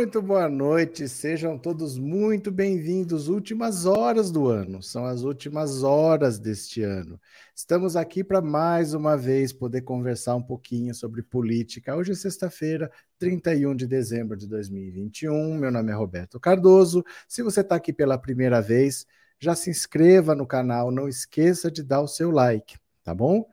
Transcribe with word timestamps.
Muito 0.00 0.22
boa 0.22 0.48
noite, 0.48 1.06
sejam 1.06 1.58
todos 1.58 1.98
muito 1.98 2.50
bem-vindos. 2.50 3.28
Últimas 3.28 3.84
horas 3.84 4.30
do 4.30 4.48
ano, 4.48 4.82
são 4.82 5.04
as 5.04 5.24
últimas 5.24 5.82
horas 5.82 6.38
deste 6.38 6.82
ano. 6.82 7.20
Estamos 7.54 7.96
aqui 7.96 8.24
para 8.24 8.40
mais 8.40 8.94
uma 8.94 9.14
vez 9.14 9.52
poder 9.52 9.82
conversar 9.82 10.36
um 10.36 10.42
pouquinho 10.42 10.94
sobre 10.94 11.22
política. 11.22 11.94
Hoje 11.94 12.12
é 12.12 12.14
sexta-feira, 12.14 12.90
31 13.18 13.76
de 13.76 13.86
dezembro 13.86 14.38
de 14.38 14.46
2021. 14.46 15.58
Meu 15.58 15.70
nome 15.70 15.92
é 15.92 15.94
Roberto 15.94 16.40
Cardoso. 16.40 17.04
Se 17.28 17.42
você 17.42 17.60
está 17.60 17.74
aqui 17.74 17.92
pela 17.92 18.16
primeira 18.16 18.62
vez, 18.62 19.06
já 19.38 19.54
se 19.54 19.68
inscreva 19.68 20.34
no 20.34 20.46
canal, 20.46 20.90
não 20.90 21.10
esqueça 21.10 21.70
de 21.70 21.82
dar 21.82 22.00
o 22.00 22.08
seu 22.08 22.30
like, 22.30 22.78
tá 23.04 23.14
bom? 23.14 23.44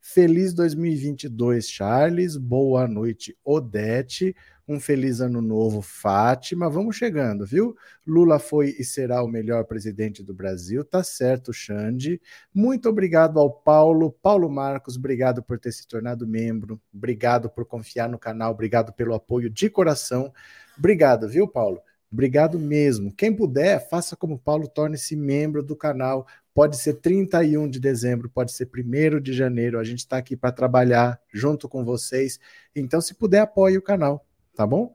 Feliz 0.00 0.54
2022, 0.54 1.68
Charles. 1.68 2.36
Boa 2.36 2.86
noite, 2.86 3.36
Odete. 3.44 4.36
Um 4.68 4.80
feliz 4.80 5.20
ano 5.20 5.40
novo, 5.40 5.80
Fátima. 5.80 6.68
Vamos 6.68 6.96
chegando, 6.96 7.46
viu? 7.46 7.76
Lula 8.04 8.40
foi 8.40 8.74
e 8.76 8.82
será 8.82 9.22
o 9.22 9.28
melhor 9.28 9.64
presidente 9.64 10.24
do 10.24 10.34
Brasil. 10.34 10.84
Tá 10.84 11.04
certo, 11.04 11.52
Xande. 11.52 12.20
Muito 12.52 12.88
obrigado 12.88 13.38
ao 13.38 13.48
Paulo. 13.48 14.10
Paulo 14.10 14.50
Marcos, 14.50 14.96
obrigado 14.96 15.40
por 15.40 15.56
ter 15.56 15.70
se 15.70 15.86
tornado 15.86 16.26
membro. 16.26 16.80
Obrigado 16.92 17.48
por 17.48 17.64
confiar 17.64 18.08
no 18.08 18.18
canal. 18.18 18.50
Obrigado 18.50 18.92
pelo 18.92 19.14
apoio 19.14 19.48
de 19.48 19.70
coração. 19.70 20.32
Obrigado, 20.76 21.28
viu, 21.28 21.46
Paulo? 21.46 21.80
Obrigado 22.10 22.58
mesmo. 22.58 23.14
Quem 23.14 23.32
puder, 23.32 23.88
faça 23.88 24.16
como 24.16 24.36
Paulo, 24.36 24.66
torne-se 24.66 25.14
membro 25.14 25.62
do 25.62 25.76
canal. 25.76 26.26
Pode 26.52 26.76
ser 26.76 26.94
31 26.94 27.68
de 27.68 27.78
dezembro, 27.78 28.28
pode 28.28 28.50
ser 28.50 28.68
1 28.68 29.20
de 29.20 29.32
janeiro. 29.32 29.78
A 29.78 29.84
gente 29.84 30.00
está 30.00 30.16
aqui 30.16 30.36
para 30.36 30.50
trabalhar 30.50 31.20
junto 31.32 31.68
com 31.68 31.84
vocês. 31.84 32.40
Então, 32.74 33.00
se 33.00 33.14
puder, 33.14 33.40
apoie 33.40 33.78
o 33.78 33.82
canal 33.82 34.25
tá 34.56 34.66
bom? 34.66 34.92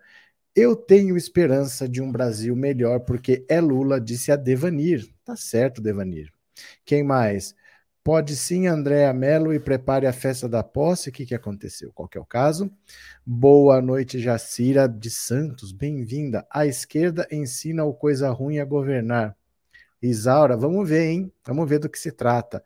Eu 0.55 0.75
tenho 0.75 1.15
esperança 1.15 1.87
de 1.87 2.01
um 2.01 2.11
Brasil 2.11 2.55
melhor 2.55 3.01
porque 3.01 3.45
é 3.49 3.61
Lula, 3.61 4.01
disse 4.01 4.31
a 4.31 4.35
Devanir. 4.35 5.07
Tá 5.23 5.35
certo, 5.35 5.81
Devanir. 5.81 6.31
Quem 6.85 7.03
mais? 7.03 7.55
Pode 8.03 8.35
sim, 8.35 8.65
Andréa 8.67 9.13
Mello, 9.13 9.53
e 9.53 9.59
prepare 9.59 10.07
a 10.07 10.13
festa 10.13 10.49
da 10.49 10.63
posse. 10.63 11.09
O 11.09 11.11
que, 11.11 11.25
que 11.25 11.35
aconteceu? 11.35 11.91
Qual 11.93 12.07
que 12.07 12.17
é 12.17 12.21
o 12.21 12.25
caso? 12.25 12.71
Boa 13.25 13.79
noite, 13.79 14.19
Jacira 14.19 14.89
de 14.89 15.11
Santos. 15.11 15.71
Bem-vinda. 15.71 16.45
A 16.49 16.65
esquerda 16.65 17.27
ensina 17.31 17.85
o 17.85 17.93
coisa 17.93 18.31
ruim 18.31 18.57
a 18.57 18.65
governar. 18.65 19.37
Isaura, 20.01 20.57
vamos 20.57 20.89
ver, 20.89 21.11
hein? 21.11 21.31
Vamos 21.45 21.69
ver 21.69 21.77
do 21.77 21.89
que 21.89 21.99
se 21.99 22.11
trata. 22.11 22.63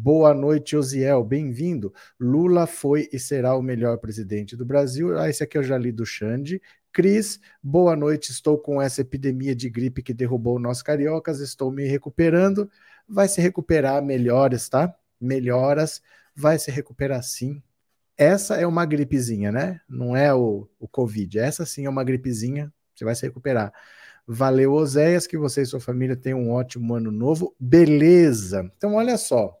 Boa 0.00 0.32
noite, 0.32 0.76
Osiel, 0.76 1.24
bem-vindo. 1.24 1.92
Lula 2.20 2.68
foi 2.68 3.08
e 3.12 3.18
será 3.18 3.56
o 3.56 3.60
melhor 3.60 3.98
presidente 3.98 4.56
do 4.56 4.64
Brasil. 4.64 5.18
Ah, 5.18 5.28
esse 5.28 5.42
aqui 5.42 5.58
eu 5.58 5.62
já 5.64 5.76
li 5.76 5.90
do 5.90 6.06
Xande. 6.06 6.62
Cris, 6.92 7.40
boa 7.60 7.96
noite. 7.96 8.30
Estou 8.30 8.56
com 8.56 8.80
essa 8.80 9.00
epidemia 9.00 9.56
de 9.56 9.68
gripe 9.68 10.00
que 10.00 10.14
derrubou 10.14 10.60
nós 10.60 10.82
cariocas. 10.82 11.40
Estou 11.40 11.72
me 11.72 11.84
recuperando. 11.84 12.70
Vai 13.08 13.26
se 13.26 13.40
recuperar 13.40 14.00
melhores, 14.00 14.68
tá? 14.68 14.94
Melhoras. 15.20 16.00
Vai 16.32 16.60
se 16.60 16.70
recuperar 16.70 17.24
sim. 17.24 17.60
Essa 18.16 18.54
é 18.54 18.64
uma 18.68 18.86
gripezinha, 18.86 19.50
né? 19.50 19.80
Não 19.88 20.16
é 20.16 20.32
o, 20.32 20.68
o 20.78 20.86
Covid. 20.86 21.40
Essa 21.40 21.66
sim 21.66 21.86
é 21.86 21.90
uma 21.90 22.04
gripezinha. 22.04 22.72
Você 22.94 23.04
vai 23.04 23.16
se 23.16 23.26
recuperar. 23.26 23.72
Valeu, 24.24 24.74
Oséias, 24.74 25.26
que 25.26 25.36
você 25.36 25.62
e 25.62 25.66
sua 25.66 25.80
família 25.80 26.14
tenham 26.14 26.40
um 26.40 26.50
ótimo 26.52 26.94
ano 26.94 27.10
novo. 27.10 27.52
Beleza. 27.58 28.70
Então, 28.76 28.94
olha 28.94 29.18
só. 29.18 29.57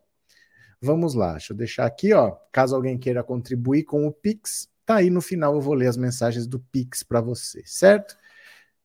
Vamos 0.80 1.14
lá, 1.14 1.32
deixa 1.32 1.52
eu 1.52 1.56
deixar 1.56 1.86
aqui, 1.86 2.12
ó. 2.12 2.36
Caso 2.52 2.76
alguém 2.76 2.96
queira 2.96 3.24
contribuir 3.24 3.84
com 3.84 4.06
o 4.06 4.12
Pix, 4.12 4.68
tá 4.86 4.96
aí 4.96 5.10
no 5.10 5.20
final 5.20 5.54
eu 5.54 5.60
vou 5.60 5.74
ler 5.74 5.88
as 5.88 5.96
mensagens 5.96 6.46
do 6.46 6.60
Pix 6.60 7.02
para 7.02 7.20
você, 7.20 7.62
certo? 7.66 8.16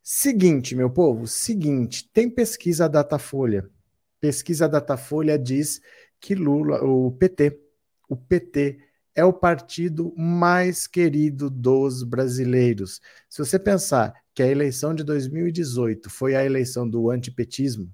Seguinte, 0.02 0.76
meu 0.76 0.90
povo, 0.90 1.28
seguinte, 1.28 2.10
tem 2.12 2.30
pesquisa 2.30 2.90
Datafolha. 2.90 3.70
Pesquisa 4.20 4.68
Datafolha 4.68 5.38
diz 5.38 5.82
que 6.20 6.36
Lula, 6.36 6.84
o 6.84 7.12
PT, 7.12 7.60
o 8.10 8.16
PT 8.18 8.80
é 9.16 9.24
o 9.24 9.32
partido 9.32 10.14
mais 10.18 10.88
querido 10.88 11.50
dos 11.50 12.04
brasileiros. 12.04 13.00
Se 13.30 13.38
você 13.38 13.60
pensar 13.60 14.14
que 14.34 14.42
a 14.42 14.48
eleição 14.48 14.96
de 14.96 15.04
2018 15.04 16.10
foi 16.10 16.36
a 16.36 16.44
eleição 16.44 16.90
do 16.90 17.10
antipetismo, 17.12 17.94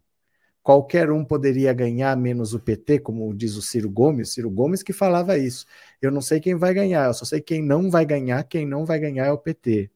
qualquer 0.63 1.11
um 1.11 1.23
poderia 1.25 1.73
ganhar 1.73 2.15
menos 2.17 2.53
o 2.53 2.59
PT, 2.59 2.99
como 2.99 3.33
diz 3.33 3.55
o 3.55 3.61
Ciro 3.61 3.89
Gomes, 3.89 4.33
Ciro 4.33 4.49
Gomes 4.49 4.83
que 4.83 4.93
falava 4.93 5.37
isso. 5.37 5.65
Eu 6.01 6.11
não 6.11 6.21
sei 6.21 6.39
quem 6.39 6.55
vai 6.55 6.73
ganhar, 6.73 7.07
eu 7.07 7.13
só 7.13 7.25
sei 7.25 7.41
quem 7.41 7.63
não 7.63 7.89
vai 7.89 8.05
ganhar, 8.05 8.43
quem 8.43 8.65
não 8.65 8.85
vai 8.85 8.99
ganhar 8.99 9.25
é 9.25 9.31
o 9.31 9.37
PT. 9.37 9.89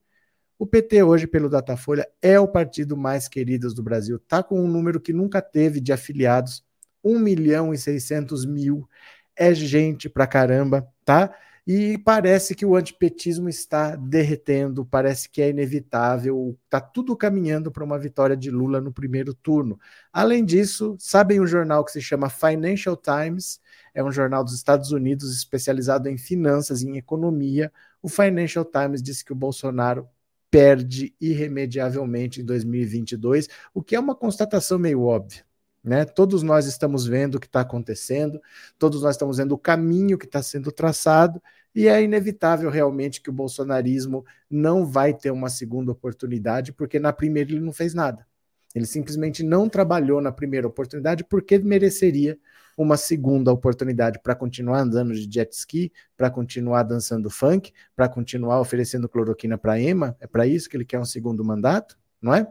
O 0.58 0.66
PT 0.66 1.04
hoje, 1.04 1.28
pelo 1.28 1.50
Datafolha, 1.50 2.08
é 2.22 2.40
o 2.40 2.48
partido 2.48 2.96
mais 2.96 3.28
querido 3.28 3.74
do 3.74 3.84
Brasil. 3.84 4.18
Está 4.18 4.42
com 4.42 4.60
um 4.60 4.68
número 4.68 5.00
que 5.02 5.12
nunca 5.12 5.42
teve 5.42 5.82
de 5.82 5.92
afiliados, 5.92 6.64
1 7.04 7.20
milhão 7.20 7.74
e 7.74 7.78
600 7.78 8.46
mil. 8.46 8.88
É 9.36 9.54
gente 9.54 10.08
pra 10.08 10.28
caramba, 10.28 10.88
tá? 11.04 11.36
E 11.66 11.98
parece 11.98 12.56
que 12.56 12.66
o 12.66 12.76
antipetismo 12.76 13.48
está 13.48 13.96
derretendo, 13.96 14.86
parece 14.86 15.30
que 15.30 15.42
é 15.42 15.50
inevitável, 15.50 16.58
está 16.66 16.82
tudo 16.82 17.16
caminhando 17.16 17.72
para 17.72 17.86
uma 17.86 17.98
vitória 17.98 18.36
de 18.36 18.52
Lula 18.52 18.82
no 18.82 18.92
primeiro 18.92 19.34
turno. 19.34 19.80
Além 20.12 20.44
disso, 20.44 20.98
sabem 21.00 21.40
um 21.40 21.48
jornal 21.48 21.86
que 21.86 21.94
se 21.94 22.02
chama 22.02 22.30
Financial 22.30 22.98
Times, 22.98 23.62
é 23.94 24.04
um 24.04 24.12
jornal 24.12 24.44
dos 24.44 24.54
Estados 24.54 24.92
Unidos 24.92 25.34
especializado 25.34 26.10
em 26.10 26.18
finanças 26.18 26.82
e 26.82 26.88
em 26.90 26.98
economia. 26.98 27.72
O 28.02 28.10
Financial 28.10 28.66
Times 28.66 29.02
disse 29.02 29.24
que 29.24 29.32
o 29.32 29.36
Bolsonaro 29.36 30.06
perde 30.52 31.16
irremediavelmente 31.20 32.42
em 32.42 32.46
2022, 32.46 33.48
o 33.74 33.82
que 33.82 33.96
é 33.96 34.00
uma 34.00 34.16
constatação 34.16 34.78
meio 34.78 35.02
óbvia. 35.02 35.46
Né? 35.84 36.06
Todos 36.06 36.44
nós 36.44 36.66
estamos 36.66 37.06
vendo 37.06 37.36
o 37.36 37.40
que 37.40 37.46
está 37.46 37.62
acontecendo, 37.62 38.42
todos 38.80 39.02
nós 39.02 39.16
estamos 39.16 39.38
vendo 39.38 39.52
o 39.52 39.58
caminho 39.58 40.18
que 40.18 40.26
está 40.26 40.42
sendo 40.42 40.72
traçado, 40.72 41.42
e 41.76 41.88
é 41.88 42.02
inevitável 42.02 42.70
realmente 42.70 43.22
que 43.22 43.30
o 43.30 43.34
bolsonarismo 43.34 44.26
não 44.50 44.86
vai 44.86 45.14
ter 45.14 45.32
uma 45.32 45.50
segunda 45.50 45.92
oportunidade, 45.92 46.72
porque 46.72 47.00
na 47.00 47.12
primeira 47.12 47.52
ele 47.52 47.60
não 47.60 47.74
fez 47.74 47.94
nada. 47.94 48.26
Ele 48.74 48.86
simplesmente 48.86 49.44
não 49.44 49.68
trabalhou 49.68 50.22
na 50.22 50.32
primeira 50.32 50.68
oportunidade 50.68 51.24
porque 51.24 51.60
mereceria 51.60 52.38
uma 52.76 52.98
segunda 52.98 53.52
oportunidade 53.52 54.20
para 54.20 54.34
continuar 54.34 54.80
andando 54.80 55.14
de 55.14 55.32
jet 55.32 55.54
ski, 55.54 55.92
para 56.18 56.30
continuar 56.30 56.84
dançando 56.84 57.30
funk, 57.30 57.72
para 57.96 58.10
continuar 58.10 58.60
oferecendo 58.60 59.08
cloroquina 59.08 59.58
para 59.58 59.80
Ema. 59.80 60.16
É 60.20 60.26
para 60.26 60.48
isso 60.48 60.70
que 60.70 60.78
ele 60.78 60.86
quer 60.86 61.00
um 61.00 61.06
segundo 61.06 61.44
mandato, 61.44 61.98
não 62.20 62.34
é? 62.34 62.48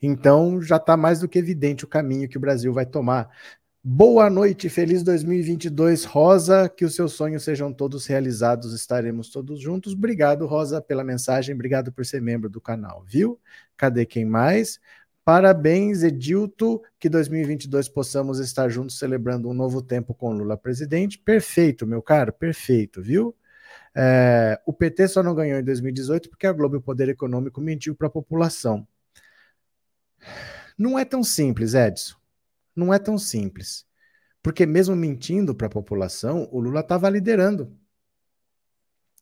Então 0.00 0.60
já 0.60 0.76
está 0.76 0.96
mais 0.96 1.20
do 1.20 1.28
que 1.28 1.38
evidente 1.38 1.84
o 1.84 1.88
caminho 1.88 2.28
que 2.28 2.36
o 2.36 2.40
Brasil 2.40 2.72
vai 2.72 2.86
tomar. 2.86 3.30
Boa 3.88 4.28
noite, 4.28 4.68
feliz 4.68 5.02
2022, 5.04 6.04
Rosa. 6.04 6.68
Que 6.68 6.84
os 6.84 6.94
seus 6.94 7.12
sonhos 7.12 7.44
sejam 7.44 7.72
todos 7.72 8.04
realizados, 8.06 8.74
estaremos 8.74 9.30
todos 9.30 9.60
juntos. 9.60 9.92
Obrigado, 9.92 10.44
Rosa, 10.44 10.80
pela 10.80 11.04
mensagem, 11.04 11.54
obrigado 11.54 11.92
por 11.92 12.04
ser 12.04 12.20
membro 12.20 12.50
do 12.50 12.60
canal, 12.60 13.04
viu? 13.06 13.40
Cadê 13.76 14.04
quem 14.04 14.24
mais? 14.24 14.80
Parabéns, 15.24 16.02
Edilto, 16.02 16.82
que 16.98 17.08
2022 17.08 17.88
possamos 17.88 18.38
estar 18.38 18.68
juntos 18.68 18.98
celebrando 18.98 19.48
um 19.48 19.54
novo 19.54 19.82
tempo 19.82 20.14
com 20.14 20.32
Lula 20.32 20.56
presidente. 20.56 21.18
Perfeito, 21.18 21.86
meu 21.86 22.02
caro, 22.02 22.32
perfeito, 22.32 23.02
viu? 23.02 23.34
É, 23.94 24.60
o 24.66 24.72
PT 24.72 25.08
só 25.08 25.22
não 25.22 25.34
ganhou 25.34 25.58
em 25.58 25.64
2018 25.64 26.28
porque 26.28 26.46
a 26.46 26.52
Globo 26.52 26.76
e 26.76 26.78
o 26.78 26.82
Poder 26.82 27.08
Econômico 27.08 27.60
mentiu 27.60 27.94
para 27.94 28.08
a 28.08 28.10
população. 28.10 28.86
Não 30.78 30.98
é 30.98 31.04
tão 31.04 31.22
simples, 31.22 31.74
Edson. 31.74 32.16
Não 32.74 32.92
é 32.92 32.98
tão 32.98 33.16
simples. 33.16 33.86
Porque 34.42 34.66
mesmo 34.66 34.94
mentindo 34.94 35.54
para 35.54 35.66
a 35.66 35.70
população, 35.70 36.48
o 36.52 36.60
Lula 36.60 36.80
estava 36.80 37.08
liderando. 37.08 37.76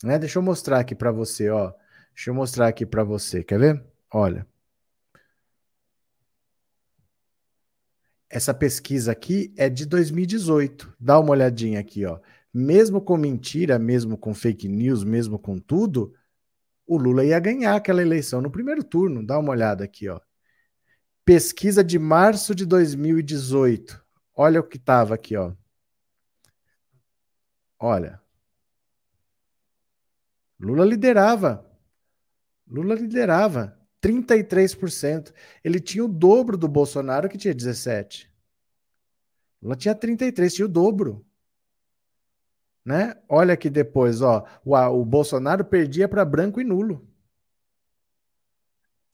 Né? 0.02 0.18
Deixa 0.18 0.38
eu 0.38 0.42
mostrar 0.42 0.80
aqui 0.80 0.94
para 0.94 1.10
você, 1.10 1.48
ó. 1.48 1.72
Deixa 2.14 2.30
eu 2.30 2.34
mostrar 2.34 2.68
aqui 2.68 2.84
para 2.84 3.02
você. 3.02 3.42
Quer 3.42 3.58
ver? 3.58 3.84
Olha. 4.12 4.46
Essa 8.28 8.52
pesquisa 8.52 9.12
aqui 9.12 9.54
é 9.56 9.68
de 9.68 9.86
2018. 9.86 10.94
Dá 10.98 11.18
uma 11.18 11.30
olhadinha 11.30 11.80
aqui, 11.80 12.04
ó. 12.04 12.18
Mesmo 12.52 13.00
com 13.00 13.16
mentira, 13.16 13.78
mesmo 13.78 14.18
com 14.18 14.34
fake 14.34 14.68
news, 14.68 15.04
mesmo 15.04 15.38
com 15.38 15.58
tudo, 15.58 16.12
o 16.86 16.96
Lula 16.96 17.24
ia 17.24 17.38
ganhar 17.40 17.74
aquela 17.74 18.02
eleição 18.02 18.40
no 18.40 18.50
primeiro 18.50 18.84
turno. 18.84 19.24
Dá 19.24 19.38
uma 19.38 19.50
olhada 19.50 19.84
aqui, 19.84 20.08
ó. 20.08 20.20
Pesquisa 21.24 21.82
de 21.82 21.98
março 21.98 22.54
de 22.54 22.66
2018. 22.66 24.04
Olha 24.34 24.60
o 24.60 24.64
que 24.64 24.76
estava 24.76 25.14
aqui, 25.14 25.36
ó. 25.36 25.52
Olha. 27.78 28.20
Lula 30.60 30.84
liderava. 30.84 31.64
Lula 32.66 32.94
liderava 32.94 33.78
33%. 34.02 35.32
Ele 35.62 35.80
tinha 35.80 36.04
o 36.04 36.08
dobro 36.08 36.56
do 36.56 36.68
Bolsonaro, 36.68 37.28
que 37.28 37.38
tinha 37.38 37.54
17. 37.54 38.30
Lula 39.62 39.76
tinha 39.76 39.94
33, 39.94 40.54
tinha 40.54 40.66
o 40.66 40.68
dobro. 40.68 41.24
Né? 42.84 43.16
Olha 43.26 43.54
aqui 43.54 43.70
depois, 43.70 44.20
ó, 44.20 44.44
o, 44.62 44.76
o 44.76 45.04
Bolsonaro 45.06 45.64
perdia 45.64 46.06
para 46.06 46.22
branco 46.22 46.60
e 46.60 46.64
nulo. 46.64 47.08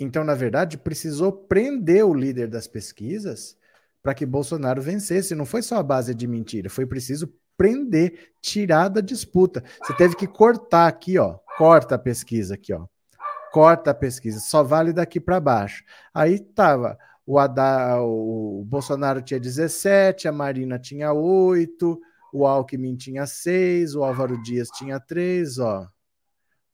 Então, 0.01 0.25
na 0.25 0.35
verdade, 0.35 0.79
precisou 0.79 1.31
prender 1.31 2.05
o 2.07 2.15
líder 2.15 2.49
das 2.49 2.67
pesquisas 2.67 3.55
para 4.03 4.15
que 4.15 4.25
Bolsonaro 4.25 4.81
vencesse. 4.81 5.35
Não 5.35 5.45
foi 5.45 5.61
só 5.61 5.77
a 5.77 5.83
base 5.83 6.15
de 6.15 6.27
mentira, 6.27 6.71
foi 6.71 6.87
preciso 6.87 7.31
prender, 7.57 8.33
tirar 8.41 8.89
da 8.89 9.03
disputa. 9.03 9.63
Você 9.85 9.93
teve 9.93 10.17
que 10.17 10.27
cortar 10.27 10.89
aqui, 10.89 11.19
ó. 11.19 11.39
Corta 11.59 11.97
a 11.97 11.99
pesquisa 11.99 12.55
aqui, 12.55 12.73
ó. 12.73 12.87
Corta 13.53 13.91
a 13.91 13.95
pesquisa, 13.95 14.41
só 14.41 14.63
vale 14.63 14.93
daqui 14.93 15.21
para 15.21 15.39
baixo. 15.39 15.85
Aí 16.15 16.39
tava 16.39 16.97
o, 17.27 18.61
o 18.61 18.65
Bolsonaro 18.65 19.21
tinha 19.21 19.39
17, 19.39 20.27
a 20.27 20.33
Marina 20.33 20.79
tinha 20.79 21.13
8, 21.13 22.01
o 22.33 22.47
Alckmin 22.47 22.97
tinha 22.97 23.27
6, 23.27 23.95
o 23.95 24.03
Álvaro 24.03 24.41
Dias 24.43 24.69
tinha 24.69 24.99
3, 24.99 25.59
ó. 25.59 25.87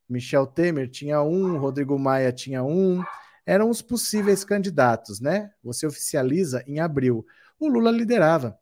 Michel 0.09 0.47
Temer 0.47 0.89
tinha 0.89 1.21
1, 1.21 1.57
Rodrigo 1.57 1.97
Maia 1.97 2.31
tinha 2.31 2.63
1. 2.63 3.03
Eram 3.45 3.69
os 3.69 3.81
possíveis 3.81 4.43
candidatos, 4.43 5.19
né? 5.19 5.51
Você 5.63 5.85
oficializa 5.87 6.63
em 6.67 6.79
abril. 6.79 7.25
O 7.59 7.67
Lula 7.67 7.91
liderava. 7.91 8.57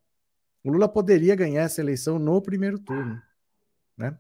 O 0.64 0.72
Lula 0.72 0.88
poderia 0.88 1.36
ganhar 1.36 1.64
essa 1.64 1.82
eleição 1.82 2.18
no 2.18 2.42
primeiro 2.42 2.80
turno, 2.80 3.22
né? 3.98 4.18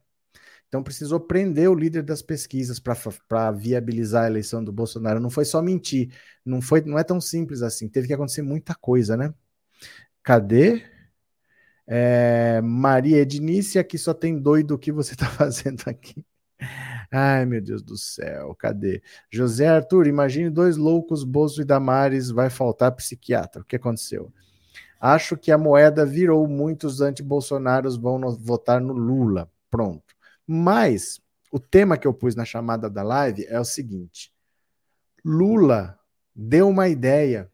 Então 0.67 0.83
precisou 0.83 1.19
prender 1.19 1.69
o 1.69 1.75
líder 1.75 2.03
das 2.03 2.21
pesquisas 2.21 2.79
para 2.79 3.51
viabilizar 3.51 4.25
a 4.25 4.27
eleição 4.27 4.63
do 4.63 4.71
Bolsonaro. 4.71 5.19
Não 5.19 5.29
foi 5.29 5.45
só 5.45 5.61
mentir, 5.61 6.13
não 6.43 6.61
foi, 6.61 6.81
não 6.81 6.99
é 6.99 7.03
tão 7.03 7.21
simples 7.21 7.61
assim. 7.61 7.87
Teve 7.87 8.07
que 8.07 8.13
acontecer 8.13 8.41
muita 8.41 8.75
coisa, 8.75 9.15
né? 9.15 9.33
Cadê? 10.21 10.83
É, 11.87 12.61
Maria 12.61 13.19
Ednice, 13.19 13.77
aqui 13.77 13.97
só 13.97 14.13
tem 14.13 14.37
doido 14.39 14.75
o 14.75 14.79
que 14.79 14.91
você 14.91 15.13
está 15.13 15.27
fazendo 15.29 15.83
aqui. 15.87 16.25
Ai, 17.11 17.45
meu 17.45 17.61
Deus 17.61 17.81
do 17.81 17.97
céu, 17.97 18.55
cadê? 18.55 19.01
José 19.29 19.67
Arthur, 19.67 20.07
imagine 20.07 20.49
dois 20.49 20.77
loucos, 20.77 21.23
Bozo 21.23 21.61
e 21.61 21.65
Damares, 21.65 22.29
vai 22.29 22.49
faltar 22.49 22.91
psiquiatra. 22.93 23.61
O 23.61 23.65
que 23.65 23.75
aconteceu? 23.75 24.31
Acho 24.99 25.37
que 25.37 25.51
a 25.51 25.57
moeda 25.57 26.05
virou, 26.05 26.47
muitos 26.47 27.01
anti-bolsonaros 27.01 27.95
vão 27.97 28.17
no, 28.17 28.31
votar 28.35 28.81
no 28.81 28.93
Lula. 28.93 29.49
Pronto. 29.69 30.15
Mas 30.47 31.21
o 31.51 31.59
tema 31.59 31.97
que 31.97 32.07
eu 32.07 32.13
pus 32.13 32.35
na 32.35 32.45
chamada 32.45 32.89
da 32.89 33.03
live 33.03 33.45
é 33.47 33.59
o 33.59 33.65
seguinte: 33.65 34.31
Lula 35.23 35.97
deu 36.35 36.69
uma 36.69 36.87
ideia 36.87 37.51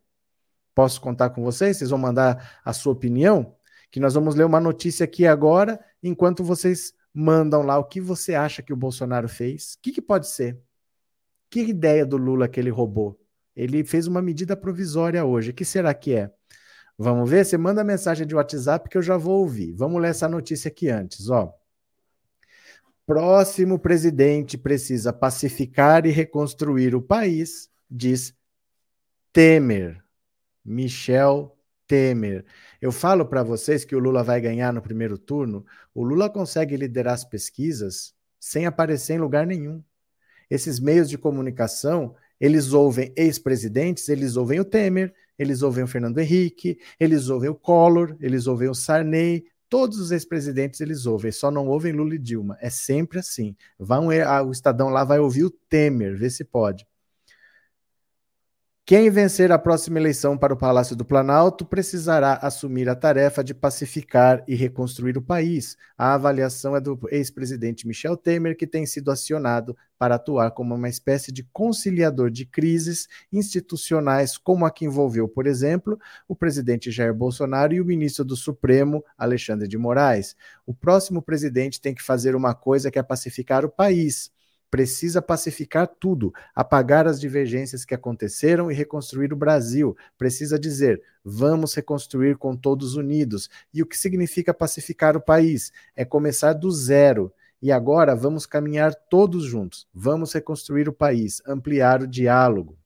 Posso 0.75 1.01
contar 1.01 1.31
com 1.31 1.43
vocês? 1.43 1.77
Vocês 1.77 1.89
vão 1.89 1.97
mandar 1.97 2.61
a 2.63 2.71
sua 2.71 2.93
opinião? 2.93 3.55
Que 3.89 3.99
nós 3.99 4.13
vamos 4.13 4.35
ler 4.35 4.43
uma 4.43 4.59
notícia 4.59 5.03
aqui 5.03 5.25
agora, 5.25 5.83
enquanto 6.03 6.43
vocês 6.43 6.93
mandam 7.11 7.63
lá 7.63 7.79
o 7.79 7.83
que 7.83 7.99
você 7.99 8.35
acha 8.35 8.61
que 8.61 8.71
o 8.71 8.77
Bolsonaro 8.77 9.27
fez. 9.27 9.73
O 9.73 9.79
que, 9.81 9.91
que 9.91 10.03
pode 10.03 10.27
ser? 10.27 10.61
Que 11.49 11.61
ideia 11.61 12.05
do 12.05 12.15
Lula 12.15 12.47
que 12.47 12.59
ele 12.59 12.69
roubou? 12.69 13.19
Ele 13.55 13.83
fez 13.83 14.05
uma 14.05 14.21
medida 14.21 14.55
provisória 14.55 15.25
hoje. 15.25 15.49
O 15.49 15.53
que 15.55 15.65
será 15.65 15.95
que 15.95 16.13
é? 16.13 16.31
Vamos 16.99 17.29
ver? 17.29 17.45
Você 17.45 17.57
manda 17.57 17.83
mensagem 17.83 18.27
de 18.27 18.35
WhatsApp 18.35 18.89
que 18.89 18.97
eu 18.97 19.01
já 19.01 19.17
vou 19.17 19.39
ouvir. 19.39 19.71
Vamos 19.71 19.99
ler 20.01 20.09
essa 20.09 20.27
notícia 20.27 20.67
aqui 20.67 20.89
antes, 20.89 21.29
ó 21.29 21.57
próximo 23.09 23.79
presidente 23.79 24.55
precisa 24.55 25.11
pacificar 25.11 26.05
e 26.05 26.11
reconstruir 26.11 26.93
o 26.93 27.01
país, 27.01 27.67
diz 27.89 28.35
Temer. 29.33 30.03
Michel 30.63 31.57
Temer. 31.87 32.45
Eu 32.79 32.91
falo 32.91 33.25
para 33.25 33.41
vocês 33.41 33.83
que 33.83 33.95
o 33.95 33.99
Lula 33.99 34.21
vai 34.21 34.39
ganhar 34.39 34.71
no 34.71 34.79
primeiro 34.79 35.17
turno. 35.17 35.65
O 35.91 36.03
Lula 36.03 36.29
consegue 36.29 36.77
liderar 36.77 37.15
as 37.15 37.25
pesquisas 37.25 38.13
sem 38.39 38.67
aparecer 38.67 39.13
em 39.15 39.19
lugar 39.19 39.47
nenhum. 39.47 39.83
Esses 40.47 40.79
meios 40.79 41.09
de 41.09 41.17
comunicação, 41.17 42.15
eles 42.39 42.73
ouvem 42.73 43.11
ex-presidentes, 43.17 44.07
eles 44.07 44.35
ouvem 44.35 44.59
o 44.59 44.65
Temer, 44.65 45.15
eles 45.39 45.63
ouvem 45.63 45.83
o 45.83 45.87
Fernando 45.87 46.19
Henrique, 46.19 46.77
eles 46.99 47.29
ouvem 47.29 47.49
o 47.49 47.55
Collor, 47.55 48.15
eles 48.19 48.45
ouvem 48.45 48.69
o 48.69 48.75
Sarney, 48.75 49.45
Todos 49.69 49.99
os 49.99 50.11
ex-presidentes 50.11 50.81
eles 50.81 51.05
ouvem, 51.05 51.31
só 51.31 51.51
não 51.51 51.67
ouvem 51.67 51.93
Lula 51.93 52.15
e 52.15 52.17
Dilma. 52.17 52.57
É 52.59 52.71
sempre 52.71 53.19
assim. 53.19 53.55
Vão, 53.77 54.07
o 54.07 54.51
Estadão 54.51 54.89
lá 54.89 55.03
vai 55.03 55.19
ouvir 55.19 55.43
o 55.43 55.51
Temer, 55.51 56.17
ver 56.17 56.31
se 56.31 56.43
pode. 56.43 56.87
Quem 58.89 59.11
vencer 59.11 59.51
a 59.51 59.59
próxima 59.59 59.99
eleição 59.99 60.35
para 60.35 60.51
o 60.51 60.57
Palácio 60.57 60.95
do 60.95 61.05
Planalto 61.05 61.63
precisará 61.63 62.39
assumir 62.41 62.89
a 62.89 62.95
tarefa 62.95 63.43
de 63.43 63.53
pacificar 63.53 64.43
e 64.47 64.55
reconstruir 64.55 65.15
o 65.15 65.21
país. 65.21 65.77
A 65.95 66.15
avaliação 66.15 66.75
é 66.75 66.81
do 66.81 66.99
ex-presidente 67.11 67.87
Michel 67.87 68.17
Temer, 68.17 68.57
que 68.57 68.65
tem 68.65 68.87
sido 68.87 69.11
acionado 69.11 69.77
para 69.99 70.15
atuar 70.15 70.49
como 70.49 70.73
uma 70.73 70.89
espécie 70.89 71.31
de 71.31 71.43
conciliador 71.53 72.31
de 72.31 72.47
crises 72.47 73.07
institucionais, 73.31 74.39
como 74.39 74.65
a 74.65 74.71
que 74.71 74.85
envolveu, 74.85 75.27
por 75.27 75.45
exemplo, 75.45 75.99
o 76.27 76.35
presidente 76.35 76.89
Jair 76.89 77.13
Bolsonaro 77.13 77.71
e 77.75 77.79
o 77.79 77.85
ministro 77.85 78.25
do 78.25 78.35
Supremo, 78.35 79.05
Alexandre 79.15 79.67
de 79.67 79.77
Moraes. 79.77 80.35
O 80.65 80.73
próximo 80.73 81.21
presidente 81.21 81.79
tem 81.79 81.93
que 81.93 82.01
fazer 82.01 82.35
uma 82.35 82.55
coisa 82.55 82.89
que 82.89 82.97
é 82.97 83.03
pacificar 83.03 83.63
o 83.63 83.69
país 83.69 84.31
precisa 84.71 85.21
pacificar 85.21 85.87
tudo, 85.87 86.33
apagar 86.55 87.07
as 87.07 87.19
divergências 87.19 87.83
que 87.83 87.93
aconteceram 87.93 88.71
e 88.71 88.73
reconstruir 88.73 89.33
o 89.33 89.37
Brasil. 89.37 89.95
Precisa 90.17 90.57
dizer, 90.57 91.01
vamos 91.23 91.73
reconstruir 91.73 92.37
com 92.37 92.55
todos 92.55 92.95
unidos. 92.95 93.49
E 93.73 93.81
o 93.81 93.85
que 93.85 93.97
significa 93.97 94.53
pacificar 94.53 95.17
o 95.17 95.21
país? 95.21 95.71
É 95.95 96.05
começar 96.05 96.53
do 96.53 96.71
zero. 96.71 97.31
E 97.61 97.71
agora 97.71 98.15
vamos 98.15 98.45
caminhar 98.45 98.95
todos 98.95 99.43
juntos. 99.43 99.85
Vamos 99.93 100.31
reconstruir 100.33 100.87
o 100.87 100.93
país, 100.93 101.41
ampliar 101.45 102.01
o 102.01 102.07
diálogo. 102.07 102.78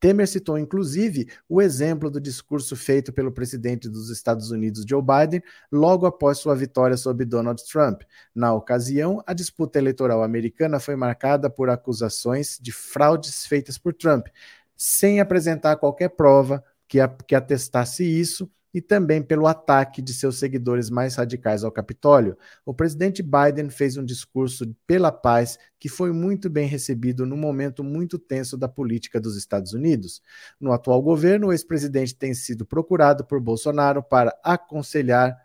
Temer 0.00 0.26
citou, 0.26 0.58
inclusive, 0.58 1.28
o 1.46 1.60
exemplo 1.60 2.10
do 2.10 2.18
discurso 2.18 2.74
feito 2.74 3.12
pelo 3.12 3.30
presidente 3.30 3.86
dos 3.86 4.08
Estados 4.08 4.50
Unidos, 4.50 4.84
Joe 4.88 5.02
Biden, 5.02 5.42
logo 5.70 6.06
após 6.06 6.38
sua 6.38 6.56
vitória 6.56 6.96
sobre 6.96 7.26
Donald 7.26 7.62
Trump. 7.70 8.00
Na 8.34 8.54
ocasião, 8.54 9.22
a 9.26 9.34
disputa 9.34 9.78
eleitoral 9.78 10.22
americana 10.22 10.80
foi 10.80 10.96
marcada 10.96 11.50
por 11.50 11.68
acusações 11.68 12.58
de 12.60 12.72
fraudes 12.72 13.44
feitas 13.44 13.76
por 13.76 13.92
Trump, 13.92 14.26
sem 14.74 15.20
apresentar 15.20 15.76
qualquer 15.76 16.08
prova 16.08 16.64
que, 16.88 16.98
que 17.26 17.34
atestasse 17.34 18.02
isso 18.02 18.50
e 18.72 18.80
também 18.80 19.22
pelo 19.22 19.46
ataque 19.46 20.00
de 20.00 20.12
seus 20.12 20.38
seguidores 20.38 20.90
mais 20.90 21.16
radicais 21.16 21.64
ao 21.64 21.72
Capitólio. 21.72 22.36
O 22.64 22.72
presidente 22.72 23.22
Biden 23.22 23.68
fez 23.70 23.96
um 23.96 24.04
discurso 24.04 24.74
pela 24.86 25.10
paz 25.10 25.58
que 25.78 25.88
foi 25.88 26.12
muito 26.12 26.48
bem 26.48 26.66
recebido 26.66 27.26
num 27.26 27.36
momento 27.36 27.82
muito 27.82 28.18
tenso 28.18 28.56
da 28.56 28.68
política 28.68 29.20
dos 29.20 29.36
Estados 29.36 29.72
Unidos. 29.72 30.22
No 30.60 30.72
atual 30.72 31.02
governo, 31.02 31.48
o 31.48 31.52
ex-presidente 31.52 32.14
tem 32.14 32.34
sido 32.34 32.64
procurado 32.64 33.24
por 33.24 33.40
Bolsonaro 33.40 34.02
para 34.02 34.36
aconselhar 34.44 35.36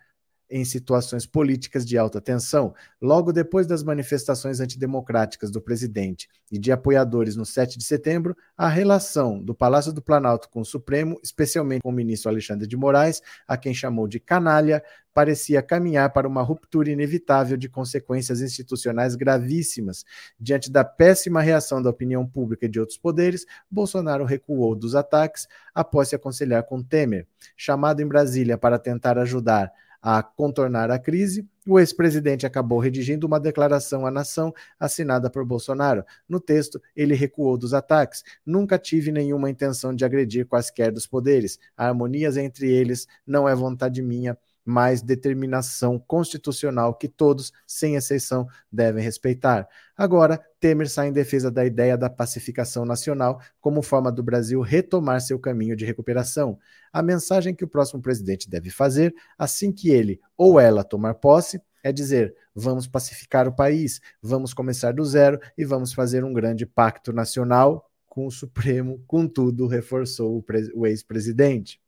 em 0.49 0.63
situações 0.63 1.25
políticas 1.25 1.85
de 1.85 1.97
alta 1.97 2.21
tensão. 2.21 2.73
Logo 3.01 3.31
depois 3.31 3.65
das 3.67 3.83
manifestações 3.83 4.59
antidemocráticas 4.59 5.51
do 5.51 5.61
presidente 5.61 6.27
e 6.51 6.59
de 6.59 6.71
apoiadores 6.71 7.35
no 7.35 7.45
7 7.45 7.77
de 7.77 7.83
setembro, 7.83 8.35
a 8.57 8.67
relação 8.67 9.41
do 9.41 9.55
Palácio 9.55 9.91
do 9.91 10.01
Planalto 10.01 10.49
com 10.49 10.61
o 10.61 10.65
Supremo, 10.65 11.19
especialmente 11.23 11.81
com 11.81 11.89
o 11.89 11.93
ministro 11.93 12.29
Alexandre 12.29 12.67
de 12.67 12.77
Moraes, 12.77 13.21
a 13.47 13.57
quem 13.57 13.73
chamou 13.73 14.07
de 14.07 14.19
canalha, 14.19 14.83
parecia 15.15 15.61
caminhar 15.61 16.11
para 16.11 16.27
uma 16.27 16.41
ruptura 16.41 16.91
inevitável 16.91 17.55
de 17.55 17.69
consequências 17.69 18.41
institucionais 18.41 19.15
gravíssimas. 19.15 20.03
Diante 20.37 20.69
da 20.69 20.83
péssima 20.83 21.41
reação 21.41 21.81
da 21.81 21.89
opinião 21.89 22.27
pública 22.27 22.65
e 22.65 22.69
de 22.69 22.81
outros 22.81 22.97
poderes, 22.97 23.45
Bolsonaro 23.71 24.25
recuou 24.25 24.75
dos 24.75 24.93
ataques 24.93 25.47
após 25.73 26.09
se 26.09 26.15
aconselhar 26.15 26.63
com 26.63 26.83
Temer. 26.83 27.25
Chamado 27.55 28.01
em 28.01 28.07
Brasília 28.07 28.57
para 28.57 28.77
tentar 28.77 29.17
ajudar 29.17 29.71
a 30.07 30.21
contornar 30.21 30.91
a 30.91 30.99
crise, 30.99 31.49
o 31.67 31.79
ex-presidente 31.79 32.45
acabou 32.45 32.77
redigindo 32.77 33.25
uma 33.25 33.39
declaração 33.39 34.05
à 34.05 34.11
nação 34.11 34.53
assinada 34.79 35.31
por 35.31 35.43
Bolsonaro. 35.43 36.05
No 36.29 36.39
texto, 36.39 36.79
ele 36.95 37.15
recuou 37.15 37.57
dos 37.57 37.73
ataques. 37.73 38.23
Nunca 38.45 38.77
tive 38.77 39.11
nenhuma 39.11 39.49
intenção 39.49 39.95
de 39.95 40.05
agredir 40.05 40.45
quaisquer 40.45 40.91
dos 40.91 41.07
poderes. 41.07 41.57
Harmonias 41.75 42.37
entre 42.37 42.71
eles 42.71 43.07
não 43.25 43.49
é 43.49 43.55
vontade 43.55 43.99
minha, 44.03 44.37
mas 44.65 45.03
determinação 45.03 45.99
constitucional 45.99 46.95
que 46.95 47.07
todos, 47.07 47.53
sem 47.67 47.95
exceção, 47.95 48.47
devem 48.71 49.03
respeitar. 49.03 49.67
Agora, 49.95 50.43
Temer 50.59 50.89
sai 50.89 51.09
em 51.09 51.13
defesa 51.13 51.51
da 51.51 51.63
ideia 51.63 51.95
da 51.95 52.09
pacificação 52.09 52.83
nacional 52.83 53.39
como 53.61 53.83
forma 53.83 54.11
do 54.11 54.23
Brasil 54.23 54.59
retomar 54.61 55.21
seu 55.21 55.37
caminho 55.37 55.75
de 55.75 55.85
recuperação. 55.85 56.57
A 56.91 57.03
mensagem 57.03 57.53
que 57.53 57.63
o 57.63 57.67
próximo 57.67 58.01
presidente 58.01 58.49
deve 58.49 58.71
fazer, 58.71 59.13
assim 59.37 59.71
que 59.71 59.91
ele 59.91 60.19
ou 60.35 60.59
ela 60.59 60.83
tomar 60.83 61.13
posse, 61.13 61.61
é 61.83 61.91
dizer: 61.91 62.35
vamos 62.53 62.87
pacificar 62.87 63.47
o 63.47 63.55
país, 63.55 64.01
vamos 64.19 64.53
começar 64.53 64.91
do 64.91 65.05
zero 65.05 65.39
e 65.55 65.63
vamos 65.63 65.93
fazer 65.93 66.23
um 66.23 66.33
grande 66.33 66.65
pacto 66.65 67.13
nacional 67.13 67.87
com 68.15 68.25
o 68.25 68.31
Supremo, 68.31 69.03
contudo, 69.05 69.67
reforçou 69.67 70.37
o, 70.37 70.45
o 70.73 70.87
ex-presidente. 70.87 71.81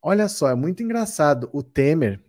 Olha 0.00 0.28
só, 0.28 0.48
é 0.48 0.54
muito 0.54 0.82
engraçado. 0.82 1.50
O 1.52 1.62
Temer, 1.62 2.20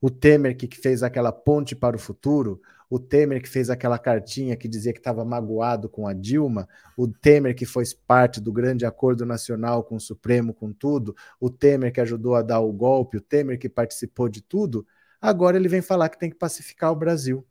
o 0.00 0.08
Temer 0.08 0.56
que 0.56 0.68
fez 0.76 1.02
aquela 1.02 1.32
ponte 1.32 1.74
para 1.74 1.96
o 1.96 1.98
futuro, 1.98 2.60
o 2.88 2.98
Temer 2.98 3.42
que 3.42 3.48
fez 3.48 3.70
aquela 3.70 3.98
cartinha 3.98 4.56
que 4.56 4.68
dizia 4.68 4.92
que 4.92 4.98
estava 4.98 5.24
magoado 5.24 5.88
com 5.88 6.06
a 6.06 6.12
Dilma, 6.12 6.68
o 6.96 7.06
Temer 7.06 7.54
que 7.54 7.66
foi 7.66 7.84
parte 8.06 8.40
do 8.40 8.52
grande 8.52 8.86
acordo 8.86 9.26
nacional 9.26 9.84
com 9.84 9.96
o 9.96 10.00
Supremo, 10.00 10.54
com 10.54 10.72
tudo, 10.72 11.14
o 11.38 11.50
Temer 11.50 11.92
que 11.92 12.00
ajudou 12.00 12.34
a 12.34 12.42
dar 12.42 12.60
o 12.60 12.72
golpe, 12.72 13.16
o 13.16 13.20
Temer 13.20 13.58
que 13.58 13.68
participou 13.68 14.28
de 14.28 14.40
tudo, 14.40 14.86
agora 15.20 15.56
ele 15.56 15.68
vem 15.68 15.82
falar 15.82 16.08
que 16.08 16.18
tem 16.18 16.30
que 16.30 16.36
pacificar 16.36 16.90
o 16.90 16.96
Brasil. 16.96 17.46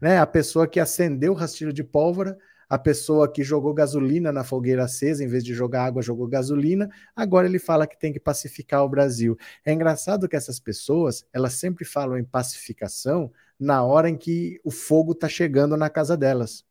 Né? 0.00 0.18
A 0.18 0.26
pessoa 0.26 0.66
que 0.66 0.80
acendeu 0.80 1.32
o 1.32 1.36
rastilho 1.36 1.72
de 1.72 1.84
pólvora 1.84 2.36
a 2.68 2.78
pessoa 2.78 3.30
que 3.30 3.42
jogou 3.42 3.72
gasolina 3.72 4.30
na 4.30 4.44
fogueira 4.44 4.84
acesa, 4.84 5.24
em 5.24 5.28
vez 5.28 5.42
de 5.42 5.54
jogar 5.54 5.84
água, 5.84 6.02
jogou 6.02 6.26
gasolina, 6.26 6.88
agora 7.16 7.46
ele 7.46 7.58
fala 7.58 7.86
que 7.86 7.98
tem 7.98 8.12
que 8.12 8.20
pacificar 8.20 8.84
o 8.84 8.88
Brasil. 8.88 9.36
É 9.64 9.72
engraçado 9.72 10.28
que 10.28 10.36
essas 10.36 10.60
pessoas, 10.60 11.24
elas 11.32 11.54
sempre 11.54 11.84
falam 11.84 12.18
em 12.18 12.24
pacificação 12.24 13.32
na 13.58 13.82
hora 13.82 14.08
em 14.08 14.16
que 14.16 14.60
o 14.62 14.70
fogo 14.70 15.12
está 15.12 15.28
chegando 15.28 15.76
na 15.76 15.88
casa 15.88 16.16
delas. 16.16 16.64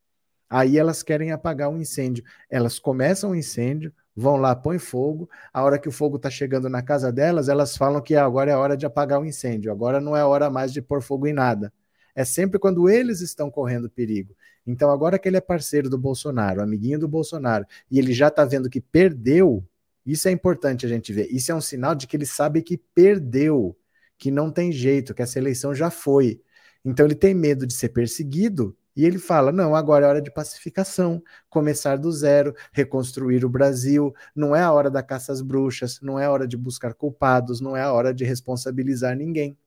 Aí 0.50 0.78
elas 0.78 1.04
querem 1.04 1.32
apagar 1.32 1.70
um 1.70 1.78
incêndio. 1.78 2.24
Elas 2.50 2.80
começam 2.80 3.32
o 3.32 3.34
um 3.34 3.36
incêndio, 3.36 3.94
vão 4.16 4.38
lá, 4.38 4.56
põem 4.56 4.80
fogo. 4.80 5.30
A 5.52 5.64
hora 5.64 5.78
que 5.78 5.90
o 5.90 5.92
fogo 5.92 6.18
está 6.18 6.30
chegando 6.30 6.70
na 6.70 6.82
casa 6.82 7.12
delas, 7.12 7.50
elas 7.50 7.76
falam 7.76 8.02
que 8.02 8.16
agora 8.16 8.52
é 8.52 8.56
hora 8.56 8.78
de 8.78 8.86
apagar 8.86 9.20
o 9.20 9.24
um 9.24 9.26
incêndio. 9.26 9.72
Agora 9.72 10.00
não 10.00 10.16
é 10.16 10.24
hora 10.24 10.50
mais 10.50 10.72
de 10.72 10.82
pôr 10.82 11.02
fogo 11.02 11.28
em 11.28 11.34
nada. 11.34 11.74
É 12.16 12.24
sempre 12.26 12.58
quando 12.58 12.90
eles 12.90 13.22
estão 13.22 13.52
correndo 13.52 13.90
perigo. 13.90 14.36
Então, 14.68 14.92
agora 14.92 15.18
que 15.18 15.28
ele 15.30 15.38
é 15.38 15.42
parceiro 15.42 15.90
do 15.90 15.98
Bolsonaro, 15.98 16.62
amiguinho 16.62 17.00
do 17.00 17.08
Bolsonaro, 17.08 17.66
e 17.90 17.98
ele 17.98 18.14
já 18.14 18.28
está 18.28 18.44
vendo 18.44 18.70
que 18.70 18.82
perdeu, 18.82 19.66
isso 20.06 20.28
é 20.28 20.32
importante 20.32 20.86
a 20.86 20.90
gente 20.90 21.14
ver. 21.14 21.28
Isso 21.32 21.52
é 21.52 21.56
um 21.56 21.62
sinal 21.62 21.96
de 21.96 22.06
que 22.06 22.18
ele 22.18 22.26
sabe 22.26 22.62
que 22.62 22.78
perdeu, 22.94 23.78
que 24.18 24.30
não 24.30 24.52
tem 24.52 24.72
jeito, 24.72 25.14
que 25.14 25.22
essa 25.22 25.40
eleição 25.40 25.74
já 25.74 25.90
foi. 25.90 26.42
Então, 26.84 27.06
ele 27.06 27.16
tem 27.16 27.34
medo 27.34 27.66
de 27.66 27.74
ser 27.74 27.90
perseguido 27.90 28.76
e 28.98 29.06
ele 29.06 29.20
fala: 29.20 29.52
não, 29.52 29.76
agora 29.76 30.06
é 30.06 30.10
hora 30.10 30.22
de 30.22 30.32
pacificação, 30.32 31.24
começar 31.50 31.98
do 31.98 32.12
zero, 32.12 32.54
reconstruir 32.74 33.46
o 33.46 33.50
Brasil. 33.50 34.14
Não 34.36 34.56
é 34.56 34.62
a 34.62 34.72
hora 34.72 34.90
da 34.90 35.04
caça 35.04 35.32
às 35.32 35.42
bruxas, 35.42 36.00
não 36.02 36.20
é 36.20 36.26
a 36.26 36.32
hora 36.32 36.48
de 36.48 36.58
buscar 36.58 36.94
culpados, 36.94 37.62
não 37.62 37.78
é 37.78 37.82
a 37.82 37.94
hora 37.94 38.14
de 38.14 38.26
responsabilizar 38.26 39.16
ninguém. 39.16 39.58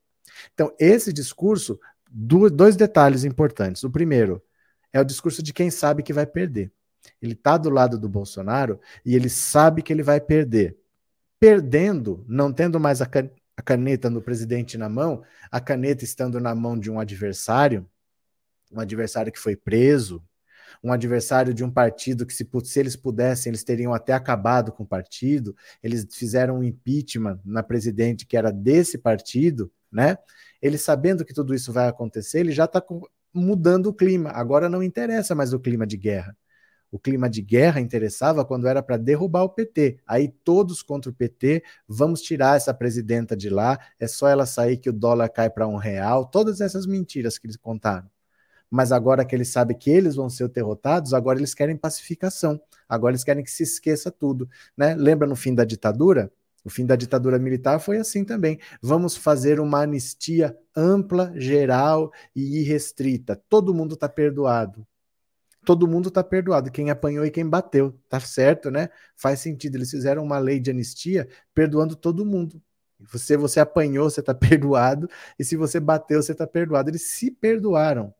Então, 0.53 0.73
esse 0.77 1.13
discurso, 1.13 1.79
dois 2.09 2.75
detalhes 2.75 3.23
importantes. 3.23 3.83
O 3.83 3.89
primeiro, 3.89 4.41
é 4.93 4.99
o 4.99 5.05
discurso 5.05 5.41
de 5.41 5.53
quem 5.53 5.69
sabe 5.69 6.03
que 6.03 6.13
vai 6.13 6.25
perder. 6.25 6.71
Ele 7.21 7.33
está 7.33 7.57
do 7.57 7.69
lado 7.69 7.97
do 7.97 8.09
Bolsonaro 8.09 8.79
e 9.05 9.15
ele 9.15 9.29
sabe 9.29 9.81
que 9.81 9.91
ele 9.91 10.03
vai 10.03 10.19
perder. 10.19 10.77
Perdendo, 11.39 12.23
não 12.27 12.53
tendo 12.53 12.79
mais 12.79 13.01
a, 13.01 13.07
caneta 13.63 14.09
no 14.09 14.21
presidente 14.21 14.77
na 14.77 14.89
mão, 14.89 15.23
a 15.51 15.59
caneta 15.59 16.03
estando 16.03 16.39
na 16.39 16.53
mão 16.53 16.77
de 16.77 16.91
um 16.91 16.99
adversário, 16.99 17.87
um 18.71 18.79
adversário 18.79 19.31
que 19.31 19.39
foi 19.39 19.55
preso, 19.55 20.23
um 20.83 20.91
adversário 20.91 21.53
de 21.53 21.63
um 21.63 21.69
partido 21.69 22.25
que, 22.25 22.33
se, 22.33 22.47
se, 22.63 22.79
eles 22.79 22.95
pudessem, 22.95 23.49
eles 23.49 23.63
teriam 23.63 23.93
até 23.93 24.13
acabado 24.13 24.71
com 24.71 24.83
o 24.83 24.87
partido. 24.87 25.55
Eles 25.83 26.07
fizeram 26.11 26.59
um 26.59 26.63
impeachment 26.63 27.39
na 27.45 27.61
presidente 27.61 28.25
que 28.25 28.37
era 28.37 28.51
desse 28.51 28.97
partido, 28.97 29.71
né? 29.91 30.17
Ele 30.61 30.77
sabendo 30.77 31.25
que 31.25 31.33
tudo 31.33 31.53
isso 31.53 31.71
vai 31.71 31.87
acontecer, 31.87 32.39
ele 32.39 32.51
já 32.51 32.65
está 32.65 32.81
mudando 33.33 33.87
o 33.87 33.93
clima. 33.93 34.29
Agora 34.31 34.69
não 34.69 34.83
interessa 34.83 35.35
mais 35.35 35.53
o 35.53 35.59
clima 35.59 35.85
de 35.85 35.97
guerra. 35.97 36.35
O 36.91 36.99
clima 36.99 37.29
de 37.29 37.41
guerra 37.41 37.79
interessava 37.79 38.43
quando 38.43 38.67
era 38.67 38.83
para 38.83 38.97
derrubar 38.97 39.43
o 39.43 39.49
PT. 39.49 39.99
Aí 40.05 40.27
todos 40.27 40.83
contra 40.83 41.09
o 41.09 41.13
PT, 41.13 41.63
vamos 41.87 42.21
tirar 42.21 42.57
essa 42.57 42.73
presidenta 42.73 43.35
de 43.35 43.49
lá, 43.49 43.79
é 43.97 44.07
só 44.07 44.27
ela 44.27 44.45
sair 44.45 44.77
que 44.77 44.89
o 44.89 44.93
dólar 44.93 45.29
cai 45.29 45.49
para 45.49 45.67
um 45.67 45.77
real. 45.77 46.25
Todas 46.25 46.59
essas 46.59 46.85
mentiras 46.85 47.37
que 47.37 47.47
eles 47.47 47.55
contaram. 47.55 48.09
Mas 48.69 48.91
agora 48.91 49.25
que 49.25 49.35
eles 49.35 49.49
sabem 49.49 49.77
que 49.77 49.89
eles 49.89 50.15
vão 50.15 50.29
ser 50.29 50.47
derrotados, 50.49 51.13
agora 51.13 51.39
eles 51.39 51.53
querem 51.53 51.77
pacificação. 51.77 52.61
Agora 52.87 53.13
eles 53.13 53.23
querem 53.23 53.43
que 53.43 53.51
se 53.51 53.63
esqueça 53.63 54.11
tudo. 54.11 54.49
Né? 54.77 54.95
Lembra 54.95 55.27
no 55.27 55.35
fim 55.35 55.55
da 55.55 55.63
ditadura? 55.65 56.31
O 56.63 56.69
fim 56.69 56.85
da 56.85 56.95
ditadura 56.95 57.39
militar 57.39 57.79
foi 57.79 57.97
assim 57.97 58.23
também. 58.23 58.59
Vamos 58.81 59.17
fazer 59.17 59.59
uma 59.59 59.81
anistia 59.81 60.55
ampla, 60.75 61.33
geral 61.35 62.11
e 62.35 62.59
irrestrita. 62.61 63.41
Todo 63.49 63.73
mundo 63.73 63.95
está 63.95 64.07
perdoado. 64.07 64.85
Todo 65.63 65.87
mundo 65.87 66.09
está 66.09 66.23
perdoado, 66.23 66.71
quem 66.71 66.89
apanhou 66.89 67.23
e 67.23 67.29
quem 67.29 67.47
bateu, 67.47 67.95
tá 68.09 68.19
certo, 68.19 68.71
né? 68.71 68.89
Faz 69.15 69.39
sentido. 69.41 69.75
Eles 69.75 69.91
fizeram 69.91 70.23
uma 70.23 70.39
lei 70.39 70.59
de 70.59 70.71
anistia 70.71 71.27
perdoando 71.53 71.95
todo 71.95 72.25
mundo. 72.25 72.61
Você 73.11 73.37
você 73.37 73.59
apanhou, 73.59 74.09
você 74.09 74.21
está 74.21 74.33
perdoado, 74.35 75.07
e 75.37 75.43
se 75.43 75.55
você 75.55 75.79
bateu, 75.79 76.21
você 76.21 76.31
está 76.31 76.47
perdoado. 76.47 76.89
Eles 76.89 77.03
se 77.11 77.31
perdoaram. 77.31 78.13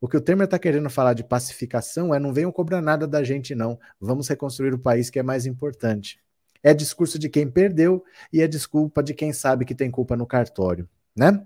O 0.00 0.08
que 0.08 0.16
o 0.16 0.20
Temer 0.20 0.46
está 0.46 0.58
querendo 0.58 0.90
falar 0.90 1.14
de 1.14 1.24
pacificação 1.24 2.14
é 2.14 2.18
não 2.18 2.32
venham 2.32 2.52
cobrar 2.52 2.82
nada 2.82 3.06
da 3.06 3.22
gente, 3.22 3.54
não. 3.54 3.78
Vamos 4.00 4.28
reconstruir 4.28 4.74
o 4.74 4.78
país 4.78 5.08
que 5.10 5.18
é 5.18 5.22
mais 5.22 5.46
importante. 5.46 6.20
É 6.62 6.72
discurso 6.72 7.18
de 7.18 7.28
quem 7.28 7.50
perdeu 7.50 8.04
e 8.32 8.40
é 8.40 8.46
desculpa 8.46 9.02
de 9.02 9.14
quem 9.14 9.32
sabe 9.32 9.64
que 9.64 9.74
tem 9.74 9.90
culpa 9.90 10.16
no 10.16 10.26
cartório, 10.26 10.88
né? 11.16 11.44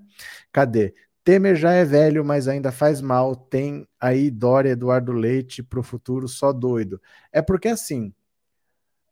Cadê? 0.52 0.94
Temer 1.24 1.56
já 1.56 1.72
é 1.72 1.84
velho, 1.84 2.24
mas 2.24 2.46
ainda 2.46 2.70
faz 2.70 3.00
mal. 3.00 3.34
Tem 3.34 3.86
aí 3.98 4.30
Dória 4.30 4.70
Eduardo 4.70 5.12
Leite 5.12 5.62
pro 5.62 5.82
futuro 5.82 6.28
só 6.28 6.52
doido. 6.52 7.00
É 7.32 7.42
porque 7.42 7.66
assim, 7.66 8.14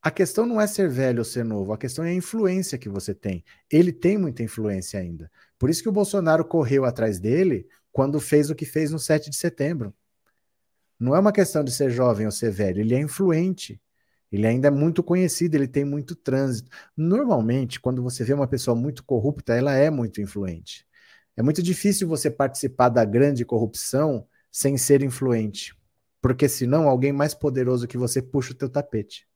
a 0.00 0.10
questão 0.10 0.44
não 0.44 0.60
é 0.60 0.66
ser 0.66 0.88
velho 0.88 1.20
ou 1.20 1.24
ser 1.24 1.44
novo, 1.44 1.72
a 1.72 1.78
questão 1.78 2.04
é 2.04 2.10
a 2.10 2.14
influência 2.14 2.76
que 2.76 2.90
você 2.90 3.14
tem. 3.14 3.42
Ele 3.70 3.90
tem 3.90 4.18
muita 4.18 4.42
influência 4.42 5.00
ainda. 5.00 5.30
Por 5.58 5.70
isso 5.70 5.82
que 5.82 5.88
o 5.88 5.92
Bolsonaro 5.92 6.44
correu 6.44 6.84
atrás 6.84 7.18
dele 7.18 7.66
quando 7.90 8.20
fez 8.20 8.50
o 8.50 8.54
que 8.54 8.66
fez 8.66 8.90
no 8.90 8.98
7 8.98 9.30
de 9.30 9.36
setembro. 9.36 9.94
Não 11.00 11.16
é 11.16 11.18
uma 11.18 11.32
questão 11.32 11.64
de 11.64 11.72
ser 11.72 11.90
jovem 11.90 12.26
ou 12.26 12.32
ser 12.32 12.50
velho, 12.50 12.80
ele 12.80 12.94
é 12.94 13.00
influente. 13.00 13.80
Ele 14.34 14.46
ainda 14.48 14.68
é 14.68 14.70
muito 14.70 15.02
conhecido, 15.02 15.54
ele 15.54 15.68
tem 15.68 15.84
muito 15.84 16.16
trânsito. 16.16 16.68
Normalmente, 16.96 17.78
quando 17.80 18.02
você 18.02 18.24
vê 18.24 18.34
uma 18.34 18.48
pessoa 18.48 18.74
muito 18.74 19.04
corrupta, 19.04 19.54
ela 19.54 19.74
é 19.74 19.90
muito 19.90 20.20
influente. 20.20 20.84
É 21.36 21.42
muito 21.42 21.62
difícil 21.62 22.08
você 22.08 22.30
participar 22.30 22.88
da 22.88 23.04
grande 23.04 23.44
corrupção 23.44 24.26
sem 24.50 24.76
ser 24.76 25.02
influente, 25.02 25.76
porque 26.20 26.48
senão 26.48 26.88
alguém 26.88 27.12
mais 27.12 27.34
poderoso 27.34 27.86
que 27.86 27.98
você 27.98 28.20
puxa 28.20 28.52
o 28.52 28.56
teu 28.56 28.68
tapete 28.68 29.26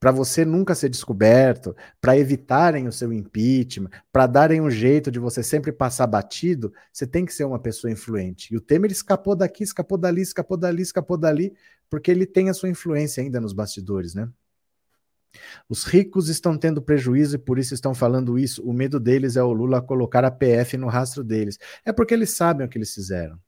para 0.00 0.10
você 0.10 0.46
nunca 0.46 0.74
ser 0.74 0.88
descoberto, 0.88 1.76
para 2.00 2.16
evitarem 2.16 2.88
o 2.88 2.92
seu 2.92 3.12
impeachment, 3.12 3.90
para 4.10 4.26
darem 4.26 4.58
um 4.62 4.70
jeito 4.70 5.10
de 5.10 5.18
você 5.18 5.42
sempre 5.42 5.70
passar 5.70 6.06
batido, 6.06 6.72
você 6.90 7.06
tem 7.06 7.26
que 7.26 7.34
ser 7.34 7.44
uma 7.44 7.58
pessoa 7.58 7.92
influente. 7.92 8.52
E 8.52 8.56
o 8.56 8.60
Temer 8.62 8.90
escapou 8.90 9.36
daqui, 9.36 9.62
escapou 9.62 9.98
dali, 9.98 10.22
escapou 10.22 10.56
dali, 10.56 10.80
escapou 10.80 11.18
dali, 11.18 11.52
porque 11.90 12.10
ele 12.10 12.24
tem 12.24 12.48
a 12.48 12.54
sua 12.54 12.70
influência 12.70 13.22
ainda 13.22 13.38
nos 13.38 13.52
bastidores, 13.52 14.14
né? 14.14 14.26
Os 15.68 15.84
ricos 15.84 16.28
estão 16.28 16.56
tendo 16.56 16.82
prejuízo 16.82 17.36
e 17.36 17.38
por 17.38 17.58
isso 17.58 17.74
estão 17.74 17.94
falando 17.94 18.38
isso. 18.38 18.62
O 18.66 18.72
medo 18.72 18.98
deles 18.98 19.36
é 19.36 19.42
o 19.42 19.52
Lula 19.52 19.82
colocar 19.82 20.24
a 20.24 20.30
PF 20.30 20.76
no 20.76 20.88
rastro 20.88 21.22
deles. 21.22 21.58
É 21.84 21.92
porque 21.92 22.14
eles 22.14 22.30
sabem 22.30 22.66
o 22.66 22.70
que 22.70 22.78
eles 22.78 22.92
fizeram. 22.92 23.38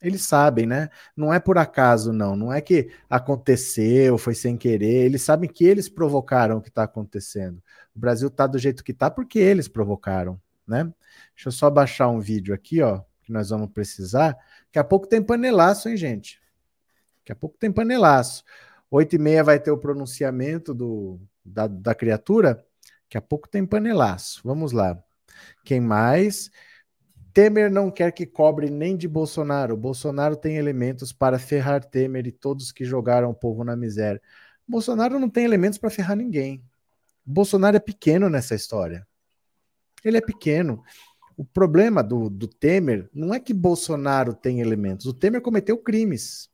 Eles 0.00 0.22
sabem, 0.22 0.64
né? 0.64 0.90
Não 1.16 1.34
é 1.34 1.40
por 1.40 1.58
acaso, 1.58 2.12
não. 2.12 2.36
Não 2.36 2.52
é 2.52 2.60
que 2.60 2.90
aconteceu, 3.10 4.16
foi 4.16 4.34
sem 4.34 4.56
querer. 4.56 5.06
Eles 5.06 5.22
sabem 5.22 5.50
que 5.50 5.64
eles 5.64 5.88
provocaram 5.88 6.58
o 6.58 6.62
que 6.62 6.68
está 6.68 6.84
acontecendo. 6.84 7.62
O 7.94 7.98
Brasil 7.98 8.28
está 8.28 8.46
do 8.46 8.58
jeito 8.58 8.84
que 8.84 8.92
está 8.92 9.10
porque 9.10 9.38
eles 9.38 9.66
provocaram, 9.66 10.40
né? 10.66 10.84
Deixa 11.34 11.48
eu 11.48 11.52
só 11.52 11.68
baixar 11.68 12.08
um 12.08 12.20
vídeo 12.20 12.54
aqui, 12.54 12.80
ó, 12.80 13.00
que 13.22 13.32
nós 13.32 13.50
vamos 13.50 13.70
precisar. 13.72 14.36
Daqui 14.66 14.78
a 14.78 14.84
pouco 14.84 15.06
tem 15.06 15.20
panelaço, 15.20 15.88
hein, 15.88 15.96
gente? 15.96 16.40
Daqui 17.18 17.32
a 17.32 17.36
pouco 17.36 17.58
tem 17.58 17.72
panelaço. 17.72 18.44
Oito 18.90 19.16
e 19.16 19.18
meia 19.18 19.42
vai 19.42 19.58
ter 19.58 19.70
o 19.72 19.78
pronunciamento 19.78 20.72
do, 20.72 21.20
da, 21.44 21.66
da 21.66 21.94
criatura. 21.94 22.64
Daqui 23.02 23.18
a 23.18 23.22
pouco 23.22 23.48
tem 23.48 23.66
panelaço. 23.66 24.40
Vamos 24.44 24.70
lá. 24.70 25.02
Quem 25.64 25.80
mais? 25.80 26.50
Temer 27.38 27.70
não 27.70 27.88
quer 27.88 28.10
que 28.10 28.26
cobre 28.26 28.68
nem 28.68 28.96
de 28.96 29.06
Bolsonaro. 29.06 29.76
Bolsonaro 29.76 30.34
tem 30.34 30.56
elementos 30.56 31.12
para 31.12 31.38
ferrar 31.38 31.84
Temer 31.84 32.26
e 32.26 32.32
todos 32.32 32.72
que 32.72 32.84
jogaram 32.84 33.30
o 33.30 33.34
povo 33.34 33.62
na 33.62 33.76
miséria. 33.76 34.20
Bolsonaro 34.66 35.20
não 35.20 35.30
tem 35.30 35.44
elementos 35.44 35.78
para 35.78 35.88
ferrar 35.88 36.16
ninguém. 36.16 36.60
Bolsonaro 37.24 37.76
é 37.76 37.78
pequeno 37.78 38.28
nessa 38.28 38.56
história. 38.56 39.06
Ele 40.04 40.16
é 40.16 40.20
pequeno. 40.20 40.82
O 41.36 41.44
problema 41.44 42.02
do, 42.02 42.28
do 42.28 42.48
Temer 42.48 43.08
não 43.14 43.32
é 43.32 43.38
que 43.38 43.54
Bolsonaro 43.54 44.34
tem 44.34 44.60
elementos. 44.60 45.06
O 45.06 45.14
Temer 45.14 45.40
cometeu 45.40 45.78
crimes. 45.78 46.50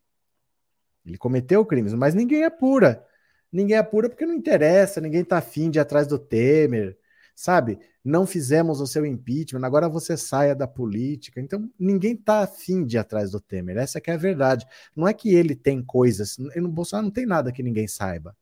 Ele 1.06 1.16
cometeu 1.16 1.64
crimes, 1.64 1.94
mas 1.94 2.14
ninguém 2.14 2.44
apura. 2.44 3.02
Ninguém 3.50 3.78
apura 3.78 4.10
porque 4.10 4.26
não 4.26 4.34
interessa, 4.34 5.00
ninguém 5.00 5.22
está 5.22 5.38
afim 5.38 5.70
de 5.70 5.78
ir 5.78 5.80
atrás 5.80 6.06
do 6.06 6.18
Temer 6.18 6.98
sabe? 7.34 7.78
Não 8.04 8.26
fizemos 8.26 8.80
o 8.82 8.86
seu 8.86 9.06
impeachment, 9.06 9.64
agora 9.64 9.88
você 9.88 10.14
saia 10.14 10.54
da 10.54 10.66
política. 10.66 11.40
Então, 11.40 11.70
ninguém 11.78 12.12
está 12.12 12.40
afim 12.40 12.84
de 12.84 12.96
ir 12.96 12.98
atrás 12.98 13.30
do 13.30 13.40
Temer. 13.40 13.78
Essa 13.78 13.98
é 14.04 14.12
a 14.12 14.16
verdade. 14.16 14.66
Não 14.94 15.08
é 15.08 15.14
que 15.14 15.34
ele 15.34 15.54
tem 15.54 15.82
coisas, 15.82 16.36
no 16.36 16.68
Bolsonaro 16.68 17.06
não 17.06 17.12
tem 17.12 17.24
nada 17.24 17.50
que 17.50 17.62
ninguém 17.62 17.88
saiba. 17.88 18.36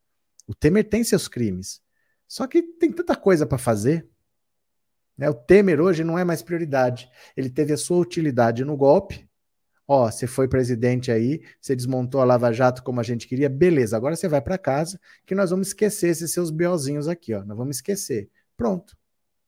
O 0.48 0.54
Temer 0.54 0.88
tem 0.88 1.04
seus 1.04 1.28
crimes. 1.28 1.80
Só 2.26 2.46
que 2.46 2.62
tem 2.62 2.90
tanta 2.90 3.14
coisa 3.14 3.46
para 3.46 3.58
fazer. 3.58 4.08
Né? 5.16 5.30
O 5.30 5.34
Temer 5.34 5.80
hoje 5.80 6.02
não 6.02 6.18
é 6.18 6.24
mais 6.24 6.42
prioridade. 6.42 7.08
Ele 7.36 7.48
teve 7.48 7.72
a 7.72 7.76
sua 7.76 7.98
utilidade 7.98 8.64
no 8.64 8.76
golpe. 8.76 9.28
Ó, 9.86 10.10
você 10.10 10.26
foi 10.26 10.48
presidente 10.48 11.12
aí, 11.12 11.42
você 11.60 11.76
desmontou 11.76 12.20
a 12.20 12.24
Lava 12.24 12.52
Jato 12.52 12.82
como 12.82 13.00
a 13.00 13.02
gente 13.02 13.28
queria, 13.28 13.48
beleza. 13.48 13.96
Agora 13.96 14.16
você 14.16 14.26
vai 14.26 14.40
para 14.40 14.56
casa, 14.56 14.98
que 15.26 15.34
nós 15.34 15.50
vamos 15.50 15.68
esquecer 15.68 16.08
esses 16.08 16.32
seus 16.32 16.50
biozinhos 16.50 17.08
aqui, 17.08 17.34
ó. 17.34 17.44
Nós 17.44 17.56
vamos 17.56 17.76
esquecer. 17.76 18.30
Pronto. 18.56 18.96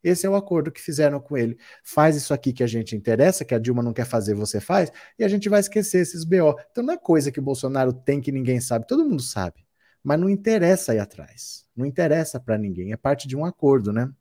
Esse 0.05 0.27
é 0.27 0.31
o 0.31 0.37
acordo 0.37 0.71
que 0.71 0.81
fizeram 0.81 1.19
com 1.19 1.37
ele. 1.37 1.59
Faz 1.83 2.14
isso 2.14 2.35
aqui 2.35 2.53
que 2.53 2.62
a 2.62 2.67
gente 2.67 2.95
interessa, 2.95 3.45
que 3.45 3.55
a 3.55 3.59
Dilma 3.59 3.83
não 3.83 3.95
quer 3.95 4.05
fazer, 4.05 4.35
você 4.35 4.61
faz, 4.61 4.93
e 5.19 5.25
a 5.25 5.29
gente 5.29 5.49
vai 5.49 5.61
esquecer 5.61 6.03
esses 6.03 6.25
BO. 6.25 6.55
Então 6.71 6.85
não 6.85 6.93
é 6.93 6.99
coisa 6.99 7.33
que 7.33 7.40
Bolsonaro 7.40 7.93
tem 7.93 8.21
que 8.21 8.31
ninguém 8.31 8.61
sabe, 8.61 8.87
todo 8.87 9.05
mundo 9.05 9.23
sabe. 9.23 9.64
Mas 10.03 10.21
não 10.21 10.29
interessa 10.29 10.95
ir 10.95 10.99
atrás. 10.99 11.64
Não 11.75 11.87
interessa 11.87 12.38
para 12.38 12.59
ninguém. 12.59 12.93
É 12.93 12.97
parte 12.97 13.27
de 13.27 13.35
um 13.35 13.45
acordo, 13.45 13.90
né? 13.90 14.12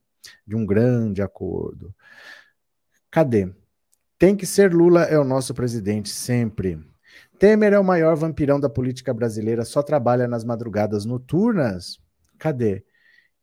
De 0.48 0.56
um 0.56 0.66
grande 0.66 1.22
acordo. 1.22 1.94
Cadê? 3.12 3.54
Tem 4.18 4.36
que 4.38 4.46
ser 4.46 4.74
Lula 4.74 5.04
é 5.04 5.20
o 5.20 5.26
nosso 5.26 5.54
presidente 5.54 6.10
sempre. 6.10 6.80
Temer 7.38 7.74
é 7.74 7.80
o 7.80 7.84
maior 7.84 8.16
vampirão 8.16 8.58
da 8.58 8.70
política 8.70 9.14
brasileira, 9.14 9.66
só 9.66 9.84
trabalha 9.84 10.28
nas 10.30 10.46
madrugadas 10.46 11.04
noturnas. 11.04 12.00
Cadê? 12.40 12.86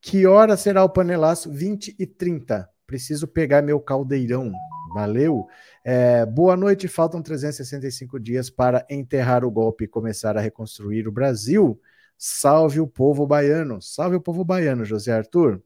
Que 0.00 0.26
hora 0.26 0.56
será 0.56 0.82
o 0.82 0.88
panelaço? 0.88 1.50
20 1.52 1.94
e 1.98 2.06
30. 2.06 2.68
Preciso 2.86 3.28
pegar 3.28 3.62
meu 3.62 3.78
caldeirão. 3.78 4.50
Valeu. 4.94 5.46
É, 5.84 6.24
boa 6.24 6.56
noite. 6.56 6.88
Faltam 6.88 7.22
365 7.22 8.18
dias 8.18 8.48
para 8.48 8.84
enterrar 8.88 9.44
o 9.44 9.50
golpe 9.50 9.84
e 9.84 9.88
começar 9.88 10.36
a 10.36 10.40
reconstruir 10.40 11.06
o 11.06 11.12
Brasil. 11.12 11.78
Salve 12.16 12.80
o 12.80 12.86
povo 12.86 13.26
baiano. 13.26 13.80
Salve 13.80 14.16
o 14.16 14.20
povo 14.20 14.44
baiano, 14.44 14.84
José 14.84 15.12
Arthur. 15.12 15.62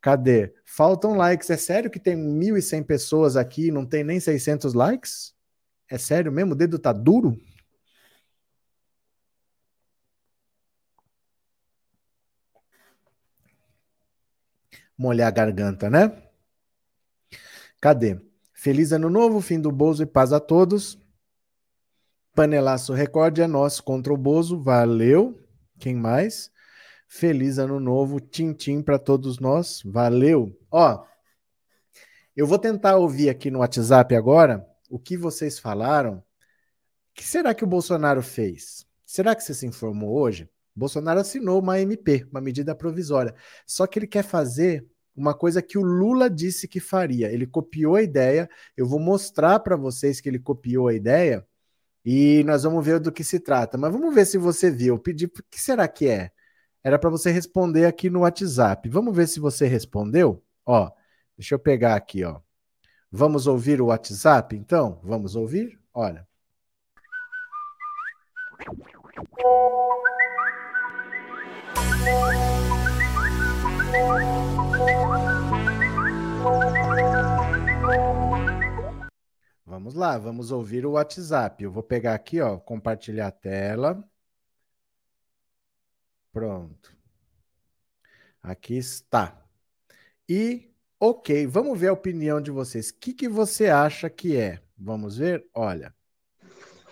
Cadê? 0.00 0.54
Faltam 0.64 1.14
likes. 1.14 1.50
É 1.50 1.56
sério 1.56 1.90
que 1.90 1.98
tem 1.98 2.16
1.100 2.16 2.84
pessoas 2.84 3.36
aqui 3.36 3.66
e 3.66 3.72
não 3.72 3.84
tem 3.84 4.04
nem 4.04 4.20
600 4.20 4.74
likes? 4.74 5.34
É 5.90 5.98
sério 5.98 6.30
mesmo? 6.30 6.52
O 6.52 6.56
dedo 6.56 6.78
tá 6.78 6.92
duro? 6.92 7.36
Molhar 14.96 15.28
a 15.28 15.30
garganta, 15.30 15.90
né? 15.90 16.10
Cadê? 17.80 18.20
Feliz 18.52 18.92
ano 18.92 19.10
novo, 19.10 19.40
fim 19.40 19.60
do 19.60 19.70
Bozo 19.70 20.02
e 20.02 20.06
paz 20.06 20.32
a 20.32 20.40
todos. 20.40 20.98
Panelaço 22.34 22.92
recorde 22.92 23.42
é 23.42 23.46
nosso 23.46 23.82
contra 23.82 24.12
o 24.12 24.16
Bozo, 24.16 24.60
valeu. 24.60 25.38
Quem 25.78 25.94
mais? 25.94 26.50
Feliz 27.08 27.58
ano 27.58 27.78
novo, 27.78 28.20
tim-tim 28.20 28.82
para 28.82 28.98
todos 28.98 29.38
nós, 29.38 29.82
valeu. 29.84 30.58
Ó, 30.70 31.04
eu 32.34 32.46
vou 32.46 32.58
tentar 32.58 32.96
ouvir 32.96 33.30
aqui 33.30 33.50
no 33.50 33.60
WhatsApp 33.60 34.14
agora 34.14 34.66
o 34.90 34.98
que 34.98 35.16
vocês 35.16 35.58
falaram. 35.58 36.18
O 36.18 36.22
que 37.14 37.24
será 37.24 37.54
que 37.54 37.64
o 37.64 37.66
Bolsonaro 37.66 38.22
fez? 38.22 38.86
Será 39.04 39.34
que 39.34 39.42
você 39.42 39.54
se 39.54 39.66
informou 39.66 40.18
hoje? 40.18 40.50
Bolsonaro 40.76 41.20
assinou 41.20 41.60
uma 41.60 41.80
MP, 41.80 42.26
uma 42.30 42.40
medida 42.40 42.74
provisória. 42.74 43.34
Só 43.66 43.86
que 43.86 43.98
ele 43.98 44.06
quer 44.06 44.22
fazer 44.22 44.86
uma 45.16 45.34
coisa 45.34 45.62
que 45.62 45.78
o 45.78 45.82
Lula 45.82 46.28
disse 46.28 46.68
que 46.68 46.78
faria. 46.78 47.32
Ele 47.32 47.46
copiou 47.46 47.96
a 47.96 48.02
ideia. 48.02 48.48
Eu 48.76 48.86
vou 48.86 49.00
mostrar 49.00 49.60
para 49.60 49.74
vocês 49.74 50.20
que 50.20 50.28
ele 50.28 50.38
copiou 50.38 50.88
a 50.88 50.94
ideia 50.94 51.46
e 52.04 52.44
nós 52.44 52.62
vamos 52.62 52.84
ver 52.84 53.00
do 53.00 53.10
que 53.10 53.24
se 53.24 53.40
trata. 53.40 53.78
Mas 53.78 53.90
vamos 53.90 54.14
ver 54.14 54.26
se 54.26 54.36
você 54.36 54.70
viu. 54.70 54.98
Pedi, 54.98 55.24
o 55.24 55.30
que 55.50 55.60
será 55.60 55.88
que 55.88 56.08
é? 56.08 56.30
Era 56.84 56.98
para 56.98 57.10
você 57.10 57.30
responder 57.32 57.86
aqui 57.86 58.10
no 58.10 58.20
WhatsApp. 58.20 58.88
Vamos 58.88 59.16
ver 59.16 59.26
se 59.26 59.40
você 59.40 59.66
respondeu? 59.66 60.44
Ó, 60.64 60.90
deixa 61.36 61.54
eu 61.54 61.58
pegar 61.58 61.96
aqui, 61.96 62.22
ó. 62.22 62.40
Vamos 63.10 63.46
ouvir 63.46 63.80
o 63.80 63.86
WhatsApp, 63.86 64.54
então? 64.54 65.00
Vamos 65.02 65.34
ouvir? 65.34 65.80
Olha. 65.92 66.26
Vamos 79.64 79.94
lá, 79.94 80.18
vamos 80.18 80.50
ouvir 80.50 80.86
o 80.86 80.92
WhatsApp. 80.92 81.62
Eu 81.62 81.70
vou 81.70 81.82
pegar 81.82 82.14
aqui, 82.14 82.40
ó, 82.40 82.56
compartilhar 82.58 83.28
a 83.28 83.30
tela. 83.30 84.02
Pronto. 86.32 86.96
Aqui 88.42 88.76
está. 88.76 89.36
E, 90.28 90.70
ok, 91.00 91.46
vamos 91.46 91.78
ver 91.78 91.88
a 91.88 91.92
opinião 91.92 92.40
de 92.40 92.50
vocês. 92.50 92.90
O 92.90 92.94
que, 92.94 93.12
que 93.12 93.28
você 93.28 93.68
acha 93.68 94.10
que 94.10 94.36
é? 94.36 94.62
Vamos 94.78 95.18
ver? 95.18 95.48
Olha. 95.54 95.94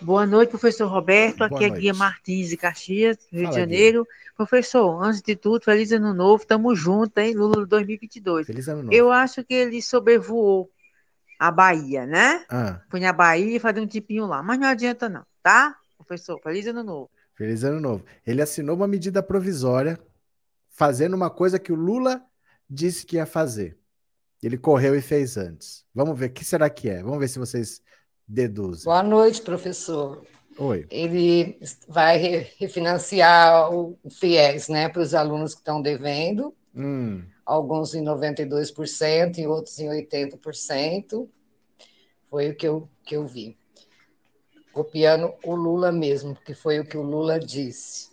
Boa 0.01 0.25
noite, 0.25 0.49
professor 0.49 0.87
Roberto. 0.87 1.37
Boa 1.37 1.47
Aqui 1.47 1.67
noite. 1.67 1.73
é 1.73 1.79
Guia 1.79 1.93
Martins 1.93 2.49
de 2.49 2.57
Caxias, 2.57 3.17
Rio 3.31 3.43
Fala, 3.43 3.53
de 3.53 3.59
Janeiro. 3.61 4.03
Guia. 4.03 4.13
Professor, 4.35 5.01
antes 5.01 5.21
de 5.21 5.35
tudo, 5.35 5.63
feliz 5.63 5.91
ano 5.91 6.13
novo. 6.13 6.45
Tamo 6.45 6.75
junto, 6.75 7.17
hein? 7.17 7.33
Lula 7.33 7.65
2022. 7.65 8.45
Feliz 8.45 8.67
ano 8.67 8.83
novo. 8.83 8.93
Eu 8.93 9.11
acho 9.11 9.43
que 9.43 9.53
ele 9.53 9.81
sobrevoou 9.81 10.69
a 11.39 11.51
Bahia, 11.51 12.05
né? 12.05 12.45
Ah. 12.49 12.81
Foi 12.89 12.99
na 12.99 13.13
Bahia 13.13 13.55
e 13.55 13.59
fazer 13.59 13.79
um 13.79 13.87
tipinho 13.87 14.25
lá. 14.25 14.43
Mas 14.43 14.59
não 14.59 14.67
adianta, 14.67 15.07
não, 15.07 15.25
tá? 15.41 15.75
Professor, 15.97 16.39
feliz 16.41 16.67
ano 16.67 16.83
novo. 16.83 17.09
Feliz 17.35 17.63
ano 17.63 17.79
novo. 17.79 18.03
Ele 18.25 18.41
assinou 18.41 18.75
uma 18.75 18.87
medida 18.87 19.23
provisória 19.23 19.99
fazendo 20.69 21.13
uma 21.13 21.29
coisa 21.29 21.57
que 21.57 21.71
o 21.71 21.75
Lula 21.75 22.21
disse 22.69 23.05
que 23.05 23.15
ia 23.15 23.25
fazer. 23.25 23.77
Ele 24.43 24.57
correu 24.57 24.95
e 24.95 25.01
fez 25.01 25.37
antes. 25.37 25.85
Vamos 25.93 26.17
ver, 26.19 26.27
o 26.27 26.33
que 26.33 26.45
será 26.45 26.69
que 26.69 26.89
é? 26.89 27.01
Vamos 27.01 27.19
ver 27.19 27.27
se 27.27 27.39
vocês 27.39 27.81
deduzem. 28.27 28.85
Boa 28.85 29.03
noite, 29.03 29.41
professor. 29.41 30.25
Oi. 30.57 30.87
ele 30.89 31.59
vai 31.85 32.17
refinanciar 32.57 33.73
o 33.73 33.97
FIES 34.09 34.69
né, 34.69 34.87
para 34.87 35.01
os 35.01 35.13
alunos 35.13 35.53
que 35.53 35.59
estão 35.59 35.81
devendo, 35.81 36.55
hum. 36.73 37.23
alguns 37.45 37.93
em 37.93 38.01
92% 38.01 39.37
e 39.37 39.47
outros 39.47 39.77
em 39.79 39.87
80%. 39.87 41.27
Foi 42.29 42.49
o 42.49 42.55
que 42.55 42.67
eu, 42.67 42.89
que 43.03 43.15
eu 43.17 43.27
vi. 43.27 43.57
Copiando 44.71 45.33
o 45.43 45.55
Lula 45.55 45.91
mesmo, 45.91 46.35
que 46.45 46.53
foi 46.53 46.79
o 46.79 46.85
que 46.85 46.97
o 46.97 47.01
Lula 47.01 47.37
disse. 47.37 48.09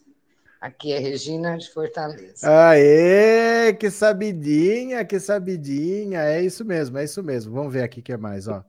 Aqui 0.62 0.92
é 0.92 0.98
Regina 1.01 1.59
de 1.59 1.68
Fortaleza. 1.68 2.46
Aê, 2.48 3.72
que 3.72 3.90
sabidinha, 3.90 5.05
que 5.05 5.18
sabidinha. 5.18 6.20
É 6.20 6.40
isso 6.40 6.64
mesmo, 6.64 6.98
é 6.98 7.03
isso 7.03 7.20
mesmo. 7.20 7.53
Vamos 7.53 7.72
ver 7.72 7.83
aqui 7.83 7.98
o 7.98 8.03
que 8.03 8.12
é 8.12 8.16
mais, 8.16 8.46
ó. 8.46 8.64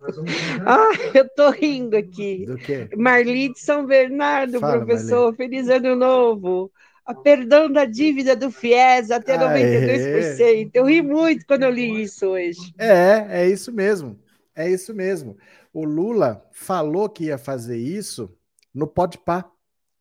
Ah, 0.66 0.90
eu 1.14 1.30
tô 1.30 1.52
rindo 1.52 1.96
aqui. 1.96 2.48
Do 2.48 2.58
quê? 2.58 2.90
Marli 2.98 3.54
de 3.54 3.60
São 3.60 3.86
Bernardo, 3.86 4.60
Fala, 4.60 4.84
professor. 4.84 5.26
Marli. 5.26 5.38
Feliz 5.38 5.70
ano 5.70 5.96
novo. 5.96 6.72
A 7.06 7.14
perdão 7.14 7.72
da 7.72 7.86
dívida 7.86 8.36
do 8.36 8.50
FIES 8.50 9.12
até 9.12 9.38
Aê. 9.38 10.66
92%. 10.66 10.72
Eu 10.74 10.86
ri 10.86 11.00
muito 11.04 11.46
quando 11.46 11.62
eu 11.62 11.70
li 11.70 12.02
isso 12.02 12.26
hoje. 12.26 12.74
É, 12.80 13.44
é 13.44 13.48
isso 13.48 13.72
mesmo. 13.72 14.20
É 14.56 14.68
isso 14.68 14.96
mesmo. 14.96 15.38
O 15.72 15.86
Lula 15.86 16.44
falou 16.52 17.08
que 17.08 17.26
ia 17.26 17.38
fazer 17.38 17.78
isso 17.78 18.36
no 18.74 18.88
Podpah. 18.88 19.46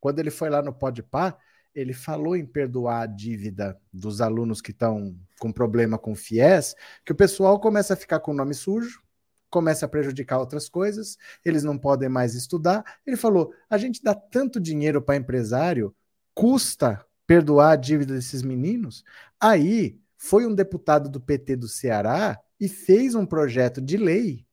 Quando 0.00 0.20
ele 0.20 0.30
foi 0.30 0.48
lá 0.48 0.62
no 0.62 0.72
Podpah, 0.72 1.36
ele 1.74 1.92
falou 1.92 2.36
em 2.36 2.44
perdoar 2.44 3.02
a 3.02 3.06
dívida 3.06 3.78
dos 3.92 4.20
alunos 4.20 4.60
que 4.60 4.70
estão 4.70 5.16
com 5.38 5.52
problema 5.52 5.98
com 5.98 6.14
FIES, 6.14 6.74
que 7.04 7.12
o 7.12 7.16
pessoal 7.16 7.58
começa 7.58 7.94
a 7.94 7.96
ficar 7.96 8.20
com 8.20 8.32
o 8.32 8.34
nome 8.34 8.54
sujo, 8.54 9.02
começa 9.50 9.86
a 9.86 9.88
prejudicar 9.88 10.38
outras 10.38 10.68
coisas, 10.68 11.18
eles 11.44 11.62
não 11.62 11.76
podem 11.76 12.08
mais 12.08 12.34
estudar. 12.34 12.84
Ele 13.06 13.16
falou: 13.16 13.52
a 13.68 13.76
gente 13.76 14.02
dá 14.02 14.14
tanto 14.14 14.60
dinheiro 14.60 15.02
para 15.02 15.16
empresário, 15.16 15.94
custa 16.34 17.04
perdoar 17.26 17.72
a 17.72 17.76
dívida 17.76 18.14
desses 18.14 18.42
meninos? 18.42 19.04
Aí 19.40 19.98
foi 20.16 20.46
um 20.46 20.54
deputado 20.54 21.08
do 21.08 21.20
PT 21.20 21.56
do 21.56 21.68
Ceará 21.68 22.38
e 22.60 22.68
fez 22.68 23.14
um 23.14 23.26
projeto 23.26 23.80
de 23.80 23.96
lei 23.96 24.46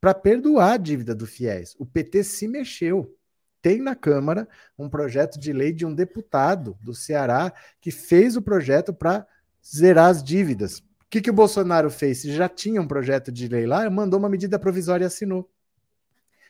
para 0.00 0.14
perdoar 0.14 0.74
a 0.74 0.76
dívida 0.76 1.14
do 1.14 1.26
FIES. 1.26 1.74
O 1.78 1.84
PT 1.84 2.22
se 2.22 2.46
mexeu 2.46 3.17
tem 3.68 3.82
na 3.82 3.94
Câmara 3.94 4.48
um 4.78 4.88
projeto 4.88 5.38
de 5.38 5.52
lei 5.52 5.74
de 5.74 5.84
um 5.84 5.94
deputado 5.94 6.78
do 6.80 6.94
Ceará 6.94 7.52
que 7.82 7.90
fez 7.90 8.34
o 8.34 8.40
projeto 8.40 8.94
para 8.94 9.26
zerar 9.62 10.08
as 10.08 10.24
dívidas. 10.24 10.78
O 10.78 10.84
que, 11.10 11.20
que 11.20 11.28
o 11.28 11.34
Bolsonaro 11.34 11.90
fez? 11.90 12.22
Já 12.22 12.48
tinha 12.48 12.80
um 12.80 12.88
projeto 12.88 13.30
de 13.30 13.46
lei 13.46 13.66
lá, 13.66 13.90
mandou 13.90 14.18
uma 14.18 14.30
medida 14.30 14.58
provisória 14.58 15.04
e 15.04 15.06
assinou. 15.06 15.50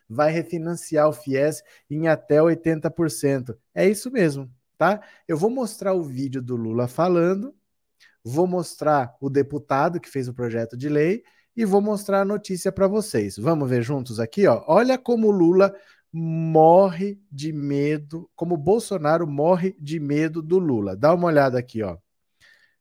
Vai 0.08 0.30
refinanciar 0.30 1.08
o 1.08 1.12
FIES 1.12 1.60
em 1.90 2.06
até 2.06 2.38
80%. 2.38 3.56
É 3.74 3.88
isso 3.88 4.12
mesmo, 4.12 4.48
tá? 4.78 5.02
Eu 5.26 5.36
vou 5.36 5.50
mostrar 5.50 5.94
o 5.94 6.04
vídeo 6.04 6.40
do 6.40 6.54
Lula 6.54 6.86
falando, 6.86 7.52
vou 8.22 8.46
mostrar 8.46 9.16
o 9.20 9.28
deputado 9.28 9.98
que 9.98 10.08
fez 10.08 10.28
o 10.28 10.34
projeto 10.34 10.76
de 10.76 10.88
lei 10.88 11.24
e 11.56 11.64
vou 11.64 11.80
mostrar 11.80 12.20
a 12.20 12.24
notícia 12.24 12.70
para 12.70 12.86
vocês. 12.86 13.36
Vamos 13.36 13.68
ver 13.68 13.82
juntos 13.82 14.20
aqui, 14.20 14.46
ó. 14.46 14.62
Olha 14.68 14.96
como 14.96 15.26
o 15.26 15.32
Lula 15.32 15.74
morre 16.12 17.18
de 17.30 17.52
medo, 17.52 18.30
como 18.34 18.56
Bolsonaro 18.56 19.26
morre 19.26 19.76
de 19.78 20.00
medo 20.00 20.42
do 20.42 20.58
Lula. 20.58 20.96
Dá 20.96 21.14
uma 21.14 21.26
olhada 21.28 21.58
aqui, 21.58 21.82
ó. 21.82 21.96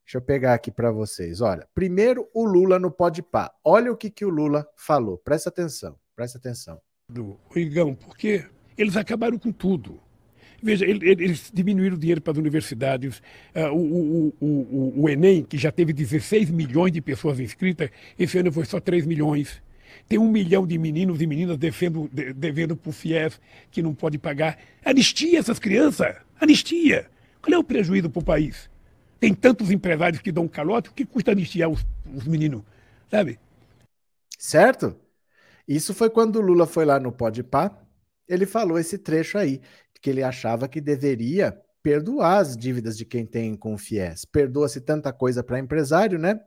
Deixa 0.05 0.19
eu 0.19 0.21
pegar 0.21 0.53
aqui 0.53 0.71
para 0.71 0.89
vocês. 0.89 1.41
Olha, 1.41 1.67
primeiro 1.73 2.29
o 2.33 2.45
Lula 2.45 2.79
no 2.79 2.89
pode 2.89 3.21
pá. 3.21 3.51
Olha 3.63 3.91
o 3.91 3.97
que, 3.97 4.09
que 4.09 4.23
o 4.23 4.29
Lula 4.29 4.65
falou. 4.77 5.17
Presta 5.17 5.49
atenção, 5.49 5.97
presta 6.15 6.37
atenção. 6.37 6.79
Do 7.09 7.37
Igão, 7.55 7.93
porque 7.93 8.45
eles 8.77 8.95
acabaram 8.95 9.37
com 9.37 9.51
tudo. 9.51 9.99
Veja, 10.61 10.85
eles 10.85 11.51
diminuíram 11.53 11.95
o 11.95 11.99
dinheiro 11.99 12.21
para 12.21 12.31
as 12.31 12.37
universidades. 12.37 13.21
Uh, 13.53 13.73
o, 13.73 14.33
o, 14.39 14.45
o, 14.45 15.03
o, 15.03 15.09
Enem, 15.09 15.43
que 15.43 15.57
já 15.57 15.71
teve 15.71 15.93
16 15.93 16.49
milhões 16.49 16.91
de 16.91 17.01
pessoas 17.01 17.39
inscritas, 17.39 17.89
esse 18.17 18.37
ano 18.39 18.51
foi 18.51 18.65
só 18.65 18.79
3 18.79 19.05
milhões. 19.05 19.61
Tem 20.07 20.17
um 20.17 20.31
milhão 20.31 20.65
de 20.65 20.77
meninos 20.77 21.21
e 21.21 21.27
meninas 21.27 21.57
devendo, 21.57 22.09
devendo 22.35 22.75
para 22.75 22.89
o 22.89 22.93
FIES 22.93 23.39
que 23.71 23.81
não 23.81 23.93
pode 23.93 24.17
pagar. 24.17 24.57
Anistia 24.83 25.39
essas 25.39 25.59
crianças. 25.59 26.15
Anistia. 26.39 27.09
Qual 27.41 27.53
é 27.53 27.57
o 27.57 27.63
prejuízo 27.63 28.09
para 28.09 28.19
o 28.19 28.25
país? 28.25 28.69
Tem 29.19 29.33
tantos 29.33 29.71
empresários 29.71 30.21
que 30.21 30.31
dão 30.31 30.47
calote, 30.47 30.89
o 30.89 30.93
que 30.93 31.05
custa 31.05 31.31
anistiar 31.31 31.69
os, 31.69 31.85
os 32.13 32.25
meninos? 32.27 32.61
Sabe? 33.09 33.39
Certo? 34.37 34.95
Isso 35.67 35.93
foi 35.93 36.09
quando 36.09 36.37
o 36.37 36.41
Lula 36.41 36.67
foi 36.67 36.85
lá 36.85 36.99
no 36.99 37.11
Podpah, 37.11 37.71
ele 38.27 38.45
falou 38.45 38.77
esse 38.77 38.97
trecho 38.97 39.37
aí, 39.37 39.61
que 40.01 40.09
ele 40.09 40.21
achava 40.21 40.67
que 40.67 40.79
deveria 40.79 41.57
perdoar 41.81 42.39
as 42.39 42.55
dívidas 42.55 42.97
de 42.97 43.05
quem 43.05 43.25
tem 43.25 43.55
com 43.55 43.73
o 43.73 43.77
FIES. 43.77 44.25
Perdoa-se 44.25 44.81
tanta 44.81 45.11
coisa 45.11 45.43
para 45.43 45.59
empresário, 45.59 46.19
né? 46.19 46.39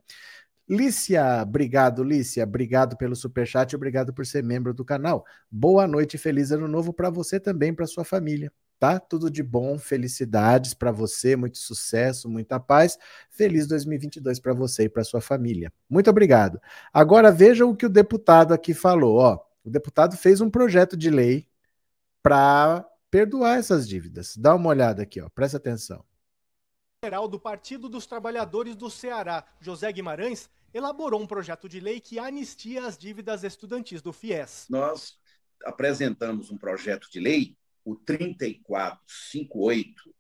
Lícia, 0.71 1.43
obrigado, 1.43 2.05
Lícia. 2.05 2.45
Obrigado 2.45 2.97
pelo 2.97 3.17
superchat, 3.17 3.75
obrigado 3.75 4.15
por 4.15 4.25
ser 4.25 4.45
membro 4.45 4.73
do 4.73 4.85
canal. 4.85 5.27
Boa 5.51 5.85
noite 5.85 6.15
e 6.15 6.19
feliz 6.19 6.53
ano 6.53 6.69
novo 6.69 6.93
para 6.93 7.11
você 7.11 7.41
também, 7.41 7.75
para 7.75 7.89
sua 7.89 8.05
família. 8.05 8.53
Tá? 8.79 9.01
Tudo 9.01 9.29
de 9.29 9.43
bom, 9.43 9.77
felicidades 9.77 10.73
para 10.73 10.93
você, 10.93 11.35
muito 11.35 11.59
sucesso, 11.59 12.29
muita 12.29 12.61
paz. 12.61 12.97
Feliz 13.29 13.67
2022 13.67 14.39
para 14.39 14.55
você 14.55 14.85
e 14.85 14.89
para 14.89 15.03
sua 15.03 15.21
família. 15.21 15.73
Muito 15.89 16.09
obrigado. 16.09 16.61
Agora 16.93 17.33
vejam 17.33 17.71
o 17.71 17.77
que 17.77 17.87
o 17.87 17.91
deputado 17.91 18.55
aqui 18.55 18.73
falou, 18.73 19.17
ó. 19.17 19.41
O 19.65 19.71
deputado 19.71 20.17
fez 20.17 20.41
um 20.41 20.49
projeto 20.49 20.97
de 20.97 21.11
lei 21.11 21.49
para 22.23 22.89
perdoar 23.11 23.59
essas 23.59 23.89
dívidas. 23.89 24.37
Dá 24.37 24.55
uma 24.55 24.69
olhada 24.69 25.03
aqui, 25.03 25.21
ó. 25.21 25.29
Presta 25.31 25.57
atenção. 25.57 26.05
Geral 27.03 27.27
do 27.27 27.41
Partido 27.41 27.89
dos 27.89 28.07
Trabalhadores 28.07 28.77
do 28.77 28.91
Ceará, 28.91 29.47
José 29.59 29.91
Guimarães, 29.91 30.51
elaborou 30.73 31.21
um 31.21 31.27
projeto 31.27 31.69
de 31.69 31.81
lei 31.81 32.01
que 32.01 32.19
anistia 32.19 32.87
as 32.87 32.97
dívidas 32.97 33.45
estudantis 33.45 34.01
do 34.01 34.11
FIES. 34.13 34.67
Nós 34.69 35.19
apresentamos 35.65 36.51
um 36.51 36.59
projeto 36.59 37.09
de 37.11 37.21
lei, 37.21 37.57
o 37.85 37.95
3458, 37.97 40.15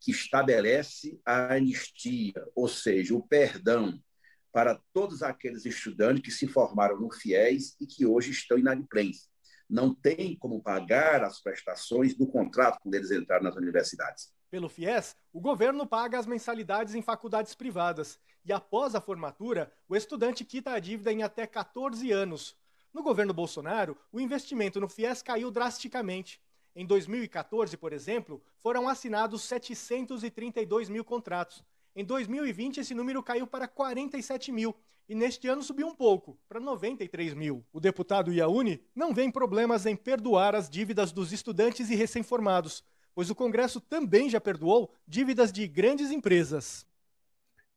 que 0.00 0.10
estabelece 0.10 1.18
a 1.24 1.54
anistia, 1.54 2.34
ou 2.54 2.68
seja, 2.68 3.14
o 3.14 3.22
perdão 3.22 3.98
para 4.52 4.78
todos 4.92 5.22
aqueles 5.22 5.64
estudantes 5.64 6.22
que 6.22 6.30
se 6.30 6.46
formaram 6.46 7.00
no 7.00 7.10
FIES 7.10 7.74
e 7.80 7.86
que 7.86 8.04
hoje 8.04 8.32
estão 8.32 8.58
inadimplentes. 8.58 9.30
Não 9.68 9.94
tem 9.94 10.36
como 10.36 10.62
pagar 10.62 11.24
as 11.24 11.40
prestações 11.40 12.14
do 12.14 12.26
contrato 12.26 12.78
quando 12.82 12.94
eles 12.94 13.10
entraram 13.10 13.44
nas 13.44 13.56
universidades. 13.56 14.30
Pelo 14.52 14.68
FIES, 14.68 15.16
o 15.32 15.40
governo 15.40 15.86
paga 15.86 16.18
as 16.18 16.26
mensalidades 16.26 16.94
em 16.94 17.00
faculdades 17.00 17.54
privadas 17.54 18.20
e, 18.44 18.52
após 18.52 18.94
a 18.94 19.00
formatura, 19.00 19.72
o 19.88 19.96
estudante 19.96 20.44
quita 20.44 20.72
a 20.72 20.78
dívida 20.78 21.10
em 21.10 21.22
até 21.22 21.46
14 21.46 22.12
anos. 22.12 22.54
No 22.92 23.02
governo 23.02 23.32
Bolsonaro, 23.32 23.96
o 24.12 24.20
investimento 24.20 24.78
no 24.78 24.90
FIES 24.90 25.22
caiu 25.22 25.50
drasticamente. 25.50 26.38
Em 26.76 26.84
2014, 26.84 27.78
por 27.78 27.94
exemplo, 27.94 28.42
foram 28.58 28.90
assinados 28.90 29.40
732 29.44 30.90
mil 30.90 31.02
contratos. 31.02 31.64
Em 31.96 32.04
2020, 32.04 32.76
esse 32.76 32.92
número 32.92 33.22
caiu 33.22 33.46
para 33.46 33.66
47 33.66 34.52
mil 34.52 34.76
e 35.08 35.14
neste 35.14 35.48
ano 35.48 35.62
subiu 35.62 35.86
um 35.86 35.94
pouco, 35.94 36.38
para 36.46 36.60
93 36.60 37.32
mil. 37.32 37.64
O 37.72 37.80
deputado 37.80 38.30
Iauni 38.30 38.84
não 38.94 39.14
vê 39.14 39.32
problemas 39.32 39.86
em 39.86 39.96
perdoar 39.96 40.54
as 40.54 40.68
dívidas 40.68 41.10
dos 41.10 41.32
estudantes 41.32 41.88
e 41.88 41.94
recém-formados, 41.94 42.84
pois 43.14 43.30
o 43.30 43.34
Congresso 43.34 43.80
também 43.80 44.28
já 44.28 44.40
perdoou 44.40 44.92
dívidas 45.06 45.52
de 45.52 45.66
grandes 45.66 46.10
empresas. 46.10 46.86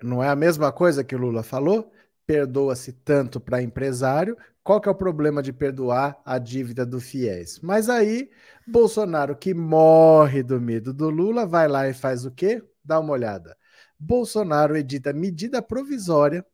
Não 0.01 0.21
é 0.23 0.29
a 0.29 0.35
mesma 0.35 0.71
coisa 0.71 1.03
que 1.03 1.15
o 1.15 1.17
Lula 1.17 1.43
falou? 1.43 1.91
Perdoa-se 2.25 2.91
tanto 2.91 3.39
para 3.39 3.61
empresário. 3.61 4.37
Qual 4.63 4.81
que 4.81 4.89
é 4.89 4.91
o 4.91 4.95
problema 4.95 5.43
de 5.43 5.53
perdoar 5.53 6.19
a 6.25 6.37
dívida 6.37 6.85
do 6.85 6.99
FIES? 6.99 7.59
Mas 7.61 7.87
aí, 7.87 8.29
Bolsonaro, 8.67 9.35
que 9.35 9.53
morre 9.53 10.41
do 10.41 10.59
medo 10.59 10.93
do 10.93 11.09
Lula, 11.09 11.45
vai 11.45 11.67
lá 11.67 11.87
e 11.87 11.93
faz 11.93 12.25
o 12.25 12.31
quê? 12.31 12.63
Dá 12.83 12.99
uma 12.99 13.13
olhada. 13.13 13.55
Bolsonaro 13.99 14.75
edita 14.75 15.13
medida 15.13 15.61
provisória 15.61 16.45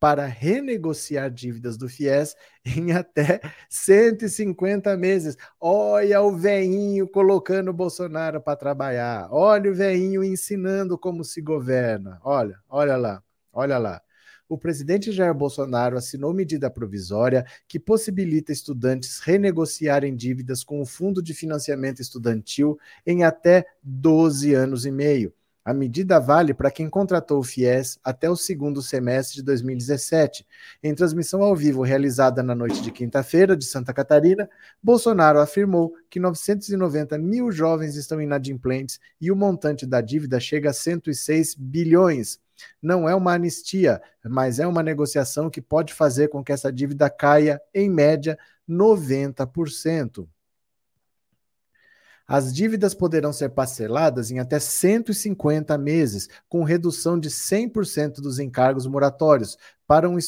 para 0.00 0.26
renegociar 0.26 1.30
dívidas 1.30 1.76
do 1.76 1.88
FIES 1.88 2.36
em 2.64 2.92
até 2.92 3.40
150 3.68 4.96
meses. 4.96 5.36
Olha 5.60 6.20
o 6.22 6.36
veinho 6.36 7.08
colocando 7.08 7.68
o 7.68 7.74
Bolsonaro 7.74 8.40
para 8.40 8.56
trabalhar. 8.56 9.28
Olha 9.30 9.70
o 9.70 9.74
veinho 9.74 10.22
ensinando 10.22 10.96
como 10.96 11.24
se 11.24 11.40
governa. 11.40 12.20
Olha, 12.22 12.58
olha 12.68 12.96
lá, 12.96 13.22
olha 13.52 13.78
lá. 13.78 14.00
O 14.48 14.56
presidente 14.56 15.12
Jair 15.12 15.34
Bolsonaro 15.34 15.98
assinou 15.98 16.32
medida 16.32 16.70
provisória 16.70 17.44
que 17.66 17.78
possibilita 17.78 18.50
estudantes 18.50 19.18
renegociarem 19.18 20.16
dívidas 20.16 20.64
com 20.64 20.80
o 20.80 20.86
Fundo 20.86 21.22
de 21.22 21.34
Financiamento 21.34 22.00
Estudantil 22.00 22.78
em 23.06 23.24
até 23.24 23.66
12 23.82 24.54
anos 24.54 24.86
e 24.86 24.90
meio. 24.90 25.34
A 25.68 25.74
medida 25.74 26.18
vale 26.18 26.54
para 26.54 26.70
quem 26.70 26.88
contratou 26.88 27.40
o 27.40 27.42
FIES 27.42 28.00
até 28.02 28.30
o 28.30 28.34
segundo 28.34 28.80
semestre 28.80 29.36
de 29.36 29.42
2017. 29.42 30.46
Em 30.82 30.94
transmissão 30.94 31.42
ao 31.42 31.54
vivo 31.54 31.82
realizada 31.82 32.42
na 32.42 32.54
noite 32.54 32.80
de 32.80 32.90
quinta-feira 32.90 33.54
de 33.54 33.66
Santa 33.66 33.92
Catarina, 33.92 34.48
Bolsonaro 34.82 35.38
afirmou 35.38 35.92
que 36.08 36.18
990 36.18 37.18
mil 37.18 37.52
jovens 37.52 37.96
estão 37.96 38.18
inadimplentes 38.18 38.98
e 39.20 39.30
o 39.30 39.36
montante 39.36 39.84
da 39.84 40.00
dívida 40.00 40.40
chega 40.40 40.70
a 40.70 40.72
106 40.72 41.54
bilhões. 41.54 42.40
Não 42.80 43.06
é 43.06 43.14
uma 43.14 43.34
anistia, 43.34 44.00
mas 44.24 44.58
é 44.58 44.66
uma 44.66 44.82
negociação 44.82 45.50
que 45.50 45.60
pode 45.60 45.92
fazer 45.92 46.28
com 46.28 46.42
que 46.42 46.50
essa 46.50 46.72
dívida 46.72 47.10
caia, 47.10 47.60
em 47.74 47.90
média, 47.90 48.38
90%. 48.66 50.26
As 52.30 52.52
dívidas 52.52 52.92
poderão 52.92 53.32
ser 53.32 53.48
parceladas 53.48 54.30
em 54.30 54.38
até 54.38 54.60
150 54.60 55.78
meses, 55.78 56.28
com 56.46 56.62
redução 56.62 57.18
de 57.18 57.30
100% 57.30 58.20
dos 58.20 58.38
encargos 58.38 58.86
moratórios 58.86 59.56
para 59.86 60.06
um, 60.10 60.18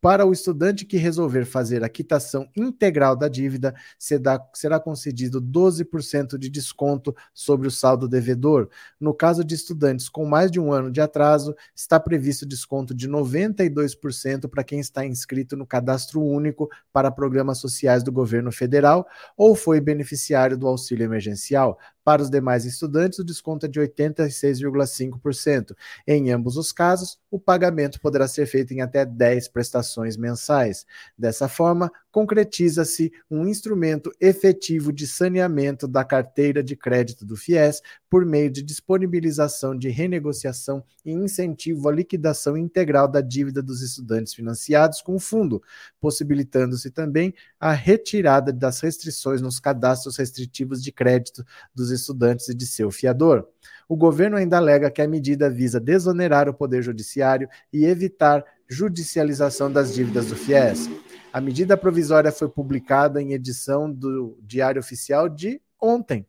para 0.00 0.24
o 0.24 0.32
estudante 0.32 0.86
que 0.86 0.96
resolver 0.96 1.44
fazer 1.44 1.84
a 1.84 1.88
quitação 1.88 2.48
integral 2.56 3.14
da 3.14 3.28
dívida, 3.28 3.74
será 3.98 4.80
concedido 4.80 5.42
12% 5.42 6.38
de 6.38 6.48
desconto 6.48 7.14
sobre 7.34 7.68
o 7.68 7.70
saldo 7.70 8.08
devedor. 8.08 8.70
No 8.98 9.12
caso 9.12 9.44
de 9.44 9.54
estudantes 9.54 10.08
com 10.08 10.24
mais 10.24 10.50
de 10.50 10.58
um 10.58 10.72
ano 10.72 10.90
de 10.90 11.00
atraso, 11.00 11.54
está 11.74 12.00
previsto 12.00 12.46
desconto 12.46 12.94
de 12.94 13.08
92% 13.08 14.48
para 14.48 14.64
quem 14.64 14.80
está 14.80 15.04
inscrito 15.04 15.56
no 15.56 15.66
cadastro 15.66 16.22
único 16.22 16.68
para 16.92 17.10
programas 17.10 17.58
sociais 17.58 18.02
do 18.02 18.10
governo 18.10 18.50
federal 18.50 19.06
ou 19.36 19.54
foi 19.54 19.80
beneficiário 19.80 20.56
do 20.56 20.66
auxílio 20.66 21.04
emergencial. 21.04 21.78
Para 22.10 22.22
os 22.22 22.28
demais 22.28 22.64
estudantes, 22.64 23.20
o 23.20 23.24
desconto 23.24 23.66
é 23.66 23.68
de 23.68 23.78
86,5%. 23.78 25.76
Em 26.04 26.32
ambos 26.32 26.56
os 26.56 26.72
casos, 26.72 27.20
o 27.30 27.38
pagamento 27.38 28.00
poderá 28.00 28.26
ser 28.26 28.46
feito 28.46 28.74
em 28.74 28.80
até 28.80 29.04
10 29.04 29.46
prestações 29.46 30.16
mensais. 30.16 30.84
Dessa 31.16 31.46
forma, 31.46 31.88
concretiza-se 32.10 33.12
um 33.30 33.46
instrumento 33.46 34.10
efetivo 34.20 34.92
de 34.92 35.06
saneamento 35.06 35.86
da 35.86 36.04
carteira 36.04 36.62
de 36.62 36.76
crédito 36.76 37.24
do 37.24 37.36
FIES 37.36 37.80
por 38.08 38.26
meio 38.26 38.50
de 38.50 38.62
disponibilização 38.62 39.76
de 39.76 39.88
renegociação 39.88 40.84
e 41.04 41.12
incentivo 41.12 41.88
à 41.88 41.92
liquidação 41.92 42.56
integral 42.56 43.06
da 43.06 43.20
dívida 43.20 43.62
dos 43.62 43.82
estudantes 43.82 44.34
financiados 44.34 45.00
com 45.00 45.14
o 45.14 45.20
fundo, 45.20 45.62
possibilitando-se 46.00 46.90
também 46.90 47.34
a 47.58 47.72
retirada 47.72 48.52
das 48.52 48.80
restrições 48.80 49.40
nos 49.40 49.60
cadastros 49.60 50.16
restritivos 50.16 50.82
de 50.82 50.90
crédito 50.90 51.44
dos 51.74 51.90
estudantes 51.90 52.48
e 52.48 52.54
de 52.54 52.66
seu 52.66 52.90
fiador. 52.90 53.48
O 53.88 53.96
governo 53.96 54.36
ainda 54.36 54.56
alega 54.56 54.90
que 54.90 55.02
a 55.02 55.08
medida 55.08 55.50
visa 55.50 55.80
desonerar 55.80 56.48
o 56.48 56.54
Poder 56.54 56.82
Judiciário 56.82 57.48
e 57.72 57.84
evitar 57.84 58.44
judicialização 58.68 59.70
das 59.70 59.92
dívidas 59.92 60.26
do 60.26 60.36
FIES. 60.36 60.88
A 61.32 61.40
medida 61.40 61.76
provisória 61.76 62.32
foi 62.32 62.48
publicada 62.48 63.22
em 63.22 63.32
edição 63.34 63.90
do 63.90 64.36
Diário 64.42 64.80
Oficial 64.80 65.28
de 65.28 65.62
ontem. 65.80 66.26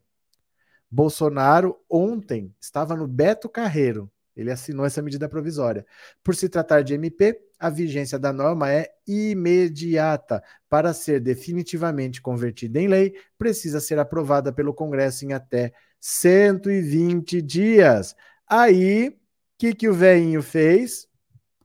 Bolsonaro 0.91 1.75
ontem 1.89 2.53
estava 2.61 2.95
no 2.95 3.07
Beto 3.07 3.49
Carreiro. 3.49 4.11
Ele 4.35 4.51
assinou 4.51 4.85
essa 4.85 5.01
medida 5.01 5.27
provisória. 5.27 5.85
Por 6.23 6.35
se 6.35 6.47
tratar 6.47 6.83
de 6.83 6.93
MP, 6.93 7.39
a 7.59 7.69
vigência 7.69 8.19
da 8.19 8.31
norma 8.31 8.71
é 8.71 8.91
imediata. 9.07 10.43
Para 10.69 10.93
ser 10.93 11.19
definitivamente 11.19 12.21
convertida 12.21 12.79
em 12.79 12.87
lei, 12.87 13.15
precisa 13.39 13.79
ser 13.79 13.97
aprovada 13.97 14.53
pelo 14.53 14.73
Congresso 14.73 15.25
em 15.25 15.33
até 15.33 15.73
120 15.99 17.41
dias. 17.41 18.15
Aí, 18.47 19.09
o 19.09 19.13
que, 19.57 19.73
que 19.73 19.89
o 19.89 19.93
veinho 19.93 20.43
fez? 20.43 21.07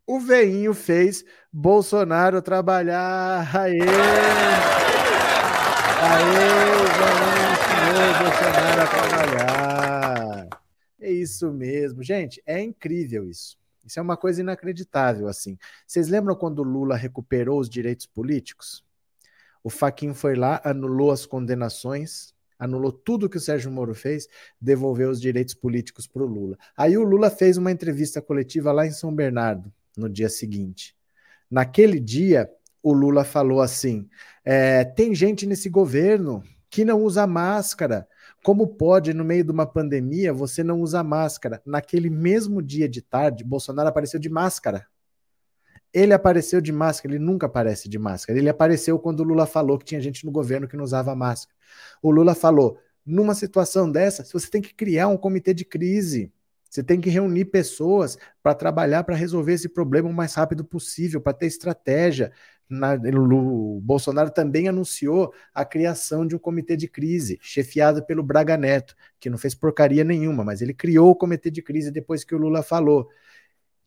O 0.06 0.20
veinho 0.20 0.72
fez 0.72 1.24
Bolsonaro 1.52 2.40
trabalhar. 2.40 3.50
Aê! 3.56 3.80
Aê, 6.00 6.36
vamos, 6.98 8.18
Bolsonaro 8.18 8.82
a 8.82 8.86
trabalhar. 8.86 10.48
É 11.00 11.10
isso 11.10 11.52
mesmo. 11.52 12.02
Gente, 12.02 12.40
é 12.46 12.62
incrível 12.62 13.28
isso. 13.28 13.58
Isso 13.84 13.98
é 13.98 14.02
uma 14.02 14.16
coisa 14.16 14.40
inacreditável, 14.40 15.28
assim. 15.28 15.58
Vocês 15.86 16.08
lembram 16.08 16.34
quando 16.34 16.62
Lula 16.62 16.96
recuperou 16.96 17.58
os 17.58 17.68
direitos 17.68 18.06
políticos? 18.06 18.84
O 19.62 19.70
Faquinho 19.70 20.14
foi 20.14 20.36
lá, 20.36 20.60
anulou 20.64 21.10
as 21.10 21.26
condenações, 21.26 22.32
anulou 22.58 22.92
tudo 22.92 23.28
que 23.28 23.36
o 23.36 23.40
Sérgio 23.40 23.70
Moro 23.70 23.94
fez, 23.94 24.28
devolveu 24.60 25.10
os 25.10 25.20
direitos 25.20 25.54
políticos 25.54 26.06
para 26.06 26.22
o 26.22 26.26
Lula. 26.26 26.56
Aí 26.76 26.96
o 26.96 27.02
Lula 27.02 27.30
fez 27.30 27.56
uma 27.56 27.72
entrevista 27.72 28.22
coletiva 28.22 28.70
lá 28.70 28.86
em 28.86 28.92
São 28.92 29.12
Bernardo, 29.12 29.72
no 29.96 30.08
dia 30.08 30.28
seguinte. 30.28 30.94
Naquele 31.50 31.98
dia, 31.98 32.50
o 32.82 32.92
Lula 32.92 33.24
falou 33.24 33.60
assim: 33.60 34.08
é, 34.44 34.84
tem 34.84 35.14
gente 35.14 35.46
nesse 35.46 35.68
governo 35.68 36.42
que 36.70 36.84
não 36.84 37.02
usa 37.02 37.26
máscara. 37.26 38.06
Como 38.44 38.66
pode, 38.66 39.12
no 39.12 39.24
meio 39.24 39.42
de 39.42 39.50
uma 39.50 39.66
pandemia, 39.66 40.32
você 40.32 40.62
não 40.62 40.80
usar 40.80 41.02
máscara? 41.02 41.60
Naquele 41.66 42.08
mesmo 42.08 42.62
dia 42.62 42.88
de 42.88 43.02
tarde, 43.02 43.42
Bolsonaro 43.42 43.88
apareceu 43.88 44.20
de 44.20 44.28
máscara. 44.28 44.86
Ele 45.92 46.12
apareceu 46.12 46.60
de 46.60 46.70
máscara, 46.70 47.14
ele 47.14 47.24
nunca 47.24 47.46
aparece 47.46 47.88
de 47.88 47.98
máscara. 47.98 48.38
Ele 48.38 48.48
apareceu 48.48 48.98
quando 48.98 49.20
o 49.20 49.24
Lula 49.24 49.46
falou 49.46 49.78
que 49.78 49.84
tinha 49.84 50.00
gente 50.00 50.24
no 50.24 50.30
governo 50.30 50.68
que 50.68 50.76
não 50.76 50.84
usava 50.84 51.14
máscara. 51.16 51.56
O 52.02 52.10
Lula 52.10 52.34
falou: 52.34 52.78
numa 53.04 53.34
situação 53.34 53.90
dessa, 53.90 54.24
você 54.24 54.48
tem 54.48 54.60
que 54.60 54.74
criar 54.74 55.08
um 55.08 55.16
comitê 55.16 55.54
de 55.54 55.64
crise. 55.64 56.32
Você 56.70 56.82
tem 56.82 57.00
que 57.00 57.08
reunir 57.10 57.46
pessoas 57.46 58.18
para 58.42 58.54
trabalhar 58.54 59.04
para 59.04 59.14
resolver 59.14 59.54
esse 59.54 59.68
problema 59.68 60.08
o 60.08 60.12
mais 60.12 60.34
rápido 60.34 60.64
possível, 60.64 61.20
para 61.20 61.32
ter 61.32 61.46
estratégia. 61.46 62.32
Na, 62.68 62.94
o 62.94 63.80
Bolsonaro 63.80 64.30
também 64.30 64.68
anunciou 64.68 65.32
a 65.54 65.64
criação 65.64 66.26
de 66.26 66.34
um 66.34 66.38
comitê 66.38 66.76
de 66.76 66.88
crise, 66.88 67.38
chefiado 67.40 68.04
pelo 68.04 68.22
Braga 68.22 68.56
Neto, 68.56 68.96
que 69.20 69.30
não 69.30 69.38
fez 69.38 69.54
porcaria 69.54 70.02
nenhuma, 70.02 70.44
mas 70.44 70.60
ele 70.60 70.74
criou 70.74 71.10
o 71.10 71.16
comitê 71.16 71.50
de 71.50 71.62
crise 71.62 71.90
depois 71.90 72.24
que 72.24 72.34
o 72.34 72.38
Lula 72.38 72.62
falou. 72.62 73.08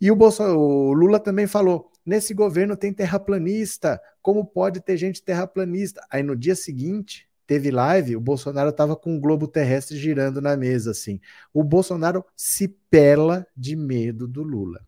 E 0.02 0.10
o, 0.10 0.18
o 0.18 0.94
Lula 0.94 1.20
também 1.20 1.46
falou: 1.46 1.92
nesse 2.06 2.34
governo 2.34 2.76
tem 2.76 2.94
terraplanista, 2.94 4.02
como 4.22 4.46
pode 4.46 4.82
ter 4.82 4.98
gente 4.98 5.22
terraplanista? 5.22 6.02
Aí 6.10 6.24
no 6.24 6.36
dia 6.36 6.56
seguinte, 6.56 7.29
teve 7.50 7.72
live, 7.72 8.16
o 8.16 8.22
Bolsonaro 8.22 8.70
estava 8.70 8.96
com 8.96 9.16
um 9.16 9.20
globo 9.20 9.48
terrestre 9.48 9.98
girando 9.98 10.40
na 10.40 10.56
mesa, 10.56 10.92
assim. 10.92 11.20
O 11.52 11.64
Bolsonaro 11.64 12.24
se 12.38 12.68
pela 12.68 13.44
de 13.58 13.76
medo 13.76 14.28
do 14.28 14.44
Lula. 14.44 14.86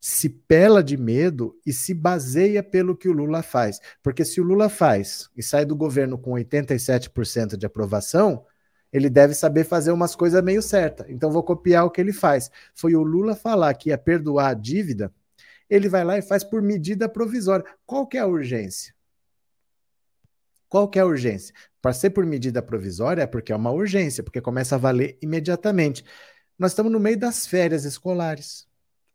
Se 0.00 0.26
pela 0.26 0.82
de 0.82 0.96
medo 0.96 1.54
e 1.66 1.70
se 1.70 1.92
baseia 1.92 2.62
pelo 2.62 2.96
que 2.96 3.10
o 3.10 3.12
Lula 3.12 3.42
faz. 3.42 3.78
Porque 4.02 4.24
se 4.24 4.40
o 4.40 4.44
Lula 4.44 4.70
faz 4.70 5.28
e 5.36 5.42
sai 5.42 5.66
do 5.66 5.76
governo 5.76 6.16
com 6.16 6.30
87% 6.30 7.58
de 7.58 7.66
aprovação, 7.66 8.46
ele 8.90 9.10
deve 9.10 9.34
saber 9.34 9.64
fazer 9.64 9.92
umas 9.92 10.16
coisas 10.16 10.42
meio 10.42 10.62
certas. 10.62 11.10
Então 11.10 11.30
vou 11.30 11.42
copiar 11.42 11.84
o 11.84 11.90
que 11.90 12.00
ele 12.00 12.14
faz. 12.14 12.50
Foi 12.74 12.94
o 12.94 13.02
Lula 13.02 13.36
falar 13.36 13.74
que 13.74 13.90
ia 13.90 13.98
perdoar 13.98 14.48
a 14.48 14.54
dívida, 14.54 15.12
ele 15.68 15.90
vai 15.90 16.04
lá 16.04 16.16
e 16.16 16.22
faz 16.22 16.42
por 16.42 16.62
medida 16.62 17.06
provisória. 17.06 17.66
Qual 17.84 18.06
que 18.06 18.16
é 18.16 18.20
a 18.20 18.26
urgência? 18.26 18.94
Qual 20.70 20.88
que 20.88 20.98
é 20.98 21.02
a 21.02 21.06
urgência? 21.06 21.54
Para 21.82 21.92
ser 21.92 22.10
por 22.10 22.24
medida 22.24 22.62
provisória 22.62 23.22
é 23.22 23.26
porque 23.26 23.52
é 23.52 23.56
uma 23.56 23.72
urgência, 23.72 24.22
porque 24.22 24.40
começa 24.40 24.76
a 24.76 24.78
valer 24.78 25.18
imediatamente. 25.20 26.04
Nós 26.58 26.70
estamos 26.70 26.92
no 26.92 27.00
meio 27.00 27.18
das 27.18 27.44
férias 27.44 27.84
escolares. 27.84 28.68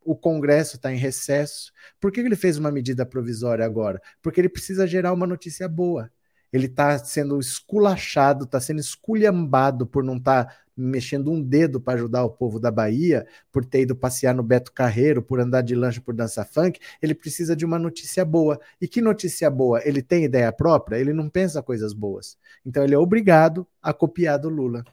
O 0.04 0.16
Congresso 0.16 0.76
está 0.76 0.92
em 0.94 0.98
recesso. 0.98 1.72
Por 2.00 2.12
que 2.12 2.20
ele 2.20 2.36
fez 2.36 2.58
uma 2.58 2.70
medida 2.70 3.06
provisória 3.06 3.66
agora? 3.66 4.02
Porque 4.22 4.42
ele 4.42 4.50
precisa 4.50 4.86
gerar 4.86 5.14
uma 5.14 5.26
notícia 5.26 5.68
boa 5.68 6.12
ele 6.52 6.68
está 6.68 6.98
sendo 6.98 7.40
esculachado, 7.40 8.46
está 8.46 8.60
sendo 8.60 8.80
esculhambado 8.80 9.86
por 9.86 10.04
não 10.04 10.18
estar 10.18 10.46
tá 10.46 10.56
mexendo 10.78 11.32
um 11.32 11.42
dedo 11.42 11.82
para 11.82 11.96
ajudar 11.96 12.24
o 12.24 12.30
povo 12.30 12.60
da 12.60 12.70
Bahia, 12.70 13.26
por 13.52 13.66
ter 13.66 13.82
ido 13.82 13.96
passear 13.96 14.36
no 14.36 14.44
Beto 14.44 14.72
Carreiro, 14.72 15.24
por 15.24 15.40
andar 15.40 15.62
de 15.62 15.74
lancha 15.74 16.00
por 16.00 16.14
dança 16.14 16.46
funk, 16.46 16.80
ele 17.02 17.16
precisa 17.16 17.56
de 17.56 17.66
uma 17.66 17.80
notícia 17.80 18.24
boa. 18.24 18.60
E 18.80 18.88
que 18.88 19.02
notícia 19.02 19.50
boa? 19.50 19.82
Ele 19.84 20.04
tem 20.04 20.24
ideia 20.24 20.52
própria? 20.52 20.98
Ele 20.98 21.14
não 21.14 21.30
pensa 21.30 21.64
coisas 21.64 21.94
boas. 21.94 22.38
Então 22.64 22.84
ele 22.84 22.94
é 22.94 22.98
obrigado 22.98 23.68
a 23.82 23.92
copiar 23.92 24.38
do 24.38 24.50
Lula. 24.50 24.86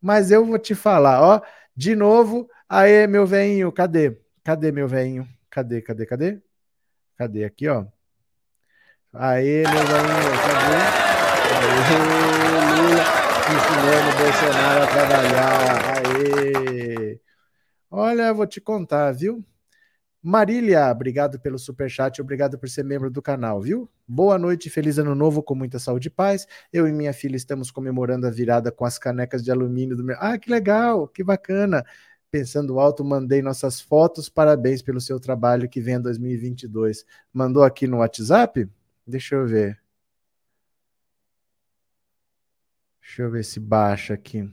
Mas 0.00 0.30
eu 0.30 0.44
vou 0.44 0.58
te 0.58 0.74
falar, 0.74 1.20
ó, 1.20 1.42
de 1.76 1.94
novo, 1.94 2.48
aê, 2.68 3.06
meu 3.06 3.26
velhinho, 3.26 3.70
cadê? 3.70 4.18
Cadê 4.42 4.72
meu 4.72 4.88
velhinho? 4.88 5.28
Cadê, 5.50 5.82
cadê, 5.82 6.06
cadê? 6.06 6.42
Cadê 7.16 7.44
aqui, 7.44 7.68
ó? 7.68 7.86
Aê, 9.12 9.62
meus 9.62 9.90
amigos? 9.90 10.40
Aê, 11.58 11.98
Lula 12.76 13.26
ensinando 13.46 14.08
o 14.10 14.16
Bolsonaro 14.18 14.82
a 14.82 14.86
trabalhar. 14.86 15.76
Aê! 15.96 17.20
Olha, 17.90 18.34
vou 18.34 18.46
te 18.46 18.60
contar, 18.60 19.12
viu? 19.12 19.44
Marília, 20.22 20.90
obrigado 20.90 21.38
pelo 21.38 21.56
superchat, 21.56 22.20
obrigado 22.20 22.58
por 22.58 22.68
ser 22.68 22.84
membro 22.84 23.08
do 23.08 23.22
canal, 23.22 23.60
viu? 23.60 23.88
Boa 24.08 24.36
noite, 24.36 24.68
feliz 24.68 24.98
ano 24.98 25.14
novo 25.14 25.40
com 25.40 25.54
muita 25.54 25.78
saúde 25.78 26.08
e 26.08 26.10
paz. 26.10 26.48
Eu 26.72 26.88
e 26.88 26.92
minha 26.92 27.12
filha 27.12 27.36
estamos 27.36 27.70
comemorando 27.70 28.26
a 28.26 28.30
virada 28.30 28.72
com 28.72 28.84
as 28.84 28.98
canecas 28.98 29.44
de 29.44 29.52
alumínio 29.52 29.96
do 29.96 30.02
meu. 30.02 30.16
Ah, 30.18 30.36
que 30.36 30.50
legal, 30.50 31.06
que 31.06 31.22
bacana. 31.22 31.84
Pensando 32.28 32.80
alto, 32.80 33.04
mandei 33.04 33.40
nossas 33.40 33.80
fotos. 33.80 34.28
Parabéns 34.28 34.82
pelo 34.82 35.00
seu 35.00 35.20
trabalho 35.20 35.68
que 35.68 35.80
vem 35.80 35.94
em 35.94 36.00
2022. 36.00 37.04
Mandou 37.32 37.62
aqui 37.62 37.86
no 37.86 37.98
WhatsApp? 37.98 38.68
Deixa 39.06 39.36
eu 39.36 39.46
ver. 39.46 39.80
Deixa 43.00 43.22
eu 43.22 43.30
ver 43.30 43.44
se 43.44 43.60
baixa 43.60 44.14
aqui. 44.14 44.50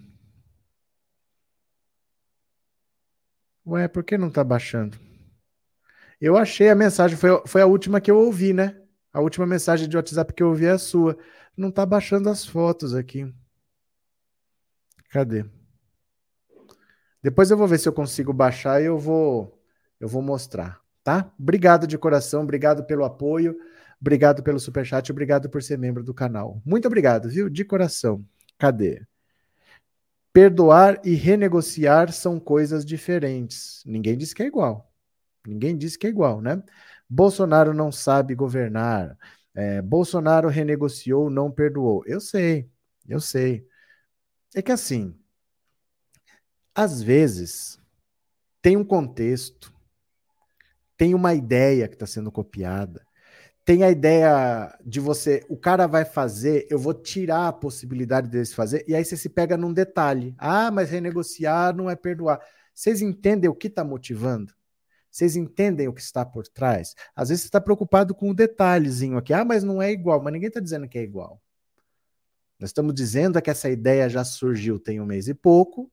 Ué, 3.65 3.87
por 3.87 4.03
que 4.03 4.17
não 4.17 4.29
tá 4.29 4.43
baixando? 4.43 4.97
Eu 6.21 6.37
achei 6.37 6.69
a 6.69 6.75
mensagem, 6.75 7.17
foi, 7.17 7.29
foi 7.45 7.61
a 7.61 7.65
última 7.65 7.99
que 7.99 8.11
eu 8.11 8.17
ouvi, 8.17 8.53
né? 8.53 8.79
A 9.11 9.19
última 9.19 9.45
mensagem 9.45 9.87
de 9.89 9.97
WhatsApp 9.97 10.33
que 10.33 10.41
eu 10.43 10.49
ouvi 10.49 10.65
é 10.65 10.71
a 10.71 10.77
sua. 10.77 11.17
Não 11.55 11.71
tá 11.71 11.85
baixando 11.85 12.29
as 12.29 12.45
fotos 12.45 12.93
aqui. 12.95 13.31
Cadê? 15.09 15.45
Depois 17.21 17.49
eu 17.51 17.57
vou 17.57 17.67
ver 17.67 17.79
se 17.79 17.87
eu 17.87 17.93
consigo 17.93 18.33
baixar 18.33 18.81
e 18.81 18.85
eu 18.85 18.97
vou 18.97 19.59
eu 19.99 20.07
vou 20.07 20.21
mostrar, 20.21 20.81
tá? 21.03 21.31
Obrigado 21.39 21.87
de 21.87 21.97
coração, 21.97 22.43
obrigado 22.43 22.83
pelo 22.83 23.05
apoio, 23.05 23.57
obrigado 24.03 24.43
pelo 24.43 24.59
superchat, 24.59 25.09
obrigado 25.09 25.49
por 25.49 25.63
ser 25.63 25.77
membro 25.77 26.03
do 26.03 26.13
canal. 26.13 26.61
Muito 26.65 26.85
obrigado, 26.85 27.29
viu? 27.29 27.49
De 27.49 27.63
coração. 27.63 28.23
Cadê? 28.57 29.01
Perdoar 30.33 30.99
e 31.05 31.13
renegociar 31.15 32.11
são 32.11 32.37
coisas 32.37 32.83
diferentes. 32.83 33.81
Ninguém 33.85 34.17
diz 34.17 34.33
que 34.33 34.43
é 34.43 34.45
igual. 34.45 34.91
Ninguém 35.47 35.77
diz 35.77 35.95
que 35.95 36.05
é 36.05 36.09
igual, 36.09 36.41
né? 36.41 36.61
Bolsonaro 37.09 37.73
não 37.73 37.93
sabe 37.93 38.35
governar. 38.35 39.17
É, 39.55 39.81
Bolsonaro 39.81 40.49
renegociou, 40.49 41.29
não 41.29 41.49
perdoou. 41.49 42.03
Eu 42.05 42.19
sei, 42.19 42.69
eu 43.07 43.21
sei. 43.21 43.65
É 44.53 44.61
que 44.61 44.71
assim, 44.71 45.15
às 46.75 47.01
vezes 47.01 47.79
tem 48.61 48.75
um 48.75 48.83
contexto, 48.83 49.73
tem 50.97 51.13
uma 51.13 51.33
ideia 51.33 51.87
que 51.87 51.95
está 51.95 52.05
sendo 52.05 52.31
copiada, 52.31 53.05
tem 53.65 53.83
a 53.83 53.89
ideia 53.89 54.77
de 54.85 54.99
você, 54.99 55.41
o 55.47 55.55
cara 55.55 55.87
vai 55.87 56.03
fazer, 56.03 56.67
eu 56.69 56.77
vou 56.77 56.93
tirar 56.93 57.47
a 57.47 57.53
possibilidade 57.53 58.29
dele 58.29 58.45
fazer, 58.47 58.83
e 58.87 58.93
aí 58.93 59.05
você 59.05 59.15
se 59.15 59.29
pega 59.29 59.55
num 59.55 59.71
detalhe. 59.71 60.35
Ah, 60.37 60.69
mas 60.69 60.89
renegociar 60.89 61.75
não 61.75 61.89
é 61.89 61.95
perdoar. 61.95 62.41
Vocês 62.73 63.01
entendem 63.01 63.49
o 63.49 63.55
que 63.55 63.67
está 63.67 63.83
motivando? 63.83 64.53
Vocês 65.09 65.35
entendem 65.35 65.87
o 65.87 65.93
que 65.93 66.01
está 66.01 66.25
por 66.25 66.47
trás? 66.47 66.95
Às 67.15 67.29
vezes 67.29 67.43
você 67.43 67.47
está 67.47 67.61
preocupado 67.61 68.15
com 68.15 68.27
o 68.27 68.31
um 68.31 68.33
detalhezinho 68.33 69.15
aqui. 69.15 69.31
Ah, 69.31 69.45
mas 69.45 69.63
não 69.63 69.79
é 69.79 69.91
igual. 69.91 70.21
Mas 70.21 70.33
ninguém 70.33 70.47
está 70.47 70.59
dizendo 70.59 70.89
que 70.89 70.97
é 70.97 71.03
igual. 71.03 71.39
Nós 72.59 72.71
estamos 72.71 72.95
dizendo 72.95 73.39
que 73.39 73.49
essa 73.51 73.69
ideia 73.69 74.09
já 74.09 74.23
surgiu 74.23 74.79
tem 74.79 74.99
um 74.99 75.05
mês 75.05 75.27
e 75.27 75.33
pouco. 75.35 75.91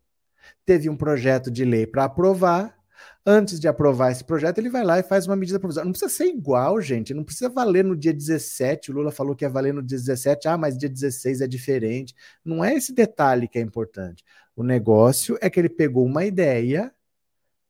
Teve 0.64 0.88
um 0.88 0.96
projeto 0.96 1.50
de 1.50 1.66
lei 1.66 1.86
para 1.86 2.04
aprovar 2.04 2.79
Antes 3.24 3.60
de 3.60 3.68
aprovar 3.68 4.10
esse 4.10 4.24
projeto, 4.24 4.58
ele 4.58 4.70
vai 4.70 4.82
lá 4.82 4.98
e 4.98 5.02
faz 5.02 5.26
uma 5.26 5.36
medida 5.36 5.60
provisória. 5.60 5.84
Não 5.84 5.92
precisa 5.92 6.10
ser 6.10 6.24
igual, 6.24 6.80
gente. 6.80 7.12
Não 7.12 7.22
precisa 7.22 7.50
valer 7.50 7.84
no 7.84 7.94
dia 7.94 8.14
17. 8.14 8.90
O 8.90 8.94
Lula 8.94 9.12
falou 9.12 9.36
que 9.36 9.44
ia 9.44 9.48
valer 9.48 9.74
no 9.74 9.82
dia 9.82 9.98
17. 9.98 10.48
Ah, 10.48 10.56
mas 10.56 10.78
dia 10.78 10.88
16 10.88 11.42
é 11.42 11.46
diferente. 11.46 12.14
Não 12.42 12.64
é 12.64 12.74
esse 12.74 12.94
detalhe 12.94 13.46
que 13.46 13.58
é 13.58 13.62
importante. 13.62 14.24
O 14.56 14.62
negócio 14.62 15.38
é 15.40 15.50
que 15.50 15.60
ele 15.60 15.68
pegou 15.68 16.04
uma 16.06 16.24
ideia 16.24 16.92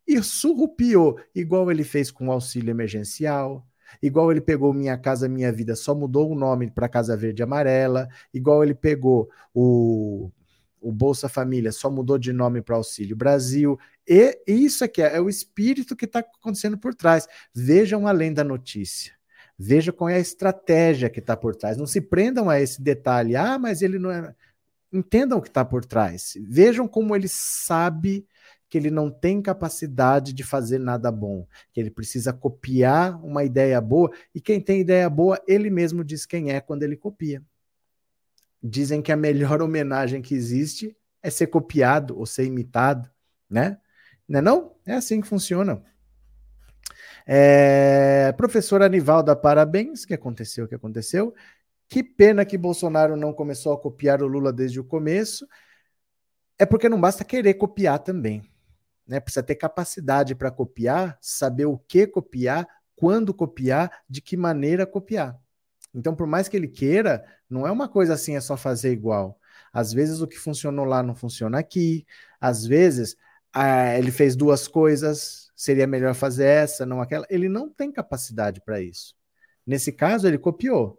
e 0.06 0.22
surrupiou, 0.22 1.18
igual 1.34 1.70
ele 1.70 1.84
fez 1.84 2.10
com 2.10 2.28
o 2.28 2.32
auxílio 2.32 2.70
emergencial, 2.70 3.64
igual 4.02 4.30
ele 4.30 4.40
pegou 4.40 4.72
Minha 4.72 4.98
Casa 4.98 5.28
Minha 5.28 5.52
Vida, 5.52 5.76
só 5.76 5.94
mudou 5.94 6.30
o 6.30 6.34
nome 6.34 6.70
para 6.70 6.88
Casa 6.88 7.16
Verde 7.16 7.42
Amarela, 7.42 8.08
igual 8.34 8.64
ele 8.64 8.74
pegou 8.74 9.28
o 9.54 10.30
o 10.80 10.90
Bolsa 10.90 11.28
Família 11.28 11.70
só 11.70 11.90
mudou 11.90 12.16
de 12.16 12.32
nome 12.32 12.62
para 12.62 12.76
Auxílio 12.76 13.14
Brasil. 13.14 13.78
E 14.08 14.40
isso 14.46 14.84
aqui 14.84 15.02
é, 15.02 15.16
é 15.16 15.20
o 15.20 15.28
espírito 15.28 15.96
que 15.96 16.04
está 16.04 16.20
acontecendo 16.20 16.78
por 16.78 16.94
trás. 16.94 17.26
Vejam 17.54 18.06
além 18.06 18.32
da 18.32 18.42
notícia. 18.44 19.12
Veja 19.58 19.92
qual 19.92 20.08
é 20.08 20.16
a 20.16 20.20
estratégia 20.20 21.10
que 21.10 21.20
está 21.20 21.36
por 21.36 21.54
trás. 21.54 21.76
Não 21.76 21.86
se 21.86 22.00
prendam 22.00 22.48
a 22.48 22.60
esse 22.60 22.82
detalhe. 22.82 23.36
Ah, 23.36 23.58
mas 23.58 23.82
ele 23.82 23.98
não 23.98 24.10
é. 24.10 24.34
Entendam 24.92 25.38
o 25.38 25.42
que 25.42 25.48
está 25.48 25.64
por 25.64 25.84
trás. 25.84 26.34
Vejam 26.42 26.88
como 26.88 27.14
ele 27.14 27.28
sabe 27.28 28.26
que 28.68 28.78
ele 28.78 28.90
não 28.90 29.10
tem 29.10 29.42
capacidade 29.42 30.32
de 30.32 30.44
fazer 30.44 30.78
nada 30.78 31.10
bom, 31.10 31.46
que 31.72 31.80
ele 31.80 31.90
precisa 31.90 32.32
copiar 32.32 33.22
uma 33.24 33.42
ideia 33.42 33.80
boa, 33.80 34.12
e 34.32 34.40
quem 34.40 34.60
tem 34.60 34.80
ideia 34.80 35.10
boa, 35.10 35.42
ele 35.48 35.68
mesmo 35.70 36.04
diz 36.04 36.24
quem 36.24 36.52
é 36.52 36.60
quando 36.60 36.84
ele 36.84 36.96
copia 36.96 37.42
dizem 38.62 39.00
que 39.00 39.12
a 39.12 39.16
melhor 39.16 39.60
homenagem 39.62 40.20
que 40.20 40.34
existe 40.34 40.96
é 41.22 41.30
ser 41.30 41.48
copiado 41.48 42.18
ou 42.18 42.26
ser 42.26 42.44
imitado, 42.44 43.10
né? 43.48 43.78
Não 44.30 44.38
é 44.38 44.42
não? 44.42 44.76
É 44.86 44.94
assim 44.94 45.20
que 45.20 45.26
funciona. 45.26 45.82
É... 47.26 48.32
Professora 48.36 48.86
Anivalda, 48.86 49.34
parabéns. 49.34 50.04
Que 50.04 50.14
aconteceu? 50.14 50.68
Que 50.68 50.76
aconteceu? 50.76 51.34
Que 51.88 52.04
pena 52.04 52.44
que 52.44 52.56
Bolsonaro 52.56 53.16
não 53.16 53.32
começou 53.32 53.72
a 53.72 53.78
copiar 53.78 54.22
o 54.22 54.28
Lula 54.28 54.52
desde 54.52 54.78
o 54.78 54.84
começo. 54.84 55.44
É 56.56 56.64
porque 56.64 56.88
não 56.88 57.00
basta 57.00 57.24
querer 57.24 57.54
copiar 57.54 57.98
também. 57.98 58.48
Né? 59.04 59.18
Precisa 59.18 59.42
ter 59.42 59.56
capacidade 59.56 60.36
para 60.36 60.52
copiar, 60.52 61.18
saber 61.20 61.64
o 61.64 61.76
que 61.76 62.06
copiar, 62.06 62.68
quando 62.94 63.34
copiar, 63.34 63.90
de 64.08 64.22
que 64.22 64.36
maneira 64.36 64.86
copiar. 64.86 65.36
Então, 65.92 66.14
por 66.14 66.28
mais 66.28 66.46
que 66.46 66.56
ele 66.56 66.68
queira, 66.68 67.24
não 67.48 67.66
é 67.66 67.72
uma 67.72 67.88
coisa 67.88 68.14
assim, 68.14 68.36
é 68.36 68.40
só 68.40 68.56
fazer 68.56 68.92
igual. 68.92 69.40
Às 69.72 69.92
vezes 69.92 70.20
o 70.20 70.28
que 70.28 70.38
funcionou 70.38 70.84
lá 70.84 71.02
não 71.02 71.16
funciona 71.16 71.58
aqui. 71.58 72.06
Às 72.40 72.64
vezes 72.64 73.16
ah, 73.52 73.98
ele 73.98 74.10
fez 74.10 74.36
duas 74.36 74.68
coisas, 74.68 75.50
seria 75.56 75.86
melhor 75.86 76.14
fazer 76.14 76.44
essa, 76.44 76.86
não 76.86 77.00
aquela. 77.00 77.26
Ele 77.30 77.48
não 77.48 77.68
tem 77.68 77.92
capacidade 77.92 78.60
para 78.60 78.80
isso. 78.80 79.14
Nesse 79.66 79.92
caso, 79.92 80.26
ele 80.26 80.38
copiou. 80.38 80.98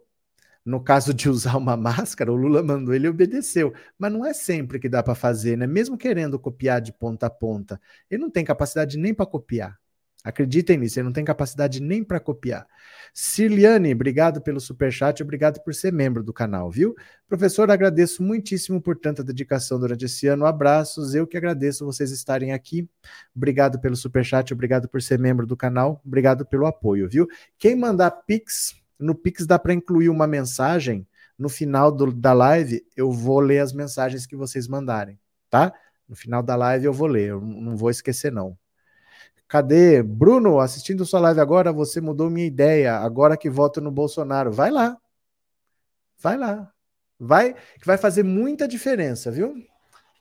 No 0.64 0.82
caso 0.82 1.12
de 1.12 1.28
usar 1.30 1.56
uma 1.56 1.76
máscara, 1.76 2.32
o 2.32 2.36
Lula 2.36 2.62
mandou, 2.62 2.94
ele 2.94 3.08
obedeceu. 3.08 3.74
Mas 3.98 4.12
não 4.12 4.24
é 4.24 4.32
sempre 4.32 4.78
que 4.78 4.88
dá 4.88 5.02
para 5.02 5.14
fazer, 5.14 5.56
né? 5.56 5.66
Mesmo 5.66 5.98
querendo 5.98 6.38
copiar 6.38 6.80
de 6.80 6.92
ponta 6.92 7.26
a 7.26 7.30
ponta, 7.30 7.80
ele 8.10 8.22
não 8.22 8.30
tem 8.30 8.44
capacidade 8.44 8.98
nem 8.98 9.14
para 9.14 9.26
copiar. 9.26 9.81
Acreditem 10.24 10.78
nisso, 10.78 11.00
ele 11.00 11.06
não 11.06 11.12
tem 11.12 11.24
capacidade 11.24 11.82
nem 11.82 12.04
para 12.04 12.20
copiar. 12.20 12.66
Cirliane, 13.12 13.92
obrigado 13.92 14.40
pelo 14.40 14.60
superchat, 14.60 15.20
obrigado 15.20 15.60
por 15.60 15.74
ser 15.74 15.92
membro 15.92 16.22
do 16.22 16.32
canal, 16.32 16.70
viu? 16.70 16.94
Professor, 17.28 17.68
agradeço 17.70 18.22
muitíssimo 18.22 18.80
por 18.80 18.96
tanta 18.96 19.24
dedicação 19.24 19.80
durante 19.80 20.04
esse 20.04 20.28
ano. 20.28 20.46
Abraços, 20.46 21.14
eu 21.14 21.26
que 21.26 21.36
agradeço 21.36 21.84
vocês 21.84 22.12
estarem 22.12 22.52
aqui. 22.52 22.88
Obrigado 23.34 23.80
pelo 23.80 23.96
superchat, 23.96 24.52
obrigado 24.52 24.88
por 24.88 25.02
ser 25.02 25.18
membro 25.18 25.44
do 25.44 25.56
canal, 25.56 26.00
obrigado 26.06 26.46
pelo 26.46 26.66
apoio, 26.66 27.08
viu? 27.08 27.26
Quem 27.58 27.74
mandar 27.74 28.10
Pix, 28.10 28.76
no 28.98 29.16
Pix 29.16 29.44
dá 29.44 29.58
para 29.58 29.74
incluir 29.74 30.08
uma 30.08 30.26
mensagem. 30.26 31.06
No 31.36 31.48
final 31.48 31.90
do, 31.90 32.12
da 32.12 32.32
live, 32.32 32.86
eu 32.96 33.10
vou 33.10 33.40
ler 33.40 33.58
as 33.58 33.72
mensagens 33.72 34.24
que 34.24 34.36
vocês 34.36 34.68
mandarem, 34.68 35.18
tá? 35.50 35.74
No 36.08 36.14
final 36.14 36.42
da 36.42 36.54
live 36.54 36.84
eu 36.84 36.92
vou 36.92 37.08
ler, 37.08 37.30
eu 37.30 37.40
não 37.40 37.76
vou 37.76 37.90
esquecer, 37.90 38.30
não. 38.30 38.56
Cadê? 39.52 40.02
Bruno, 40.02 40.60
assistindo 40.60 41.04
sua 41.04 41.20
live 41.20 41.38
agora, 41.38 41.74
você 41.74 42.00
mudou 42.00 42.30
minha 42.30 42.46
ideia. 42.46 42.96
Agora 42.96 43.36
que 43.36 43.50
voto 43.50 43.82
no 43.82 43.90
Bolsonaro. 43.90 44.50
Vai 44.50 44.70
lá. 44.70 44.96
Vai 46.18 46.38
lá. 46.38 46.72
Vai, 47.20 47.52
que 47.52 47.84
vai 47.84 47.98
fazer 47.98 48.22
muita 48.22 48.66
diferença, 48.66 49.30
viu? 49.30 49.54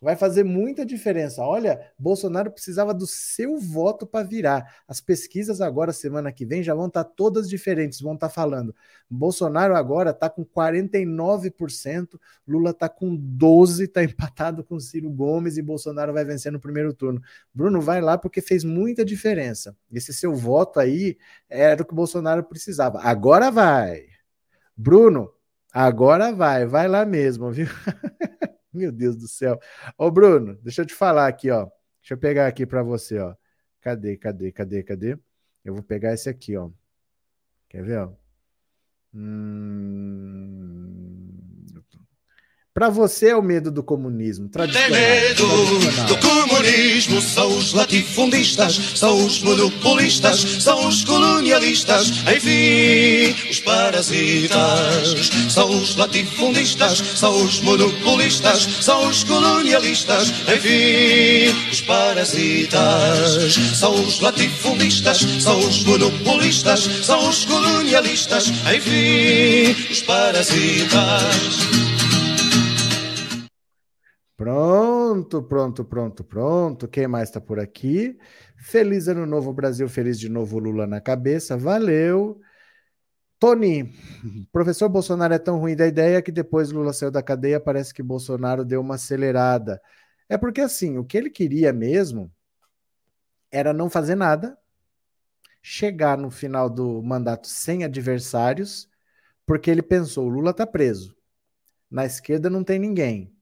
Vai 0.02 0.16
fazer 0.16 0.44
muita 0.44 0.84
diferença. 0.84 1.44
Olha, 1.44 1.80
Bolsonaro 1.98 2.50
precisava 2.50 2.92
do 2.92 3.06
seu 3.06 3.60
voto 3.60 4.08
para 4.08 4.26
virar. 4.26 4.82
As 4.88 5.00
pesquisas 5.00 5.62
agora, 5.62 5.94
semana 5.94 6.32
que 6.32 6.44
vem, 6.44 6.64
já 6.64 6.74
vão 6.74 6.88
estar 6.88 7.04
tá 7.04 7.12
todas 7.16 7.48
diferentes, 7.48 8.02
vão 8.02 8.16
estar 8.16 8.28
tá 8.28 8.34
falando. 8.34 8.76
Bolsonaro 9.08 9.76
agora 9.76 10.10
está 10.10 10.28
com 10.28 10.44
49%, 10.44 12.20
Lula 12.48 12.72
está 12.72 12.90
com 12.90 13.16
12%, 13.16 13.82
está 13.82 14.04
empatado 14.04 14.64
com 14.64 14.80
Ciro 14.80 15.10
Gomes 15.12 15.58
e 15.58 15.62
Bolsonaro 15.62 16.12
vai 16.12 16.26
vencer 16.26 16.52
no 16.52 16.60
primeiro 16.60 16.94
turno. 16.94 17.22
Bruno, 17.54 17.80
vai 17.80 18.02
lá 18.02 18.18
porque 18.18 18.42
fez 18.42 18.64
muita 18.64 19.06
diferença. 19.06 19.78
Esse 19.92 20.12
seu 20.14 20.34
voto 20.34 20.80
aí 20.80 21.18
era 21.48 21.84
o 21.84 21.86
que 21.86 21.94
o 21.94 21.96
Bolsonaro 21.96 22.44
precisava. 22.44 23.00
Agora 23.02 23.52
vai. 23.52 24.06
Bruno, 24.76 25.32
agora 25.72 26.34
vai, 26.34 26.66
vai 26.66 26.88
lá 26.88 27.06
mesmo, 27.06 27.52
viu? 27.52 27.68
Meu 28.74 28.92
Deus 28.92 29.16
do 29.16 29.28
céu. 29.28 29.60
Ô, 29.98 30.10
Bruno, 30.12 30.56
deixa 30.64 30.82
eu 30.82 30.86
te 30.86 30.94
falar 30.94 31.28
aqui, 31.28 31.50
ó. 31.52 31.66
Deixa 32.02 32.14
eu 32.14 32.18
pegar 32.18 32.48
aqui 32.48 32.66
para 32.66 32.84
você, 32.84 33.20
ó. 33.20 33.36
Cadê, 33.82 34.18
cadê, 34.18 34.52
cadê, 34.52 34.84
cadê? 34.84 35.18
Eu 35.64 35.74
vou 35.76 35.84
pegar 35.84 36.14
esse 36.14 36.30
aqui, 36.30 36.56
ó. 36.58 36.70
Quer 37.70 37.84
ver, 37.84 38.00
ó? 38.00 38.14
Hum... 39.14 41.11
Para 42.74 42.88
você 42.88 43.28
é 43.28 43.36
o 43.36 43.42
medo 43.42 43.70
do 43.70 43.84
comunismo 43.84 44.48
tradicional. 44.48 44.90
Tem 44.90 44.98
medo 44.98 45.46
do 46.08 46.18
comunismo, 46.20 47.22
são 47.22 47.58
os 47.58 47.74
latifundistas, 47.74 48.80
são 48.96 49.26
os 49.26 49.42
monopolistas, 49.42 50.40
são 50.40 50.88
os 50.88 51.04
colonialistas, 51.04 52.08
enfim, 52.34 53.36
os 53.50 53.60
parasitas. 53.60 55.32
São 55.50 55.70
os 55.70 55.98
latifundistas, 55.98 57.00
são 57.00 57.44
os 57.44 57.60
monopolistas, 57.60 58.62
são 58.80 59.06
os 59.10 59.26
colonialistas, 59.26 60.30
enfim, 60.48 61.54
os 61.70 61.82
parasitas. 61.82 63.54
São 63.76 63.94
os 63.96 64.22
latifundistas, 64.22 65.20
são 65.42 65.60
os 65.60 65.84
monopolistas, 65.84 66.90
são 67.04 67.28
os 67.28 67.44
colonialistas, 67.44 68.48
enfim, 68.74 69.76
os 69.92 70.02
parasitas. 70.04 71.81
Pronto, 75.22 75.44
pronto, 75.44 75.86
pronto, 75.86 76.24
pronto. 76.24 76.88
Quem 76.88 77.08
mais 77.08 77.30
está 77.30 77.40
por 77.40 77.60
aqui? 77.60 78.18
Feliz 78.58 79.08
ano 79.08 79.26
novo, 79.26 79.54
Brasil. 79.54 79.88
Feliz 79.88 80.20
de 80.20 80.28
novo, 80.28 80.58
Lula 80.58 80.88
na 80.88 81.00
cabeça. 81.00 81.56
Valeu. 81.56 82.42
Tony, 83.38 83.94
professor 84.52 84.90
Bolsonaro 84.90 85.34
é 85.34 85.40
tão 85.40 85.60
ruim 85.60 85.76
da 85.76 85.88
ideia 85.88 86.22
que 86.22 86.32
depois 86.32 86.72
Lula 86.72 86.92
saiu 86.94 87.12
da 87.12 87.22
cadeia, 87.24 87.60
parece 87.60 87.94
que 87.94 88.04
Bolsonaro 88.04 88.66
deu 88.66 88.82
uma 88.82 88.96
acelerada. 88.96 89.82
É 90.28 90.38
porque 90.38 90.62
assim, 90.62 90.98
o 90.98 91.06
que 91.06 91.18
ele 91.18 91.30
queria 91.30 91.72
mesmo 91.72 92.32
era 93.52 93.74
não 93.74 93.90
fazer 93.90 94.16
nada, 94.16 94.58
chegar 95.62 96.18
no 96.18 96.32
final 96.32 96.70
do 96.70 97.02
mandato 97.04 97.48
sem 97.48 97.84
adversários, 97.84 98.90
porque 99.46 99.70
ele 99.70 99.84
pensou: 99.84 100.28
Lula 100.28 100.52
está 100.52 100.66
preso. 100.66 101.16
Na 101.90 102.06
esquerda 102.06 102.50
não 102.50 102.64
tem 102.64 102.80
ninguém. 102.80 103.36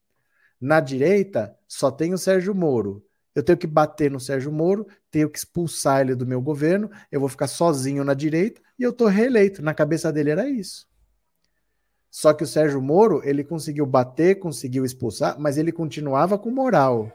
Na 0.59 0.79
direita, 0.79 1.57
só 1.67 1.89
tem 1.89 2.13
o 2.13 2.17
Sérgio 2.17 2.53
Moro. 2.53 3.05
Eu 3.33 3.43
tenho 3.43 3.57
que 3.57 3.67
bater 3.67 4.11
no 4.11 4.19
Sérgio 4.19 4.51
Moro, 4.51 4.85
tenho 5.09 5.29
que 5.29 5.37
expulsar 5.37 6.01
ele 6.01 6.15
do 6.15 6.25
meu 6.25 6.41
governo, 6.41 6.89
eu 7.11 7.19
vou 7.19 7.29
ficar 7.29 7.47
sozinho 7.47 8.03
na 8.03 8.13
direita 8.13 8.61
e 8.77 8.83
eu 8.83 8.91
tô 8.91 9.07
reeleito. 9.07 9.61
Na 9.61 9.73
cabeça 9.73 10.11
dele 10.11 10.31
era 10.31 10.49
isso. 10.49 10.87
Só 12.11 12.33
que 12.33 12.43
o 12.43 12.47
Sérgio 12.47 12.81
Moro, 12.81 13.21
ele 13.23 13.43
conseguiu 13.43 13.85
bater, 13.85 14.39
conseguiu 14.39 14.83
expulsar, 14.83 15.39
mas 15.39 15.57
ele 15.57 15.71
continuava 15.71 16.37
com 16.37 16.49
moral. 16.49 17.11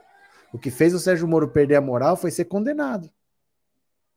O 0.53 0.59
que 0.59 0.70
fez 0.70 0.95
o 0.95 1.01
Sérgio 1.01 1.26
Moro 1.26 1.49
perder 1.49 1.74
a 1.74 1.80
moral 1.80 2.16
foi 2.16 2.30
ser 2.30 2.45
condenado. 2.45 3.11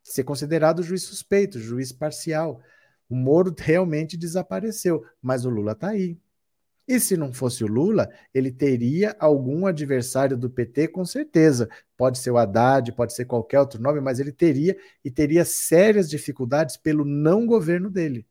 Ser 0.03 0.23
considerado 0.23 0.83
juiz 0.83 1.03
suspeito, 1.03 1.59
juiz 1.59 1.91
parcial. 1.91 2.61
O 3.09 3.15
Moro 3.15 3.53
realmente 3.57 4.15
desapareceu, 4.15 5.03
mas 5.21 5.45
o 5.45 5.49
Lula 5.49 5.73
tá 5.73 5.89
aí. 5.89 6.17
E 6.87 6.99
se 7.01 7.17
não 7.17 7.33
fosse 7.33 7.65
o 7.65 7.67
Lula, 7.67 8.09
ele 8.33 8.49
teria 8.49 9.13
algum 9.19 9.65
adversário 9.65 10.37
do 10.37 10.49
PT, 10.49 10.87
com 10.87 11.03
certeza. 11.03 11.67
Pode 11.97 12.17
ser 12.17 12.31
o 12.31 12.37
Haddad, 12.37 12.93
pode 12.93 13.13
ser 13.13 13.25
qualquer 13.25 13.59
outro 13.59 13.81
nome, 13.81 13.99
mas 13.99 14.19
ele 14.19 14.31
teria 14.31 14.77
e 15.03 15.11
teria 15.11 15.43
sérias 15.43 16.09
dificuldades 16.09 16.77
pelo 16.77 17.03
não 17.03 17.45
governo 17.45 17.89
dele. 17.89 18.25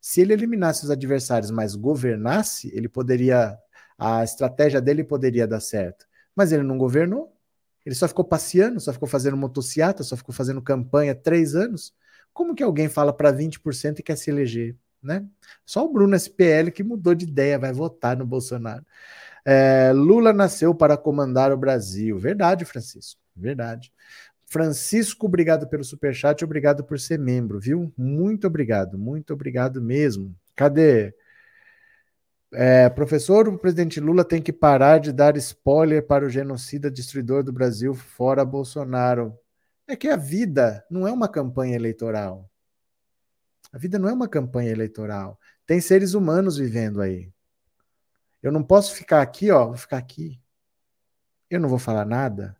Se 0.00 0.20
ele 0.20 0.32
eliminasse 0.32 0.84
os 0.84 0.90
adversários, 0.90 1.50
mas 1.50 1.74
governasse, 1.74 2.70
ele 2.72 2.88
poderia. 2.88 3.58
A 3.98 4.22
estratégia 4.22 4.80
dele 4.80 5.02
poderia 5.02 5.46
dar 5.48 5.58
certo. 5.58 6.06
Mas 6.34 6.52
ele 6.52 6.62
não 6.62 6.78
governou. 6.78 7.32
Ele 7.84 7.94
só 7.94 8.06
ficou 8.06 8.24
passeando, 8.24 8.78
só 8.78 8.92
ficou 8.92 9.08
fazendo 9.08 9.36
motociata, 9.36 10.04
só 10.04 10.16
ficou 10.16 10.34
fazendo 10.34 10.62
campanha 10.62 11.14
três 11.14 11.56
anos. 11.56 11.92
Como 12.32 12.54
que 12.54 12.62
alguém 12.62 12.88
fala 12.88 13.12
para 13.12 13.32
20% 13.32 13.98
e 13.98 14.02
quer 14.02 14.16
se 14.16 14.30
eleger? 14.30 14.76
Né? 15.06 15.24
Só 15.64 15.84
o 15.84 15.92
Bruno 15.92 16.16
SPL 16.16 16.70
que 16.74 16.82
mudou 16.82 17.14
de 17.14 17.24
ideia, 17.24 17.58
vai 17.58 17.72
votar 17.72 18.16
no 18.16 18.26
Bolsonaro. 18.26 18.84
É, 19.44 19.92
Lula 19.94 20.32
nasceu 20.32 20.74
para 20.74 20.96
comandar 20.96 21.52
o 21.52 21.56
Brasil. 21.56 22.18
Verdade, 22.18 22.64
Francisco. 22.64 23.20
Verdade. 23.34 23.92
Francisco, 24.46 25.26
obrigado 25.26 25.68
pelo 25.68 25.84
superchat, 25.84 26.44
obrigado 26.44 26.84
por 26.84 26.98
ser 26.98 27.18
membro, 27.18 27.58
viu? 27.60 27.92
Muito 27.96 28.46
obrigado, 28.46 28.98
muito 28.98 29.32
obrigado 29.34 29.82
mesmo. 29.82 30.34
Cadê? 30.54 31.14
É, 32.52 32.88
professor, 32.88 33.48
o 33.48 33.58
presidente 33.58 34.00
Lula 34.00 34.24
tem 34.24 34.40
que 34.40 34.52
parar 34.52 34.98
de 34.98 35.12
dar 35.12 35.36
spoiler 35.36 36.06
para 36.06 36.24
o 36.24 36.30
genocida 36.30 36.90
destruidor 36.90 37.42
do 37.42 37.52
Brasil 37.52 37.94
fora 37.94 38.44
Bolsonaro. 38.44 39.36
É 39.86 39.96
que 39.96 40.08
a 40.08 40.16
vida 40.16 40.84
não 40.90 41.06
é 41.06 41.12
uma 41.12 41.28
campanha 41.28 41.76
eleitoral. 41.76 42.48
A 43.76 43.78
vida 43.78 43.98
não 43.98 44.08
é 44.08 44.12
uma 44.14 44.26
campanha 44.26 44.70
eleitoral. 44.70 45.38
Tem 45.66 45.82
seres 45.82 46.14
humanos 46.14 46.56
vivendo 46.56 47.02
aí. 47.02 47.30
Eu 48.42 48.50
não 48.50 48.62
posso 48.62 48.94
ficar 48.94 49.20
aqui, 49.20 49.50
ó, 49.50 49.66
vou 49.66 49.76
ficar 49.76 49.98
aqui. 49.98 50.40
Eu 51.50 51.60
não 51.60 51.68
vou 51.68 51.78
falar 51.78 52.06
nada, 52.06 52.56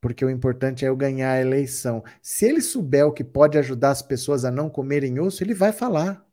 porque 0.00 0.24
o 0.24 0.30
importante 0.30 0.82
é 0.82 0.88
eu 0.88 0.96
ganhar 0.96 1.32
a 1.32 1.40
eleição. 1.42 2.02
Se 2.22 2.46
ele 2.46 2.62
souber 2.62 3.06
o 3.06 3.12
que 3.12 3.22
pode 3.22 3.58
ajudar 3.58 3.90
as 3.90 4.00
pessoas 4.00 4.42
a 4.46 4.50
não 4.50 4.70
comerem 4.70 5.20
osso, 5.20 5.44
ele 5.44 5.52
vai 5.52 5.72
falar. 5.72 6.26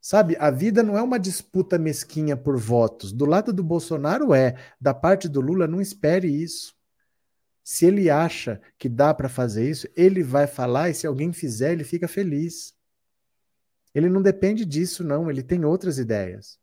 Sabe, 0.00 0.34
a 0.40 0.50
vida 0.50 0.82
não 0.82 0.96
é 0.96 1.02
uma 1.02 1.18
disputa 1.18 1.76
mesquinha 1.76 2.34
por 2.34 2.56
votos. 2.56 3.12
Do 3.12 3.26
lado 3.26 3.52
do 3.52 3.62
Bolsonaro 3.62 4.32
é, 4.32 4.56
da 4.80 4.94
parte 4.94 5.28
do 5.28 5.42
Lula, 5.42 5.66
não 5.66 5.82
espere 5.82 6.28
isso. 6.28 6.74
Se 7.70 7.86
ele 7.86 8.10
acha 8.10 8.60
que 8.76 8.88
dá 8.88 9.14
para 9.14 9.28
fazer 9.28 9.70
isso, 9.70 9.86
ele 9.94 10.24
vai 10.24 10.48
falar 10.48 10.90
e 10.90 10.94
se 10.94 11.06
alguém 11.06 11.32
fizer, 11.32 11.70
ele 11.70 11.84
fica 11.84 12.08
feliz. 12.08 12.74
Ele 13.94 14.08
não 14.08 14.20
depende 14.20 14.64
disso, 14.64 15.04
não. 15.04 15.30
Ele 15.30 15.40
tem 15.40 15.64
outras 15.64 15.96
ideias. 15.96 16.58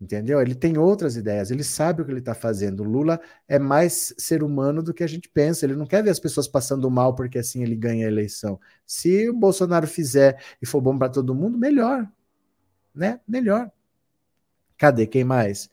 Entendeu? 0.00 0.40
Ele 0.40 0.54
tem 0.54 0.78
outras 0.78 1.16
ideias. 1.16 1.50
Ele 1.50 1.64
sabe 1.64 2.00
o 2.00 2.04
que 2.04 2.12
ele 2.12 2.20
está 2.20 2.32
fazendo. 2.32 2.84
O 2.84 2.88
Lula 2.88 3.20
é 3.48 3.58
mais 3.58 4.14
ser 4.18 4.44
humano 4.44 4.84
do 4.84 4.94
que 4.94 5.02
a 5.02 5.06
gente 5.08 5.28
pensa. 5.28 5.66
Ele 5.66 5.74
não 5.74 5.84
quer 5.84 6.00
ver 6.00 6.10
as 6.10 6.20
pessoas 6.20 6.46
passando 6.46 6.88
mal 6.88 7.12
porque 7.12 7.40
assim 7.40 7.64
ele 7.64 7.74
ganha 7.74 8.06
a 8.06 8.08
eleição. 8.08 8.60
Se 8.86 9.28
o 9.28 9.34
Bolsonaro 9.34 9.88
fizer 9.88 10.40
e 10.62 10.64
for 10.64 10.80
bom 10.80 10.96
para 10.96 11.08
todo 11.08 11.34
mundo, 11.34 11.58
melhor. 11.58 12.08
Né? 12.94 13.18
Melhor. 13.26 13.68
Cadê? 14.78 15.08
Quem 15.08 15.24
mais? 15.24 15.68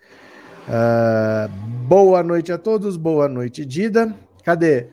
Uh, 0.67 1.47
boa 1.87 2.23
noite 2.23 2.51
a 2.51 2.57
todos. 2.57 2.97
Boa 2.97 3.27
noite, 3.27 3.63
Dida. 3.63 4.25
Cadê? 4.47 4.87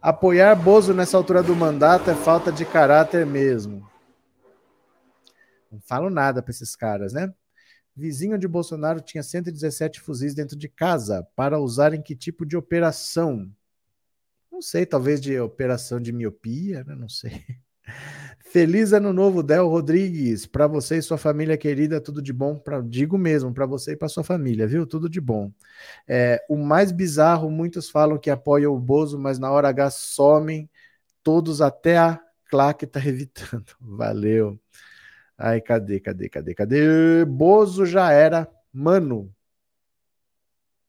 Apoiar 0.00 0.54
Bozo 0.54 0.94
nessa 0.94 1.14
altura 1.14 1.42
do 1.42 1.54
mandato 1.54 2.10
é 2.10 2.14
falta 2.14 2.50
de 2.50 2.64
caráter 2.64 3.26
mesmo. 3.26 3.86
Não 5.70 5.78
falo 5.78 6.08
nada 6.08 6.40
para 6.40 6.50
esses 6.50 6.74
caras, 6.74 7.12
né? 7.12 7.30
Vizinho 7.94 8.38
de 8.38 8.48
Bolsonaro 8.48 9.02
tinha 9.02 9.22
117 9.22 10.00
fuzis 10.00 10.34
dentro 10.34 10.56
de 10.56 10.70
casa 10.70 11.22
para 11.36 11.60
usar 11.60 11.92
em 11.92 12.00
que 12.00 12.16
tipo 12.16 12.46
de 12.46 12.56
operação? 12.56 13.54
Não 14.50 14.62
sei, 14.62 14.86
talvez 14.86 15.20
de 15.20 15.38
operação 15.38 16.00
de 16.00 16.10
miopia, 16.10 16.82
né? 16.82 16.94
não 16.94 17.10
sei. 17.10 17.44
Feliz 18.54 18.92
ano 18.92 19.12
novo, 19.12 19.42
Del 19.42 19.66
Rodrigues. 19.66 20.46
Para 20.46 20.68
você 20.68 20.98
e 20.98 21.02
sua 21.02 21.18
família 21.18 21.58
querida, 21.58 22.00
tudo 22.00 22.22
de 22.22 22.32
bom. 22.32 22.56
Pra, 22.56 22.80
digo 22.80 23.18
mesmo, 23.18 23.52
para 23.52 23.66
você 23.66 23.94
e 23.94 23.96
para 23.96 24.06
sua 24.08 24.22
família, 24.22 24.64
viu? 24.64 24.86
Tudo 24.86 25.08
de 25.08 25.20
bom. 25.20 25.50
É, 26.06 26.40
o 26.48 26.56
mais 26.56 26.92
bizarro, 26.92 27.50
muitos 27.50 27.90
falam 27.90 28.16
que 28.16 28.30
apoiam 28.30 28.72
o 28.72 28.78
Bozo, 28.78 29.18
mas 29.18 29.40
na 29.40 29.50
hora 29.50 29.70
H 29.70 29.90
somem 29.90 30.70
todos 31.24 31.60
até 31.60 31.98
a 31.98 32.20
claque 32.48 32.86
tá 32.86 33.00
evitando. 33.04 33.66
Valeu. 33.80 34.56
Ai, 35.36 35.60
cadê, 35.60 35.98
cadê, 35.98 36.28
cadê, 36.28 36.54
cadê? 36.54 37.24
Bozo 37.24 37.84
já 37.84 38.12
era, 38.12 38.48
mano. 38.72 39.34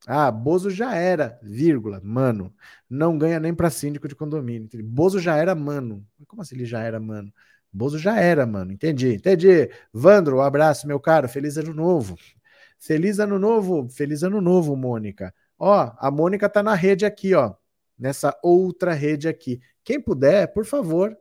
Ah, 0.06 0.30
Bozo 0.30 0.70
já 0.70 0.94
era, 0.94 1.38
vírgula, 1.42 2.00
mano. 2.04 2.54
Não 2.88 3.18
ganha 3.18 3.40
nem 3.40 3.52
para 3.52 3.70
síndico 3.70 4.06
de 4.06 4.14
condomínio. 4.14 4.68
Bozo 4.84 5.18
já 5.18 5.36
era, 5.36 5.52
mano. 5.54 6.06
Como 6.28 6.42
assim 6.42 6.54
ele 6.54 6.64
já 6.64 6.80
era, 6.80 7.00
mano? 7.00 7.32
Bozo 7.76 7.98
já 7.98 8.18
era, 8.18 8.46
mano. 8.46 8.72
Entendi, 8.72 9.14
entendi. 9.14 9.70
Vandro, 9.92 10.38
um 10.38 10.40
abraço, 10.40 10.86
meu 10.86 10.98
caro. 10.98 11.28
Feliz 11.28 11.56
ano 11.56 11.74
novo. 11.74 12.16
Feliz 12.78 13.18
ano 13.18 13.38
novo, 13.38 13.88
feliz 13.88 14.22
ano 14.22 14.40
novo, 14.40 14.76
Mônica. 14.76 15.34
Ó, 15.58 15.92
a 15.98 16.10
Mônica 16.10 16.48
tá 16.48 16.62
na 16.62 16.74
rede 16.74 17.04
aqui, 17.04 17.34
ó. 17.34 17.54
Nessa 17.98 18.38
outra 18.42 18.92
rede 18.92 19.28
aqui. 19.28 19.60
Quem 19.82 20.00
puder, 20.00 20.52
por 20.52 20.64
favor, 20.64 21.16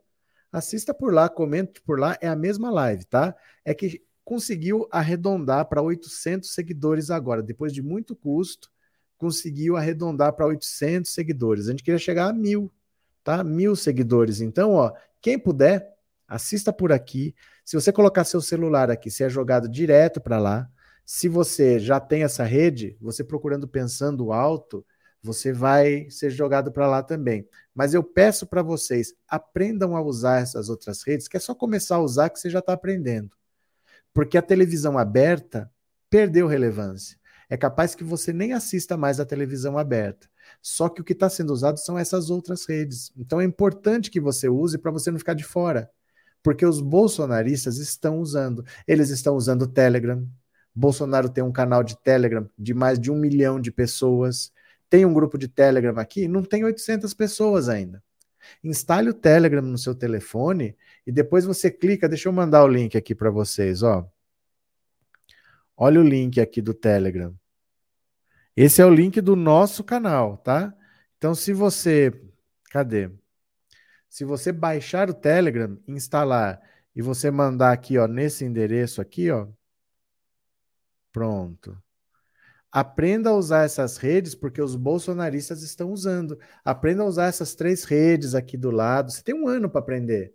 assista 0.52 0.94
por 0.94 1.14
lá, 1.14 1.30
comente 1.30 1.82
por 1.82 2.00
lá. 2.00 2.18
É 2.22 2.28
a 2.28 2.36
mesma 2.36 2.70
live, 2.72 3.06
tá? 3.06 3.36
É 3.64 3.74
que 3.74 4.04
conseguiu 4.24 4.88
arredondar 4.92 5.66
para 5.68 5.82
800 5.82 6.54
seguidores 6.54 7.10
agora, 7.10 7.44
depois 7.44 7.72
de 7.72 7.82
muito 7.82 8.16
custo 8.16 8.70
conseguiu 9.18 9.76
arredondar 9.78 10.34
para 10.34 10.46
800 10.46 11.12
seguidores. 11.12 11.68
A 11.68 11.72
gente 11.72 11.84
queria 11.84 11.98
chegar 11.98 12.30
a 12.30 12.34
mil, 12.34 12.72
tá? 13.24 13.44
Mil 13.44 13.76
seguidores. 13.76 14.42
Então, 14.42 14.74
ó, 14.74 14.92
quem 15.22 15.40
puder, 15.40 15.95
assista 16.28 16.72
por 16.74 16.92
aqui. 16.92 17.36
Se 17.64 17.76
você 17.76 17.92
colocar 17.92 18.24
seu 18.24 18.42
celular 18.42 18.90
aqui, 18.90 19.10
você 19.10 19.26
é 19.26 19.30
jogado 19.30 19.70
direto 19.70 20.20
para 20.22 20.40
lá. 20.40 20.70
Se 21.06 21.30
você 21.30 21.80
já 21.80 22.00
tem 22.00 22.24
essa 22.24 22.44
rede, 22.44 22.98
você 23.00 23.24
procurando 23.24 23.68
pensando 23.68 24.32
alto, 24.32 24.86
você 25.22 25.52
vai 25.52 26.10
ser 26.10 26.30
jogado 26.30 26.72
para 26.72 26.88
lá 26.88 27.04
também. 27.04 27.48
Mas 27.74 27.94
eu 27.94 28.04
peço 28.04 28.46
para 28.46 28.62
vocês, 28.62 29.14
aprendam 29.28 29.96
a 29.96 30.02
usar 30.02 30.42
essas 30.42 30.70
outras 30.70 31.04
redes, 31.04 31.28
que 31.28 31.38
é 31.38 31.40
só 31.40 31.54
começar 31.54 31.96
a 31.96 32.02
usar 32.02 32.30
que 32.30 32.40
você 32.40 32.50
já 32.50 32.60
está 32.60 32.74
aprendendo. 32.74 33.36
Porque 34.14 34.38
a 34.38 34.42
televisão 34.42 34.98
aberta 34.98 35.70
perdeu 36.10 36.48
relevância. 36.48 37.18
É 37.50 37.58
capaz 37.58 37.94
que 37.94 38.04
você 38.04 38.34
nem 38.34 38.54
assista 38.54 38.98
mais 38.98 39.20
a 39.20 39.26
televisão 39.26 39.78
aberta. 39.78 40.28
Só 40.62 40.90
que 40.90 41.02
o 41.02 41.04
que 41.04 41.14
está 41.14 41.30
sendo 41.30 41.52
usado 41.52 41.80
são 41.80 41.98
essas 41.98 42.30
outras 42.30 42.66
redes. 42.68 43.12
Então 43.16 43.42
é 43.42 43.46
importante 43.46 44.10
que 44.10 44.20
você 44.20 44.50
use 44.50 44.78
para 44.78 44.92
você 44.92 45.12
não 45.12 45.20
ficar 45.20 45.34
de 45.34 45.44
fora. 45.44 45.90
Porque 46.46 46.64
os 46.64 46.80
bolsonaristas 46.80 47.80
estão 47.80 48.20
usando. 48.20 48.64
Eles 48.88 49.10
estão 49.10 49.36
usando 49.36 49.64
o 49.64 49.68
Telegram. 49.68 50.30
Bolsonaro 50.76 51.28
tem 51.28 51.44
um 51.44 51.52
canal 51.52 51.84
de 51.84 51.98
Telegram 51.98 52.48
de 52.56 52.72
mais 52.72 53.00
de 53.00 53.10
um 53.12 53.16
milhão 53.16 53.60
de 53.60 53.72
pessoas. 53.72 54.54
Tem 54.88 55.08
um 55.08 55.14
grupo 55.14 55.40
de 55.40 55.48
Telegram 55.48 55.98
aqui, 55.98 56.28
não 56.28 56.44
tem 56.44 56.64
800 56.64 57.16
pessoas 57.16 57.68
ainda. 57.68 58.04
Instale 58.64 59.10
o 59.10 59.14
Telegram 59.16 59.64
no 59.64 59.76
seu 59.76 59.96
telefone 59.96 60.78
e 61.08 61.12
depois 61.12 61.46
você 61.46 61.72
clica. 61.72 62.08
Deixa 62.08 62.30
eu 62.30 62.34
mandar 62.34 62.64
o 62.64 62.68
link 62.68 62.96
aqui 62.96 63.16
para 63.16 63.32
vocês, 63.32 63.82
ó. 63.82 64.08
Olha 65.76 66.00
o 66.00 66.04
link 66.04 66.40
aqui 66.40 66.62
do 66.62 66.76
Telegram. 66.76 67.34
Esse 68.56 68.84
é 68.84 68.86
o 68.86 68.94
link 68.94 69.20
do 69.20 69.36
nosso 69.36 69.84
canal, 69.84 70.38
tá? 70.38 70.72
Então, 71.18 71.34
se 71.34 71.54
você. 71.54 72.14
Cadê? 72.70 73.10
Se 74.16 74.24
você 74.24 74.54
baixar 74.54 75.10
o 75.10 75.14
Telegram, 75.14 75.78
instalar 75.86 76.62
e 76.96 77.02
você 77.02 77.30
mandar 77.30 77.74
aqui, 77.74 77.98
ó, 77.98 78.08
nesse 78.08 78.46
endereço 78.46 79.02
aqui, 79.02 79.30
ó. 79.30 79.46
Pronto. 81.12 81.78
Aprenda 82.72 83.32
a 83.32 83.34
usar 83.36 83.66
essas 83.66 83.98
redes 83.98 84.34
porque 84.34 84.62
os 84.62 84.78
bolsonaristas 84.78 85.64
estão 85.64 85.92
usando. 85.92 86.40
Aprenda 86.64 87.04
a 87.04 87.06
usar 87.06 87.26
essas 87.26 87.56
três 87.56 87.84
redes 87.84 88.34
aqui 88.36 88.56
do 88.56 88.72
lado. 88.72 89.12
Você 89.12 89.22
tem 89.22 89.36
um 89.36 89.50
ano 89.50 89.70
para 89.70 89.82
aprender, 89.82 90.34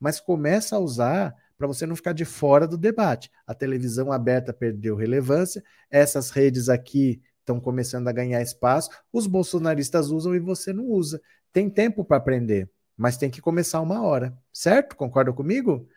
mas 0.00 0.18
começa 0.18 0.74
a 0.74 0.80
usar 0.80 1.32
para 1.56 1.68
você 1.68 1.86
não 1.86 1.94
ficar 1.94 2.12
de 2.12 2.24
fora 2.24 2.66
do 2.66 2.76
debate. 2.76 3.30
A 3.46 3.54
televisão 3.54 4.10
aberta 4.10 4.52
perdeu 4.52 4.96
relevância, 4.96 5.62
essas 5.88 6.30
redes 6.30 6.68
aqui 6.68 7.22
estão 7.38 7.60
começando 7.60 8.08
a 8.08 8.12
ganhar 8.12 8.42
espaço. 8.42 8.90
Os 9.12 9.28
bolsonaristas 9.28 10.10
usam 10.10 10.34
e 10.34 10.40
você 10.40 10.72
não 10.72 10.86
usa. 10.86 11.22
Tem 11.52 11.70
tempo 11.70 12.04
para 12.04 12.16
aprender, 12.16 12.68
mas 13.00 13.16
tem 13.16 13.30
que 13.30 13.40
começar 13.40 13.80
uma 13.80 14.02
hora, 14.02 14.36
certo? 14.52 14.94
Concorda 14.94 15.32
comigo? 15.32 15.88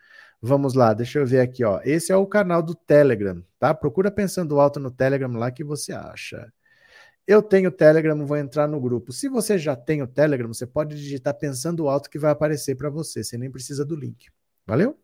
Vamos 0.41 0.73
lá, 0.73 0.93
deixa 0.93 1.19
eu 1.19 1.27
ver 1.27 1.41
aqui, 1.41 1.61
ó. 1.61 1.81
Esse 1.83 2.13
é 2.13 2.15
o 2.15 2.25
canal 2.25 2.63
do 2.63 2.73
Telegram, 2.73 3.43
tá? 3.59 3.73
Procura 3.73 4.09
pensando 4.09 4.57
alto 4.57 4.79
no 4.79 4.89
Telegram 4.89 5.33
lá 5.33 5.51
que 5.51 5.65
você 5.65 5.91
acha. 5.91 6.49
Eu 7.27 7.41
tenho 7.41 7.69
Telegram, 7.69 8.25
vou 8.25 8.37
entrar 8.37 8.69
no 8.69 8.79
grupo. 8.79 9.11
Se 9.11 9.27
você 9.27 9.57
já 9.57 9.75
tem 9.75 10.01
o 10.01 10.07
Telegram, 10.07 10.47
você 10.47 10.65
pode 10.65 10.95
digitar 10.95 11.33
pensando 11.33 11.89
alto 11.89 12.09
que 12.09 12.17
vai 12.17 12.31
aparecer 12.31 12.75
para 12.75 12.89
você, 12.89 13.21
você 13.21 13.37
nem 13.37 13.51
precisa 13.51 13.83
do 13.83 13.97
link. 13.97 14.29
Valeu? 14.65 14.97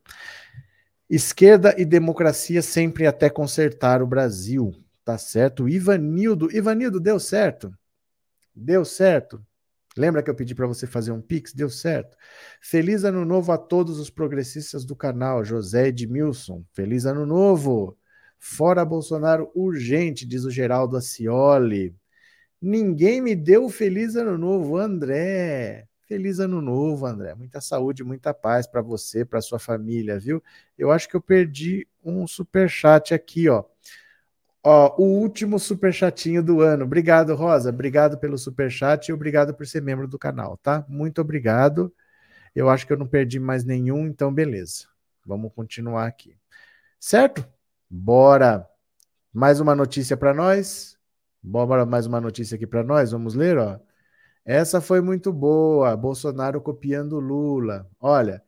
Esquerda 1.09 1.75
e 1.77 1.83
democracia 1.83 2.61
sempre 2.61 3.07
até 3.07 3.29
consertar 3.29 4.01
o 4.01 4.07
Brasil. 4.07 4.71
Tá 5.03 5.17
certo? 5.17 5.67
Ivanildo, 5.67 6.49
Ivanildo, 6.55 6.97
deu 6.97 7.19
certo? 7.19 7.73
Deu 8.55 8.85
certo? 8.85 9.45
Lembra 9.99 10.23
que 10.23 10.29
eu 10.29 10.35
pedi 10.35 10.55
para 10.55 10.65
você 10.65 10.87
fazer 10.87 11.11
um 11.11 11.19
pix? 11.19 11.53
Deu 11.53 11.69
certo. 11.69 12.15
Feliz 12.61 13.03
ano 13.03 13.25
novo 13.25 13.51
a 13.51 13.57
todos 13.57 13.99
os 13.99 14.09
progressistas 14.09 14.85
do 14.85 14.95
canal. 14.95 15.43
José 15.43 15.89
Edmilson. 15.89 16.63
Feliz 16.71 17.05
ano 17.05 17.25
novo. 17.25 17.97
Fora 18.37 18.85
Bolsonaro 18.85 19.51
urgente, 19.53 20.25
diz 20.25 20.45
o 20.45 20.49
Geraldo 20.49 20.95
Acioli. 20.95 21.93
Ninguém 22.61 23.19
me 23.19 23.35
deu 23.35 23.67
feliz 23.67 24.15
ano 24.15 24.37
novo, 24.37 24.77
André. 24.77 25.85
Feliz 26.07 26.39
ano 26.39 26.61
novo, 26.61 27.05
André. 27.05 27.35
Muita 27.35 27.59
saúde, 27.59 28.01
muita 28.01 28.33
paz 28.33 28.65
para 28.65 28.81
você, 28.81 29.25
para 29.25 29.41
sua 29.41 29.59
família, 29.59 30.17
viu? 30.17 30.41
Eu 30.77 30.91
acho 30.91 31.09
que 31.09 31.15
eu 31.17 31.21
perdi 31.21 31.85
um 32.01 32.25
super 32.25 32.69
chat 32.69 33.13
aqui, 33.13 33.49
ó. 33.49 33.65
Ó, 34.63 34.95
o 35.01 35.21
último 35.21 35.57
superchatinho 35.57 36.43
do 36.43 36.61
ano. 36.61 36.83
Obrigado, 36.83 37.33
Rosa. 37.35 37.69
Obrigado 37.69 38.17
pelo 38.17 38.37
superchat 38.37 39.09
e 39.09 39.13
obrigado 39.13 39.53
por 39.53 39.65
ser 39.65 39.81
membro 39.81 40.07
do 40.07 40.19
canal, 40.19 40.57
tá? 40.57 40.85
Muito 40.89 41.21
obrigado. 41.21 41.93
Eu 42.53 42.69
acho 42.69 42.85
que 42.85 42.93
eu 42.93 42.97
não 42.97 43.07
perdi 43.07 43.39
mais 43.39 43.63
nenhum, 43.63 44.05
então 44.07 44.33
beleza. 44.33 44.87
Vamos 45.25 45.53
continuar 45.53 46.07
aqui. 46.07 46.35
Certo? 46.99 47.45
Bora. 47.89 48.67
Mais 49.33 49.59
uma 49.59 49.75
notícia 49.75 50.17
para 50.17 50.33
nós. 50.33 50.97
Bora 51.41 51.85
mais 51.85 52.05
uma 52.05 52.19
notícia 52.19 52.55
aqui 52.55 52.67
para 52.67 52.83
nós. 52.83 53.11
Vamos 53.11 53.35
ler, 53.35 53.57
ó. 53.57 53.79
Essa 54.43 54.81
foi 54.81 55.01
muito 55.01 55.31
boa. 55.31 55.95
Bolsonaro 55.95 56.59
copiando 56.61 57.19
Lula. 57.19 57.89
Olha, 57.99 58.43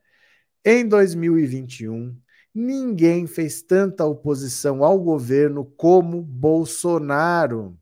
em 0.65 0.87
2021, 0.87 2.15
Ninguém 2.53 3.25
fez 3.27 3.61
tanta 3.61 4.05
oposição 4.05 4.83
ao 4.83 4.99
governo 4.99 5.65
como 5.65 6.21
Bolsonaro. 6.21 7.77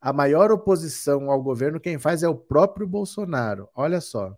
A 0.00 0.12
maior 0.12 0.50
oposição 0.50 1.30
ao 1.30 1.42
governo, 1.42 1.80
quem 1.80 1.98
faz 1.98 2.22
é 2.22 2.28
o 2.28 2.36
próprio 2.36 2.86
Bolsonaro. 2.86 3.68
Olha 3.74 4.00
só. 4.00 4.36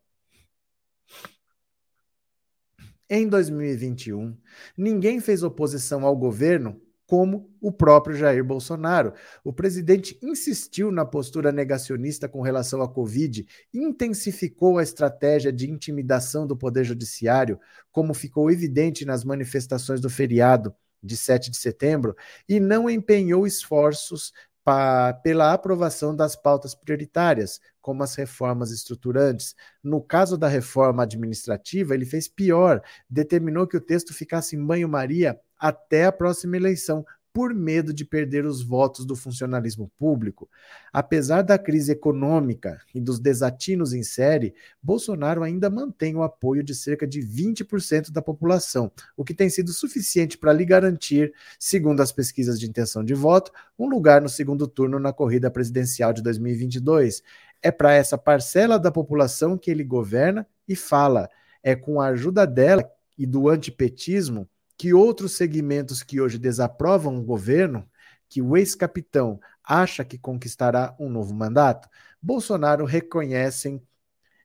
Em 3.09 3.29
2021, 3.29 4.37
ninguém 4.77 5.21
fez 5.21 5.43
oposição 5.43 6.07
ao 6.07 6.17
governo 6.17 6.81
como 7.07 7.51
o 7.61 7.71
próprio 7.71 8.17
Jair 8.17 8.45
Bolsonaro. 8.45 9.13
O 9.43 9.53
presidente 9.53 10.19
insistiu 10.23 10.91
na 10.91 11.05
postura 11.05 11.53
negacionista 11.53 12.29
com 12.29 12.41
relação 12.41 12.81
à 12.83 12.89
Covid, 12.89 13.47
intensificou 13.73 14.79
a 14.79 14.83
estratégia 14.83 15.53
de 15.53 15.71
intimidação 15.71 16.47
do 16.47 16.57
Poder 16.57 16.85
Judiciário, 16.85 17.59
como 17.93 18.15
ficou 18.15 18.51
evidente 18.51 19.05
nas 19.05 19.25
manifestações 19.25 20.01
do 20.01 20.09
feriado 20.09 20.75
de 21.03 21.17
7 21.17 21.51
de 21.51 21.59
setembro, 21.59 22.17
e 22.49 22.59
não 22.59 22.89
empenhou 22.89 23.47
esforços 23.47 24.33
pela 25.23 25.53
aprovação 25.53 26.17
das 26.17 26.35
pautas 26.35 26.75
prioritárias, 26.75 27.61
como 27.83 28.03
as 28.03 28.15
reformas 28.15 28.71
estruturantes. 28.71 29.55
No 29.83 30.01
caso 30.01 30.39
da 30.39 30.49
reforma 30.49 31.03
administrativa, 31.03 31.95
ele 31.95 32.07
fez 32.07 32.27
pior, 32.27 32.83
determinou 33.09 33.67
que 33.67 33.77
o 33.77 33.81
texto 33.81 34.15
ficasse 34.15 34.57
em 34.57 34.65
banho-maria 34.65 35.39
até 35.65 36.05
a 36.05 36.13
próxima 36.13 36.59
eleição, 36.59 37.07
por 37.33 37.55
medo 37.55 37.95
de 37.95 38.05
perder 38.05 38.45
os 38.45 38.63
votos 38.63 39.07
do 39.07 39.17
funcionalismo 39.17 39.91
público. 39.99 40.47
Apesar 40.93 41.41
da 41.41 41.59
crise 41.59 41.91
econômica 41.91 42.79
e 42.95 43.01
dos 43.01 43.19
desatinos 43.19 43.95
em 43.95 44.03
série, 44.03 44.55
Bolsonaro 44.83 45.43
ainda 45.43 45.71
mantém 45.71 46.15
o 46.15 46.23
apoio 46.23 46.63
de 46.63 46.75
cerca 46.75 47.07
de 47.07 47.21
20% 47.21 48.13
da 48.13 48.21
população, 48.21 48.93
o 49.17 49.25
que 49.25 49.33
tem 49.33 49.49
sido 49.49 49.73
suficiente 49.73 50.37
para 50.37 50.53
lhe 50.53 50.67
garantir, 50.67 51.33
segundo 51.59 52.03
as 52.03 52.13
pesquisas 52.13 52.61
de 52.61 52.69
intenção 52.69 53.03
de 53.03 53.15
voto, 53.15 53.51
um 53.79 53.89
lugar 53.89 54.21
no 54.21 54.29
segundo 54.29 54.69
turno 54.69 54.99
na 54.99 55.15
corrida 55.15 55.51
presidencial 55.51 56.13
de 56.13 56.23
2022. 56.23 57.23
É 57.63 57.71
para 57.71 57.95
essa 57.95 58.19
parcela 58.19 58.79
da 58.79 58.93
população 58.93 59.57
que 59.57 59.71
ele 59.71 59.83
governa 59.83 60.47
e 60.69 60.77
fala. 60.77 61.27
É 61.63 61.75
com 61.75 62.03
a 62.03 62.09
ajuda 62.09 62.47
dela 62.47 62.87
e 63.17 63.25
do 63.25 63.49
antipetismo 63.49 64.47
que 64.77 64.93
outros 64.93 65.37
segmentos 65.37 66.03
que 66.03 66.21
hoje 66.21 66.39
desaprovam 66.39 67.17
o 67.19 67.23
governo, 67.23 67.89
que 68.29 68.43
o 68.43 68.57
ex-capitão 68.57 69.39
acha 69.63 70.05
que 70.05 70.19
conquistará 70.19 70.95
um 70.99 71.09
novo 71.09 71.35
mandato, 71.35 71.89
Bolsonaro 72.21 72.85
reconhecem, 72.85 73.83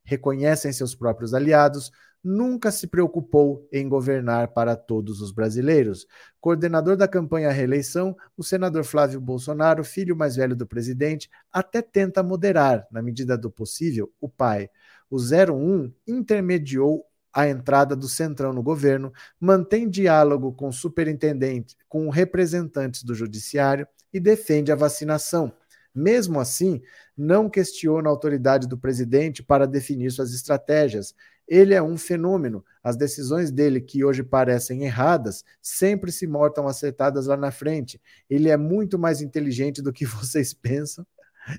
reconhecem 0.03 0.71
seus 0.71 0.93
próprios 0.93 1.33
aliados, 1.33 1.91
nunca 2.23 2.71
se 2.71 2.87
preocupou 2.87 3.67
em 3.71 3.87
governar 3.87 4.49
para 4.49 4.75
todos 4.75 5.21
os 5.21 5.31
brasileiros. 5.31 6.05
Coordenador 6.41 6.97
da 6.97 7.07
campanha 7.07 7.49
à 7.49 7.51
reeleição, 7.51 8.15
o 8.37 8.43
senador 8.43 8.83
Flávio 8.83 9.21
Bolsonaro, 9.21 9.83
filho 9.83 10.15
mais 10.15 10.35
velho 10.35 10.55
do 10.55 10.67
presidente, 10.67 11.29
até 11.51 11.81
tenta 11.81 12.21
moderar, 12.21 12.85
na 12.91 13.01
medida 13.01 13.37
do 13.37 13.49
possível, 13.49 14.11
o 14.19 14.27
pai. 14.27 14.69
O 15.09 15.17
01 15.17 15.91
intermediou 16.05 17.05
a 17.39 17.49
entrada 17.49 17.95
do 17.95 18.07
Centrão 18.09 18.51
no 18.51 18.61
governo, 18.61 19.13
mantém 19.39 19.89
diálogo 19.89 20.51
com 20.51 20.71
superintendente, 20.71 21.77
com 21.87 22.09
representantes 22.09 23.03
do 23.03 23.15
judiciário 23.15 23.87
e 24.13 24.19
defende 24.19 24.71
a 24.71 24.75
vacinação. 24.75 25.53
Mesmo 25.93 26.39
assim, 26.39 26.81
não 27.17 27.49
questiona 27.49 28.09
a 28.09 28.11
autoridade 28.11 28.67
do 28.67 28.77
presidente 28.77 29.41
para 29.41 29.65
definir 29.65 30.11
suas 30.11 30.33
estratégias. 30.33 31.15
Ele 31.47 31.73
é 31.73 31.81
um 31.81 31.97
fenômeno. 31.97 32.63
As 32.83 32.95
decisões 32.95 33.51
dele, 33.51 33.81
que 33.81 34.03
hoje 34.03 34.21
parecem 34.21 34.83
erradas, 34.83 35.43
sempre 35.61 36.11
se 36.11 36.27
mortam 36.27 36.67
acertadas 36.67 37.25
lá 37.25 37.37
na 37.37 37.51
frente. 37.51 37.99
Ele 38.29 38.49
é 38.49 38.57
muito 38.57 38.99
mais 38.99 39.21
inteligente 39.21 39.81
do 39.81 39.93
que 39.93 40.05
vocês 40.05 40.53
pensam, 40.53 41.05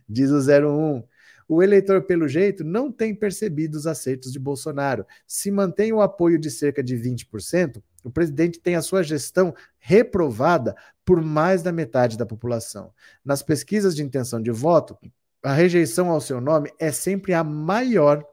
diz 0.09 0.31
o 0.31 0.39
01 0.39 1.03
o 1.53 1.65
eleitor, 1.65 2.03
pelo 2.03 2.29
jeito, 2.29 2.63
não 2.63 2.93
tem 2.93 3.13
percebido 3.13 3.75
os 3.75 3.85
acertos 3.85 4.33
de 4.33 4.39
Bolsonaro. 4.39 5.05
Se 5.27 5.51
mantém 5.51 5.93
o 5.93 6.01
apoio 6.01 6.39
de 6.39 6.49
cerca 6.49 6.81
de 6.81 6.97
20%, 6.97 7.83
o 8.05 8.11
presidente 8.11 8.61
tem 8.61 8.77
a 8.77 8.83
sua 8.83 9.03
gestão 9.03 9.53
reprovada 9.77 10.77
por 11.05 11.21
mais 11.21 11.61
da 11.61 11.73
metade 11.73 12.17
da 12.17 12.25
população. 12.25 12.95
Nas 13.25 13.43
pesquisas 13.43 13.97
de 13.97 14.03
intenção 14.05 14.41
de 14.41 14.53
voto, 14.53 14.97
a 15.43 15.53
rejeição 15.53 16.09
ao 16.09 16.21
seu 16.21 16.41
nome 16.41 16.73
é 16.79 16.93
sempre 16.93 17.35
a 17.35 17.43
maior 17.43 18.25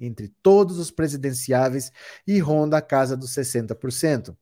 entre 0.00 0.28
todos 0.42 0.78
os 0.78 0.90
presidenciáveis 0.90 1.92
e 2.26 2.38
ronda 2.38 2.78
a 2.78 2.82
casa 2.82 3.14
dos 3.14 3.32
60%. 3.32 4.34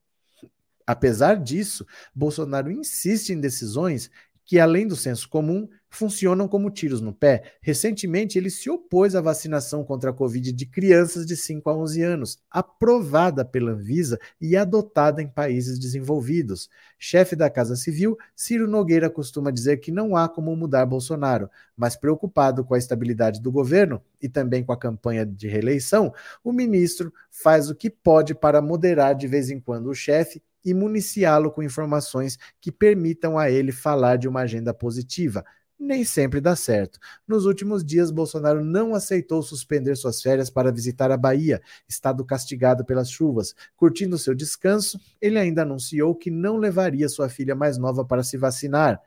Apesar 0.86 1.34
disso, 1.34 1.84
Bolsonaro 2.14 2.70
insiste 2.70 3.30
em 3.30 3.40
decisões 3.40 4.12
que, 4.44 4.60
além 4.60 4.86
do 4.86 4.94
senso 4.94 5.28
comum, 5.28 5.68
funcionam 5.90 6.46
como 6.46 6.70
tiros 6.70 7.00
no 7.00 7.12
pé. 7.12 7.42
Recentemente, 7.60 8.38
ele 8.38 8.48
se 8.48 8.70
opôs 8.70 9.16
à 9.16 9.20
vacinação 9.20 9.84
contra 9.84 10.10
a 10.10 10.12
Covid 10.12 10.52
de 10.52 10.64
crianças 10.64 11.26
de 11.26 11.36
5 11.36 11.68
a 11.68 11.76
11 11.76 12.02
anos, 12.02 12.38
aprovada 12.48 13.44
pela 13.44 13.72
Anvisa 13.72 14.18
e 14.40 14.56
adotada 14.56 15.20
em 15.20 15.26
países 15.26 15.78
desenvolvidos. 15.78 16.70
Chefe 16.98 17.34
da 17.34 17.50
Casa 17.50 17.74
Civil, 17.74 18.16
Ciro 18.36 18.68
Nogueira 18.68 19.10
costuma 19.10 19.50
dizer 19.50 19.78
que 19.78 19.90
não 19.90 20.14
há 20.14 20.28
como 20.28 20.54
mudar 20.54 20.86
Bolsonaro, 20.86 21.50
mas 21.76 21.96
preocupado 21.96 22.64
com 22.64 22.74
a 22.74 22.78
estabilidade 22.78 23.40
do 23.40 23.50
governo 23.50 24.00
e 24.22 24.28
também 24.28 24.62
com 24.62 24.72
a 24.72 24.78
campanha 24.78 25.26
de 25.26 25.48
reeleição, 25.48 26.14
o 26.44 26.52
ministro 26.52 27.12
faz 27.30 27.68
o 27.68 27.74
que 27.74 27.90
pode 27.90 28.34
para 28.34 28.62
moderar 28.62 29.14
de 29.14 29.26
vez 29.26 29.50
em 29.50 29.58
quando 29.58 29.88
o 29.88 29.94
chefe 29.94 30.40
e 30.64 30.74
municiá-lo 30.74 31.50
com 31.50 31.62
informações 31.62 32.38
que 32.60 32.70
permitam 32.70 33.38
a 33.38 33.50
ele 33.50 33.72
falar 33.72 34.16
de 34.16 34.28
uma 34.28 34.42
agenda 34.42 34.74
positiva 34.74 35.44
nem 35.80 36.04
sempre 36.04 36.40
dá 36.40 36.54
certo. 36.54 36.98
Nos 37.26 37.46
últimos 37.46 37.82
dias, 37.82 38.10
Bolsonaro 38.10 38.62
não 38.62 38.94
aceitou 38.94 39.42
suspender 39.42 39.96
suas 39.96 40.20
férias 40.20 40.50
para 40.50 40.70
visitar 40.70 41.10
a 41.10 41.16
Bahia, 41.16 41.62
estado 41.88 42.24
castigado 42.24 42.84
pelas 42.84 43.10
chuvas. 43.10 43.54
Curtindo 43.74 44.18
seu 44.18 44.34
descanso, 44.34 45.00
ele 45.20 45.38
ainda 45.38 45.62
anunciou 45.62 46.14
que 46.14 46.30
não 46.30 46.58
levaria 46.58 47.08
sua 47.08 47.30
filha 47.30 47.54
mais 47.54 47.78
nova 47.78 48.04
para 48.04 48.22
se 48.22 48.36
vacinar. 48.36 49.00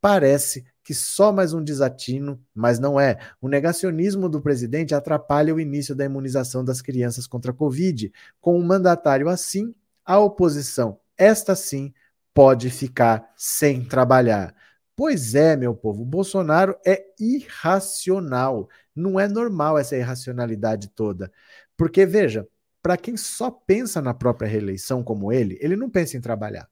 Parece 0.00 0.64
que 0.82 0.94
só 0.94 1.32
mais 1.32 1.52
um 1.52 1.62
desatino, 1.62 2.40
mas 2.54 2.78
não 2.78 2.98
é. 2.98 3.18
O 3.40 3.48
negacionismo 3.48 4.28
do 4.28 4.40
presidente 4.40 4.94
atrapalha 4.94 5.54
o 5.54 5.60
início 5.60 5.94
da 5.94 6.04
imunização 6.04 6.64
das 6.64 6.82
crianças 6.82 7.26
contra 7.26 7.52
a 7.52 7.54
Covid. 7.54 8.12
Com 8.40 8.58
um 8.58 8.64
mandatário 8.64 9.28
assim, 9.28 9.74
a 10.04 10.18
oposição, 10.18 10.98
esta 11.16 11.54
sim, 11.54 11.92
pode 12.32 12.70
ficar 12.70 13.32
sem 13.36 13.84
trabalhar. 13.84 14.54
Pois 14.98 15.36
é, 15.36 15.54
meu 15.54 15.76
povo, 15.76 16.02
o 16.02 16.04
Bolsonaro 16.04 16.76
é 16.84 17.04
irracional. 17.20 18.68
Não 18.96 19.18
é 19.20 19.28
normal 19.28 19.78
essa 19.78 19.96
irracionalidade 19.96 20.88
toda. 20.88 21.30
Porque, 21.76 22.04
veja, 22.04 22.48
para 22.82 22.96
quem 22.96 23.16
só 23.16 23.48
pensa 23.48 24.02
na 24.02 24.12
própria 24.12 24.48
reeleição 24.48 25.04
como 25.04 25.32
ele, 25.32 25.56
ele 25.60 25.76
não 25.76 25.88
pensa 25.88 26.16
em 26.16 26.20
trabalhar. 26.20 26.68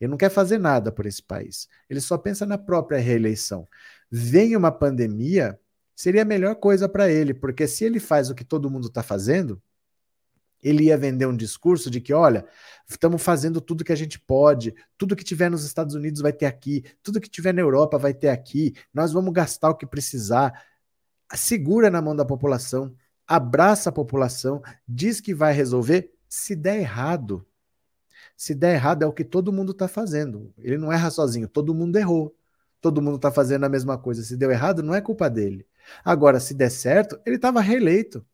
Ele 0.00 0.10
não 0.10 0.16
quer 0.16 0.30
fazer 0.30 0.56
nada 0.56 0.90
por 0.90 1.04
esse 1.04 1.22
país. 1.22 1.68
Ele 1.90 2.00
só 2.00 2.16
pensa 2.16 2.46
na 2.46 2.56
própria 2.56 2.98
reeleição. 2.98 3.68
Vem 4.10 4.56
uma 4.56 4.72
pandemia, 4.72 5.60
seria 5.94 6.22
a 6.22 6.24
melhor 6.24 6.54
coisa 6.54 6.88
para 6.88 7.10
ele, 7.10 7.34
porque 7.34 7.66
se 7.66 7.84
ele 7.84 8.00
faz 8.00 8.30
o 8.30 8.34
que 8.34 8.44
todo 8.44 8.70
mundo 8.70 8.86
está 8.88 9.02
fazendo, 9.02 9.62
ele 10.62 10.84
ia 10.84 10.98
vender 10.98 11.26
um 11.26 11.36
discurso 11.36 11.90
de 11.90 12.00
que, 12.00 12.12
olha, 12.12 12.46
estamos 12.88 13.22
fazendo 13.22 13.60
tudo 13.60 13.84
que 13.84 13.92
a 13.92 13.96
gente 13.96 14.18
pode, 14.18 14.74
tudo 14.96 15.16
que 15.16 15.24
tiver 15.24 15.50
nos 15.50 15.64
Estados 15.64 15.94
Unidos 15.94 16.20
vai 16.20 16.32
ter 16.32 16.46
aqui, 16.46 16.84
tudo 17.02 17.20
que 17.20 17.28
tiver 17.28 17.52
na 17.52 17.60
Europa 17.60 17.98
vai 17.98 18.14
ter 18.14 18.28
aqui, 18.28 18.74
nós 18.92 19.12
vamos 19.12 19.32
gastar 19.32 19.70
o 19.70 19.76
que 19.76 19.86
precisar. 19.86 20.64
Segura 21.34 21.90
na 21.90 22.02
mão 22.02 22.16
da 22.16 22.24
população, 22.24 22.94
abraça 23.26 23.90
a 23.90 23.92
população, 23.92 24.62
diz 24.86 25.20
que 25.20 25.34
vai 25.34 25.52
resolver. 25.52 26.12
Se 26.28 26.54
der 26.54 26.78
errado, 26.80 27.46
se 28.36 28.54
der 28.54 28.74
errado 28.74 29.02
é 29.02 29.06
o 29.06 29.12
que 29.12 29.24
todo 29.24 29.52
mundo 29.52 29.72
está 29.72 29.88
fazendo. 29.88 30.52
Ele 30.58 30.78
não 30.78 30.92
erra 30.92 31.10
sozinho, 31.10 31.48
todo 31.48 31.74
mundo 31.74 31.96
errou. 31.96 32.34
Todo 32.80 33.02
mundo 33.02 33.16
está 33.16 33.30
fazendo 33.32 33.64
a 33.64 33.68
mesma 33.68 33.98
coisa. 33.98 34.22
Se 34.22 34.36
deu 34.36 34.50
errado, 34.50 34.82
não 34.82 34.94
é 34.94 35.00
culpa 35.00 35.28
dele. 35.28 35.66
Agora, 36.04 36.38
se 36.38 36.54
der 36.54 36.70
certo, 36.70 37.18
ele 37.26 37.36
estava 37.36 37.60
reeleito. 37.60 38.24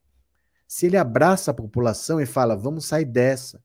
Se 0.74 0.86
ele 0.86 0.96
abraça 0.96 1.52
a 1.52 1.54
população 1.54 2.20
e 2.20 2.26
fala, 2.26 2.56
vamos 2.56 2.86
sair 2.86 3.04
dessa, 3.04 3.62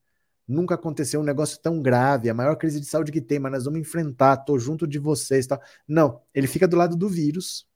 nunca 0.47 0.75
aconteceu 0.75 1.19
um 1.19 1.23
negócio 1.23 1.59
tão 1.59 1.81
grave, 1.81 2.29
a 2.29 2.35
maior 2.35 2.55
crise 2.55 2.79
de 2.79 2.85
saúde 2.85 3.11
que 3.11 3.19
tem, 3.19 3.39
mas 3.39 3.51
nós 3.51 3.65
vamos 3.65 3.79
enfrentar, 3.79 4.37
tô 4.37 4.59
junto 4.59 4.85
de 4.85 4.99
vocês, 4.99 5.47
tal. 5.47 5.59
Não, 5.87 6.21
ele 6.35 6.45
fica 6.45 6.67
do 6.67 6.77
lado 6.77 6.95
do 6.95 7.09
vírus. 7.09 7.67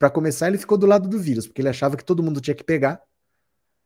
Para 0.00 0.10
começar, 0.10 0.48
ele 0.48 0.58
ficou 0.58 0.76
do 0.76 0.84
lado 0.84 1.08
do 1.08 1.16
vírus, 1.16 1.46
porque 1.46 1.62
ele 1.62 1.68
achava 1.68 1.96
que 1.96 2.04
todo 2.04 2.24
mundo 2.24 2.40
tinha 2.40 2.56
que 2.56 2.64
pegar. 2.64 3.00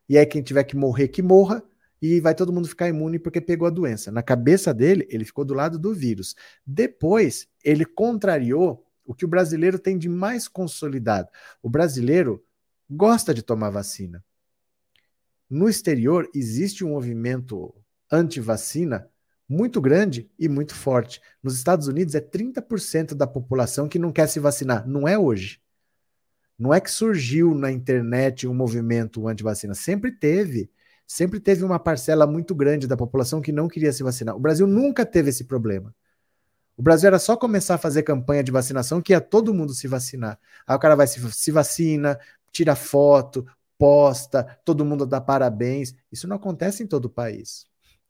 E 0.09 0.17
aí 0.17 0.25
quem 0.25 0.43
tiver 0.43 0.65
que 0.65 0.75
morrer 0.75 1.09
que 1.09 1.21
morra 1.21 1.63
e 2.01 2.19
vai 2.19 2.35
todo 2.35 2.51
mundo 2.51 2.67
ficar 2.67 2.89
imune 2.89 3.19
porque 3.19 3.39
pegou 3.39 3.69
a 3.69 3.71
doença. 3.71 4.11
Na 4.11 4.23
cabeça 4.23 4.73
dele, 4.73 5.07
ele 5.11 5.27
ficou 5.27 5.45
do 5.45 5.53
lado 5.53 5.79
do 5.79 5.93
vírus. 5.93 6.35
Depois, 6.67 7.47
ele 7.63 7.85
contrariou 7.85 8.83
o 9.05 9.15
que 9.15 9.27
o 9.27 9.29
brasileiro 9.29 9.79
tem 9.79 9.99
de 9.99 10.09
mais 10.09 10.49
consolidado. 10.49 11.29
O 11.63 11.69
brasileiro 11.69 12.43
gosta 12.89 13.35
de 13.35 13.43
tomar 13.43 13.69
vacina. 13.69 14.25
No 15.49 15.69
exterior, 15.69 16.29
existe 16.35 16.85
um 16.85 16.91
movimento 16.91 17.75
anti-vacina 18.11 19.09
muito 19.49 19.81
grande 19.81 20.29
e 20.39 20.49
muito 20.49 20.75
forte. 20.75 21.21
Nos 21.43 21.57
Estados 21.57 21.87
Unidos, 21.87 22.15
é 22.15 22.21
30% 22.21 23.15
da 23.15 23.27
população 23.27 23.89
que 23.89 23.99
não 23.99 24.11
quer 24.11 24.27
se 24.29 24.41
vacinar. 24.41 24.87
Não 24.89 25.07
é 25.07 25.17
hoje. 25.19 25.61
Não 26.59 26.73
é 26.73 26.81
que 26.81 26.91
surgiu 26.91 27.55
na 27.55 27.71
internet 27.71 28.47
um 28.49 28.55
movimento 28.55 29.29
anti-vacina. 29.29 29.75
Sempre 29.75 30.11
teve. 30.11 30.71
Sempre 31.07 31.39
teve 31.39 31.63
uma 31.65 31.79
parcela 31.79 32.27
muito 32.27 32.55
grande 32.55 32.89
da 32.89 32.97
população 32.97 33.41
que 33.41 33.53
não 33.53 33.69
queria 33.69 33.93
se 33.93 34.03
vacinar. 34.03 34.35
O 34.35 34.41
Brasil 34.41 34.67
nunca 34.67 35.07
teve 35.07 35.31
esse 35.31 35.45
problema. 35.45 35.95
O 36.77 36.83
Brasil 36.83 37.07
era 37.07 37.19
só 37.19 37.37
começar 37.37 37.77
a 37.77 37.79
fazer 37.79 38.03
campanha 38.03 38.43
de 38.43 38.51
vacinação 38.51 39.01
que 39.01 39.13
ia 39.13 39.21
todo 39.21 39.55
mundo 39.55 39.73
se 39.73 39.87
vacinar. 39.87 40.39
Aí 40.67 40.77
o 40.77 40.79
cara 40.79 40.97
vai 40.97 41.07
se, 41.07 41.21
se 41.33 41.51
vacina, 41.53 42.19
tira 42.51 42.75
foto, 42.75 43.47
posta, 43.79 44.45
todo 44.65 44.85
mundo 44.85 45.07
dá 45.07 45.21
parabéns. 45.21 45.95
Isso 46.11 46.27
não 46.27 46.37
acontece 46.37 46.83
em 46.83 46.87
todo 46.87 47.07
o 47.07 47.11
país. 47.11 47.67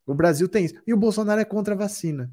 O 0.07 0.15
Brasil 0.15 0.49
tem 0.49 0.67
isso. 0.67 0.75
E 0.87 0.95
o 0.95 0.97
Bolsonaro 0.97 1.41
é 1.41 1.45
contra 1.45 1.75
a 1.75 1.79
vacina. 1.79 2.31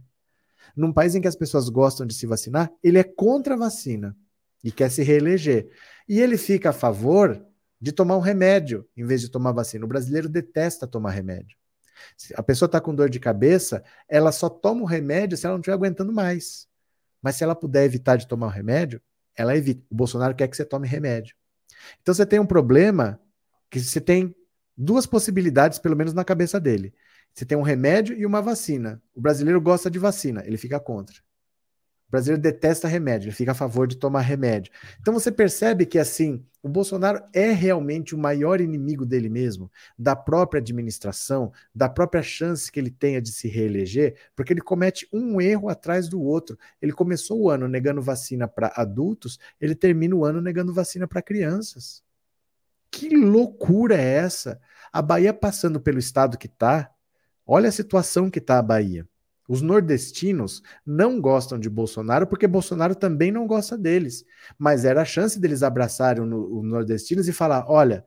Num 0.75 0.93
país 0.93 1.15
em 1.15 1.21
que 1.21 1.27
as 1.27 1.35
pessoas 1.35 1.69
gostam 1.69 2.05
de 2.05 2.13
se 2.13 2.25
vacinar, 2.25 2.71
ele 2.83 2.97
é 2.97 3.03
contra 3.03 3.55
a 3.55 3.57
vacina 3.57 4.15
e 4.63 4.71
quer 4.71 4.89
se 4.89 5.03
reeleger. 5.03 5.69
E 6.07 6.19
ele 6.19 6.37
fica 6.37 6.69
a 6.69 6.73
favor 6.73 7.45
de 7.81 7.91
tomar 7.91 8.15
um 8.15 8.21
remédio 8.21 8.87
em 8.95 9.05
vez 9.05 9.21
de 9.21 9.29
tomar 9.29 9.51
vacina. 9.51 9.85
O 9.85 9.87
brasileiro 9.87 10.29
detesta 10.29 10.87
tomar 10.87 11.11
remédio. 11.11 11.57
Se 12.17 12.33
a 12.37 12.43
pessoa 12.43 12.67
está 12.67 12.79
com 12.79 12.93
dor 12.93 13.09
de 13.09 13.19
cabeça, 13.19 13.83
ela 14.07 14.31
só 14.31 14.49
toma 14.49 14.81
o 14.81 14.85
remédio 14.85 15.37
se 15.37 15.45
ela 15.45 15.55
não 15.55 15.59
estiver 15.59 15.75
aguentando 15.75 16.11
mais. 16.11 16.67
Mas 17.21 17.35
se 17.35 17.43
ela 17.43 17.55
puder 17.55 17.85
evitar 17.85 18.17
de 18.17 18.27
tomar 18.27 18.47
o 18.47 18.49
remédio, 18.49 19.01
ela 19.35 19.55
evita. 19.55 19.83
O 19.89 19.95
Bolsonaro 19.95 20.35
quer 20.35 20.47
que 20.47 20.55
você 20.55 20.65
tome 20.65 20.87
remédio. 20.87 21.35
Então 22.01 22.13
você 22.13 22.25
tem 22.25 22.39
um 22.39 22.45
problema 22.45 23.19
que 23.69 23.79
você 23.79 24.01
tem 24.01 24.35
duas 24.77 25.05
possibilidades, 25.05 25.79
pelo 25.79 25.95
menos 25.95 26.13
na 26.13 26.23
cabeça 26.23 26.59
dele. 26.59 26.93
Você 27.33 27.45
tem 27.45 27.57
um 27.57 27.61
remédio 27.61 28.15
e 28.15 28.25
uma 28.25 28.41
vacina. 28.41 29.01
O 29.15 29.21
brasileiro 29.21 29.59
gosta 29.59 29.89
de 29.89 29.99
vacina, 29.99 30.43
ele 30.45 30.57
fica 30.57 30.79
contra. 30.79 31.15
Brasileiro 32.13 32.43
detesta 32.43 32.87
remédio, 32.87 33.25
ele 33.25 33.35
fica 33.35 33.53
a 33.53 33.55
favor 33.55 33.87
de 33.87 33.97
tomar 33.97 34.21
remédio. 34.21 34.71
Então 35.01 35.11
você 35.11 35.31
percebe 35.31 35.83
que 35.83 35.97
assim, 35.97 36.45
o 36.61 36.69
Bolsonaro 36.69 37.23
é 37.33 37.49
realmente 37.49 38.13
o 38.13 38.19
maior 38.19 38.61
inimigo 38.61 39.03
dele 39.03 39.29
mesmo, 39.29 39.71
da 39.97 40.15
própria 40.15 40.59
administração, 40.59 41.51
da 41.73 41.89
própria 41.89 42.21
chance 42.21 42.71
que 42.71 42.79
ele 42.79 42.91
tenha 42.91 43.19
de 43.19 43.31
se 43.31 43.47
reeleger, 43.47 44.15
porque 44.35 44.53
ele 44.53 44.61
comete 44.61 45.09
um 45.11 45.41
erro 45.41 45.69
atrás 45.69 46.07
do 46.07 46.21
outro. 46.21 46.55
Ele 46.79 46.91
começou 46.91 47.41
o 47.41 47.49
ano 47.49 47.67
negando 47.67 47.99
vacina 47.99 48.47
para 48.47 48.71
adultos, 48.75 49.39
ele 49.59 49.73
termina 49.73 50.15
o 50.15 50.23
ano 50.23 50.39
negando 50.39 50.71
vacina 50.71 51.07
para 51.07 51.19
crianças. 51.19 52.03
Que 52.91 53.09
loucura 53.09 53.95
é 53.95 54.17
essa? 54.17 54.61
A 54.91 55.01
Bahia 55.01 55.33
passando 55.33 55.81
pelo 55.81 55.97
estado 55.97 56.37
que 56.37 56.45
está, 56.45 56.91
olha 57.43 57.69
a 57.69 57.71
situação 57.71 58.29
que 58.29 58.37
está 58.37 58.59
a 58.59 58.61
Bahia. 58.61 59.03
Os 59.53 59.61
nordestinos 59.61 60.63
não 60.83 61.21
gostam 61.21 61.59
de 61.59 61.69
Bolsonaro 61.69 62.25
porque 62.25 62.47
Bolsonaro 62.47 62.95
também 62.95 63.31
não 63.31 63.45
gosta 63.45 63.77
deles. 63.77 64.25
Mas 64.57 64.83
era 64.83 65.03
a 65.03 65.05
chance 65.05 65.39
deles 65.39 65.61
abraçarem 65.61 66.23
os 66.23 66.63
nordestinos 66.63 67.27
e 67.27 67.31
falar: 67.31 67.69
olha, 67.69 68.03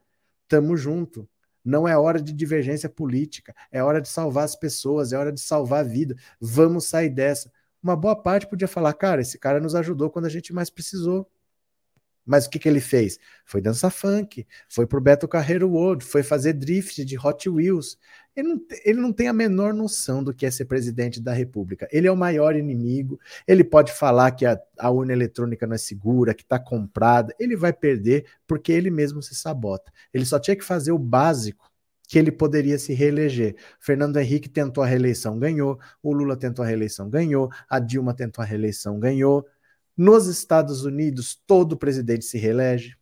tamo 0.49 0.77
junto. 0.77 1.29
Não 1.65 1.87
é 1.87 1.97
hora 1.97 2.21
de 2.21 2.33
divergência 2.33 2.89
política, 2.89 3.55
é 3.71 3.81
hora 3.81 4.01
de 4.01 4.09
salvar 4.09 4.45
as 4.45 4.57
pessoas, 4.57 5.13
é 5.13 5.17
hora 5.17 5.33
de 5.33 5.41
salvar 5.41 5.85
a 5.85 5.89
vida. 5.89 6.17
Vamos 6.41 6.87
sair 6.87 7.11
dessa. 7.11 7.53
Uma 7.81 7.95
boa 7.95 8.21
parte 8.21 8.49
podia 8.49 8.67
falar: 8.67 8.93
cara, 8.95 9.21
esse 9.21 9.39
cara 9.39 9.61
nos 9.61 9.77
ajudou 9.77 10.11
quando 10.11 10.27
a 10.27 10.29
gente 10.29 10.53
mais 10.53 10.69
precisou. 10.69 11.31
Mas 12.27 12.47
o 12.47 12.51
que, 12.51 12.59
que 12.59 12.69
ele 12.69 12.81
fez? 12.81 13.19
Foi 13.45 13.61
dança 13.61 13.89
funk, 13.89 14.45
foi 14.69 14.87
pro 14.87 15.01
Beto 15.01 15.29
Carreiro 15.29 15.71
World, 15.71 16.05
foi 16.05 16.25
fazer 16.25 16.55
drift 16.55 17.05
de 17.05 17.17
Hot 17.17 17.49
Wheels. 17.49 17.97
Ele 18.35 18.49
não, 18.49 18.61
ele 18.85 19.01
não 19.01 19.13
tem 19.13 19.29
a 19.29 19.33
menor 19.33 19.73
noção 19.73 20.23
do 20.23 20.35
que 20.35 20.45
é 20.45 20.51
ser 20.51 20.67
presidente 20.67 21.21
da 21.21 21.33
República. 21.33 21.89
Ele 21.91 22.07
é 22.07 22.13
o 22.13 22.17
maior 22.17 22.57
inimigo. 22.57 23.19
Ele 23.47 23.65
pode 23.65 23.93
falar 23.93 24.33
que 24.33 24.45
a, 24.45 24.61
a 24.79 24.91
urna 24.91 25.13
eletrônica 25.13 25.67
não 25.67 25.75
é 25.75 25.79
segura, 25.79 26.35
que 26.35 26.43
está 26.43 26.59
comprada. 26.59 27.35
Ele 27.39 27.57
vai 27.57 27.73
perder 27.73 28.27
porque 28.47 28.73
ele 28.73 28.91
mesmo 28.91 29.23
se 29.23 29.35
sabota. 29.35 29.91
Ele 30.13 30.27
só 30.27 30.39
tinha 30.39 30.57
que 30.57 30.65
fazer 30.65 30.93
o 30.93 30.99
básico 30.99 31.71
que 32.09 32.19
ele 32.19 32.31
poderia 32.31 32.79
se 32.79 32.93
reeleger. 32.93 33.57
Fernando 33.81 34.17
Henrique 34.19 34.49
tentou 34.49 34.83
a 34.83 34.87
reeleição, 34.87 35.39
ganhou. 35.39 35.79
O 36.03 36.13
Lula 36.13 36.37
tentou 36.37 36.65
a 36.65 36.69
reeleição, 36.69 37.09
ganhou. 37.09 37.51
A 37.69 37.79
Dilma 37.79 38.15
tentou 38.15 38.43
a 38.43 38.45
reeleição, 38.45 38.99
ganhou. 38.99 39.47
Nos 39.97 40.27
Estados 40.27 40.85
Unidos, 40.85 41.41
todo 41.47 41.77
presidente 41.77 42.25
se 42.25 42.39
reelege. 42.39 42.97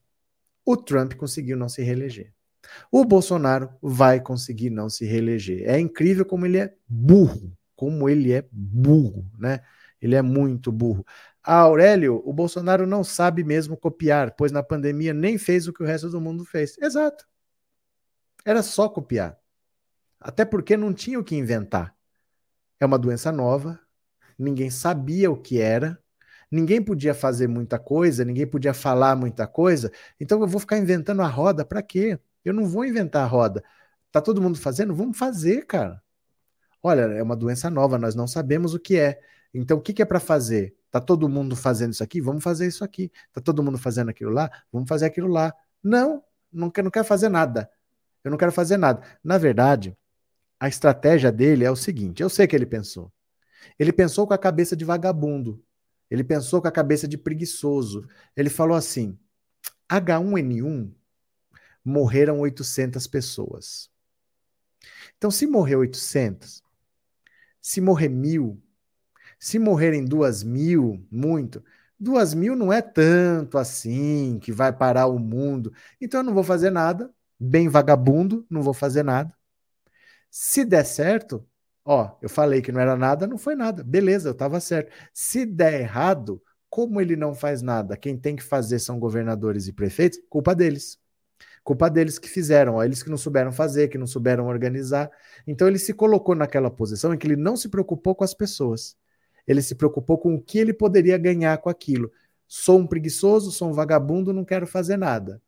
O 0.64 0.76
Trump 0.76 1.14
conseguiu 1.14 1.57
não 1.57 1.68
se 1.68 1.82
reeleger. 1.82 2.32
O 2.90 3.05
Bolsonaro 3.05 3.70
vai 3.82 4.20
conseguir 4.20 4.70
não 4.70 4.88
se 4.88 5.05
reeleger. 5.05 5.68
É 5.68 5.78
incrível 5.78 6.24
como 6.24 6.47
ele 6.47 6.59
é 6.59 6.74
burro. 6.88 7.53
como 7.76 8.09
ele 8.09 8.32
é 8.32 8.47
burro, 8.53 9.28
né? 9.36 9.61
Ele 10.01 10.14
é 10.14 10.22
muito 10.22 10.70
burro. 10.70 11.05
Ah, 11.42 11.59
Aurélio, 11.61 12.22
o 12.24 12.32
Bolsonaro 12.32 12.86
não 12.86 13.03
sabe 13.03 13.42
mesmo 13.45 13.76
copiar, 13.76 14.34
pois 14.36 14.53
na 14.53 14.62
pandemia 14.62 15.12
nem 15.12 15.36
fez 15.36 15.66
o 15.66 15.72
que 15.72 15.82
o 15.82 15.86
resto 15.86 16.09
do 16.09 16.20
mundo 16.20 16.45
fez. 16.45 16.78
Exato. 16.78 17.26
Era 18.45 18.62
só 18.62 18.88
copiar. 18.88 19.38
Até 20.20 20.45
porque 20.45 20.76
não 20.76 20.95
tinha 20.95 21.18
o 21.18 21.24
que 21.24 21.34
inventar. 21.36 21.95
É 22.80 22.86
uma 22.86 22.99
doença 22.99 23.32
nova, 23.32 23.80
ninguém 24.38 24.70
sabia 24.70 25.30
o 25.30 25.36
que 25.36 25.61
era, 25.61 26.03
ninguém 26.55 26.80
podia 26.80 27.12
fazer 27.12 27.48
muita 27.48 27.78
coisa, 27.78 28.24
ninguém 28.24 28.46
podia 28.46 28.72
falar 28.72 29.16
muita 29.16 29.46
coisa, 29.46 29.90
então 30.20 30.40
eu 30.40 30.46
vou 30.46 30.61
ficar 30.61 30.78
inventando 30.78 31.20
a 31.20 31.26
roda 31.26 31.64
para 31.64 31.82
quê? 31.82 32.18
Eu 32.44 32.55
não 32.55 32.64
vou 32.66 32.84
inventar 32.84 33.24
a 33.24 33.26
roda. 33.26 33.64
Tá 34.12 34.20
todo 34.20 34.40
mundo 34.40 34.57
fazendo? 34.59 34.94
Vamos 34.94 35.18
fazer, 35.18 35.66
cara. 35.66 36.00
Olha, 36.82 37.02
é 37.02 37.22
uma 37.22 37.34
doença 37.34 37.68
nova, 37.68 37.98
nós 37.98 38.14
não 38.14 38.28
sabemos 38.28 38.72
o 38.74 38.78
que 38.78 38.96
é. 38.96 39.18
Então, 39.52 39.78
o 39.78 39.80
que, 39.80 39.92
que 39.92 40.02
é 40.02 40.05
para 40.05 40.20
fazer? 40.20 40.76
Tá 40.90 41.00
todo 41.00 41.28
mundo 41.28 41.57
fazendo 41.57 41.92
isso 41.92 42.05
aqui? 42.05 42.20
Vamos 42.20 42.44
fazer 42.44 42.66
isso 42.66 42.84
aqui. 42.84 43.11
Tá 43.32 43.40
todo 43.40 43.62
mundo 43.62 43.78
fazendo 43.78 44.11
aquilo 44.11 44.30
lá? 44.30 44.50
Vamos 44.72 44.88
fazer 44.88 45.07
aquilo 45.07 45.28
lá. 45.28 45.52
Não, 45.82 46.22
não 46.52 46.70
quero, 46.70 46.84
não 46.84 46.90
quero 46.90 47.05
fazer 47.05 47.28
nada. 47.28 47.68
Eu 48.22 48.30
não 48.30 48.38
quero 48.38 48.52
fazer 48.52 48.76
nada. 48.76 49.02
Na 49.24 49.38
verdade, 49.38 49.96
a 50.61 50.68
estratégia 50.68 51.32
dele 51.32 51.64
é 51.64 51.70
o 51.70 51.76
seguinte: 51.76 52.22
eu 52.22 52.28
sei 52.28 52.46
que 52.46 52.55
ele 52.55 52.66
pensou. 52.66 53.11
Ele 53.78 53.92
pensou 53.92 54.26
com 54.26 54.34
a 54.34 54.38
cabeça 54.38 54.76
de 54.76 54.84
vagabundo. 54.84 55.63
Ele 56.11 56.24
pensou 56.24 56.61
com 56.61 56.68
a 56.68 56.72
cabeça 56.72 57.09
de 57.09 57.18
preguiçoso. 57.18 58.07
Ele 58.36 58.50
falou 58.50 58.76
assim: 58.76 59.18
H1N1 59.88 60.92
morreram 61.84 62.40
800 62.40 63.07
pessoas. 63.07 63.90
Então, 65.16 65.30
se 65.30 65.46
morrer 65.46 65.76
800, 65.76 66.62
se 67.61 67.80
morrer 67.80 68.09
mil, 68.09 68.62
se 69.38 69.59
morrerem 69.59 70.05
duas 70.05 70.42
mil, 70.42 71.07
muito, 71.11 71.64
duas 71.98 72.34
mil 72.34 72.57
não 72.57 72.72
é 72.72 72.82
tanto 72.82 73.59
assim 73.59 74.38
que 74.40 74.52
vai 74.52 74.72
parar 74.72 75.07
o 75.07 75.18
mundo. 75.18 75.72
Então, 76.00 76.20
eu 76.20 76.24
não 76.24 76.34
vou 76.34 76.44
fazer 76.44 76.70
nada, 76.70 77.12
bem 77.38 77.68
vagabundo, 77.68 78.46
não 78.50 78.62
vou 78.62 78.74
fazer 78.74 79.02
nada. 79.02 79.34
Se 80.30 80.64
der 80.64 80.84
certo, 80.84 81.46
Ó, 81.85 82.16
eu 82.22 82.28
falei 82.28 82.62
que 82.62 82.72
não 82.72 82.80
era 82.80 82.97
nada, 82.97 83.26
não 83.26 83.37
foi 83.37 83.55
nada. 83.55 83.82
Beleza, 83.85 84.28
eu 84.28 84.32
estava 84.32 84.59
certo. 84.61 84.91
Se 85.12 85.45
der 85.45 85.80
errado, 85.80 86.43
como 86.70 87.01
ele 87.01 87.14
não 87.14 87.35
faz 87.35 87.61
nada, 87.62 87.97
quem 87.97 88.16
tem 88.16 88.35
que 88.35 88.43
fazer 88.43 88.78
são 88.78 88.99
governadores 88.99 89.68
e 89.68 89.72
prefeitos, 89.72 90.18
culpa 90.30 90.55
deles. 90.55 90.99
Culpa 91.62 91.89
deles 91.91 92.18
que 92.18 92.28
fizeram, 92.28 92.74
ó, 92.74 92.85
eles 92.85 93.03
que 93.03 93.11
não 93.11 93.16
souberam 93.16 93.53
fazer, 93.53 93.89
que 93.89 93.99
não 93.99 94.07
souberam 94.07 94.47
organizar. 94.47 95.11
Então 95.47 95.68
ele 95.68 95.78
se 95.78 95.95
colocou 95.95 96.35
naquela 96.35 96.70
posição 96.70 97.14
em 97.14 97.18
que 97.18 97.26
ele 97.26 97.37
não 97.37 97.57
se 97.57 97.68
preocupou 97.68 98.14
com 98.14 98.24
as 98.24 98.35
pessoas. 98.35 98.97
Ele 99.47 99.62
se 99.62 99.74
preocupou 99.74 100.18
com 100.18 100.35
o 100.35 100.41
que 100.43 100.59
ele 100.59 100.72
poderia 100.72 101.18
ganhar 101.18 101.57
com 101.59 101.68
aquilo. 101.68 102.11
Sou 102.49 102.78
um 102.78 102.87
preguiçoso, 102.87 103.51
sou 103.51 103.70
um 103.70 103.72
vagabundo, 103.72 104.32
não 104.32 104.45
quero 104.45 104.66
fazer 104.66 104.97
nada. 104.97 105.41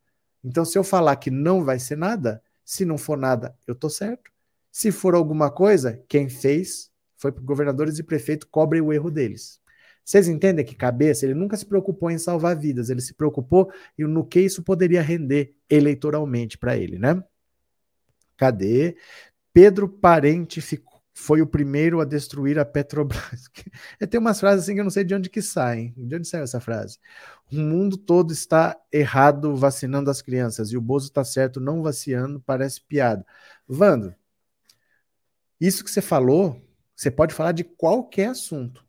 Então, 0.44 0.64
se 0.64 0.78
eu 0.78 0.84
falar 0.84 1.16
que 1.16 1.30
não 1.30 1.64
vai 1.64 1.78
ser 1.78 1.96
nada, 1.96 2.42
se 2.64 2.84
não 2.84 2.98
for 2.98 3.16
nada, 3.18 3.56
eu 3.66 3.74
tô 3.74 3.88
certo. 3.90 4.30
Se 4.76 4.92
for 4.92 5.14
alguma 5.14 5.50
coisa, 5.50 6.04
quem 6.06 6.28
fez 6.28 6.90
foi 7.16 7.32
para 7.32 7.42
governadores 7.42 7.98
e 7.98 8.02
prefeito, 8.02 8.46
cobrem 8.46 8.82
o 8.82 8.92
erro 8.92 9.10
deles. 9.10 9.58
Vocês 10.04 10.28
entendem 10.28 10.66
que 10.66 10.74
cabeça? 10.74 11.24
Ele 11.24 11.32
nunca 11.32 11.56
se 11.56 11.64
preocupou 11.64 12.10
em 12.10 12.18
salvar 12.18 12.54
vidas, 12.54 12.90
ele 12.90 13.00
se 13.00 13.14
preocupou 13.14 13.72
no 13.98 14.22
que 14.22 14.38
isso 14.38 14.62
poderia 14.62 15.00
render 15.00 15.56
eleitoralmente 15.70 16.58
para 16.58 16.76
ele, 16.76 16.98
né? 16.98 17.24
Cadê? 18.36 18.98
Pedro 19.50 19.88
Parente 19.88 20.60
ficou, 20.60 21.00
foi 21.14 21.40
o 21.40 21.46
primeiro 21.46 21.98
a 21.98 22.04
destruir 22.04 22.58
a 22.58 22.64
Petrobras. 22.66 23.48
Tem 24.10 24.20
umas 24.20 24.38
frases 24.38 24.64
assim 24.64 24.74
que 24.74 24.80
eu 24.80 24.84
não 24.84 24.90
sei 24.90 25.04
de 25.04 25.14
onde 25.14 25.30
que 25.30 25.40
saem. 25.40 25.94
De 25.96 26.16
onde 26.16 26.28
saiu 26.28 26.44
essa 26.44 26.60
frase? 26.60 26.98
O 27.50 27.56
mundo 27.56 27.96
todo 27.96 28.30
está 28.30 28.76
errado 28.92 29.56
vacinando 29.56 30.10
as 30.10 30.20
crianças 30.20 30.70
e 30.70 30.76
o 30.76 30.82
Bozo 30.82 31.06
está 31.06 31.24
certo 31.24 31.60
não 31.60 31.82
vacinando, 31.82 32.42
parece 32.44 32.82
piada. 32.82 33.24
Vando, 33.66 34.14
isso 35.60 35.84
que 35.84 35.90
você 35.90 36.00
falou, 36.00 36.62
você 36.94 37.10
pode 37.10 37.34
falar 37.34 37.52
de 37.52 37.64
qualquer 37.64 38.28
assunto. 38.28 38.84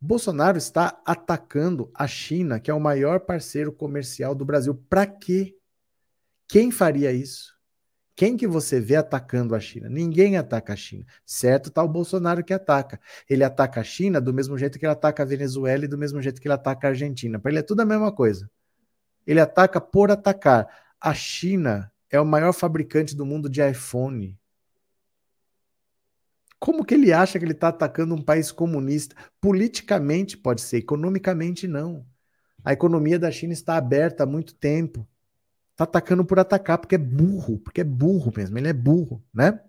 Bolsonaro 0.00 0.58
está 0.58 1.00
atacando 1.04 1.90
a 1.94 2.06
China, 2.06 2.60
que 2.60 2.70
é 2.70 2.74
o 2.74 2.80
maior 2.80 3.20
parceiro 3.20 3.72
comercial 3.72 4.34
do 4.34 4.44
Brasil. 4.44 4.74
Para 4.88 5.06
quê? 5.06 5.56
Quem 6.46 6.70
faria 6.70 7.10
isso? 7.10 7.54
Quem 8.16 8.36
que 8.36 8.46
você 8.46 8.78
vê 8.80 8.96
atacando 8.96 9.54
a 9.54 9.60
China? 9.60 9.88
Ninguém 9.88 10.36
ataca 10.36 10.74
a 10.74 10.76
China. 10.76 11.04
Certo, 11.24 11.70
tá 11.70 11.82
o 11.82 11.88
Bolsonaro 11.88 12.44
que 12.44 12.52
ataca. 12.52 13.00
Ele 13.28 13.42
ataca 13.42 13.80
a 13.80 13.84
China 13.84 14.20
do 14.20 14.32
mesmo 14.32 14.56
jeito 14.56 14.78
que 14.78 14.84
ele 14.84 14.92
ataca 14.92 15.22
a 15.22 15.26
Venezuela 15.26 15.84
e 15.84 15.88
do 15.88 15.98
mesmo 15.98 16.22
jeito 16.22 16.40
que 16.40 16.46
ele 16.46 16.54
ataca 16.54 16.86
a 16.86 16.90
Argentina. 16.90 17.40
Para 17.40 17.50
ele 17.50 17.58
é 17.60 17.62
tudo 17.62 17.80
a 17.80 17.86
mesma 17.86 18.12
coisa. 18.12 18.48
Ele 19.26 19.40
ataca 19.40 19.80
por 19.80 20.10
atacar. 20.10 20.68
A 21.00 21.12
China 21.12 21.90
é 22.10 22.20
o 22.20 22.26
maior 22.26 22.52
fabricante 22.52 23.16
do 23.16 23.26
mundo 23.26 23.48
de 23.48 23.66
iPhone. 23.66 24.38
Como 26.58 26.84
que 26.84 26.94
ele 26.94 27.12
acha 27.12 27.38
que 27.38 27.44
ele 27.44 27.52
está 27.52 27.68
atacando 27.68 28.14
um 28.14 28.22
país 28.22 28.50
comunista? 28.50 29.14
Politicamente 29.40 30.36
pode 30.36 30.62
ser, 30.62 30.78
economicamente 30.78 31.68
não. 31.68 32.06
A 32.64 32.72
economia 32.72 33.18
da 33.18 33.30
China 33.30 33.52
está 33.52 33.76
aberta 33.76 34.24
há 34.24 34.26
muito 34.26 34.54
tempo. 34.54 35.06
Está 35.72 35.84
atacando 35.84 36.24
por 36.24 36.38
atacar, 36.38 36.78
porque 36.78 36.94
é 36.94 36.98
burro, 36.98 37.58
porque 37.58 37.80
é 37.80 37.84
burro 37.84 38.32
mesmo, 38.34 38.56
ele 38.56 38.68
é 38.68 38.72
burro, 38.72 39.22
né? 39.34 39.60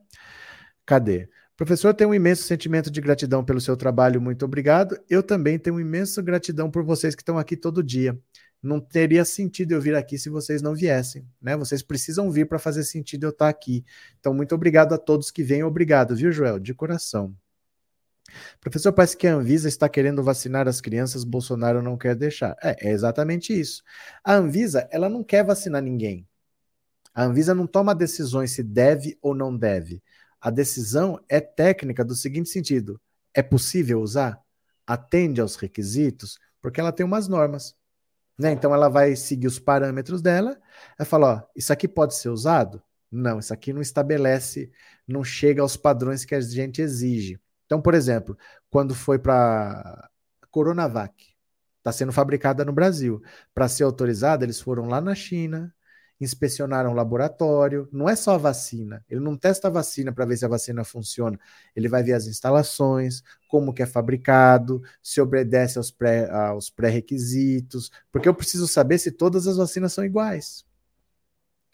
Cadê? 0.85 1.27
Professor, 1.57 1.93
tenho 1.93 2.09
um 2.11 2.13
imenso 2.13 2.43
sentimento 2.43 2.91
de 2.91 3.01
gratidão 3.01 3.43
pelo 3.43 3.59
seu 3.59 3.75
trabalho, 3.75 4.21
muito 4.21 4.45
obrigado. 4.45 4.97
Eu 5.09 5.23
também 5.23 5.57
tenho 5.57 5.75
uma 5.77 5.81
imensa 5.81 6.21
gratidão 6.21 6.69
por 6.69 6.83
vocês 6.83 7.15
que 7.15 7.21
estão 7.21 7.37
aqui 7.37 7.57
todo 7.57 7.81
dia 7.81 8.17
não 8.65 8.79
teria 8.79 9.23
sentido 9.23 9.73
eu 9.73 9.81
vir 9.81 9.95
aqui 9.95 10.17
se 10.17 10.29
vocês 10.29 10.61
não 10.61 10.73
viessem, 10.73 11.27
né? 11.41 11.55
Vocês 11.55 11.81
precisam 11.81 12.31
vir 12.31 12.47
para 12.47 12.59
fazer 12.59 12.83
sentido 12.83 13.25
eu 13.25 13.29
estar 13.29 13.49
aqui. 13.49 13.85
Então, 14.19 14.33
muito 14.33 14.55
obrigado 14.55 14.93
a 14.93 14.97
todos 14.97 15.31
que 15.31 15.43
vêm, 15.43 15.63
obrigado, 15.63 16.15
viu, 16.15 16.31
Joel? 16.31 16.59
De 16.59 16.73
coração. 16.73 17.35
Professor, 18.59 18.91
parece 18.91 19.15
que 19.15 19.27
a 19.27 19.35
Anvisa 19.35 19.67
está 19.67 19.87
querendo 19.87 20.23
vacinar 20.23 20.67
as 20.67 20.81
crianças, 20.81 21.23
Bolsonaro 21.23 21.81
não 21.81 21.97
quer 21.97 22.15
deixar. 22.15 22.55
É, 22.61 22.89
é 22.89 22.91
exatamente 22.91 23.57
isso. 23.57 23.83
A 24.23 24.33
Anvisa, 24.33 24.87
ela 24.91 25.09
não 25.09 25.23
quer 25.23 25.43
vacinar 25.43 25.81
ninguém. 25.81 26.27
A 27.13 27.23
Anvisa 27.23 27.55
não 27.55 27.67
toma 27.67 27.95
decisões 27.95 28.51
se 28.51 28.63
deve 28.63 29.17
ou 29.21 29.33
não 29.33 29.55
deve. 29.55 30.03
A 30.41 30.49
decisão 30.49 31.19
é 31.29 31.39
técnica 31.39 32.03
do 32.03 32.15
seguinte 32.15 32.49
sentido: 32.49 32.99
é 33.33 33.41
possível 33.41 34.01
usar? 34.01 34.39
Atende 34.85 35.39
aos 35.39 35.55
requisitos? 35.55 36.37
Porque 36.61 36.79
ela 36.79 36.91
tem 36.91 37.05
umas 37.05 37.27
normas. 37.27 37.75
Né? 38.37 38.51
Então 38.51 38.73
ela 38.73 38.89
vai 38.89 39.15
seguir 39.15 39.47
os 39.47 39.59
parâmetros 39.59 40.21
dela, 40.21 40.57
ela 40.97 41.05
fala: 41.05 41.35
ó, 41.35 41.51
isso 41.55 41.71
aqui 41.71 41.87
pode 41.87 42.15
ser 42.15 42.29
usado? 42.29 42.81
Não, 43.11 43.39
isso 43.39 43.53
aqui 43.53 43.71
não 43.71 43.81
estabelece, 43.81 44.71
não 45.07 45.23
chega 45.23 45.61
aos 45.61 45.77
padrões 45.77 46.25
que 46.25 46.35
a 46.35 46.41
gente 46.41 46.81
exige. 46.81 47.39
Então, 47.65 47.81
por 47.81 47.93
exemplo, 47.93 48.37
quando 48.69 48.93
foi 48.93 49.17
para 49.19 50.09
Coronavac, 50.51 51.35
está 51.77 51.91
sendo 51.91 52.11
fabricada 52.11 52.65
no 52.65 52.73
Brasil. 52.73 53.21
Para 53.53 53.67
ser 53.67 53.83
autorizada, 53.83 54.45
eles 54.45 54.59
foram 54.59 54.87
lá 54.87 55.01
na 55.01 55.13
China, 55.15 55.73
inspecionaram 56.19 56.91
o 56.91 56.93
laboratório. 56.93 57.87
Não 57.91 58.07
é 58.09 58.15
só 58.15 58.35
a 58.35 58.37
vacina. 58.37 59.03
Ele 59.09 59.19
não 59.19 59.37
testa 59.37 59.67
a 59.67 59.71
vacina 59.71 60.11
para 60.13 60.25
ver 60.25 60.37
se 60.37 60.45
a 60.45 60.47
vacina 60.47 60.83
funciona. 60.83 61.39
Ele 61.75 61.89
vai 61.89 62.03
ver 62.03 62.13
as 62.13 62.25
instalações, 62.27 63.21
como 63.47 63.73
que 63.73 63.83
é 63.83 63.85
fabricado, 63.85 64.81
se 65.01 65.19
obedece 65.21 65.77
aos, 65.77 65.91
pré, 65.91 66.29
aos 66.29 66.69
pré-requisitos, 66.69 67.91
porque 68.11 68.27
eu 68.29 68.33
preciso 68.33 68.67
saber 68.67 68.97
se 68.97 69.11
todas 69.11 69.47
as 69.47 69.57
vacinas 69.57 69.93
são 69.93 70.05
iguais. 70.05 70.65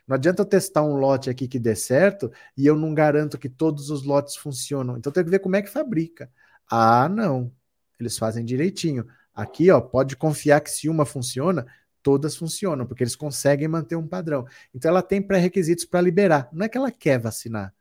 Não 0.07 0.15
adianta 0.15 0.41
eu 0.41 0.45
testar 0.45 0.83
um 0.83 0.95
lote 0.95 1.29
aqui 1.29 1.47
que 1.47 1.59
dê 1.59 1.75
certo 1.75 2.31
e 2.57 2.65
eu 2.65 2.75
não 2.75 2.93
garanto 2.93 3.37
que 3.37 3.47
todos 3.47 3.89
os 3.89 4.03
lotes 4.03 4.35
funcionam. 4.35 4.97
Então 4.97 5.11
tem 5.11 5.23
que 5.23 5.29
ver 5.29 5.39
como 5.39 5.55
é 5.55 5.61
que 5.61 5.69
fabrica. 5.69 6.29
Ah, 6.69 7.07
não. 7.07 7.51
Eles 7.99 8.17
fazem 8.17 8.43
direitinho. 8.43 9.07
Aqui, 9.33 9.71
ó, 9.71 9.79
pode 9.79 10.17
confiar 10.17 10.59
que 10.59 10.69
se 10.69 10.89
uma 10.89 11.05
funciona, 11.05 11.65
todas 12.03 12.35
funcionam, 12.35 12.85
porque 12.85 13.03
eles 13.03 13.15
conseguem 13.15 13.67
manter 13.67 13.95
um 13.95 14.07
padrão. 14.07 14.45
Então 14.73 14.89
ela 14.89 15.01
tem 15.01 15.21
pré-requisitos 15.21 15.85
para 15.85 16.01
liberar. 16.01 16.49
Não 16.51 16.65
é 16.65 16.69
que 16.69 16.77
ela 16.77 16.91
quer 16.91 17.19
vacinar, 17.19 17.73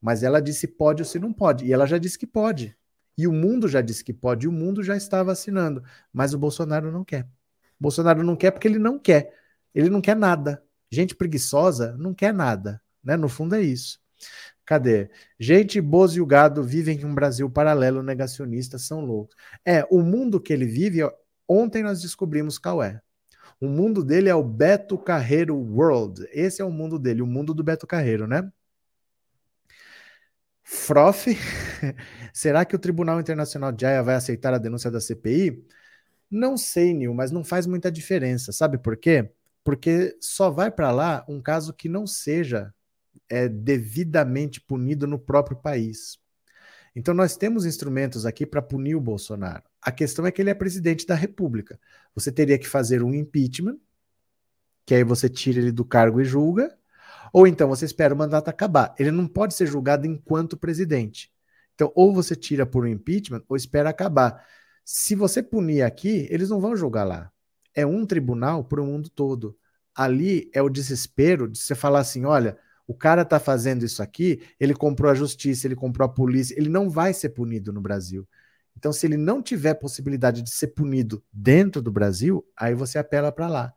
mas 0.00 0.22
ela 0.22 0.40
disse 0.40 0.66
pode 0.66 1.02
ou 1.02 1.06
se 1.06 1.18
não 1.18 1.32
pode. 1.32 1.64
E 1.64 1.72
ela 1.72 1.86
já 1.86 1.98
disse 1.98 2.18
que 2.18 2.26
pode. 2.26 2.76
E 3.16 3.26
o 3.28 3.32
mundo 3.32 3.68
já 3.68 3.80
disse 3.80 4.04
que 4.04 4.12
pode, 4.12 4.46
e 4.46 4.48
o 4.48 4.52
mundo 4.52 4.82
já 4.82 4.96
está 4.96 5.22
vacinando. 5.22 5.82
Mas 6.12 6.34
o 6.34 6.38
Bolsonaro 6.38 6.90
não 6.90 7.04
quer. 7.04 7.24
O 7.78 7.82
Bolsonaro 7.82 8.22
não 8.22 8.36
quer 8.36 8.50
porque 8.50 8.68
ele 8.68 8.78
não 8.78 8.98
quer. 8.98 9.32
Ele 9.74 9.88
não 9.88 10.00
quer 10.00 10.16
nada. 10.16 10.62
Gente 10.90 11.14
preguiçosa 11.14 11.96
não 11.98 12.14
quer 12.14 12.32
nada. 12.34 12.80
Né? 13.02 13.16
No 13.16 13.28
fundo 13.28 13.54
é 13.54 13.62
isso. 13.62 14.00
Cadê? 14.64 15.10
Gente, 15.38 15.80
Bozo 15.80 16.18
e 16.18 16.20
o 16.20 16.26
gado 16.26 16.62
vivem 16.62 16.98
em 16.98 17.04
um 17.04 17.14
Brasil 17.14 17.50
paralelo 17.50 18.02
negacionista, 18.02 18.78
são 18.78 19.04
loucos. 19.04 19.36
É, 19.64 19.86
o 19.90 20.00
mundo 20.00 20.40
que 20.40 20.52
ele 20.52 20.64
vive, 20.64 21.00
ontem 21.46 21.82
nós 21.82 22.00
descobrimos 22.00 22.58
qual 22.58 22.82
é. 22.82 23.00
O 23.60 23.68
mundo 23.68 24.04
dele 24.04 24.28
é 24.28 24.34
o 24.34 24.42
Beto 24.42 24.98
Carreiro 24.98 25.56
World. 25.56 26.26
Esse 26.32 26.60
é 26.62 26.64
o 26.64 26.70
mundo 26.70 26.98
dele, 26.98 27.22
o 27.22 27.26
mundo 27.26 27.54
do 27.54 27.64
Beto 27.64 27.86
Carreiro, 27.86 28.26
né? 28.26 28.50
Frof, 30.62 31.26
será 32.32 32.64
que 32.64 32.74
o 32.74 32.78
Tribunal 32.78 33.20
Internacional 33.20 33.70
de 33.70 33.84
Haia 33.86 34.02
vai 34.02 34.14
aceitar 34.14 34.54
a 34.54 34.58
denúncia 34.58 34.90
da 34.90 35.00
CPI? 35.00 35.64
Não 36.30 36.56
sei, 36.56 36.94
Nil, 36.94 37.14
mas 37.14 37.30
não 37.30 37.44
faz 37.44 37.66
muita 37.66 37.92
diferença. 37.92 38.50
Sabe 38.52 38.78
por 38.78 38.96
quê? 38.96 39.30
Porque 39.62 40.16
só 40.20 40.50
vai 40.50 40.70
para 40.70 40.90
lá 40.90 41.24
um 41.28 41.40
caso 41.40 41.72
que 41.72 41.88
não 41.88 42.06
seja 42.06 42.74
é, 43.28 43.48
devidamente 43.48 44.60
punido 44.60 45.06
no 45.06 45.18
próprio 45.18 45.56
país. 45.56 46.18
Então, 46.96 47.12
nós 47.12 47.36
temos 47.36 47.66
instrumentos 47.66 48.24
aqui 48.24 48.46
para 48.46 48.62
punir 48.62 48.94
o 48.94 49.00
Bolsonaro. 49.00 49.64
A 49.82 49.90
questão 49.90 50.26
é 50.26 50.30
que 50.30 50.40
ele 50.40 50.50
é 50.50 50.54
presidente 50.54 51.06
da 51.06 51.14
República. 51.14 51.78
Você 52.14 52.30
teria 52.30 52.58
que 52.58 52.68
fazer 52.68 53.02
um 53.02 53.14
impeachment, 53.14 53.78
que 54.86 54.94
aí 54.94 55.04
você 55.04 55.28
tira 55.28 55.58
ele 55.58 55.72
do 55.72 55.84
cargo 55.84 56.20
e 56.20 56.24
julga, 56.24 56.76
ou 57.32 57.46
então 57.46 57.68
você 57.68 57.84
espera 57.84 58.14
o 58.14 58.18
mandato 58.18 58.48
acabar. 58.48 58.94
Ele 58.98 59.10
não 59.10 59.26
pode 59.26 59.54
ser 59.54 59.66
julgado 59.66 60.06
enquanto 60.06 60.56
presidente. 60.56 61.32
Então, 61.74 61.90
ou 61.94 62.14
você 62.14 62.36
tira 62.36 62.64
por 62.64 62.84
um 62.84 62.88
impeachment, 62.88 63.42
ou 63.48 63.56
espera 63.56 63.90
acabar. 63.90 64.46
Se 64.84 65.14
você 65.14 65.42
punir 65.42 65.82
aqui, 65.82 66.28
eles 66.30 66.50
não 66.50 66.60
vão 66.60 66.76
julgar 66.76 67.04
lá. 67.04 67.32
É 67.74 67.84
um 67.84 68.06
tribunal 68.06 68.62
para 68.62 68.80
o 68.80 68.86
mundo 68.86 69.08
todo. 69.10 69.56
Ali 69.94 70.50
é 70.52 70.62
o 70.62 70.68
desespero 70.68 71.48
de 71.48 71.58
você 71.58 71.74
falar 71.74 72.00
assim: 72.00 72.24
olha, 72.24 72.56
o 72.86 72.94
cara 72.94 73.22
está 73.22 73.40
fazendo 73.40 73.84
isso 73.84 74.02
aqui, 74.02 74.42
ele 74.60 74.74
comprou 74.74 75.10
a 75.10 75.14
justiça, 75.14 75.66
ele 75.66 75.74
comprou 75.74 76.06
a 76.06 76.08
polícia, 76.08 76.54
ele 76.56 76.68
não 76.68 76.88
vai 76.88 77.12
ser 77.12 77.30
punido 77.30 77.72
no 77.72 77.80
Brasil. 77.80 78.28
Então, 78.76 78.92
se 78.92 79.06
ele 79.06 79.16
não 79.16 79.42
tiver 79.42 79.74
possibilidade 79.74 80.42
de 80.42 80.50
ser 80.50 80.68
punido 80.68 81.22
dentro 81.32 81.80
do 81.80 81.90
Brasil, 81.90 82.44
aí 82.56 82.74
você 82.74 82.98
apela 82.98 83.32
para 83.32 83.48
lá. 83.48 83.74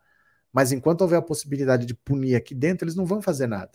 Mas 0.52 0.72
enquanto 0.72 1.02
houver 1.02 1.18
a 1.18 1.22
possibilidade 1.22 1.86
de 1.86 1.94
punir 1.94 2.36
aqui 2.36 2.56
dentro, 2.56 2.86
eles 2.86 2.96
não 2.96 3.06
vão 3.06 3.22
fazer 3.22 3.48
nada. 3.48 3.72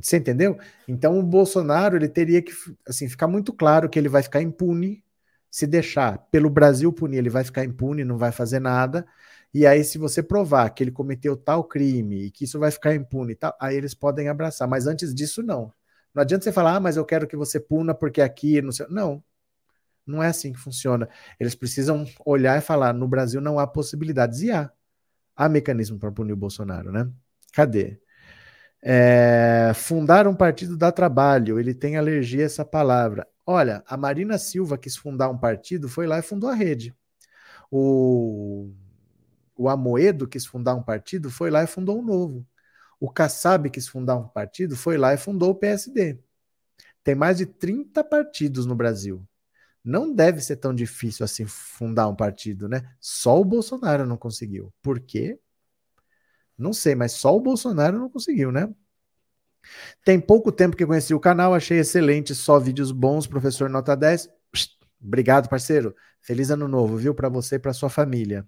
Você 0.00 0.16
entendeu? 0.16 0.58
Então 0.88 1.18
o 1.18 1.22
Bolsonaro 1.22 1.96
ele 1.96 2.08
teria 2.08 2.42
que 2.42 2.52
assim 2.88 3.08
ficar 3.08 3.28
muito 3.28 3.52
claro 3.52 3.88
que 3.88 3.98
ele 3.98 4.08
vai 4.08 4.22
ficar 4.22 4.42
impune 4.42 5.04
se 5.50 5.68
deixar 5.68 6.18
pelo 6.32 6.50
Brasil 6.50 6.92
punir, 6.92 7.18
ele 7.18 7.30
vai 7.30 7.44
ficar 7.44 7.64
impune, 7.64 8.04
não 8.04 8.18
vai 8.18 8.32
fazer 8.32 8.58
nada. 8.58 9.06
E 9.52 9.64
aí, 9.66 9.84
se 9.84 9.98
você 9.98 10.20
provar 10.20 10.68
que 10.70 10.82
ele 10.82 10.90
cometeu 10.90 11.36
tal 11.36 11.62
crime 11.62 12.24
e 12.24 12.30
que 12.32 12.44
isso 12.44 12.58
vai 12.58 12.72
ficar 12.72 12.92
impune, 12.92 13.36
tal, 13.36 13.56
aí 13.60 13.76
eles 13.76 13.94
podem 13.94 14.28
abraçar. 14.28 14.66
Mas 14.66 14.88
antes 14.88 15.14
disso, 15.14 15.44
não. 15.44 15.72
Não 16.12 16.22
adianta 16.22 16.42
você 16.42 16.50
falar, 16.50 16.76
ah, 16.76 16.80
mas 16.80 16.96
eu 16.96 17.04
quero 17.04 17.26
que 17.28 17.36
você 17.36 17.60
puna 17.60 17.94
porque 17.94 18.20
aqui 18.20 18.60
não 18.60 18.72
sei. 18.72 18.86
Não, 18.90 19.22
não 20.06 20.22
é 20.22 20.28
assim 20.28 20.52
que 20.52 20.58
funciona. 20.58 21.08
Eles 21.38 21.54
precisam 21.54 22.04
olhar 22.24 22.58
e 22.58 22.60
falar: 22.60 22.92
no 22.92 23.08
Brasil 23.08 23.40
não 23.40 23.58
há 23.58 23.66
possibilidades. 23.66 24.40
E 24.42 24.50
há 24.50 24.70
há 25.36 25.48
mecanismo 25.48 25.98
para 25.98 26.12
punir 26.12 26.32
o 26.32 26.36
Bolsonaro, 26.36 26.92
né? 26.92 27.10
Cadê? 27.52 28.00
É, 28.82 29.72
fundar 29.74 30.26
um 30.28 30.34
partido 30.34 30.76
dá 30.76 30.92
trabalho, 30.92 31.58
ele 31.58 31.74
tem 31.74 31.96
alergia 31.96 32.42
a 32.42 32.46
essa 32.46 32.64
palavra. 32.64 33.26
Olha, 33.46 33.82
a 33.86 33.96
Marina 33.96 34.38
Silva 34.38 34.78
quis 34.78 34.96
fundar 34.96 35.30
um 35.30 35.38
partido, 35.38 35.88
foi 35.88 36.06
lá 36.06 36.18
e 36.18 36.22
fundou 36.22 36.50
a 36.50 36.54
rede. 36.54 36.94
O, 37.70 38.70
o 39.56 39.68
Amoedo 39.68 40.28
quis 40.28 40.46
fundar 40.46 40.74
um 40.74 40.82
partido, 40.82 41.30
foi 41.30 41.50
lá 41.50 41.64
e 41.64 41.66
fundou 41.66 41.98
um 41.98 42.04
novo. 42.04 42.46
O 43.00 43.10
Kassab 43.10 43.70
quis 43.70 43.88
fundar 43.88 44.16
um 44.16 44.28
partido, 44.28 44.76
foi 44.76 44.96
lá 44.98 45.14
e 45.14 45.18
fundou 45.18 45.50
o 45.50 45.54
PSD. 45.54 46.18
Tem 47.02 47.14
mais 47.14 47.38
de 47.38 47.46
30 47.46 48.02
partidos 48.04 48.66
no 48.66 48.74
Brasil. 48.74 49.26
Não 49.84 50.12
deve 50.12 50.40
ser 50.40 50.56
tão 50.56 50.74
difícil 50.74 51.24
assim 51.24 51.44
fundar 51.46 52.08
um 52.08 52.16
partido, 52.16 52.68
né? 52.68 52.82
Só 52.98 53.38
o 53.38 53.44
Bolsonaro 53.44 54.06
não 54.06 54.16
conseguiu. 54.16 54.72
Por 54.82 54.98
quê? 54.98 55.38
Não 56.56 56.72
sei, 56.72 56.94
mas 56.94 57.12
só 57.12 57.36
o 57.36 57.40
Bolsonaro 57.40 57.98
não 57.98 58.08
conseguiu, 58.08 58.50
né? 58.50 58.72
Tem 60.04 60.20
pouco 60.20 60.52
tempo 60.52 60.76
que 60.76 60.86
conheci 60.86 61.14
o 61.14 61.20
canal, 61.20 61.54
achei 61.54 61.78
excelente, 61.78 62.34
só 62.34 62.58
vídeos 62.58 62.92
bons, 62.92 63.26
professor 63.26 63.68
nota 63.68 63.96
10. 63.96 64.28
Obrigado, 65.02 65.48
parceiro. 65.48 65.94
Feliz 66.20 66.50
ano 66.50 66.66
novo, 66.66 66.96
viu, 66.96 67.14
para 67.14 67.28
você 67.28 67.56
e 67.56 67.58
para 67.58 67.74
sua 67.74 67.90
família. 67.90 68.46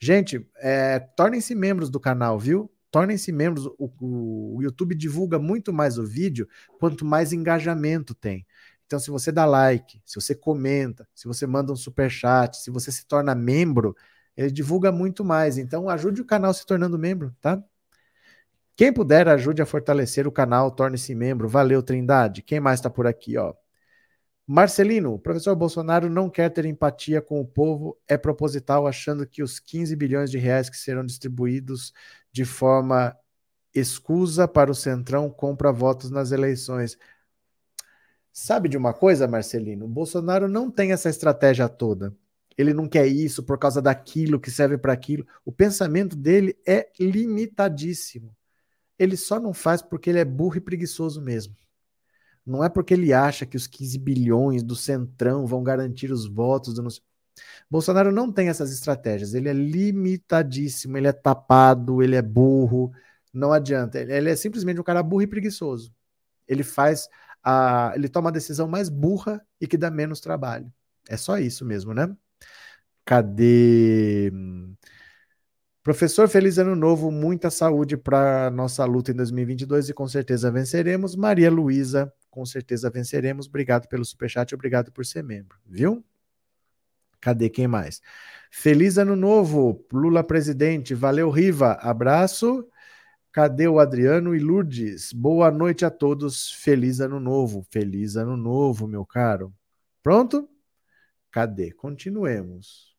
Gente, 0.00 0.48
é, 0.56 0.98
tornem-se 0.98 1.54
membros 1.54 1.90
do 1.90 2.00
canal, 2.00 2.38
viu? 2.38 2.70
Tornem-se 2.90 3.30
membros. 3.30 3.66
O, 3.78 3.92
o, 4.00 4.56
o 4.56 4.62
YouTube 4.62 4.94
divulga 4.94 5.38
muito 5.38 5.72
mais 5.72 5.98
o 5.98 6.04
vídeo 6.04 6.48
quanto 6.78 7.04
mais 7.04 7.32
engajamento 7.32 8.14
tem. 8.14 8.46
Então, 8.90 8.98
se 8.98 9.08
você 9.08 9.30
dá 9.30 9.46
like, 9.46 10.02
se 10.04 10.16
você 10.16 10.34
comenta, 10.34 11.06
se 11.14 11.28
você 11.28 11.46
manda 11.46 11.72
um 11.72 11.76
super 11.76 12.10
chat, 12.10 12.56
se 12.56 12.72
você 12.72 12.90
se 12.90 13.06
torna 13.06 13.36
membro, 13.36 13.96
ele 14.36 14.50
divulga 14.50 14.90
muito 14.90 15.24
mais. 15.24 15.58
Então, 15.58 15.88
ajude 15.88 16.20
o 16.22 16.24
canal 16.24 16.52
se 16.52 16.66
tornando 16.66 16.98
membro, 16.98 17.32
tá? 17.40 17.62
Quem 18.74 18.92
puder, 18.92 19.28
ajude 19.28 19.62
a 19.62 19.66
fortalecer 19.66 20.26
o 20.26 20.32
canal, 20.32 20.72
torne-se 20.72 21.14
membro. 21.14 21.48
Valeu, 21.48 21.84
Trindade. 21.84 22.42
Quem 22.42 22.58
mais 22.58 22.80
está 22.80 22.90
por 22.90 23.06
aqui, 23.06 23.36
ó? 23.36 23.54
Marcelino, 24.44 25.14
o 25.14 25.20
professor 25.20 25.54
Bolsonaro 25.54 26.10
não 26.10 26.28
quer 26.28 26.50
ter 26.50 26.64
empatia 26.64 27.22
com 27.22 27.40
o 27.40 27.46
povo, 27.46 27.96
é 28.08 28.18
proposital, 28.18 28.88
achando 28.88 29.24
que 29.24 29.40
os 29.40 29.60
15 29.60 29.94
bilhões 29.94 30.32
de 30.32 30.38
reais 30.38 30.68
que 30.68 30.76
serão 30.76 31.06
distribuídos 31.06 31.92
de 32.32 32.44
forma 32.44 33.16
escusa 33.72 34.48
para 34.48 34.68
o 34.68 34.74
Centrão 34.74 35.30
compra 35.30 35.70
votos 35.70 36.10
nas 36.10 36.32
eleições. 36.32 36.98
Sabe 38.32 38.68
de 38.68 38.76
uma 38.76 38.92
coisa, 38.94 39.26
Marcelino? 39.26 39.86
O 39.86 39.88
Bolsonaro 39.88 40.48
não 40.48 40.70
tem 40.70 40.92
essa 40.92 41.08
estratégia 41.08 41.68
toda. 41.68 42.14
Ele 42.56 42.74
não 42.74 42.88
quer 42.88 43.06
isso 43.06 43.42
por 43.42 43.58
causa 43.58 43.80
daquilo 43.80 44.38
que 44.38 44.50
serve 44.50 44.76
para 44.78 44.92
aquilo. 44.92 45.26
O 45.44 45.52
pensamento 45.52 46.14
dele 46.14 46.56
é 46.66 46.88
limitadíssimo. 46.98 48.36
Ele 48.98 49.16
só 49.16 49.40
não 49.40 49.54
faz 49.54 49.80
porque 49.80 50.10
ele 50.10 50.18
é 50.18 50.24
burro 50.24 50.58
e 50.58 50.60
preguiçoso 50.60 51.22
mesmo. 51.22 51.56
Não 52.44 52.62
é 52.62 52.68
porque 52.68 52.94
ele 52.94 53.12
acha 53.12 53.46
que 53.46 53.56
os 53.56 53.66
15 53.66 53.98
bilhões 53.98 54.62
do 54.62 54.76
Centrão 54.76 55.46
vão 55.46 55.62
garantir 55.62 56.12
os 56.12 56.26
votos 56.26 56.74
do. 56.74 56.86
Bolsonaro 57.70 58.12
não 58.12 58.30
tem 58.30 58.48
essas 58.48 58.72
estratégias. 58.72 59.34
Ele 59.34 59.48
é 59.48 59.52
limitadíssimo, 59.52 60.96
ele 60.98 61.08
é 61.08 61.12
tapado, 61.12 62.02
ele 62.02 62.16
é 62.16 62.22
burro. 62.22 62.92
Não 63.32 63.52
adianta. 63.52 63.98
Ele 63.98 64.30
é 64.30 64.36
simplesmente 64.36 64.80
um 64.80 64.84
cara 64.84 65.02
burro 65.02 65.22
e 65.22 65.26
preguiçoso. 65.26 65.94
Ele 66.46 66.62
faz 66.62 67.08
a, 67.42 67.92
ele 67.94 68.08
toma 68.08 68.30
a 68.30 68.32
decisão 68.32 68.68
mais 68.68 68.88
burra 68.88 69.44
e 69.60 69.66
que 69.66 69.76
dá 69.76 69.90
menos 69.90 70.20
trabalho. 70.20 70.72
É 71.08 71.16
só 71.16 71.38
isso 71.38 71.64
mesmo, 71.64 71.94
né? 71.94 72.14
Cadê? 73.04 74.30
Professor, 75.82 76.28
feliz 76.28 76.58
ano 76.58 76.76
novo, 76.76 77.10
muita 77.10 77.50
saúde 77.50 77.96
para 77.96 78.50
nossa 78.50 78.84
luta 78.84 79.10
em 79.10 79.14
2022 79.14 79.88
e 79.88 79.94
com 79.94 80.06
certeza 80.06 80.50
venceremos. 80.50 81.16
Maria 81.16 81.50
Luísa, 81.50 82.12
com 82.30 82.44
certeza 82.44 82.90
venceremos. 82.90 83.46
Obrigado 83.46 83.88
pelo 83.88 84.04
superchat, 84.04 84.54
obrigado 84.54 84.92
por 84.92 85.06
ser 85.06 85.24
membro, 85.24 85.58
viu? 85.66 86.04
Cadê 87.20 87.50
quem 87.50 87.66
mais? 87.66 88.00
Feliz 88.50 88.98
ano 88.98 89.16
novo, 89.16 89.84
Lula 89.92 90.22
presidente. 90.22 90.94
Valeu, 90.94 91.30
Riva. 91.30 91.72
Abraço. 91.80 92.66
Cadê 93.32 93.68
o 93.68 93.78
Adriano 93.78 94.34
e 94.34 94.40
Lourdes? 94.40 95.12
Boa 95.12 95.52
noite 95.52 95.84
a 95.84 95.90
todos. 95.90 96.50
Feliz 96.50 96.98
ano 96.98 97.20
novo. 97.20 97.64
Feliz 97.70 98.16
ano 98.16 98.36
novo, 98.36 98.88
meu 98.88 99.06
caro. 99.06 99.54
Pronto? 100.02 100.48
Cadê? 101.30 101.70
Continuemos. 101.70 102.96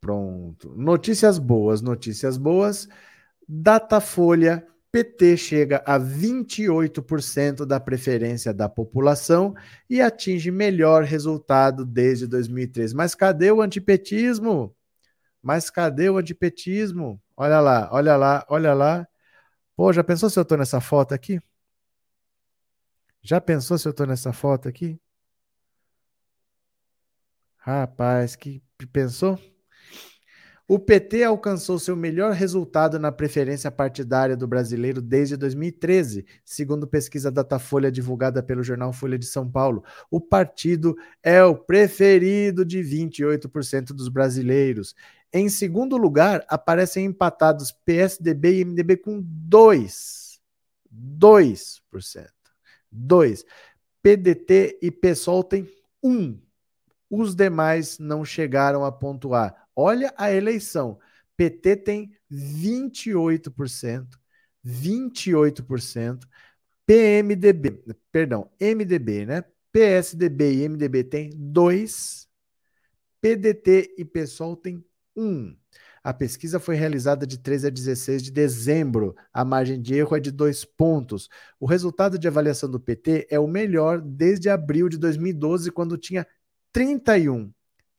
Pronto. 0.00 0.76
Notícias 0.76 1.38
boas, 1.40 1.82
notícias 1.82 2.36
boas. 2.36 2.88
Datafolha 3.48 4.64
PT 4.92 5.36
chega 5.36 5.82
a 5.84 5.98
28% 5.98 7.66
da 7.66 7.80
preferência 7.80 8.54
da 8.54 8.68
população 8.68 9.54
e 9.90 10.00
atinge 10.00 10.52
melhor 10.52 11.02
resultado 11.02 11.84
desde 11.84 12.28
2013. 12.28 12.94
Mas 12.94 13.12
cadê 13.12 13.50
o 13.50 13.60
antipetismo? 13.60 14.72
Mas 15.42 15.68
cadê 15.68 16.08
o 16.08 16.16
antipetismo? 16.16 17.20
Olha 17.36 17.60
lá, 17.60 17.88
olha 17.92 18.16
lá, 18.16 18.46
olha 18.48 18.74
lá. 18.74 19.06
Pô, 19.76 19.92
já 19.92 20.02
pensou 20.04 20.30
se 20.30 20.38
eu 20.38 20.44
tô 20.44 20.56
nessa 20.56 20.80
foto 20.80 21.14
aqui? 21.14 21.40
Já 23.22 23.40
pensou 23.40 23.76
se 23.78 23.86
eu 23.88 23.92
tô 23.92 24.06
nessa 24.06 24.32
foto 24.32 24.68
aqui? 24.68 25.00
Rapaz, 27.58 28.36
que 28.36 28.62
pensou? 28.92 29.38
O 30.68 30.80
PT 30.80 31.22
alcançou 31.22 31.78
seu 31.78 31.94
melhor 31.94 32.32
resultado 32.32 32.98
na 32.98 33.12
preferência 33.12 33.70
partidária 33.70 34.36
do 34.36 34.48
brasileiro 34.48 35.00
desde 35.00 35.36
2013, 35.36 36.26
segundo 36.44 36.88
pesquisa 36.88 37.30
Datafolha 37.30 37.90
divulgada 37.90 38.42
pelo 38.42 38.64
jornal 38.64 38.92
Folha 38.92 39.16
de 39.16 39.26
São 39.26 39.48
Paulo. 39.48 39.84
O 40.10 40.20
partido 40.20 40.96
é 41.22 41.44
o 41.44 41.54
preferido 41.54 42.64
de 42.64 42.82
28% 42.82 43.94
dos 43.94 44.08
brasileiros. 44.08 44.96
Em 45.36 45.50
segundo 45.50 45.98
lugar, 45.98 46.46
aparecem 46.48 47.04
empatados 47.04 47.70
PSDB 47.70 48.60
e 48.60 48.64
MDB 48.64 48.96
com 48.96 49.20
2. 49.22 50.40
2%. 50.90 52.26
2. 52.90 53.44
PDT 54.02 54.78
e 54.80 54.90
PSOL 54.90 55.44
têm 55.44 55.68
1. 56.02 56.40
Os 57.10 57.34
demais 57.34 57.98
não 57.98 58.24
chegaram 58.24 58.82
a 58.82 58.90
pontuar. 58.90 59.68
Olha 59.76 60.14
a 60.16 60.32
eleição. 60.32 60.98
PT 61.36 61.76
tem 61.76 62.16
28%, 62.32 64.18
28%, 64.64 66.26
PMDB, 66.86 67.82
perdão, 68.10 68.50
MDB, 68.58 69.26
né? 69.26 69.44
PSDB 69.70 70.62
e 70.62 70.68
MDB 70.68 71.04
tem 71.04 71.30
dois, 71.34 72.26
PDT 73.20 73.96
e 73.98 74.04
PSOL 74.04 74.56
tem 74.56 74.82
um. 75.16 75.56
A 76.04 76.14
pesquisa 76.14 76.60
foi 76.60 76.76
realizada 76.76 77.26
de 77.26 77.36
13 77.38 77.66
a 77.66 77.70
16 77.70 78.22
de 78.22 78.30
dezembro. 78.30 79.16
A 79.32 79.44
margem 79.44 79.80
de 79.80 79.94
erro 79.94 80.16
é 80.16 80.20
de 80.20 80.30
dois 80.30 80.64
pontos. 80.64 81.28
O 81.58 81.66
resultado 81.66 82.16
de 82.16 82.28
avaliação 82.28 82.70
do 82.70 82.78
PT 82.78 83.26
é 83.28 83.40
o 83.40 83.48
melhor 83.48 84.00
desde 84.00 84.48
abril 84.48 84.88
de 84.88 84.98
2012, 84.98 85.72
quando 85.72 85.98
tinha 85.98 86.24
31. 86.72 87.52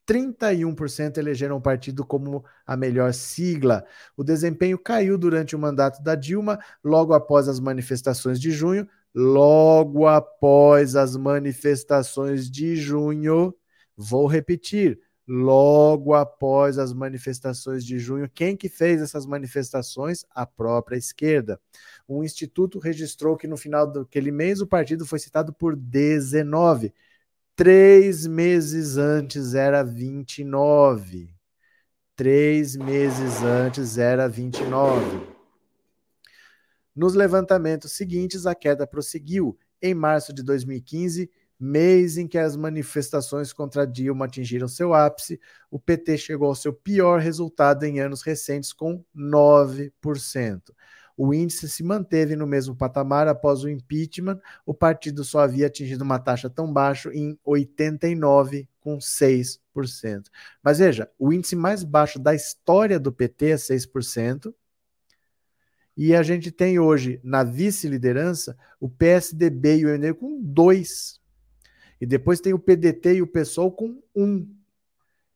31% 0.08 1.18
elegeram 1.18 1.58
o 1.58 1.62
partido 1.62 2.06
como 2.06 2.46
a 2.66 2.78
melhor 2.78 3.14
sigla. 3.14 3.86
O 4.16 4.24
desempenho 4.24 4.80
caiu 4.80 5.18
durante 5.18 5.54
o 5.54 5.60
mandato 5.60 6.02
da 6.02 6.16
Dilma, 6.16 6.58
logo 6.82 7.14
após 7.14 7.50
as 7.50 7.60
manifestações 7.60 8.40
de 8.40 8.52
junho. 8.52 8.88
Logo 9.14 10.08
após 10.08 10.96
as 10.96 11.18
manifestações 11.18 12.50
de 12.50 12.76
junho, 12.76 13.54
vou 13.98 14.28
repetir, 14.28 15.00
logo 15.28 16.14
após 16.14 16.78
as 16.78 16.94
manifestações 16.94 17.86
de 17.86 18.00
junho. 18.00 18.30
Quem 18.30 18.56
que 18.56 18.70
fez 18.70 19.02
essas 19.02 19.26
manifestações? 19.26 20.26
A 20.32 20.46
própria 20.46 20.96
esquerda. 20.96 21.60
O 22.08 22.24
instituto 22.24 22.80
registrou 22.80 23.36
que 23.36 23.48
no 23.48 23.58
final 23.58 23.86
daquele 23.86 24.32
mês 24.32 24.62
o 24.62 24.68
partido 24.68 25.06
foi 25.06 25.20
citado 25.20 25.52
por 25.52 25.76
19. 25.76 26.94
Três 27.56 28.26
meses 28.26 28.98
antes 28.98 29.54
era 29.54 29.84
29. 29.84 31.36
Três 32.16 32.76
meses 32.76 33.44
antes 33.44 33.98
era 33.98 34.30
29. 34.30 35.36
Nos 36.96 37.14
levantamentos 37.14 37.92
seguintes, 37.92 38.46
a 38.46 38.56
queda 38.56 38.88
prosseguiu. 38.88 39.58
Em 39.80 39.94
março 39.94 40.34
de 40.34 40.42
2015, 40.42 41.30
mês 41.60 42.18
em 42.18 42.28
que 42.28 42.38
as 42.38 42.56
manifestações 42.56 43.52
contra 43.52 43.88
Dilma 43.88 44.26
atingiram 44.26 44.68
seu 44.68 44.94
ápice, 44.94 45.40
o 45.72 45.80
PT 45.80 46.18
chegou 46.18 46.48
ao 46.48 46.56
seu 46.56 46.74
pior 46.74 47.20
resultado 47.20 47.84
em 47.84 48.00
anos 48.00 48.22
recentes, 48.22 48.72
com 48.72 49.04
9%. 49.16 49.92
O 51.18 51.34
índice 51.34 51.68
se 51.68 51.84
manteve 51.84 52.36
no 52.36 52.46
mesmo 52.46 52.76
patamar 52.76 53.28
após 53.28 53.64
o 53.64 53.70
impeachment. 53.70 54.40
O 54.64 54.74
partido 54.74 55.24
só 55.24 55.40
havia 55.40 55.66
atingido 55.66 56.04
uma 56.04 56.20
taxa 56.20 56.48
tão 56.48 56.72
baixa 56.72 57.12
em 57.12 57.36
89,6%. 57.46 60.30
Mas 60.62 60.78
veja, 60.78 61.10
o 61.18 61.34
índice 61.34 61.56
mais 61.56 61.84
baixo 61.84 62.20
da 62.20 62.36
história 62.36 63.00
do 63.00 63.12
PT 63.12 63.50
é 63.50 63.56
6%. 63.56 64.54
E 65.98 66.16
a 66.16 66.22
gente 66.22 66.52
tem 66.52 66.78
hoje 66.78 67.20
na 67.24 67.44
vice-liderança 67.44 68.56
o 68.80 68.88
PSDB 68.88 69.78
e 69.78 69.86
o 69.88 69.90
MDB 69.90 70.20
com 70.20 70.40
2%. 70.40 71.18
E 72.00 72.06
depois 72.06 72.40
tem 72.40 72.54
o 72.54 72.60
PDT 72.60 73.16
e 73.16 73.22
o 73.22 73.28
PSOL 73.28 73.72
com 73.72 74.02
um. 74.16 74.48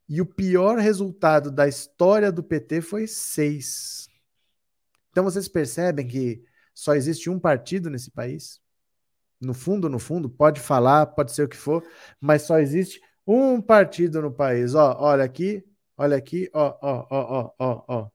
E 0.07 0.22
o 0.22 0.26
pior 0.26 0.78
resultado 0.78 1.49
da 1.49 1.68
história 1.68 2.32
do 2.32 2.43
PT 2.43 2.82
foi 2.82 3.07
seis. 3.07 4.09
Então 5.09 5.24
vocês 5.24 5.47
percebem 5.47 6.07
que 6.07 6.43
só 6.74 6.95
existe 6.95 7.30
um 7.30 7.39
partido 7.39 7.89
nesse 7.89 8.12
país? 8.12 8.62
No 9.39 9.53
fundo, 9.53 9.89
no 9.89 9.99
fundo, 9.99 10.30
pode 10.30 10.59
falar, 10.59 11.05
pode 11.07 11.32
ser 11.34 11.43
o 11.43 11.49
que 11.49 11.57
for, 11.57 11.84
mas 12.20 12.43
só 12.43 12.59
existe 12.59 13.01
um 13.26 13.62
partido 13.62 14.22
no 14.22 14.32
país. 14.32 14.76
Ó, 14.76 14.95
olha 14.99 15.24
aqui, 15.24 15.64
olha 15.97 16.18
aqui, 16.18 16.49
ó, 16.53 16.78
ó, 16.82 17.07
ó, 17.09 17.53
ó, 17.59 17.66
ó, 17.66 17.84
ó. 17.88 18.12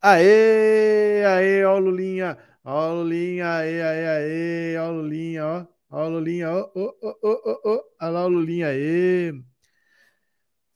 Aê, 0.00 1.24
aê, 1.24 1.64
ó, 1.64 1.78
Lulinha, 1.78 2.38
ó, 2.64 2.92
Lulinha, 2.92 3.46
aê, 3.58 3.82
aê, 3.82 4.06
aê, 4.08 4.76
ó, 4.78 4.90
Lulinha, 4.90 5.44
ó. 5.46 5.75
Ó, 5.96 6.08
Lulinha, 6.08 6.50
ó, 6.50 6.70
ó, 6.74 6.94
ó, 7.02 7.16
ó, 7.22 7.60
ó, 7.64 7.84
Olha 8.02 8.10
lá 8.10 8.26
o 8.26 8.28
Lulinha 8.28 8.68
aí. 8.68 9.32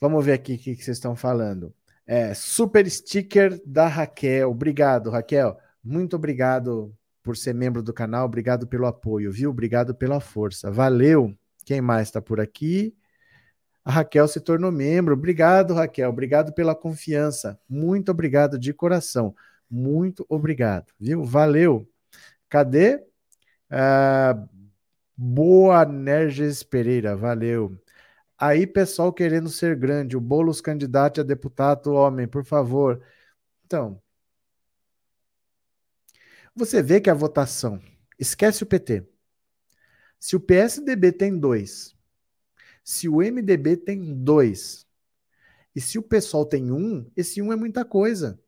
Vamos 0.00 0.24
ver 0.24 0.32
aqui 0.32 0.54
o 0.54 0.58
que, 0.58 0.74
vocês 0.76 0.96
estão 0.96 1.14
falando. 1.14 1.74
É, 2.06 2.32
super 2.32 2.90
sticker 2.90 3.60
da 3.66 3.86
Raquel. 3.86 4.50
Obrigado, 4.50 5.10
Raquel. 5.10 5.58
Muito 5.84 6.16
obrigado 6.16 6.96
por 7.22 7.36
ser 7.36 7.54
membro 7.54 7.82
do 7.82 7.92
canal. 7.92 8.24
Obrigado 8.24 8.66
pelo 8.66 8.86
apoio, 8.86 9.30
viu? 9.30 9.50
Obrigado 9.50 9.94
pela 9.94 10.20
força. 10.20 10.70
Valeu. 10.70 11.36
Quem 11.66 11.82
mais 11.82 12.08
está 12.08 12.22
por 12.22 12.40
aqui? 12.40 12.96
A 13.84 13.90
Raquel 13.90 14.26
se 14.26 14.40
tornou 14.40 14.72
membro. 14.72 15.12
Obrigado, 15.12 15.74
Raquel. 15.74 16.08
Obrigado 16.08 16.54
pela 16.54 16.74
confiança. 16.74 17.60
Muito 17.68 18.10
obrigado 18.10 18.58
de 18.58 18.72
coração. 18.72 19.34
Muito 19.70 20.24
obrigado, 20.30 20.94
viu? 20.98 21.22
Valeu. 21.24 21.86
Cadê? 22.48 23.04
Uh, 23.70 24.59
Boa, 25.22 25.84
Nerges 25.84 26.62
Pereira, 26.62 27.14
valeu. 27.14 27.78
Aí, 28.38 28.66
pessoal 28.66 29.12
querendo 29.12 29.50
ser 29.50 29.76
grande, 29.76 30.16
o 30.16 30.20
Boulos 30.20 30.62
candidato 30.62 31.20
a 31.20 31.24
deputado 31.24 31.92
homem, 31.92 32.26
por 32.26 32.42
favor. 32.42 33.02
Então, 33.66 34.00
você 36.56 36.82
vê 36.82 37.02
que 37.02 37.10
a 37.10 37.14
votação, 37.14 37.78
esquece 38.18 38.62
o 38.62 38.66
PT. 38.66 39.06
Se 40.18 40.36
o 40.36 40.40
PSDB 40.40 41.12
tem 41.12 41.38
dois, 41.38 41.94
se 42.82 43.06
o 43.06 43.20
MDB 43.20 43.76
tem 43.76 44.14
dois, 44.14 44.86
e 45.76 45.82
se 45.82 45.98
o 45.98 46.02
PSOL 46.02 46.46
tem 46.46 46.72
um, 46.72 47.10
esse 47.14 47.42
um 47.42 47.52
é 47.52 47.56
muita 47.56 47.84
coisa. 47.84 48.40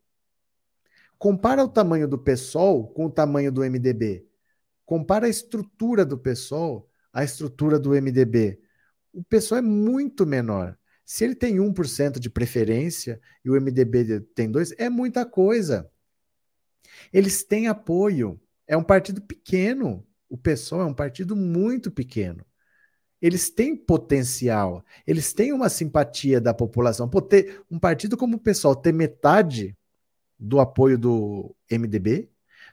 Compara 1.18 1.62
o 1.62 1.68
tamanho 1.68 2.08
do 2.08 2.18
PSOL 2.18 2.88
com 2.88 3.04
o 3.04 3.10
tamanho 3.10 3.52
do 3.52 3.62
MDB. 3.62 4.31
Compara 4.92 5.24
a 5.24 5.30
estrutura 5.30 6.04
do 6.04 6.18
PSOL 6.18 6.86
à 7.10 7.24
estrutura 7.24 7.78
do 7.78 7.92
MDB. 7.92 8.60
O 9.10 9.24
PSOL 9.24 9.56
é 9.56 9.62
muito 9.62 10.26
menor. 10.26 10.78
Se 11.02 11.24
ele 11.24 11.34
tem 11.34 11.56
1% 11.56 12.18
de 12.18 12.28
preferência 12.28 13.18
e 13.42 13.48
o 13.48 13.54
MDB 13.58 14.20
tem 14.34 14.52
2%, 14.52 14.74
é 14.76 14.90
muita 14.90 15.24
coisa. 15.24 15.90
Eles 17.10 17.42
têm 17.42 17.68
apoio. 17.68 18.38
É 18.66 18.76
um 18.76 18.84
partido 18.84 19.22
pequeno. 19.22 20.06
O 20.28 20.36
PSOL 20.36 20.82
é 20.82 20.84
um 20.84 20.92
partido 20.92 21.34
muito 21.34 21.90
pequeno. 21.90 22.44
Eles 23.18 23.48
têm 23.48 23.74
potencial. 23.74 24.84
Eles 25.06 25.32
têm 25.32 25.54
uma 25.54 25.70
simpatia 25.70 26.38
da 26.38 26.52
população. 26.52 27.08
Pô, 27.08 27.22
ter 27.22 27.62
um 27.70 27.78
partido 27.78 28.14
como 28.14 28.36
o 28.36 28.40
PSOL 28.40 28.76
ter 28.76 28.92
metade 28.92 29.74
do 30.38 30.60
apoio 30.60 30.98
do 30.98 31.56
MDB, 31.70 32.28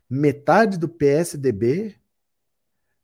metade 0.09 0.77
do 0.77 0.89
PSDB, 0.89 1.95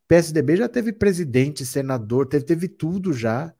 PSDB 0.07 0.57
já 0.57 0.69
teve 0.69 0.93
presidente, 0.93 1.65
senador, 1.65 2.27
teve, 2.27 2.45
teve 2.45 2.67
tudo 2.67 3.13
já. 3.13 3.53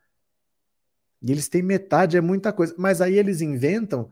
E 1.21 1.31
eles 1.31 1.49
têm 1.49 1.63
metade, 1.63 2.17
é 2.17 2.21
muita 2.21 2.53
coisa. 2.53 2.75
Mas 2.77 3.01
aí 3.01 3.17
eles 3.17 3.41
inventam 3.41 4.09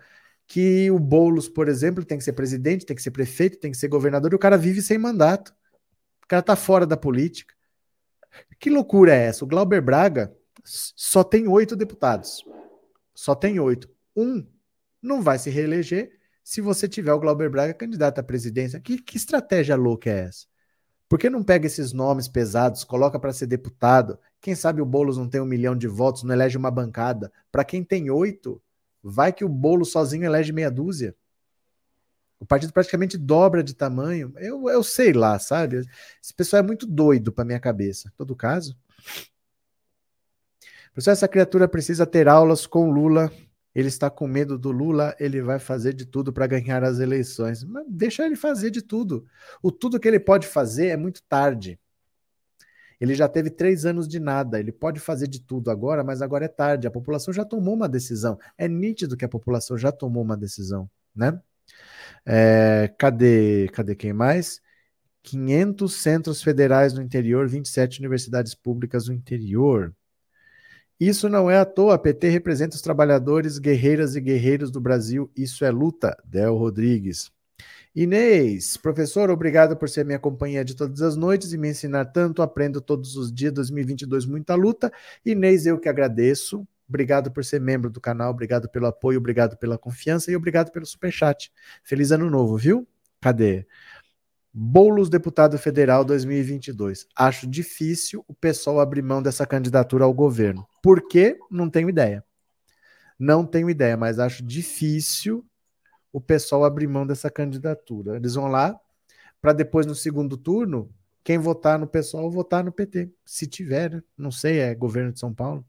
que 0.48 0.90
o 0.92 1.00
Boulos, 1.00 1.48
por 1.48 1.68
exemplo, 1.68 2.04
tem 2.04 2.18
que 2.18 2.24
ser 2.24 2.34
presidente, 2.34 2.86
tem 2.86 2.96
que 2.96 3.02
ser 3.02 3.12
prefeito, 3.12 3.60
tem 3.60 3.72
que 3.72 3.78
ser 3.78 3.88
governador, 3.88 4.32
e 4.34 4.36
o 4.36 4.40
cara 4.40 4.58
vive 4.58 4.82
sem 4.82 4.98
mandato. 4.98 5.54
O 6.24 6.28
cara 6.28 6.42
tá 6.42 6.56
fora 6.56 6.86
da 6.86 6.98
política. 6.98 7.54
Que 8.60 8.70
loucura 8.70 9.14
é 9.14 9.26
essa? 9.26 9.46
O 9.46 9.48
Glauber 9.48 9.82
Braga 9.82 10.36
só 10.64 11.24
tem 11.24 11.48
oito 11.48 11.76
deputados. 11.76 12.44
Só 13.14 13.36
tem 13.36 13.60
oito. 13.60 13.90
Um 14.16 14.46
não 15.02 15.22
vai 15.22 15.38
se 15.38 15.50
reeleger 15.50 16.18
se 16.44 16.62
você 16.62 16.88
tiver 16.88 17.14
o 17.14 17.20
Glauber 17.20 17.50
Braga 17.50 17.74
candidato 17.74 18.20
à 18.20 18.24
presidência. 18.24 18.80
Que, 18.80 18.98
que 19.02 19.18
estratégia 19.18 19.76
louca 19.76 20.10
é 20.10 20.20
essa? 20.26 20.48
Por 21.08 21.20
que 21.20 21.30
não 21.30 21.44
pega 21.44 21.68
esses 21.68 21.94
nomes 21.94 22.28
pesados, 22.28 22.84
coloca 22.84 23.20
para 23.20 23.34
ser 23.34 23.46
deputado? 23.46 24.18
Quem 24.42 24.56
sabe 24.56 24.82
o 24.82 24.86
Boulos 24.86 25.18
não 25.18 25.30
tem 25.30 25.42
um 25.42 25.46
milhão 25.46 25.76
de 25.76 25.88
votos, 25.88 26.24
não 26.24 26.34
elege 26.34 26.58
uma 26.58 26.72
bancada. 26.72 27.32
Para 27.52 27.64
quem 27.64 27.84
tem 27.84 28.10
oito, 28.10 28.62
vai 29.02 29.32
que 29.32 29.46
o 29.46 29.50
Boulos 29.50 29.92
sozinho 29.92 30.26
elege 30.26 30.52
meia 30.52 30.72
dúzia. 30.72 31.16
O 32.40 32.46
partido 32.46 32.74
praticamente 32.74 33.18
dobra 33.18 33.64
de 33.64 33.74
tamanho. 33.74 34.34
Eu, 34.38 34.70
eu 34.70 34.84
sei 34.84 35.14
lá, 35.14 35.40
sabe? 35.40 35.88
Esse 36.22 36.34
pessoal 36.36 36.62
é 36.62 36.66
muito 36.66 36.86
doido 36.86 37.32
para 37.32 37.46
minha 37.46 37.60
cabeça. 37.60 38.10
Em 38.10 38.18
todo 38.18 38.36
caso. 38.36 38.76
Professor, 40.92 41.12
essa 41.12 41.28
criatura 41.28 41.68
precisa 41.68 42.06
ter 42.06 42.28
aulas 42.28 42.68
com 42.68 42.92
Lula 42.92 43.32
ele 43.76 43.88
está 43.88 44.10
com 44.10 44.28
medo 44.28 44.58
do 44.58 44.72
Lula, 44.72 45.16
ele 45.20 45.42
vai 45.42 45.58
fazer 45.60 45.94
de 45.94 46.06
tudo 46.06 46.32
para 46.32 46.46
ganhar 46.46 46.84
as 46.84 47.00
eleições. 47.00 47.64
Mas 47.64 47.86
deixa 47.90 48.26
ele 48.26 48.36
fazer 48.36 48.70
de 48.70 48.82
tudo. 48.82 49.26
O 49.62 49.72
tudo 49.72 50.00
que 50.00 50.08
ele 50.08 50.20
pode 50.20 50.48
fazer 50.48 50.88
é 50.88 50.98
muito 50.98 51.24
tarde. 51.24 51.80
Ele 53.02 53.16
já 53.16 53.28
teve 53.28 53.50
três 53.50 53.86
anos 53.86 54.08
de 54.08 54.20
nada. 54.20 54.60
Ele 54.60 54.72
pode 54.72 55.00
fazer 55.00 55.28
de 55.28 55.42
tudo 55.42 55.72
agora, 55.72 56.04
mas 56.04 56.22
agora 56.22 56.46
é 56.46 56.48
tarde. 56.48 56.88
A 56.88 56.92
população 56.92 57.34
já 57.34 57.44
tomou 57.44 57.74
uma 57.74 57.90
decisão. 57.90 58.38
É 58.58 58.68
nítido 58.68 59.18
que 59.18 59.26
a 59.26 59.30
população 59.30 59.78
já 59.78 59.92
tomou 59.92 60.24
uma 60.24 60.38
decisão, 60.38 60.90
né? 61.16 61.40
É, 62.26 62.94
cadê, 62.98 63.70
cadê 63.74 63.96
quem 63.96 64.14
mais? 64.14 64.62
500 65.24 65.94
centros 65.94 66.44
federais 66.44 66.94
no 66.94 67.02
interior, 67.02 67.48
27 67.48 68.00
universidades 68.00 68.54
públicas 68.54 69.08
no 69.08 69.14
interior. 69.14 69.94
Isso 71.06 71.28
não 71.28 71.52
é 71.52 71.58
à 71.58 71.66
toa. 71.66 71.96
A 71.96 71.98
PT 71.98 72.30
representa 72.30 72.78
os 72.78 72.82
trabalhadores, 72.82 73.60
guerreiras 73.60 74.16
e 74.16 74.22
guerreiros 74.22 74.72
do 74.72 74.80
Brasil. 74.80 75.30
Isso 75.36 75.66
é 75.66 75.70
luta. 75.70 76.16
Del 76.24 76.56
Rodrigues. 76.56 77.30
Inês, 77.94 78.78
professor, 78.78 79.30
obrigado 79.30 79.76
por 79.76 79.90
ser 79.90 80.06
minha 80.06 80.18
companhia 80.18 80.64
de 80.64 80.74
todas 80.74 81.02
as 81.02 81.18
noites 81.18 81.52
e 81.52 81.58
me 81.58 81.70
ensinar 81.70 82.06
tanto. 82.06 82.42
Aprendo 82.42 82.80
todos 82.80 83.18
os 83.18 83.34
dias. 83.34 83.52
2022, 83.52 84.26
muita 84.26 84.56
luta. 84.56 84.94
Inês, 85.26 85.66
eu 85.66 85.78
que 85.78 85.90
agradeço. 85.90 86.66
Obrigado 86.88 87.32
por 87.32 87.44
ser 87.44 87.60
membro 87.60 87.90
do 87.90 88.00
canal, 88.00 88.32
obrigado 88.32 88.70
pelo 88.70 88.86
apoio, 88.86 89.18
obrigado 89.18 89.58
pela 89.58 89.78
confiança 89.78 90.32
e 90.32 90.38
obrigado 90.38 90.72
pelo 90.72 90.86
superchat. 90.86 91.52
Feliz 91.84 92.12
ano 92.12 92.30
novo, 92.30 92.56
viu? 92.56 92.88
Cadê? 93.20 93.66
Boulos, 94.56 95.10
deputado 95.10 95.58
federal 95.58 96.06
2022. 96.06 97.08
Acho 97.16 97.48
difícil 97.48 98.24
o 98.28 98.36
pessoal 98.36 98.80
abrir 98.80 99.02
mão 99.02 99.20
dessa 99.20 99.48
candidatura 99.48 100.06
ao 100.06 100.14
governo. 100.14 100.68
Por 100.82 101.08
quê? 101.08 101.40
Não 101.50 101.68
tenho 101.68 101.90
ideia. 101.90 102.24
Não 103.18 103.46
tenho 103.46 103.68
ideia, 103.68 103.98
mas 103.98 104.20
acho 104.20 104.44
difícil 104.44 105.44
o 106.12 106.22
pessoal 106.22 106.64
abrir 106.64 106.88
mão 106.88 107.08
dessa 107.08 107.32
candidatura. 107.32 108.16
Eles 108.16 108.36
vão 108.36 108.48
lá 108.48 108.80
para 109.42 109.54
depois, 109.54 109.88
no 109.88 109.96
segundo 109.96 110.38
turno, 110.38 110.88
quem 111.24 111.40
votar 111.40 111.80
no 111.80 111.88
pessoal, 111.88 112.30
votar 112.30 112.64
no 112.64 112.72
PT. 112.72 113.10
Se 113.26 113.48
tiver, 113.48 113.90
né? 113.90 114.04
não 114.16 114.30
sei, 114.30 114.60
é 114.60 114.76
governo 114.76 115.12
de 115.12 115.20
São 115.20 115.34
Paulo. 115.34 115.66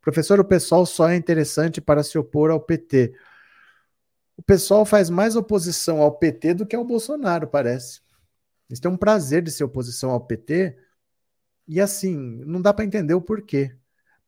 Professor, 0.00 0.40
o 0.40 0.44
pessoal 0.44 0.86
só 0.86 1.10
é 1.10 1.16
interessante 1.16 1.80
para 1.80 2.02
se 2.02 2.16
opor 2.16 2.50
ao 2.50 2.60
PT. 2.60 3.12
O 4.38 4.42
pessoal 4.42 4.86
faz 4.86 5.10
mais 5.10 5.34
oposição 5.34 6.00
ao 6.00 6.16
PT 6.16 6.54
do 6.54 6.64
que 6.64 6.76
ao 6.76 6.84
Bolsonaro, 6.84 7.48
parece. 7.48 8.00
Eles 8.70 8.78
têm 8.78 8.88
um 8.88 8.96
prazer 8.96 9.42
de 9.42 9.50
ser 9.50 9.64
oposição 9.64 10.10
ao 10.12 10.20
PT. 10.20 10.78
E 11.66 11.80
assim, 11.80 12.16
não 12.46 12.62
dá 12.62 12.72
para 12.72 12.84
entender 12.84 13.14
o 13.14 13.20
porquê. 13.20 13.76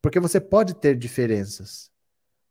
Porque 0.03 0.19
você 0.19 0.41
pode 0.41 0.75
ter 0.75 0.97
diferenças. 0.97 1.93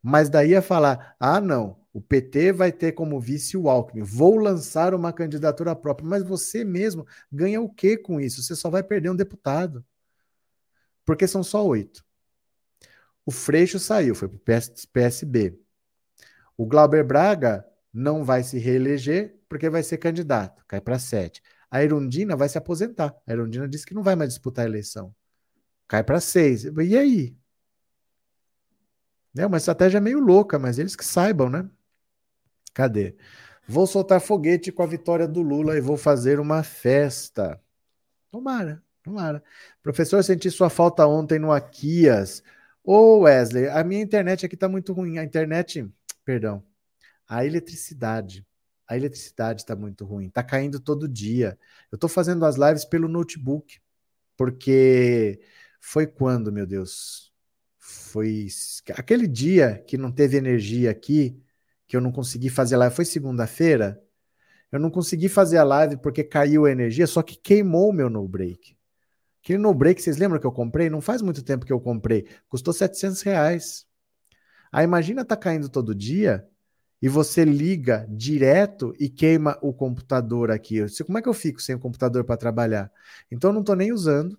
Mas 0.01 0.29
daí 0.29 0.55
a 0.55 0.61
falar: 0.61 1.17
ah, 1.19 1.41
não, 1.41 1.77
o 1.91 1.99
PT 1.99 2.53
vai 2.53 2.71
ter 2.71 2.93
como 2.93 3.19
vice 3.19 3.57
o 3.57 3.69
Alckmin. 3.69 4.03
Vou 4.03 4.37
lançar 4.37 4.93
uma 4.93 5.11
candidatura 5.11 5.75
própria. 5.75 6.07
Mas 6.07 6.23
você 6.23 6.63
mesmo 6.63 7.05
ganha 7.29 7.59
o 7.59 7.67
que 7.67 7.97
com 7.97 8.21
isso? 8.21 8.41
Você 8.41 8.55
só 8.55 8.69
vai 8.69 8.83
perder 8.83 9.09
um 9.09 9.15
deputado. 9.15 9.85
Porque 11.03 11.27
são 11.27 11.43
só 11.43 11.65
oito. 11.67 12.05
O 13.25 13.31
Freixo 13.31 13.79
saiu, 13.79 14.15
foi 14.15 14.29
para 14.29 14.37
o 14.37 14.39
PS, 14.39 14.85
PSB. 14.85 15.59
O 16.59 16.65
Glauber 16.65 17.05
Braga 17.05 17.65
não 17.93 18.25
vai 18.25 18.43
se 18.43 18.59
reeleger 18.59 19.39
porque 19.47 19.69
vai 19.69 19.81
ser 19.81 19.97
candidato, 19.97 20.61
cai 20.67 20.81
para 20.81 20.99
sete. 20.99 21.41
A 21.71 21.81
Erundina 21.81 22.35
vai 22.35 22.49
se 22.49 22.57
aposentar. 22.57 23.15
A 23.25 23.31
Erundina 23.31 23.65
disse 23.65 23.85
que 23.85 23.93
não 23.93 24.03
vai 24.03 24.13
mais 24.13 24.31
disputar 24.31 24.65
a 24.65 24.67
eleição. 24.67 25.15
Cai 25.87 26.03
para 26.03 26.19
seis. 26.19 26.65
E 26.65 26.97
aí? 26.97 27.37
É 29.37 29.45
uma 29.45 29.55
estratégia 29.55 30.01
meio 30.01 30.19
louca, 30.19 30.59
mas 30.59 30.77
eles 30.77 30.97
que 30.97 31.05
saibam, 31.05 31.49
né? 31.49 31.65
Cadê? 32.73 33.15
Vou 33.65 33.87
soltar 33.87 34.19
foguete 34.19 34.69
com 34.69 34.83
a 34.83 34.85
vitória 34.85 35.29
do 35.29 35.41
Lula 35.41 35.77
e 35.77 35.81
vou 35.81 35.95
fazer 35.95 36.41
uma 36.41 36.61
festa. 36.61 37.57
Tomara, 38.29 38.83
tomara. 39.01 39.41
Professor, 39.81 40.21
senti 40.25 40.51
sua 40.51 40.69
falta 40.69 41.07
ontem 41.07 41.39
no 41.39 41.53
Aquias. 41.53 42.43
Ô 42.83 43.19
Wesley, 43.19 43.69
a 43.69 43.81
minha 43.81 44.01
internet 44.01 44.45
aqui 44.45 44.57
tá 44.57 44.67
muito 44.67 44.91
ruim. 44.91 45.19
A 45.19 45.23
internet, 45.23 45.89
perdão, 46.29 46.63
a 47.27 47.43
eletricidade. 47.43 48.45
A 48.87 48.95
eletricidade 48.95 49.61
está 49.61 49.75
muito 49.75 50.05
ruim, 50.05 50.29
tá 50.29 50.43
caindo 50.43 50.79
todo 50.79 51.07
dia. 51.07 51.57
Eu 51.91 51.95
estou 51.95 52.07
fazendo 52.07 52.45
as 52.45 52.55
lives 52.55 52.85
pelo 52.85 53.07
notebook, 53.07 53.79
porque 54.37 55.41
foi 55.79 56.05
quando, 56.05 56.51
meu 56.51 56.67
Deus? 56.67 57.33
Foi 57.79 58.47
aquele 58.95 59.27
dia 59.27 59.83
que 59.87 59.97
não 59.97 60.11
teve 60.11 60.37
energia 60.37 60.91
aqui, 60.91 61.41
que 61.87 61.97
eu 61.97 62.01
não 62.01 62.11
consegui 62.11 62.47
fazer 62.47 62.77
live, 62.77 62.95
foi 62.95 63.05
segunda-feira. 63.05 63.99
Eu 64.71 64.79
não 64.79 64.91
consegui 64.91 65.29
fazer 65.29 65.57
a 65.57 65.63
live 65.63 65.97
porque 65.97 66.23
caiu 66.23 66.65
a 66.65 66.71
energia, 66.71 67.07
só 67.07 67.23
que 67.23 67.35
queimou 67.35 67.89
o 67.89 67.93
meu 67.93 68.07
no 68.07 68.27
break. 68.27 68.77
Aquele 69.41 69.57
no 69.57 69.73
break, 69.73 69.99
vocês 69.99 70.17
lembram 70.17 70.39
que 70.39 70.45
eu 70.45 70.51
comprei? 70.51 70.91
Não 70.91 71.01
faz 71.01 71.23
muito 71.23 71.41
tempo 71.41 71.65
que 71.65 71.73
eu 71.73 71.79
comprei. 71.81 72.27
Custou 72.47 72.71
700 72.71 73.23
reais. 73.23 73.88
Aí 74.71 74.83
imagina 74.83 75.25
tá 75.25 75.35
caindo 75.35 75.69
todo 75.69 75.95
dia 75.95 76.47
e 77.01 77.07
você 77.07 77.45
liga 77.45 78.05
direto 78.09 78.93
e 78.99 79.09
queima 79.09 79.57
o 79.61 79.73
computador 79.73 80.51
aqui. 80.51 80.83
Disse, 80.83 81.03
como 81.03 81.17
é 81.17 81.21
que 81.21 81.29
eu 81.29 81.33
fico 81.33 81.61
sem 81.61 81.75
o 81.75 81.79
computador 81.79 82.23
para 82.23 82.37
trabalhar? 82.37 82.91
Então 83.31 83.49
eu 83.49 83.53
não 83.53 83.61
estou 83.61 83.75
nem 83.75 83.91
usando, 83.91 84.37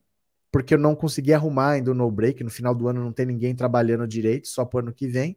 porque 0.53 0.75
eu 0.75 0.79
não 0.79 0.95
consegui 0.95 1.33
arrumar 1.33 1.71
ainda 1.71 1.91
o 1.91 1.95
no 1.95 2.11
break. 2.11 2.45
No 2.45 2.51
final 2.51 2.75
do 2.75 2.89
ano 2.89 3.03
não 3.03 3.13
tem 3.13 3.27
ninguém 3.27 3.55
trabalhando 3.55 4.07
direito, 4.07 4.49
só 4.49 4.65
para 4.65 4.81
ano 4.81 4.93
que 4.93 5.07
vem. 5.07 5.37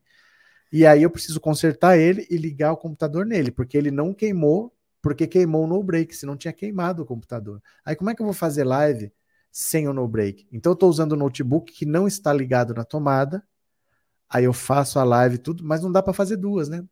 E 0.72 0.86
aí 0.86 1.04
eu 1.04 1.10
preciso 1.10 1.40
consertar 1.40 1.98
ele 1.98 2.28
e 2.30 2.38
ligar 2.38 2.72
o 2.74 2.78
computador 2.78 3.26
nele, 3.26 3.52
porque 3.52 3.78
ele 3.78 3.92
não 3.92 4.14
queimou, 4.14 4.74
porque 5.02 5.28
queimou 5.28 5.66
o 5.66 5.68
no 5.68 5.84
break, 5.84 6.16
se 6.16 6.26
não 6.26 6.36
tinha 6.36 6.54
queimado 6.54 7.04
o 7.04 7.06
computador. 7.06 7.62
Aí 7.86 7.96
como 7.96 8.10
é 8.10 8.16
que 8.16 8.22
eu 8.22 8.26
vou 8.26 8.34
fazer 8.34 8.64
live 8.64 9.12
sem 9.52 9.88
o 9.88 9.94
no 9.94 10.08
break. 10.08 10.48
Então 10.52 10.72
eu 10.72 10.74
estou 10.74 10.90
usando 10.90 11.12
o 11.14 11.16
notebook 11.16 11.72
que 11.72 11.86
não 11.86 12.08
está 12.08 12.34
ligado 12.34 12.74
na 12.74 12.84
tomada. 12.84 13.44
Aí 14.34 14.46
eu 14.46 14.54
faço 14.54 15.00
a 15.00 15.04
live 15.04 15.38
tudo, 15.38 15.64
mas 15.64 15.82
não 15.82 15.92
dá 15.92 16.02
para 16.02 16.14
fazer 16.14 16.38
duas, 16.38 16.68
né? 16.68 16.84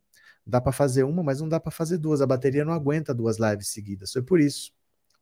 Dá 0.46 0.62
para 0.62 0.72
fazer 0.72 1.04
uma, 1.04 1.24
mas 1.24 1.42
não 1.42 1.50
dá 1.50 1.60
para 1.60 1.72
fazer 1.72 1.98
duas. 1.98 2.22
A 2.22 2.28
bateria 2.28 2.64
não 2.64 2.74
aguenta 2.74 3.14
duas 3.14 3.38
lives 3.40 3.70
seguidas. 3.70 4.12
Foi 4.12 4.22
por 4.22 4.40
isso. 4.40 4.72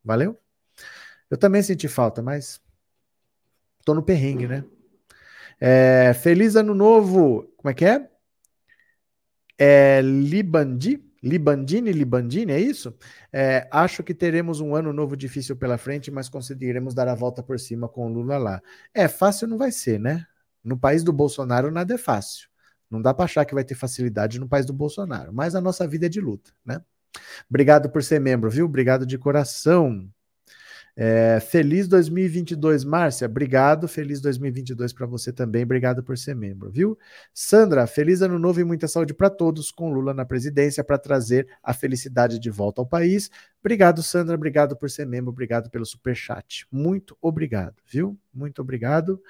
Valeu? 0.03 0.37
Eu 1.29 1.37
também 1.37 1.61
senti 1.61 1.87
falta, 1.87 2.21
mas 2.21 2.61
tô 3.85 3.93
no 3.93 4.03
perrengue, 4.03 4.47
né? 4.47 4.63
É, 5.59 6.13
feliz 6.13 6.55
ano 6.55 6.73
novo. 6.73 7.43
Como 7.57 7.69
é 7.69 7.73
que 7.73 7.85
é? 7.85 8.09
É 9.57 10.01
Libandi 10.01 11.09
Libandini, 11.21 11.91
Libandini, 11.91 12.51
é 12.53 12.59
isso? 12.59 12.95
É, 13.31 13.67
acho 13.71 14.03
que 14.03 14.13
teremos 14.13 14.61
um 14.61 14.75
ano 14.75 14.93
novo 14.93 15.17
difícil 15.17 15.55
pela 15.55 15.77
frente, 15.77 16.09
mas 16.09 16.29
conseguiremos 16.29 16.93
dar 16.93 17.07
a 17.07 17.15
volta 17.15 17.43
por 17.43 17.59
cima 17.59 17.89
com 17.89 18.07
o 18.07 18.09
Lula 18.09 18.37
lá. 18.37 18.61
É, 18.93 19.07
fácil 19.07 19.47
não 19.47 19.57
vai 19.57 19.71
ser, 19.71 19.99
né? 19.99 20.25
No 20.69 20.77
país 20.77 21.03
do 21.03 21.11
Bolsonaro 21.11 21.71
nada 21.71 21.95
é 21.95 21.97
fácil. 21.97 22.47
Não 22.89 23.01
dá 23.01 23.11
para 23.11 23.25
achar 23.25 23.43
que 23.43 23.55
vai 23.55 23.63
ter 23.63 23.73
facilidade 23.73 24.39
no 24.39 24.47
país 24.47 24.65
do 24.67 24.73
Bolsonaro, 24.73 25.33
mas 25.33 25.55
a 25.55 25.61
nossa 25.61 25.87
vida 25.87 26.05
é 26.05 26.09
de 26.09 26.21
luta, 26.21 26.51
né? 26.63 26.79
Obrigado 27.49 27.89
por 27.89 28.03
ser 28.03 28.19
membro, 28.19 28.49
viu? 28.51 28.65
Obrigado 28.65 29.03
de 29.05 29.17
coração. 29.17 30.07
É, 30.95 31.39
feliz 31.39 31.87
2022, 31.87 32.83
Márcia. 32.83 33.25
Obrigado. 33.25 33.87
Feliz 33.87 34.21
2022 34.21 34.93
para 34.93 35.05
você 35.05 35.31
também. 35.31 35.63
Obrigado 35.63 36.03
por 36.03 36.17
ser 36.17 36.35
membro, 36.35 36.69
viu? 36.69 36.97
Sandra, 37.33 37.87
feliz 37.87 38.21
ano 38.21 38.37
novo 38.37 38.59
e 38.59 38.63
muita 38.63 38.87
saúde 38.87 39.13
para 39.13 39.29
todos, 39.29 39.71
com 39.71 39.91
Lula 39.91 40.13
na 40.13 40.25
presidência, 40.25 40.83
para 40.83 40.97
trazer 40.97 41.47
a 41.63 41.73
felicidade 41.73 42.37
de 42.37 42.49
volta 42.49 42.81
ao 42.81 42.85
país. 42.85 43.31
Obrigado, 43.59 44.03
Sandra. 44.03 44.35
Obrigado 44.35 44.75
por 44.75 44.89
ser 44.89 45.05
membro. 45.05 45.31
Obrigado 45.31 45.69
pelo 45.69 45.85
super 45.85 46.15
chat. 46.15 46.67
Muito 46.71 47.17
obrigado, 47.21 47.75
viu? 47.89 48.19
Muito 48.33 48.61
obrigado. 48.61 49.21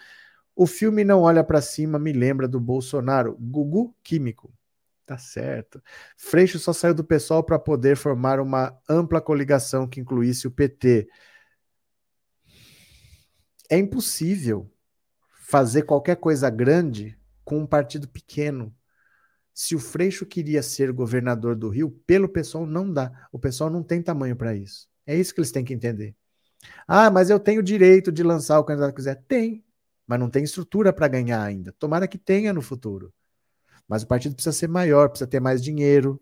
O 0.59 0.67
filme 0.67 1.05
Não 1.05 1.21
Olha 1.21 1.41
para 1.41 1.61
Cima 1.61 1.97
me 1.97 2.11
lembra 2.11 2.45
do 2.45 2.59
Bolsonaro. 2.59 3.37
Gugu 3.39 3.95
Químico. 4.03 4.53
Tá 5.05 5.17
certo. 5.17 5.81
Freixo 6.17 6.59
só 6.59 6.73
saiu 6.73 6.93
do 6.93 7.01
pessoal 7.01 7.41
para 7.41 7.57
poder 7.57 7.95
formar 7.95 8.41
uma 8.41 8.77
ampla 8.89 9.21
coligação 9.21 9.87
que 9.87 10.01
incluísse 10.01 10.47
o 10.47 10.51
PT 10.51 11.07
é 13.69 13.77
impossível 13.77 14.69
fazer 15.47 15.83
qualquer 15.83 16.17
coisa 16.17 16.49
grande 16.49 17.17
com 17.45 17.59
um 17.59 17.65
partido 17.65 18.09
pequeno. 18.09 18.75
Se 19.53 19.75
o 19.75 19.79
Freixo 19.79 20.25
queria 20.25 20.61
ser 20.61 20.91
governador 20.91 21.55
do 21.55 21.69
Rio, 21.69 21.89
pelo 22.05 22.27
pessoal 22.27 22.65
não 22.65 22.91
dá. 22.91 23.29
O 23.31 23.39
pessoal 23.39 23.69
não 23.69 23.81
tem 23.81 24.01
tamanho 24.01 24.35
para 24.35 24.53
isso. 24.53 24.89
É 25.07 25.15
isso 25.15 25.33
que 25.33 25.39
eles 25.39 25.53
têm 25.53 25.63
que 25.63 25.73
entender. 25.73 26.13
Ah, 26.85 27.09
mas 27.09 27.29
eu 27.29 27.39
tenho 27.39 27.63
direito 27.63 28.11
de 28.11 28.23
lançar 28.23 28.59
o 28.59 28.65
candidato 28.65 28.89
que 28.89 28.97
quiser. 28.97 29.23
Tem, 29.25 29.63
mas 30.09 30.19
não 30.19 30.27
tem 30.27 30.43
estrutura 30.43 30.91
para 30.91 31.07
ganhar 31.07 31.43
ainda. 31.43 31.71
Tomara 31.73 32.07
que 32.07 32.17
tenha 32.17 32.51
no 32.51 32.63
futuro. 32.63 33.13
Mas 33.87 34.01
o 34.01 34.07
partido 34.07 34.33
precisa 34.33 34.57
ser 34.57 34.67
maior, 34.67 35.07
precisa 35.07 35.29
ter 35.29 35.39
mais 35.39 35.63
dinheiro. 35.63 36.19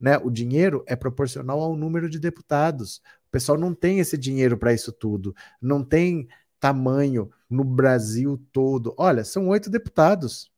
Né? 0.00 0.18
O 0.18 0.28
dinheiro 0.28 0.82
é 0.88 0.96
proporcional 0.96 1.60
ao 1.60 1.76
número 1.76 2.10
de 2.10 2.18
deputados. 2.18 2.96
O 2.96 3.30
pessoal 3.30 3.56
não 3.56 3.72
tem 3.72 4.00
esse 4.00 4.18
dinheiro 4.18 4.58
para 4.58 4.72
isso 4.72 4.90
tudo. 4.90 5.36
Não 5.62 5.84
tem 5.84 6.26
tamanho 6.58 7.30
no 7.48 7.62
Brasil 7.62 8.44
todo. 8.50 8.92
Olha, 8.98 9.24
são 9.24 9.46
oito 9.46 9.70
deputados: 9.70 10.50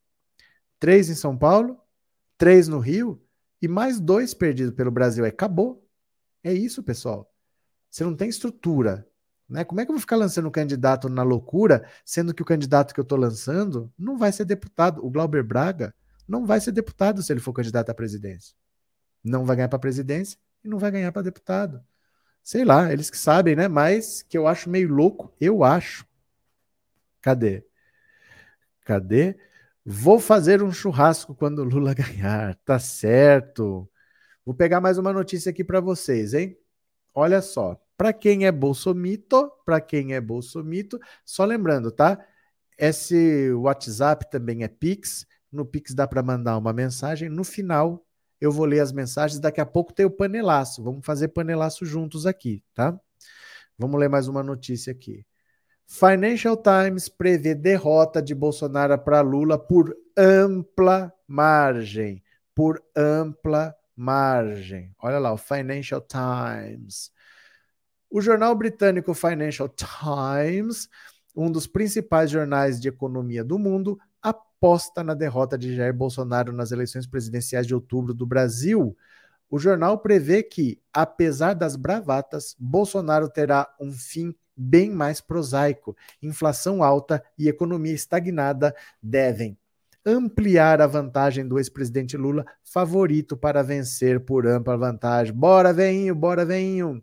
três 0.78 1.10
em 1.10 1.14
São 1.14 1.36
Paulo, 1.36 1.78
três 2.38 2.66
no 2.66 2.78
Rio 2.78 3.22
e 3.60 3.68
mais 3.68 4.00
dois 4.00 4.32
perdidos 4.32 4.72
pelo 4.74 4.90
Brasil. 4.90 5.26
É, 5.26 5.28
acabou. 5.28 5.86
É 6.42 6.50
isso, 6.50 6.82
pessoal. 6.82 7.30
Você 7.90 8.04
não 8.04 8.16
tem 8.16 8.30
estrutura. 8.30 9.06
Né? 9.50 9.64
Como 9.64 9.80
é 9.80 9.84
que 9.84 9.90
eu 9.90 9.94
vou 9.94 10.00
ficar 10.00 10.16
lançando 10.16 10.46
um 10.46 10.50
candidato 10.50 11.08
na 11.08 11.24
loucura, 11.24 11.84
sendo 12.04 12.32
que 12.32 12.40
o 12.40 12.44
candidato 12.44 12.94
que 12.94 13.00
eu 13.00 13.02
estou 13.02 13.18
lançando 13.18 13.92
não 13.98 14.16
vai 14.16 14.30
ser 14.30 14.44
deputado? 14.44 15.04
O 15.04 15.10
Glauber 15.10 15.42
Braga 15.42 15.92
não 16.26 16.46
vai 16.46 16.60
ser 16.60 16.70
deputado 16.70 17.20
se 17.20 17.32
ele 17.32 17.40
for 17.40 17.52
candidato 17.52 17.90
à 17.90 17.94
presidência. 17.94 18.54
Não 19.24 19.44
vai 19.44 19.56
ganhar 19.56 19.68
para 19.68 19.78
presidência 19.78 20.38
e 20.64 20.68
não 20.68 20.78
vai 20.78 20.92
ganhar 20.92 21.10
para 21.10 21.22
deputado. 21.22 21.84
Sei 22.42 22.64
lá, 22.64 22.92
eles 22.92 23.10
que 23.10 23.18
sabem, 23.18 23.56
né? 23.56 23.66
Mas 23.66 24.22
que 24.22 24.38
eu 24.38 24.46
acho 24.46 24.70
meio 24.70 24.88
louco, 24.88 25.34
eu 25.40 25.64
acho. 25.64 26.06
Cadê? 27.20 27.64
Cadê? 28.84 29.36
Vou 29.84 30.20
fazer 30.20 30.62
um 30.62 30.72
churrasco 30.72 31.34
quando 31.34 31.64
Lula 31.64 31.92
ganhar. 31.94 32.54
Tá 32.64 32.78
certo. 32.78 33.88
Vou 34.44 34.54
pegar 34.54 34.80
mais 34.80 34.96
uma 34.96 35.12
notícia 35.12 35.50
aqui 35.50 35.64
para 35.64 35.80
vocês, 35.80 36.34
hein? 36.34 36.56
Olha 37.12 37.42
só. 37.42 37.80
Para 38.00 38.14
quem 38.14 38.46
é 38.46 38.50
bolsomito, 38.50 39.52
para 39.62 39.78
quem 39.78 40.14
é 40.14 40.20
bolsomito, 40.22 40.98
só 41.22 41.44
lembrando, 41.44 41.92
tá? 41.92 42.18
Esse 42.78 43.52
WhatsApp 43.52 44.30
também 44.30 44.64
é 44.64 44.68
Pix. 44.68 45.26
No 45.52 45.66
Pix 45.66 45.92
dá 45.92 46.08
para 46.08 46.22
mandar 46.22 46.56
uma 46.56 46.72
mensagem. 46.72 47.28
No 47.28 47.44
final, 47.44 48.02
eu 48.40 48.50
vou 48.50 48.64
ler 48.64 48.80
as 48.80 48.90
mensagens. 48.90 49.38
Daqui 49.38 49.60
a 49.60 49.66
pouco 49.66 49.92
tem 49.92 50.06
o 50.06 50.10
panelaço. 50.10 50.82
Vamos 50.82 51.04
fazer 51.04 51.28
panelaço 51.28 51.84
juntos 51.84 52.24
aqui, 52.24 52.64
tá? 52.72 52.98
Vamos 53.76 54.00
ler 54.00 54.08
mais 54.08 54.28
uma 54.28 54.42
notícia 54.42 54.92
aqui. 54.92 55.26
Financial 55.86 56.56
Times 56.56 57.06
prevê 57.06 57.54
derrota 57.54 58.22
de 58.22 58.34
Bolsonaro 58.34 58.98
para 58.98 59.20
Lula 59.20 59.58
por 59.58 59.94
ampla 60.16 61.12
margem. 61.28 62.24
Por 62.54 62.82
ampla 62.96 63.76
margem. 63.94 64.90
Olha 65.02 65.18
lá, 65.18 65.34
o 65.34 65.36
Financial 65.36 66.00
Times. 66.00 67.12
O 68.10 68.20
jornal 68.20 68.54
britânico 68.56 69.14
Financial 69.14 69.68
Times, 69.68 70.88
um 71.34 71.50
dos 71.50 71.68
principais 71.68 72.28
jornais 72.28 72.80
de 72.80 72.88
economia 72.88 73.44
do 73.44 73.56
mundo, 73.56 73.96
aposta 74.20 75.04
na 75.04 75.14
derrota 75.14 75.56
de 75.56 75.76
Jair 75.76 75.94
Bolsonaro 75.94 76.52
nas 76.52 76.72
eleições 76.72 77.06
presidenciais 77.06 77.66
de 77.68 77.74
outubro 77.74 78.12
do 78.12 78.26
Brasil. 78.26 78.96
O 79.48 79.60
jornal 79.60 79.98
prevê 79.98 80.42
que, 80.42 80.80
apesar 80.92 81.54
das 81.54 81.76
bravatas, 81.76 82.56
Bolsonaro 82.58 83.28
terá 83.28 83.72
um 83.80 83.92
fim 83.92 84.34
bem 84.56 84.90
mais 84.90 85.20
prosaico. 85.20 85.96
Inflação 86.20 86.82
alta 86.82 87.22
e 87.38 87.48
economia 87.48 87.94
estagnada 87.94 88.74
devem 89.00 89.56
ampliar 90.04 90.80
a 90.80 90.86
vantagem 90.86 91.46
do 91.46 91.58
ex-presidente 91.58 92.16
Lula, 92.16 92.44
favorito 92.62 93.36
para 93.36 93.62
vencer 93.62 94.20
por 94.20 94.46
ampla 94.46 94.76
vantagem. 94.76 95.32
Bora, 95.32 95.72
veinho, 95.72 96.14
bora, 96.14 96.44
veinho. 96.44 97.02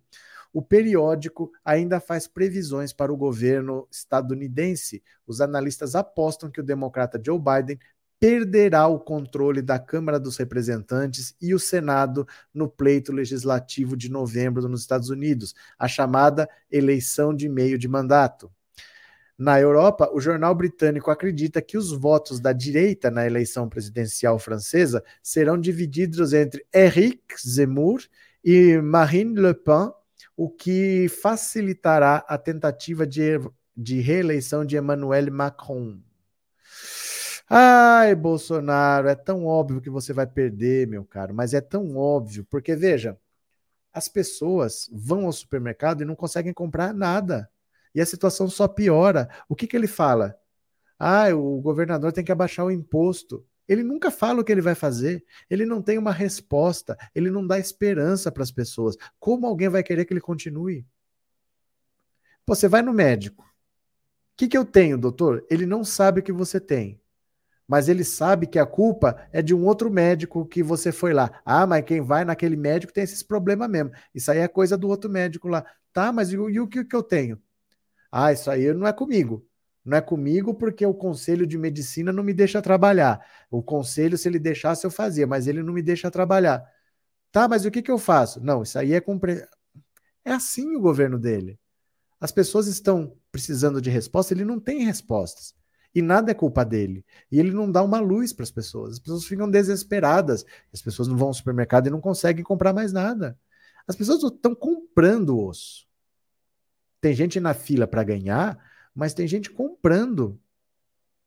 O 0.57 0.61
periódico 0.63 1.51
ainda 1.63 1.99
faz 1.99 2.25
previsões 2.27 2.91
para 2.91 3.13
o 3.13 3.15
governo 3.15 3.87
estadunidense. 3.91 5.03
Os 5.27 5.39
analistas 5.39 5.93
apostam 5.93 6.49
que 6.49 6.59
o 6.59 6.63
democrata 6.63 7.21
Joe 7.23 7.37
Biden 7.37 7.77
perderá 8.19 8.87
o 8.87 8.99
controle 8.99 9.61
da 9.61 9.77
Câmara 9.77 10.19
dos 10.19 10.35
Representantes 10.35 11.35
e 11.39 11.53
o 11.53 11.59
Senado 11.59 12.27
no 12.51 12.67
pleito 12.67 13.11
legislativo 13.11 13.95
de 13.95 14.09
novembro 14.09 14.67
nos 14.67 14.81
Estados 14.81 15.11
Unidos, 15.11 15.53
a 15.77 15.87
chamada 15.87 16.49
eleição 16.71 17.35
de 17.35 17.47
meio 17.47 17.77
de 17.77 17.87
mandato. 17.87 18.51
Na 19.37 19.61
Europa, 19.61 20.09
o 20.11 20.19
jornal 20.19 20.55
britânico 20.55 21.11
acredita 21.11 21.61
que 21.61 21.77
os 21.77 21.91
votos 21.91 22.39
da 22.39 22.51
direita 22.51 23.11
na 23.11 23.27
eleição 23.27 23.69
presidencial 23.69 24.39
francesa 24.39 25.03
serão 25.21 25.55
divididos 25.55 26.33
entre 26.33 26.65
Éric 26.73 27.21
Zemmour 27.47 28.01
e 28.43 28.81
Marine 28.81 29.39
Le 29.39 29.53
Pen, 29.53 29.91
o 30.37 30.49
que 30.49 31.09
facilitará 31.09 32.23
a 32.27 32.37
tentativa 32.37 33.07
de, 33.07 33.39
de 33.75 33.99
reeleição 33.99 34.63
de 34.63 34.77
Emmanuel 34.77 35.31
Macron. 35.33 35.99
Ai, 37.49 38.13
Bolsonaro, 38.13 39.07
é 39.07 39.15
tão 39.15 39.45
óbvio 39.45 39.81
que 39.81 39.89
você 39.89 40.13
vai 40.13 40.27
perder, 40.27 40.87
meu 40.87 41.03
caro, 41.03 41.33
mas 41.33 41.53
é 41.53 41.61
tão 41.61 41.97
óbvio, 41.97 42.45
porque 42.49 42.75
veja, 42.75 43.17
as 43.91 44.07
pessoas 44.07 44.89
vão 44.93 45.25
ao 45.25 45.33
supermercado 45.33 46.01
e 46.01 46.05
não 46.05 46.15
conseguem 46.15 46.53
comprar 46.53 46.93
nada 46.93 47.49
e 47.95 48.01
a 48.01 48.05
situação 48.05 48.47
só 48.47 48.67
piora. 48.67 49.27
O 49.49 49.55
que, 49.55 49.65
que 49.65 49.75
ele 49.75 49.87
fala? 49.87 50.37
Ah, 50.99 51.33
o 51.33 51.59
governador 51.59 52.11
tem 52.11 52.23
que 52.23 52.31
abaixar 52.31 52.63
o 52.63 52.71
imposto. 52.71 53.43
Ele 53.67 53.83
nunca 53.83 54.09
fala 54.09 54.41
o 54.41 54.43
que 54.43 54.51
ele 54.51 54.61
vai 54.61 54.75
fazer, 54.75 55.23
ele 55.49 55.65
não 55.65 55.81
tem 55.81 55.97
uma 55.97 56.11
resposta, 56.11 56.97
ele 57.13 57.29
não 57.29 57.45
dá 57.45 57.59
esperança 57.59 58.31
para 58.31 58.43
as 58.43 58.51
pessoas. 58.51 58.95
Como 59.19 59.45
alguém 59.45 59.69
vai 59.69 59.83
querer 59.83 60.05
que 60.05 60.13
ele 60.13 60.21
continue? 60.21 60.85
Você 62.45 62.67
vai 62.67 62.81
no 62.81 62.93
médico. 62.93 63.43
O 63.43 63.47
que, 64.37 64.47
que 64.47 64.57
eu 64.57 64.63
tenho, 64.63 64.97
doutor? 64.97 65.45
Ele 65.49 65.65
não 65.65 65.83
sabe 65.83 66.21
o 66.21 66.23
que 66.23 66.31
você 66.31 66.59
tem. 66.59 67.01
Mas 67.67 67.89
ele 67.89 68.03
sabe 68.03 68.47
que 68.47 68.57
a 68.57 68.65
culpa 68.65 69.27
é 69.33 69.41
de 69.41 69.53
um 69.53 69.65
outro 69.65 69.91
médico 69.91 70.45
que 70.45 70.63
você 70.63 70.91
foi 70.91 71.13
lá. 71.13 71.41
Ah, 71.43 71.67
mas 71.67 71.83
quem 71.83 71.99
vai 71.99 72.23
naquele 72.23 72.55
médico 72.55 72.93
tem 72.93 73.03
esses 73.03 73.21
problemas 73.21 73.69
mesmo. 73.69 73.91
Isso 74.15 74.31
aí 74.31 74.37
é 74.37 74.47
coisa 74.47 74.77
do 74.77 74.87
outro 74.87 75.09
médico 75.09 75.49
lá. 75.49 75.65
Tá, 75.91 76.13
mas 76.13 76.31
e, 76.31 76.35
e 76.35 76.59
o 76.59 76.67
que, 76.67 76.85
que 76.85 76.95
eu 76.95 77.03
tenho? 77.03 77.41
Ah, 78.11 78.31
isso 78.31 78.49
aí 78.49 78.73
não 78.73 78.87
é 78.87 78.93
comigo. 78.93 79.45
Não 79.87 79.97
é 79.97 80.01
comigo 80.01 80.53
porque 80.53 80.85
o 80.85 80.93
conselho 80.93 81.47
de 81.47 81.57
medicina 81.57 82.11
não 82.11 82.21
me 82.21 82.33
deixa 82.33 82.61
trabalhar. 82.61 83.25
O 83.49 83.63
conselho, 83.63 84.17
se 84.17 84.27
ele 84.27 84.37
deixasse, 84.37 84.85
eu 84.85 84.91
fazia, 84.91 85.25
mas 85.25 85.47
ele 85.47 85.63
não 85.63 85.71
me 85.73 85.81
deixa 85.81 86.11
trabalhar. 86.11 86.61
Tá, 87.31 87.47
mas 87.47 87.63
o 87.63 87.71
que, 87.71 87.81
que 87.81 87.89
eu 87.89 87.97
faço? 87.97 88.43
Não, 88.43 88.63
isso 88.63 88.77
aí 88.77 88.93
é 88.93 88.99
compre... 88.99 89.47
É 90.25 90.33
assim 90.33 90.75
o 90.75 90.81
governo 90.81 91.17
dele. 91.17 91.57
As 92.19 92.33
pessoas 92.33 92.67
estão 92.67 93.15
precisando 93.31 93.81
de 93.81 93.89
resposta, 93.89 94.33
ele 94.33 94.43
não 94.43 94.59
tem 94.59 94.83
respostas. 94.83 95.55
E 95.95 96.01
nada 96.01 96.31
é 96.31 96.33
culpa 96.33 96.65
dele. 96.65 97.05
E 97.31 97.39
ele 97.39 97.51
não 97.51 97.71
dá 97.71 97.81
uma 97.81 98.01
luz 98.01 98.33
para 98.33 98.43
as 98.43 98.51
pessoas. 98.51 98.95
As 98.95 98.99
pessoas 98.99 99.23
ficam 99.23 99.49
desesperadas. 99.49 100.45
As 100.73 100.81
pessoas 100.81 101.07
não 101.07 101.15
vão 101.15 101.29
ao 101.29 101.33
supermercado 101.33 101.87
e 101.87 101.89
não 101.89 102.01
conseguem 102.01 102.43
comprar 102.43 102.73
mais 102.73 102.91
nada. 102.91 103.39
As 103.87 103.95
pessoas 103.95 104.21
estão 104.21 104.53
comprando 104.53 105.39
osso. 105.39 105.87
Tem 106.99 107.13
gente 107.13 107.39
na 107.39 107.53
fila 107.53 107.87
para 107.87 108.03
ganhar, 108.03 108.59
mas 108.97 109.13
tem 109.13 109.27
gente 109.27 109.51
comprando. 109.51 110.39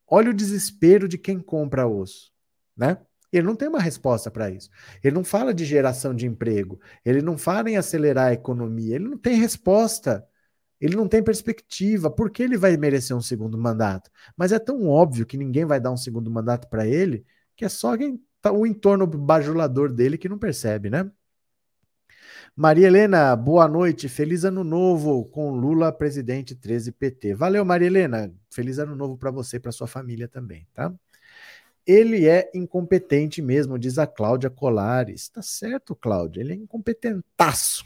Olha 0.06 0.30
o 0.30 0.34
desespero 0.34 1.06
de 1.06 1.16
quem 1.16 1.38
compra 1.38 1.86
osso, 1.86 2.32
né? 2.76 2.98
Ele 3.32 3.46
não 3.46 3.54
tem 3.54 3.68
uma 3.68 3.78
resposta 3.78 4.28
para 4.28 4.50
isso. 4.50 4.68
Ele 5.04 5.14
não 5.14 5.22
fala 5.22 5.54
de 5.54 5.64
geração 5.64 6.12
de 6.12 6.26
emprego, 6.26 6.80
ele 7.04 7.22
não 7.22 7.38
fala 7.38 7.70
em 7.70 7.76
acelerar 7.76 8.26
a 8.26 8.32
economia, 8.32 8.96
ele 8.96 9.08
não 9.08 9.16
tem 9.16 9.36
resposta. 9.36 10.26
Ele 10.80 10.96
não 10.96 11.06
tem 11.06 11.22
perspectiva. 11.22 12.10
Por 12.10 12.30
que 12.30 12.42
ele 12.42 12.56
vai 12.56 12.74
merecer 12.76 13.14
um 13.14 13.20
segundo 13.20 13.58
mandato? 13.58 14.10
Mas 14.34 14.50
é 14.50 14.58
tão 14.58 14.88
óbvio 14.88 15.26
que 15.26 15.36
ninguém 15.36 15.66
vai 15.66 15.78
dar 15.78 15.92
um 15.92 15.96
segundo 15.96 16.30
mandato 16.30 16.68
para 16.68 16.86
ele 16.86 17.24
que 17.54 17.66
é 17.66 17.68
só 17.68 17.94
quem 17.94 18.18
tá, 18.40 18.50
o 18.50 18.66
entorno 18.66 19.06
bajulador 19.06 19.92
dele 19.92 20.16
que 20.16 20.30
não 20.30 20.38
percebe, 20.38 20.88
né? 20.88 21.10
Maria 22.56 22.88
Helena, 22.88 23.34
boa 23.36 23.66
noite. 23.68 24.08
Feliz 24.08 24.44
ano 24.44 24.64
novo 24.64 25.24
com 25.26 25.52
Lula, 25.52 25.92
presidente 25.92 26.54
13 26.54 26.92
PT. 26.92 27.34
Valeu, 27.34 27.64
Maria 27.64 27.86
Helena. 27.86 28.32
Feliz 28.50 28.78
ano 28.78 28.94
novo 28.96 29.16
para 29.16 29.30
você 29.30 29.56
e 29.56 29.60
para 29.60 29.72
sua 29.72 29.86
família 29.86 30.28
também, 30.28 30.66
tá? 30.74 30.92
Ele 31.86 32.28
é 32.28 32.50
incompetente 32.54 33.40
mesmo, 33.40 33.78
diz 33.78 33.98
a 33.98 34.06
Cláudia 34.06 34.50
Colares. 34.50 35.28
Tá 35.28 35.42
certo, 35.42 35.94
Cláudia. 35.94 36.40
Ele 36.40 36.52
é 36.52 36.56
incompetentaço. 36.56 37.84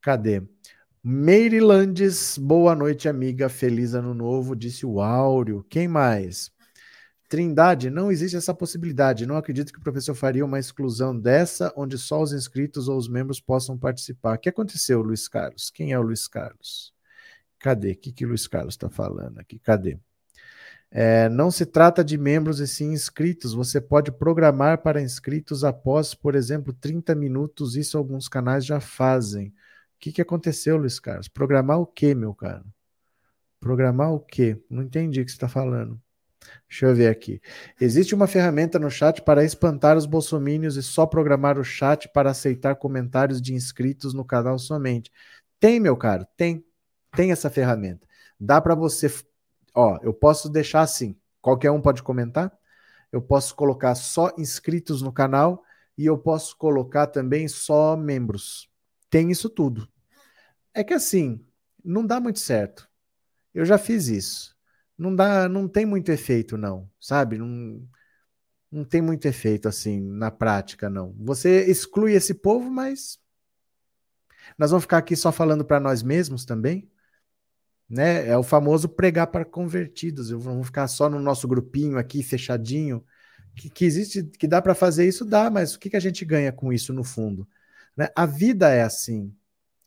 Cadê? 0.00 0.42
Marylandes, 1.02 2.36
boa 2.38 2.74
noite, 2.74 3.08
amiga. 3.08 3.48
Feliz 3.48 3.94
ano 3.94 4.14
novo, 4.14 4.56
disse 4.56 4.84
o 4.84 5.00
Áureo. 5.00 5.64
Quem 5.68 5.86
mais? 5.86 6.50
Trindade, 7.32 7.88
não 7.88 8.12
existe 8.12 8.36
essa 8.36 8.52
possibilidade. 8.52 9.24
Não 9.24 9.38
acredito 9.38 9.72
que 9.72 9.78
o 9.78 9.82
professor 9.82 10.14
faria 10.14 10.44
uma 10.44 10.58
exclusão 10.58 11.18
dessa, 11.18 11.72
onde 11.74 11.96
só 11.96 12.20
os 12.20 12.30
inscritos 12.34 12.88
ou 12.88 12.98
os 12.98 13.08
membros 13.08 13.40
possam 13.40 13.78
participar. 13.78 14.36
O 14.36 14.38
que 14.38 14.50
aconteceu, 14.50 15.00
Luiz 15.00 15.28
Carlos? 15.28 15.70
Quem 15.70 15.92
é 15.92 15.98
o 15.98 16.02
Luiz 16.02 16.28
Carlos? 16.28 16.92
Cadê? 17.58 17.92
O 17.92 17.96
que, 17.96 18.12
que 18.12 18.26
o 18.26 18.28
Luiz 18.28 18.46
Carlos 18.46 18.74
está 18.74 18.90
falando 18.90 19.38
aqui? 19.38 19.58
Cadê? 19.58 19.98
É, 20.90 21.30
não 21.30 21.50
se 21.50 21.64
trata 21.64 22.04
de 22.04 22.18
membros 22.18 22.60
e 22.60 22.68
sim 22.68 22.92
inscritos. 22.92 23.54
Você 23.54 23.80
pode 23.80 24.12
programar 24.12 24.82
para 24.82 25.00
inscritos 25.00 25.64
após, 25.64 26.14
por 26.14 26.34
exemplo, 26.34 26.74
30 26.74 27.14
minutos. 27.14 27.76
Isso 27.76 27.96
alguns 27.96 28.28
canais 28.28 28.66
já 28.66 28.78
fazem. 28.78 29.48
O 29.48 29.52
que, 30.00 30.12
que 30.12 30.20
aconteceu, 30.20 30.76
Luiz 30.76 31.00
Carlos? 31.00 31.28
Programar 31.28 31.80
o 31.80 31.86
quê, 31.86 32.14
meu 32.14 32.34
cara? 32.34 32.62
Programar 33.58 34.12
o 34.12 34.20
quê? 34.20 34.62
Não 34.68 34.82
entendi 34.82 35.22
o 35.22 35.24
que 35.24 35.30
você 35.30 35.36
está 35.36 35.48
falando. 35.48 35.98
Deixa 36.68 36.86
eu 36.86 36.94
ver 36.94 37.08
aqui. 37.08 37.40
Existe 37.80 38.14
uma 38.14 38.26
ferramenta 38.26 38.78
no 38.78 38.90
chat 38.90 39.20
para 39.20 39.44
espantar 39.44 39.96
os 39.96 40.06
bolsomínios 40.06 40.76
e 40.76 40.82
só 40.82 41.04
programar 41.04 41.58
o 41.58 41.64
chat 41.64 42.08
para 42.08 42.30
aceitar 42.30 42.76
comentários 42.76 43.42
de 43.42 43.52
inscritos 43.52 44.14
no 44.14 44.24
canal 44.24 44.58
somente. 44.58 45.12
Tem, 45.60 45.78
meu 45.78 45.96
caro, 45.96 46.26
tem. 46.36 46.64
Tem 47.14 47.30
essa 47.30 47.50
ferramenta. 47.50 48.06
Dá 48.40 48.58
para 48.60 48.74
você. 48.74 49.12
Ó, 49.74 49.98
eu 50.02 50.14
posso 50.14 50.48
deixar 50.48 50.80
assim. 50.80 51.14
Qualquer 51.42 51.70
um 51.70 51.80
pode 51.80 52.02
comentar. 52.02 52.50
Eu 53.12 53.20
posso 53.20 53.54
colocar 53.54 53.94
só 53.94 54.32
inscritos 54.38 55.02
no 55.02 55.12
canal 55.12 55.62
e 55.98 56.06
eu 56.06 56.16
posso 56.16 56.56
colocar 56.56 57.06
também 57.06 57.48
só 57.48 57.96
membros. 57.96 58.70
Tem 59.10 59.30
isso 59.30 59.50
tudo. 59.50 59.86
É 60.72 60.82
que 60.82 60.94
assim, 60.94 61.44
não 61.84 62.06
dá 62.06 62.18
muito 62.18 62.38
certo. 62.38 62.88
Eu 63.52 63.66
já 63.66 63.76
fiz 63.76 64.08
isso 64.08 64.56
não 64.98 65.14
dá, 65.14 65.48
não 65.48 65.68
tem 65.68 65.86
muito 65.86 66.10
efeito, 66.10 66.56
não, 66.56 66.90
sabe? 67.00 67.38
Não, 67.38 67.88
não 68.70 68.84
tem 68.84 69.02
muito 69.02 69.26
efeito 69.26 69.68
assim 69.68 70.00
na 70.00 70.30
prática, 70.30 70.90
não. 70.90 71.14
Você 71.18 71.64
exclui 71.66 72.14
esse 72.14 72.34
povo, 72.34 72.70
mas 72.70 73.20
nós 74.58 74.70
vamos 74.70 74.84
ficar 74.84 74.98
aqui 74.98 75.16
só 75.16 75.32
falando 75.32 75.64
para 75.64 75.80
nós 75.80 76.02
mesmos 76.02 76.44
também, 76.44 76.90
né? 77.88 78.26
É 78.28 78.36
o 78.36 78.42
famoso 78.42 78.88
pregar 78.88 79.28
para 79.28 79.44
convertidos. 79.44 80.30
Vamos 80.30 80.66
ficar 80.66 80.88
só 80.88 81.08
no 81.08 81.20
nosso 81.20 81.46
grupinho 81.48 81.98
aqui 81.98 82.22
fechadinho, 82.22 83.04
Que, 83.56 83.70
que 83.70 83.84
existe, 83.86 84.24
que 84.24 84.48
dá 84.48 84.62
para 84.62 84.74
fazer 84.74 85.06
isso, 85.08 85.24
dá, 85.24 85.50
mas 85.50 85.74
o 85.74 85.80
que, 85.80 85.90
que 85.90 85.96
a 85.96 86.00
gente 86.00 86.24
ganha 86.24 86.52
com 86.52 86.72
isso 86.72 86.92
no 86.94 87.04
fundo? 87.04 87.48
Né? 87.96 88.08
A 88.16 88.26
vida 88.26 88.70
é 88.70 88.82
assim. 88.82 89.34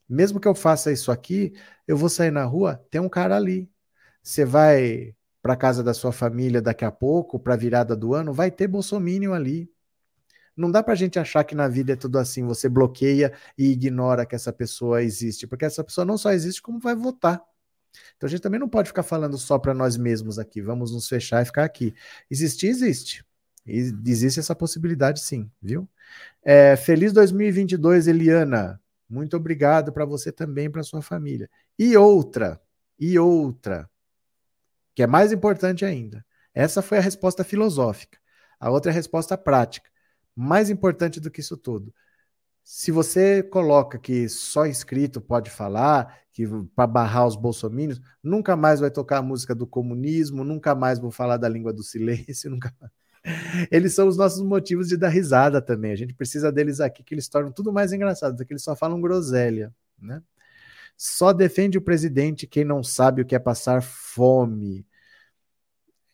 Mesmo 0.08 0.40
que 0.40 0.48
eu 0.48 0.54
faça 0.54 0.92
isso 0.92 1.12
aqui, 1.12 1.52
eu 1.88 1.96
vou 1.96 2.08
sair 2.10 2.30
na 2.32 2.44
rua, 2.44 2.76
tem 2.90 3.00
um 3.00 3.08
cara 3.08 3.36
ali. 3.36 3.70
Você 4.26 4.44
vai 4.44 5.14
para 5.40 5.54
casa 5.54 5.84
da 5.84 5.94
sua 5.94 6.10
família 6.10 6.60
daqui 6.60 6.84
a 6.84 6.90
pouco, 6.90 7.38
para 7.38 7.54
a 7.54 7.56
virada 7.56 7.94
do 7.94 8.12
ano, 8.12 8.32
vai 8.32 8.50
ter 8.50 8.66
bolsominion 8.66 9.32
ali. 9.32 9.70
Não 10.56 10.68
dá 10.68 10.82
para 10.82 10.94
a 10.94 10.96
gente 10.96 11.16
achar 11.16 11.44
que 11.44 11.54
na 11.54 11.68
vida 11.68 11.92
é 11.92 11.96
tudo 11.96 12.18
assim, 12.18 12.44
você 12.44 12.68
bloqueia 12.68 13.32
e 13.56 13.70
ignora 13.70 14.26
que 14.26 14.34
essa 14.34 14.52
pessoa 14.52 15.00
existe, 15.00 15.46
porque 15.46 15.64
essa 15.64 15.84
pessoa 15.84 16.04
não 16.04 16.18
só 16.18 16.32
existe, 16.32 16.60
como 16.60 16.80
vai 16.80 16.96
votar. 16.96 17.40
Então 18.16 18.26
a 18.26 18.28
gente 18.28 18.40
também 18.40 18.58
não 18.58 18.68
pode 18.68 18.88
ficar 18.88 19.04
falando 19.04 19.38
só 19.38 19.60
para 19.60 19.72
nós 19.72 19.96
mesmos 19.96 20.40
aqui, 20.40 20.60
vamos 20.60 20.90
nos 20.90 21.08
fechar 21.08 21.42
e 21.42 21.44
ficar 21.44 21.62
aqui. 21.62 21.94
Existir, 22.28 22.66
existe. 22.66 23.24
Existe 23.64 24.40
essa 24.40 24.56
possibilidade 24.56 25.20
sim, 25.20 25.48
viu? 25.62 25.88
É, 26.42 26.74
feliz 26.74 27.12
2022, 27.12 28.08
Eliana. 28.08 28.80
Muito 29.08 29.36
obrigado 29.36 29.92
para 29.92 30.04
você 30.04 30.32
também, 30.32 30.68
para 30.68 30.82
sua 30.82 31.00
família. 31.00 31.48
E 31.78 31.96
outra, 31.96 32.60
e 32.98 33.16
outra, 33.20 33.88
que 34.96 35.02
é 35.02 35.06
mais 35.06 35.30
importante 35.30 35.84
ainda. 35.84 36.24
Essa 36.54 36.80
foi 36.80 36.96
a 36.96 37.02
resposta 37.02 37.44
filosófica. 37.44 38.18
A 38.58 38.70
outra 38.70 38.90
é 38.90 38.92
a 38.92 38.94
resposta 38.94 39.36
prática. 39.36 39.90
Mais 40.34 40.70
importante 40.70 41.20
do 41.20 41.30
que 41.30 41.40
isso 41.40 41.54
tudo. 41.54 41.92
Se 42.64 42.90
você 42.90 43.42
coloca 43.42 43.98
que 43.98 44.26
só 44.26 44.66
inscrito 44.66 45.20
pode 45.20 45.50
falar, 45.50 46.18
que 46.32 46.46
para 46.74 46.86
barrar 46.86 47.26
os 47.26 47.36
bolsomínios, 47.36 48.00
nunca 48.22 48.56
mais 48.56 48.80
vai 48.80 48.90
tocar 48.90 49.18
a 49.18 49.22
música 49.22 49.54
do 49.54 49.66
comunismo, 49.66 50.42
nunca 50.42 50.74
mais 50.74 50.98
vou 50.98 51.10
falar 51.10 51.36
da 51.36 51.48
língua 51.48 51.74
do 51.74 51.82
silêncio, 51.82 52.48
nunca 52.50 52.74
mais. 52.80 52.90
Eles 53.70 53.94
são 53.94 54.08
os 54.08 54.16
nossos 54.16 54.42
motivos 54.42 54.88
de 54.88 54.96
dar 54.96 55.10
risada 55.10 55.60
também. 55.60 55.92
A 55.92 55.96
gente 55.96 56.14
precisa 56.14 56.50
deles 56.50 56.80
aqui, 56.80 57.04
que 57.04 57.12
eles 57.12 57.28
tornam 57.28 57.52
tudo 57.52 57.70
mais 57.70 57.92
engraçado, 57.92 58.34
porque 58.34 58.52
eles 58.54 58.64
só 58.64 58.74
falam 58.74 59.00
groselha, 59.00 59.74
né? 59.98 60.22
Só 60.96 61.32
defende 61.32 61.76
o 61.76 61.82
presidente 61.82 62.46
quem 62.46 62.64
não 62.64 62.82
sabe 62.82 63.22
o 63.22 63.26
que 63.26 63.34
é 63.34 63.38
passar 63.38 63.82
fome. 63.82 64.86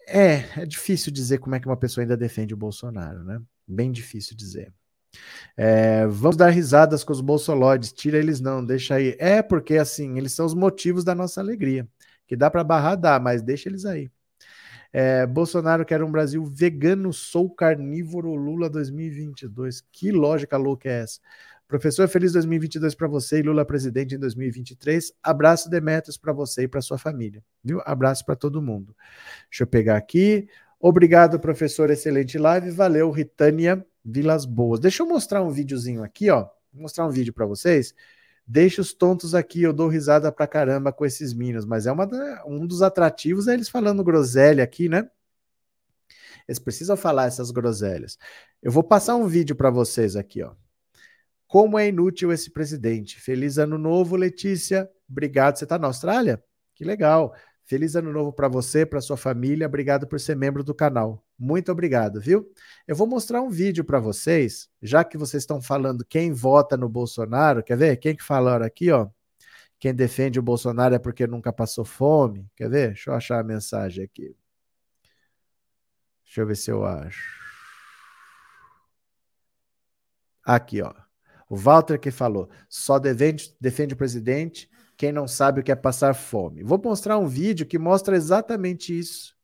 É, 0.06 0.62
é 0.62 0.66
difícil 0.66 1.12
dizer 1.12 1.38
como 1.38 1.54
é 1.54 1.60
que 1.60 1.66
uma 1.66 1.76
pessoa 1.76 2.02
ainda 2.02 2.16
defende 2.16 2.52
o 2.52 2.56
Bolsonaro, 2.56 3.22
né? 3.24 3.40
Bem 3.66 3.92
difícil 3.92 4.36
dizer. 4.36 4.72
É, 5.56 6.06
vamos 6.06 6.36
dar 6.36 6.50
risadas 6.50 7.04
com 7.04 7.12
os 7.12 7.20
bolsoloides, 7.20 7.92
tira 7.92 8.18
eles 8.18 8.40
não, 8.40 8.64
deixa 8.64 8.96
aí. 8.96 9.16
É 9.18 9.42
porque 9.42 9.76
assim, 9.76 10.18
eles 10.18 10.32
são 10.32 10.46
os 10.46 10.54
motivos 10.54 11.04
da 11.04 11.14
nossa 11.14 11.40
alegria. 11.40 11.86
Que 12.26 12.36
dá 12.36 12.50
para 12.50 12.64
barrar, 12.64 12.96
dá, 12.96 13.20
mas 13.20 13.42
deixa 13.42 13.68
eles 13.68 13.84
aí. 13.84 14.10
É, 14.92 15.26
Bolsonaro 15.26 15.84
quer 15.86 16.02
um 16.02 16.10
Brasil 16.12 16.44
vegano, 16.44 17.12
sou 17.12 17.48
carnívoro, 17.50 18.34
Lula 18.34 18.68
2022. 18.68 19.82
Que 19.92 20.12
lógica 20.12 20.56
louca 20.56 20.88
é 20.88 21.02
essa? 21.02 21.20
Professor, 21.72 22.06
feliz 22.06 22.34
2022 22.34 22.94
para 22.94 23.08
você 23.08 23.38
e 23.38 23.42
Lula 23.42 23.64
presidente 23.64 24.14
em 24.14 24.18
2023. 24.18 25.10
Abraço 25.22 25.70
Demetrios 25.70 26.18
para 26.18 26.30
você 26.30 26.64
e 26.64 26.68
para 26.68 26.82
sua 26.82 26.98
família. 26.98 27.42
Viu? 27.64 27.80
Abraço 27.86 28.26
para 28.26 28.36
todo 28.36 28.60
mundo. 28.60 28.94
Deixa 29.48 29.62
eu 29.62 29.66
pegar 29.66 29.96
aqui. 29.96 30.46
Obrigado, 30.78 31.40
professor. 31.40 31.88
Excelente 31.88 32.36
live. 32.36 32.70
Valeu, 32.70 33.10
Ritânia 33.10 33.82
Vilas 34.04 34.44
Boas. 34.44 34.80
Deixa 34.80 35.02
eu 35.02 35.06
mostrar 35.06 35.42
um 35.42 35.48
videozinho 35.48 36.04
aqui, 36.04 36.28
ó. 36.28 36.42
Vou 36.70 36.82
mostrar 36.82 37.06
um 37.06 37.10
vídeo 37.10 37.32
para 37.32 37.46
vocês. 37.46 37.94
Deixa 38.46 38.82
os 38.82 38.92
tontos 38.92 39.34
aqui, 39.34 39.62
eu 39.62 39.72
dou 39.72 39.88
risada 39.88 40.30
pra 40.30 40.46
caramba 40.46 40.92
com 40.92 41.06
esses 41.06 41.32
meninos, 41.32 41.64
mas 41.64 41.86
é 41.86 41.92
uma 41.92 42.06
um 42.44 42.66
dos 42.66 42.82
atrativos 42.82 43.48
é 43.48 43.54
eles 43.54 43.70
falando 43.70 44.04
groselha 44.04 44.62
aqui, 44.62 44.90
né? 44.90 45.08
Eles 46.46 46.58
precisam 46.58 46.98
falar 46.98 47.28
essas 47.28 47.50
groselhas. 47.50 48.18
Eu 48.62 48.70
vou 48.70 48.84
passar 48.84 49.16
um 49.16 49.26
vídeo 49.26 49.56
para 49.56 49.70
vocês 49.70 50.16
aqui, 50.16 50.42
ó. 50.42 50.52
Como 51.52 51.78
é 51.78 51.86
inútil 51.86 52.32
esse 52.32 52.50
presidente. 52.50 53.20
Feliz 53.20 53.58
ano 53.58 53.76
novo, 53.76 54.16
Letícia. 54.16 54.90
Obrigado. 55.06 55.58
Você 55.58 55.64
está 55.64 55.78
na 55.78 55.86
Austrália? 55.86 56.42
Que 56.74 56.82
legal. 56.82 57.34
Feliz 57.66 57.94
ano 57.94 58.10
novo 58.10 58.32
para 58.32 58.48
você, 58.48 58.86
para 58.86 59.02
sua 59.02 59.18
família. 59.18 59.66
Obrigado 59.66 60.06
por 60.06 60.18
ser 60.18 60.34
membro 60.34 60.64
do 60.64 60.74
canal. 60.74 61.22
Muito 61.38 61.70
obrigado, 61.70 62.22
viu? 62.22 62.50
Eu 62.88 62.96
vou 62.96 63.06
mostrar 63.06 63.42
um 63.42 63.50
vídeo 63.50 63.84
para 63.84 64.00
vocês, 64.00 64.70
já 64.80 65.04
que 65.04 65.18
vocês 65.18 65.42
estão 65.42 65.60
falando 65.60 66.06
quem 66.06 66.32
vota 66.32 66.74
no 66.74 66.88
Bolsonaro. 66.88 67.62
Quer 67.62 67.76
ver? 67.76 67.98
Quem 67.98 68.16
que 68.16 68.24
falaram 68.24 68.64
aqui, 68.64 68.90
ó? 68.90 69.10
Quem 69.78 69.94
defende 69.94 70.38
o 70.38 70.42
Bolsonaro 70.42 70.94
é 70.94 70.98
porque 70.98 71.26
nunca 71.26 71.52
passou 71.52 71.84
fome. 71.84 72.48
Quer 72.56 72.70
ver? 72.70 72.86
Deixa 72.94 73.10
eu 73.10 73.14
achar 73.14 73.38
a 73.38 73.44
mensagem 73.44 74.02
aqui. 74.02 74.34
Deixa 76.24 76.40
eu 76.40 76.46
ver 76.46 76.56
se 76.56 76.70
eu 76.70 76.82
acho. 76.82 77.28
Aqui, 80.46 80.80
ó. 80.80 81.11
O 81.52 81.56
Walter 81.56 82.00
que 82.00 82.10
falou: 82.10 82.48
só 82.66 82.98
defende, 82.98 83.54
defende 83.60 83.92
o 83.92 83.96
presidente 83.96 84.70
quem 84.96 85.12
não 85.12 85.28
sabe 85.28 85.60
o 85.60 85.62
que 85.62 85.70
é 85.70 85.76
passar 85.76 86.14
fome. 86.14 86.62
Vou 86.62 86.80
mostrar 86.82 87.18
um 87.18 87.28
vídeo 87.28 87.66
que 87.66 87.78
mostra 87.78 88.16
exatamente 88.16 88.98
isso. 88.98 89.36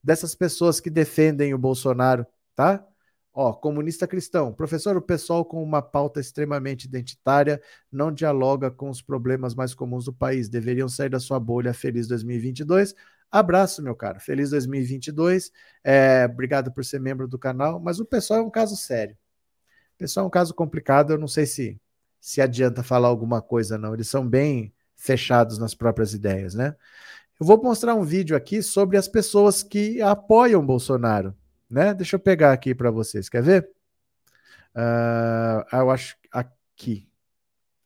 Dessas 0.00 0.32
pessoas 0.32 0.78
que 0.78 0.88
defendem 0.88 1.52
o 1.52 1.58
Bolsonaro, 1.58 2.24
tá? 2.54 2.86
Ó, 3.32 3.52
comunista 3.52 4.06
cristão. 4.06 4.52
Professor, 4.52 4.96
o 4.96 5.02
pessoal 5.02 5.44
com 5.44 5.60
uma 5.60 5.82
pauta 5.82 6.20
extremamente 6.20 6.84
identitária 6.84 7.60
não 7.90 8.12
dialoga 8.12 8.70
com 8.70 8.88
os 8.88 9.02
problemas 9.02 9.52
mais 9.52 9.74
comuns 9.74 10.04
do 10.04 10.12
país. 10.12 10.48
Deveriam 10.48 10.88
sair 10.88 11.08
da 11.08 11.18
sua 11.18 11.40
bolha. 11.40 11.74
Feliz 11.74 12.06
2022. 12.06 12.94
Abraço, 13.28 13.82
meu 13.82 13.96
caro. 13.96 14.20
Feliz 14.20 14.50
2022. 14.50 15.50
É, 15.82 16.28
obrigado 16.30 16.72
por 16.72 16.84
ser 16.84 17.00
membro 17.00 17.26
do 17.26 17.38
canal. 17.40 17.80
Mas 17.80 17.98
o 17.98 18.04
pessoal 18.04 18.38
é 18.38 18.42
um 18.42 18.50
caso 18.50 18.76
sério. 18.76 19.16
Pessoal 20.00 20.24
é 20.24 20.26
um 20.28 20.30
caso 20.30 20.54
complicado. 20.54 21.12
Eu 21.12 21.18
não 21.18 21.28
sei 21.28 21.44
se 21.44 21.78
se 22.18 22.40
adianta 22.40 22.82
falar 22.82 23.08
alguma 23.08 23.42
coisa, 23.42 23.76
não. 23.76 23.92
Eles 23.92 24.08
são 24.08 24.26
bem 24.26 24.72
fechados 24.96 25.58
nas 25.58 25.74
próprias 25.74 26.14
ideias, 26.14 26.54
né? 26.54 26.74
Eu 27.38 27.46
vou 27.46 27.62
mostrar 27.62 27.94
um 27.94 28.02
vídeo 28.02 28.34
aqui 28.34 28.62
sobre 28.62 28.96
as 28.96 29.06
pessoas 29.06 29.62
que 29.62 30.00
apoiam 30.00 30.64
Bolsonaro, 30.64 31.34
né? 31.68 31.92
Deixa 31.92 32.16
eu 32.16 32.20
pegar 32.20 32.52
aqui 32.52 32.74
para 32.74 32.90
vocês, 32.90 33.28
quer 33.28 33.42
ver? 33.42 33.70
Uh, 34.74 35.76
eu 35.76 35.90
acho 35.90 36.16
aqui, 36.32 37.06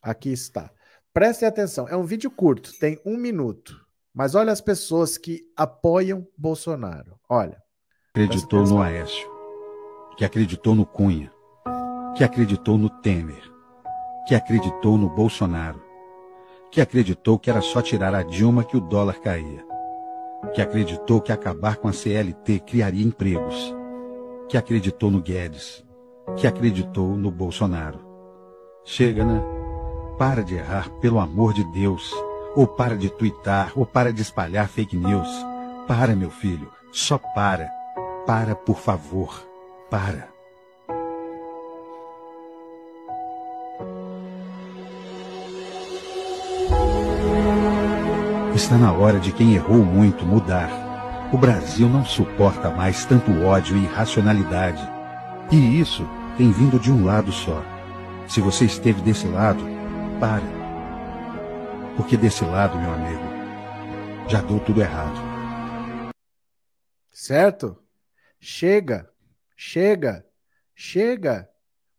aqui 0.01 0.31
está. 0.31 0.71
Prestem 1.13 1.49
atenção, 1.49 1.85
é 1.89 1.97
um 1.97 2.03
vídeo 2.03 2.31
curto, 2.31 2.71
tem 2.79 2.97
um 3.05 3.17
minuto, 3.17 3.85
mas 4.13 4.35
olha 4.35 4.53
as 4.53 4.61
pessoas 4.61 5.17
que 5.17 5.49
apoiam 5.55 6.25
Bolsonaro. 6.37 7.19
Olha. 7.27 7.61
Acreditou 8.11 8.65
no 8.65 8.81
Aécio, 8.81 9.29
que 10.17 10.23
acreditou 10.23 10.75
no 10.75 10.85
Cunha, 10.85 11.31
que 12.15 12.23
acreditou 12.23 12.77
no 12.77 12.89
Temer, 12.89 13.43
que 14.27 14.35
acreditou 14.35 14.97
no 14.97 15.09
Bolsonaro 15.09 15.85
que 16.75 16.81
acreditou 16.81 17.39
que 17.39 17.49
era 17.49 17.61
só 17.61 17.81
tirar 17.81 18.13
a 18.13 18.21
Dilma 18.21 18.65
que 18.65 18.75
o 18.75 18.81
dólar 18.81 19.21
caía, 19.21 19.65
que 20.53 20.61
acreditou 20.61 21.21
que 21.21 21.31
acabar 21.31 21.77
com 21.77 21.87
a 21.87 21.93
CLT 21.93 22.59
criaria 22.67 23.01
empregos, 23.01 23.73
que 24.49 24.57
acreditou 24.57 25.09
no 25.09 25.21
Guedes, 25.21 25.85
que 26.35 26.45
acreditou 26.45 27.15
no 27.15 27.31
Bolsonaro. 27.31 28.01
Chega, 28.83 29.23
né? 29.23 29.41
Para 30.17 30.43
de 30.43 30.55
errar, 30.55 30.89
pelo 30.99 31.17
amor 31.17 31.53
de 31.53 31.63
Deus. 31.71 32.13
Ou 32.57 32.67
para 32.67 32.97
de 32.97 33.09
twittar, 33.09 33.71
ou 33.73 33.85
para 33.85 34.11
de 34.11 34.21
espalhar 34.21 34.67
fake 34.67 34.97
news. 34.97 35.29
Para, 35.87 36.13
meu 36.13 36.29
filho. 36.29 36.69
Só 36.91 37.17
para. 37.17 37.69
Para, 38.27 38.53
por 38.53 38.79
favor. 38.79 39.47
Para. 39.89 40.34
Está 48.55 48.77
na 48.77 48.93
hora 48.93 49.19
de 49.19 49.33
quem 49.33 49.53
errou 49.53 49.83
muito 49.83 50.25
mudar. 50.25 50.69
O 51.33 51.37
Brasil 51.37 51.89
não 51.89 52.05
suporta 52.05 52.69
mais 52.69 53.03
tanto 53.03 53.43
ódio 53.43 53.75
e 53.75 53.83
irracionalidade. 53.83 54.81
E 55.51 55.77
isso 55.77 56.07
tem 56.37 56.53
vindo 56.53 56.79
de 56.79 56.89
um 56.89 57.03
lado 57.03 57.33
só. 57.33 57.61
Se 58.29 58.39
você 58.39 58.63
esteve 58.63 59.01
desse 59.01 59.27
lado, 59.27 59.61
pare. 60.21 60.45
Porque 61.97 62.15
desse 62.15 62.45
lado, 62.45 62.79
meu 62.79 62.93
amigo, 62.93 63.23
já 64.29 64.41
deu 64.41 64.57
tudo 64.61 64.79
errado. 64.79 65.19
Certo? 67.11 67.77
Chega, 68.39 69.09
chega, 69.57 70.25
chega. 70.73 71.49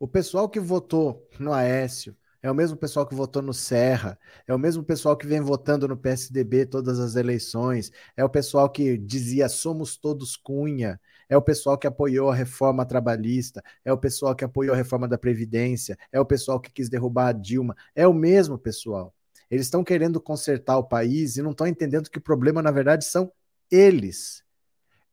O 0.00 0.08
pessoal 0.08 0.48
que 0.48 0.58
votou 0.58 1.28
no 1.38 1.52
Aécio, 1.52 2.16
é 2.46 2.50
o 2.50 2.54
mesmo 2.54 2.76
pessoal 2.76 3.04
que 3.04 3.14
votou 3.14 3.42
no 3.42 3.52
Serra, 3.52 4.16
é 4.46 4.54
o 4.54 4.58
mesmo 4.58 4.84
pessoal 4.84 5.16
que 5.16 5.26
vem 5.26 5.40
votando 5.40 5.88
no 5.88 5.96
PSDB 5.96 6.64
todas 6.64 7.00
as 7.00 7.16
eleições, 7.16 7.90
é 8.16 8.24
o 8.24 8.28
pessoal 8.28 8.70
que 8.70 8.96
dizia 8.96 9.48
somos 9.48 9.96
todos 9.96 10.36
Cunha, 10.36 11.00
é 11.28 11.36
o 11.36 11.42
pessoal 11.42 11.76
que 11.76 11.88
apoiou 11.88 12.30
a 12.30 12.34
reforma 12.36 12.86
trabalhista, 12.86 13.60
é 13.84 13.92
o 13.92 13.98
pessoal 13.98 14.32
que 14.32 14.44
apoiou 14.44 14.74
a 14.74 14.76
reforma 14.76 15.08
da 15.08 15.18
Previdência, 15.18 15.98
é 16.12 16.20
o 16.20 16.24
pessoal 16.24 16.60
que 16.60 16.70
quis 16.70 16.88
derrubar 16.88 17.28
a 17.28 17.32
Dilma, 17.32 17.74
é 17.96 18.06
o 18.06 18.14
mesmo 18.14 18.56
pessoal. 18.56 19.12
Eles 19.50 19.66
estão 19.66 19.82
querendo 19.82 20.20
consertar 20.20 20.78
o 20.78 20.84
país 20.84 21.36
e 21.36 21.42
não 21.42 21.50
estão 21.50 21.66
entendendo 21.66 22.08
que 22.08 22.18
o 22.18 22.22
problema, 22.22 22.62
na 22.62 22.70
verdade, 22.70 23.04
são 23.04 23.32
eles. 23.68 24.44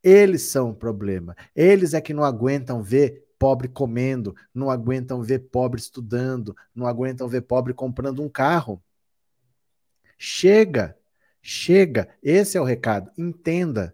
Eles 0.04 0.44
são 0.44 0.70
o 0.70 0.76
problema. 0.76 1.36
Eles 1.56 1.96
é 1.96 2.02
que 2.02 2.14
não 2.14 2.24
aguentam 2.24 2.84
ver 2.84 3.23
pobre 3.44 3.68
comendo, 3.68 4.34
não 4.54 4.70
aguentam 4.70 5.22
ver 5.22 5.40
pobre 5.50 5.78
estudando, 5.78 6.56
não 6.74 6.88
aguentam 6.88 7.28
ver 7.28 7.42
pobre 7.42 7.74
comprando 7.74 8.24
um 8.24 8.30
carro. 8.30 8.82
Chega, 10.18 10.98
chega. 11.42 12.08
Esse 12.24 12.58
é 12.58 12.62
o 12.62 12.64
recado. 12.64 13.12
Entenda. 13.18 13.94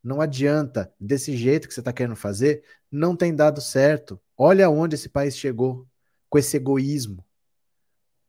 Não 0.00 0.20
adianta. 0.20 0.94
Desse 1.00 1.36
jeito 1.36 1.66
que 1.66 1.74
você 1.74 1.80
está 1.80 1.92
querendo 1.92 2.14
fazer, 2.14 2.62
não 2.88 3.16
tem 3.16 3.34
dado 3.34 3.60
certo. 3.60 4.20
Olha 4.38 4.70
onde 4.70 4.94
esse 4.94 5.08
país 5.08 5.36
chegou 5.36 5.88
com 6.30 6.38
esse 6.38 6.56
egoísmo, 6.56 7.26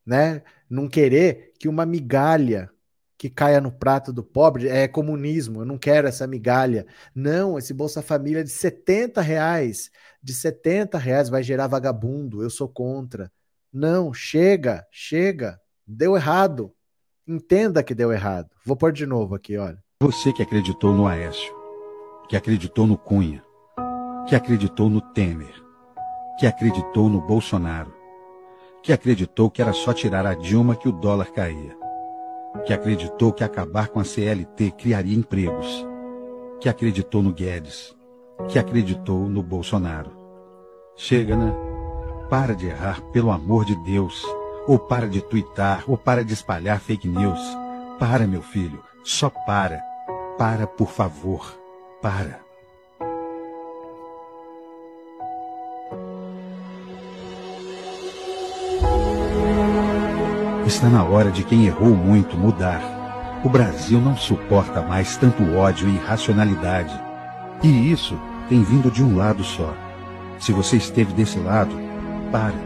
né? 0.04 0.42
Não 0.68 0.90
querer 0.90 1.54
que 1.60 1.68
uma 1.68 1.86
migalha 1.86 2.72
que 3.18 3.30
caia 3.30 3.62
no 3.62 3.72
prato 3.72 4.12
do 4.12 4.24
pobre 4.24 4.68
é 4.68 4.88
comunismo, 4.88 5.62
eu 5.62 5.66
não 5.66 5.78
quero 5.78 6.08
essa 6.08 6.28
migalha. 6.28 6.86
Não, 7.14 7.58
esse 7.58 7.74
Bolsa 7.74 8.02
Família 8.02 8.44
de 8.44 8.50
70 8.50 9.22
reais, 9.22 9.90
de 10.22 10.34
70 10.34 10.98
reais 10.98 11.30
vai 11.30 11.42
gerar 11.42 11.68
vagabundo, 11.68 12.44
eu 12.44 12.50
sou 12.50 12.68
contra. 12.68 13.32
Não, 13.72 14.14
chega, 14.14 14.86
chega, 14.92 15.60
deu 15.86 16.16
errado. 16.16 16.74
Entenda 17.28 17.84
que 17.84 17.96
deu 17.96 18.12
errado. 18.12 18.50
Vou 18.66 18.76
pôr 18.76 18.92
de 18.92 19.06
novo 19.06 19.36
aqui, 19.36 19.58
olha. 19.58 19.84
Você 20.02 20.32
que 20.32 20.44
acreditou 20.44 20.94
no 20.94 21.08
Aécio, 21.08 21.54
que 22.30 22.36
acreditou 22.36 22.86
no 22.86 22.98
Cunha, 22.98 23.44
que 24.28 24.36
acreditou 24.36 24.90
no 24.90 25.02
Temer, 25.02 25.54
que 26.38 26.46
acreditou 26.46 27.10
no 27.10 27.22
Bolsonaro, 27.22 27.94
que 28.84 28.94
acreditou 28.94 29.50
que 29.50 29.62
era 29.62 29.74
só 29.74 29.94
tirar 29.94 30.26
a 30.26 30.36
Dilma 30.36 30.76
que 30.76 30.88
o 30.88 30.92
dólar 30.92 31.32
caía, 31.32 31.76
que 32.66 32.74
acreditou 32.74 33.34
que 33.34 33.44
acabar 33.44 33.90
com 33.90 34.00
a 34.00 34.04
CLT 34.04 34.72
criaria 34.78 35.16
empregos, 35.16 35.86
que 36.60 36.70
acreditou 36.70 37.22
no 37.22 37.34
Guedes, 37.34 37.96
que 38.48 38.60
acreditou 38.60 39.28
no 39.28 39.42
Bolsonaro. 39.42 40.12
Chega, 40.96 41.36
né? 41.36 41.54
Para 42.30 42.56
de 42.56 42.68
errar, 42.68 43.02
pelo 43.12 43.32
amor 43.32 43.66
de 43.66 43.76
Deus. 43.84 44.26
Ou 44.68 44.80
para 44.80 45.08
de 45.08 45.22
twittar, 45.22 45.84
ou 45.88 45.98
para 45.98 46.24
de 46.24 46.34
espalhar 46.34 46.80
fake 46.80 47.08
news. 47.08 47.40
Para, 48.00 48.26
meu 48.26 48.42
filho, 48.42 48.82
só 49.04 49.30
para. 49.30 49.80
Para, 50.38 50.66
por 50.66 50.90
favor. 50.90 51.56
Para. 52.02 52.45
Está 60.66 60.90
na 60.90 61.04
hora 61.04 61.32
de 61.32 61.44
quem 61.44 61.68
errou 61.68 61.96
muito 61.96 62.36
mudar. 62.36 62.82
O 63.46 63.50
Brasil 63.50 64.02
não 64.02 64.18
suporta 64.18 64.82
mais 64.82 65.16
tanto 65.16 65.56
ódio 65.56 65.88
e 65.88 65.94
irracionalidade. 65.94 66.92
E 67.64 67.92
isso 67.92 68.20
tem 68.50 68.64
vindo 68.64 68.90
de 68.90 69.04
um 69.04 69.16
lado 69.16 69.44
só. 69.44 69.78
Se 70.40 70.52
você 70.52 70.78
esteve 70.78 71.14
desse 71.14 71.38
lado, 71.38 71.76
pare. 72.32 72.58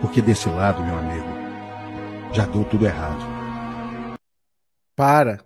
Porque 0.00 0.20
desse 0.20 0.48
lado, 0.48 0.82
meu 0.82 0.98
amigo, 0.98 1.28
já 2.32 2.44
deu 2.44 2.64
tudo 2.64 2.86
errado. 2.86 3.24
Para. 4.96 5.38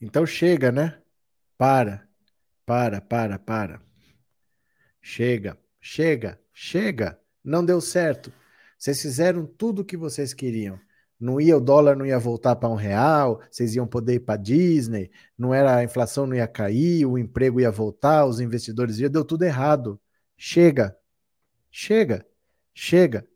Então 0.00 0.26
chega, 0.26 0.72
né? 0.72 0.98
Para. 1.56 2.08
Para, 2.66 3.00
para, 3.00 3.38
para. 3.38 3.80
Chega, 5.00 5.56
chega, 5.80 6.40
chega. 6.52 7.20
Não 7.44 7.64
deu 7.64 7.80
certo. 7.80 8.32
Vocês 8.84 9.00
fizeram 9.00 9.46
tudo 9.46 9.80
o 9.80 9.84
que 9.84 9.96
vocês 9.96 10.34
queriam. 10.34 10.78
Não 11.18 11.40
ia 11.40 11.56
o 11.56 11.60
dólar 11.60 11.96
não 11.96 12.04
ia 12.04 12.18
voltar 12.18 12.54
para 12.54 12.68
um 12.68 12.74
real, 12.74 13.40
vocês 13.50 13.74
iam 13.74 13.86
poder 13.86 14.16
ir 14.16 14.20
para 14.20 14.36
Disney, 14.36 15.10
não 15.38 15.54
era 15.54 15.76
a 15.76 15.82
inflação 15.82 16.26
não 16.26 16.36
ia 16.36 16.46
cair, 16.46 17.06
o 17.06 17.16
emprego 17.16 17.58
ia 17.58 17.70
voltar, 17.70 18.26
os 18.26 18.40
investidores 18.40 18.98
iam, 18.98 19.08
deu 19.08 19.24
tudo 19.24 19.42
errado. 19.42 19.98
Chega. 20.36 20.94
Chega. 21.70 22.26
Chega. 22.74 23.26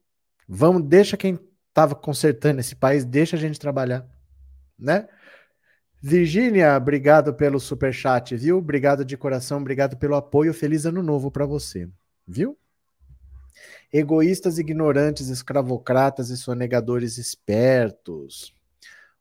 Vamos, 0.46 0.82
deixa 0.86 1.16
quem 1.16 1.38
estava 1.70 1.94
consertando 1.94 2.60
esse 2.60 2.76
país, 2.76 3.06
deixa 3.06 3.34
a 3.34 3.40
gente 3.40 3.58
trabalhar, 3.58 4.06
né? 4.78 5.08
Virgínia, 6.02 6.76
obrigado 6.76 7.32
pelo 7.32 7.58
super 7.58 7.94
chat, 7.94 8.36
viu? 8.36 8.58
Obrigado 8.58 9.02
de 9.02 9.16
coração, 9.16 9.62
obrigado 9.62 9.96
pelo 9.96 10.14
apoio. 10.14 10.52
Feliz 10.52 10.84
ano 10.84 11.02
novo 11.02 11.30
para 11.30 11.46
você, 11.46 11.88
viu? 12.26 12.54
Egoístas, 13.92 14.58
ignorantes, 14.58 15.28
escravocratas 15.28 16.30
e 16.30 16.36
sonegadores 16.36 17.18
espertos. 17.18 18.54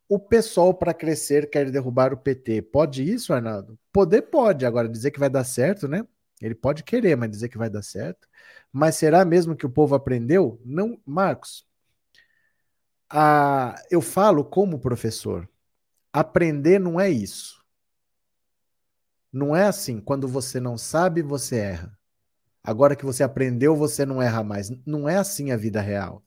O 0.09 0.19
pessoal, 0.19 0.73
para 0.73 0.93
crescer, 0.93 1.49
quer 1.49 1.69
derrubar 1.69 2.13
o 2.13 2.17
PT. 2.17 2.61
Pode 2.61 3.03
isso, 3.03 3.33
Arnaldo? 3.33 3.77
Poder 3.91 4.23
pode. 4.23 4.65
Agora, 4.65 4.87
dizer 4.87 5.11
que 5.11 5.19
vai 5.19 5.29
dar 5.29 5.43
certo, 5.43 5.87
né? 5.87 6.05
Ele 6.41 6.55
pode 6.55 6.83
querer, 6.83 7.15
mas 7.17 7.29
dizer 7.29 7.49
que 7.49 7.57
vai 7.57 7.69
dar 7.69 7.81
certo. 7.81 8.27
Mas 8.71 8.95
será 8.95 9.25
mesmo 9.25 9.55
que 9.55 9.65
o 9.65 9.69
povo 9.69 9.95
aprendeu? 9.95 10.61
Não, 10.63 10.99
Marcos. 11.05 11.65
A, 13.09 13.75
eu 13.89 14.01
falo 14.01 14.45
como 14.45 14.79
professor. 14.79 15.49
Aprender 16.13 16.79
não 16.79 16.99
é 16.99 17.09
isso. 17.09 17.63
Não 19.31 19.55
é 19.55 19.65
assim. 19.65 19.99
Quando 19.99 20.27
você 20.27 20.59
não 20.59 20.77
sabe, 20.77 21.21
você 21.21 21.57
erra. 21.57 21.96
Agora 22.67 22.97
que 22.97 23.05
você 23.05 23.23
aprendeu, 23.23 23.77
você 23.77 24.05
não 24.05 24.21
erra 24.21 24.43
mais. 24.43 24.69
Não 24.85 25.07
é 25.07 25.15
assim 25.15 25.51
a 25.51 25.55
vida 25.55 25.79
real. 25.79 26.21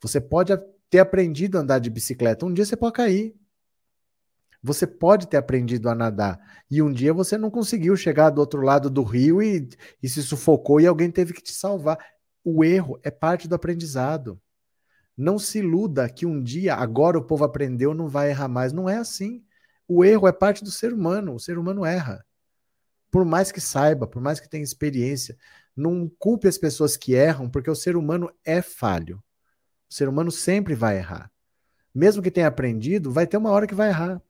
Você 0.00 0.18
pode 0.18 0.50
ter 0.88 0.98
aprendido 0.98 1.58
a 1.58 1.60
andar 1.60 1.78
de 1.78 1.90
bicicleta, 1.90 2.46
um 2.46 2.54
dia 2.54 2.64
você 2.64 2.74
pode 2.74 2.94
cair. 2.94 3.36
Você 4.62 4.86
pode 4.86 5.28
ter 5.28 5.36
aprendido 5.36 5.90
a 5.90 5.94
nadar 5.94 6.40
e 6.70 6.80
um 6.80 6.90
dia 6.90 7.12
você 7.12 7.36
não 7.36 7.50
conseguiu 7.50 7.94
chegar 7.96 8.30
do 8.30 8.38
outro 8.40 8.62
lado 8.62 8.88
do 8.88 9.02
rio 9.02 9.42
e, 9.42 9.68
e 10.02 10.08
se 10.08 10.22
sufocou 10.22 10.80
e 10.80 10.86
alguém 10.86 11.10
teve 11.10 11.34
que 11.34 11.42
te 11.42 11.52
salvar. 11.52 11.98
O 12.42 12.64
erro 12.64 12.98
é 13.02 13.10
parte 13.10 13.46
do 13.46 13.54
aprendizado. 13.54 14.40
Não 15.14 15.38
se 15.38 15.58
iluda 15.58 16.08
que 16.08 16.24
um 16.24 16.42
dia, 16.42 16.76
agora 16.76 17.18
o 17.18 17.26
povo 17.26 17.44
aprendeu, 17.44 17.92
não 17.92 18.08
vai 18.08 18.30
errar 18.30 18.48
mais. 18.48 18.72
Não 18.72 18.88
é 18.88 18.96
assim. 18.96 19.44
O 19.86 20.02
erro 20.02 20.26
é 20.26 20.32
parte 20.32 20.64
do 20.64 20.70
ser 20.70 20.94
humano. 20.94 21.34
O 21.34 21.38
ser 21.38 21.58
humano 21.58 21.84
erra 21.84 22.24
por 23.12 23.26
mais 23.26 23.52
que 23.52 23.60
saiba, 23.60 24.06
por 24.06 24.22
mais 24.22 24.40
que 24.40 24.48
tenha 24.48 24.64
experiência, 24.64 25.36
não 25.76 26.08
culpe 26.18 26.48
as 26.48 26.56
pessoas 26.56 26.96
que 26.96 27.12
erram, 27.12 27.48
porque 27.48 27.70
o 27.70 27.74
ser 27.76 27.94
humano 27.94 28.32
é 28.42 28.62
falho. 28.62 29.22
O 29.88 29.94
ser 29.94 30.08
humano 30.08 30.30
sempre 30.30 30.74
vai 30.74 30.96
errar. 30.96 31.30
Mesmo 31.94 32.22
que 32.22 32.30
tenha 32.30 32.48
aprendido, 32.48 33.12
vai 33.12 33.26
ter 33.26 33.36
uma 33.36 33.50
hora 33.50 33.66
que 33.66 33.74
vai 33.74 33.90
errar. 33.90 34.20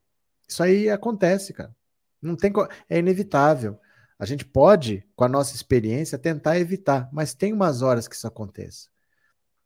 Isso 0.48 0.62
aí 0.64 0.90
acontece, 0.90 1.52
cara. 1.52 1.74
Não 2.20 2.34
tem 2.34 2.52
é 2.90 2.98
inevitável. 2.98 3.78
A 4.18 4.26
gente 4.26 4.44
pode, 4.44 5.06
com 5.14 5.24
a 5.24 5.28
nossa 5.28 5.54
experiência, 5.54 6.18
tentar 6.18 6.58
evitar, 6.58 7.08
mas 7.12 7.34
tem 7.34 7.52
umas 7.52 7.82
horas 7.82 8.08
que 8.08 8.16
isso 8.16 8.26
aconteça. 8.26 8.88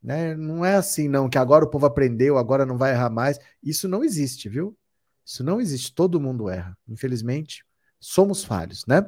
Né? 0.01 0.35
Não 0.35 0.63
é 0.63 0.75
assim, 0.75 1.07
não, 1.07 1.27
que 1.27 1.39
agora 1.39 1.65
o 1.65 1.69
povo 1.69 1.87
aprendeu, 1.87 2.37
agora 2.37 2.67
não 2.67 2.77
vai 2.77 2.91
errar 2.91 3.09
mais. 3.09 3.39
Isso 3.63 3.87
não 3.87 4.03
existe, 4.03 4.47
viu? 4.47 4.77
Isso 5.25 5.43
não 5.43 5.59
existe. 5.59 5.93
Todo 5.93 6.21
mundo 6.21 6.49
erra. 6.49 6.77
Infelizmente, 6.87 7.65
somos 7.99 8.43
falhos, 8.43 8.85
né? 8.85 9.03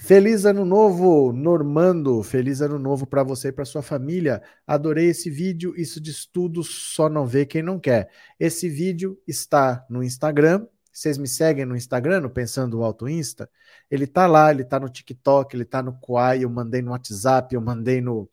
Feliz 0.00 0.44
ano 0.44 0.64
novo, 0.64 1.32
Normando. 1.32 2.22
Feliz 2.22 2.60
ano 2.60 2.78
novo 2.78 3.04
para 3.04 3.24
você 3.24 3.48
e 3.48 3.52
para 3.52 3.64
sua 3.64 3.82
família. 3.82 4.40
Adorei 4.66 5.06
esse 5.08 5.28
vídeo. 5.28 5.74
Isso 5.76 6.00
de 6.00 6.10
estudo 6.10 6.62
só 6.62 7.08
não 7.08 7.26
vê 7.26 7.44
quem 7.44 7.62
não 7.62 7.80
quer. 7.80 8.08
Esse 8.38 8.68
vídeo 8.68 9.20
está 9.26 9.84
no 9.90 10.02
Instagram. 10.02 10.66
Vocês 10.92 11.18
me 11.18 11.28
seguem 11.28 11.64
no 11.64 11.76
Instagram, 11.76 12.20
no 12.20 12.30
Pensando 12.30 12.82
Alto 12.82 13.08
Insta? 13.08 13.50
Ele 13.90 14.06
tá 14.06 14.26
lá, 14.26 14.50
ele 14.50 14.64
tá 14.64 14.80
no 14.80 14.88
TikTok, 14.88 15.54
ele 15.54 15.64
tá 15.64 15.82
no 15.82 15.98
Quai, 16.00 16.44
eu 16.44 16.50
mandei 16.50 16.80
no 16.82 16.92
WhatsApp, 16.92 17.54
eu 17.54 17.60
mandei 17.60 18.00
no, 18.00 18.28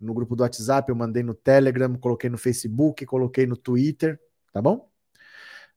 no 0.00 0.12
grupo 0.12 0.36
do 0.36 0.42
WhatsApp, 0.42 0.90
eu 0.90 0.96
mandei 0.96 1.22
no 1.22 1.34
Telegram, 1.34 1.94
coloquei 1.96 2.28
no 2.28 2.36
Facebook, 2.36 3.04
coloquei 3.06 3.46
no 3.46 3.56
Twitter, 3.56 4.20
tá 4.52 4.60
bom? 4.60 4.90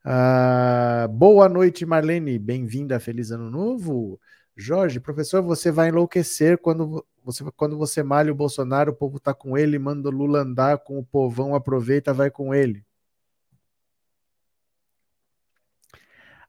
Ah, 0.04 1.08
boa 1.12 1.50
noite, 1.50 1.86
Marlene. 1.86 2.40
Bem-vinda, 2.40 3.00
feliz 3.00 3.32
ano 3.32 3.50
novo. 3.50 4.20
Jorge, 4.56 5.00
professor, 5.00 5.42
você 5.42 5.72
vai 5.72 5.90
enlouquecer 5.90 6.58
quando 6.58 7.06
você, 7.24 7.44
quando 7.56 7.78
você 7.78 8.02
malha 8.04 8.32
o 8.32 8.36
Bolsonaro, 8.36 8.92
o 8.92 8.96
povo 8.96 9.20
tá 9.20 9.34
com 9.34 9.58
ele, 9.58 9.78
manda 9.78 10.10
o 10.10 10.12
Lula 10.12 10.42
andar 10.42 10.80
com 10.80 10.98
o 11.00 11.06
povão, 11.06 11.54
aproveita, 11.56 12.14
vai 12.14 12.32
com 12.32 12.54
ele. 12.54 12.86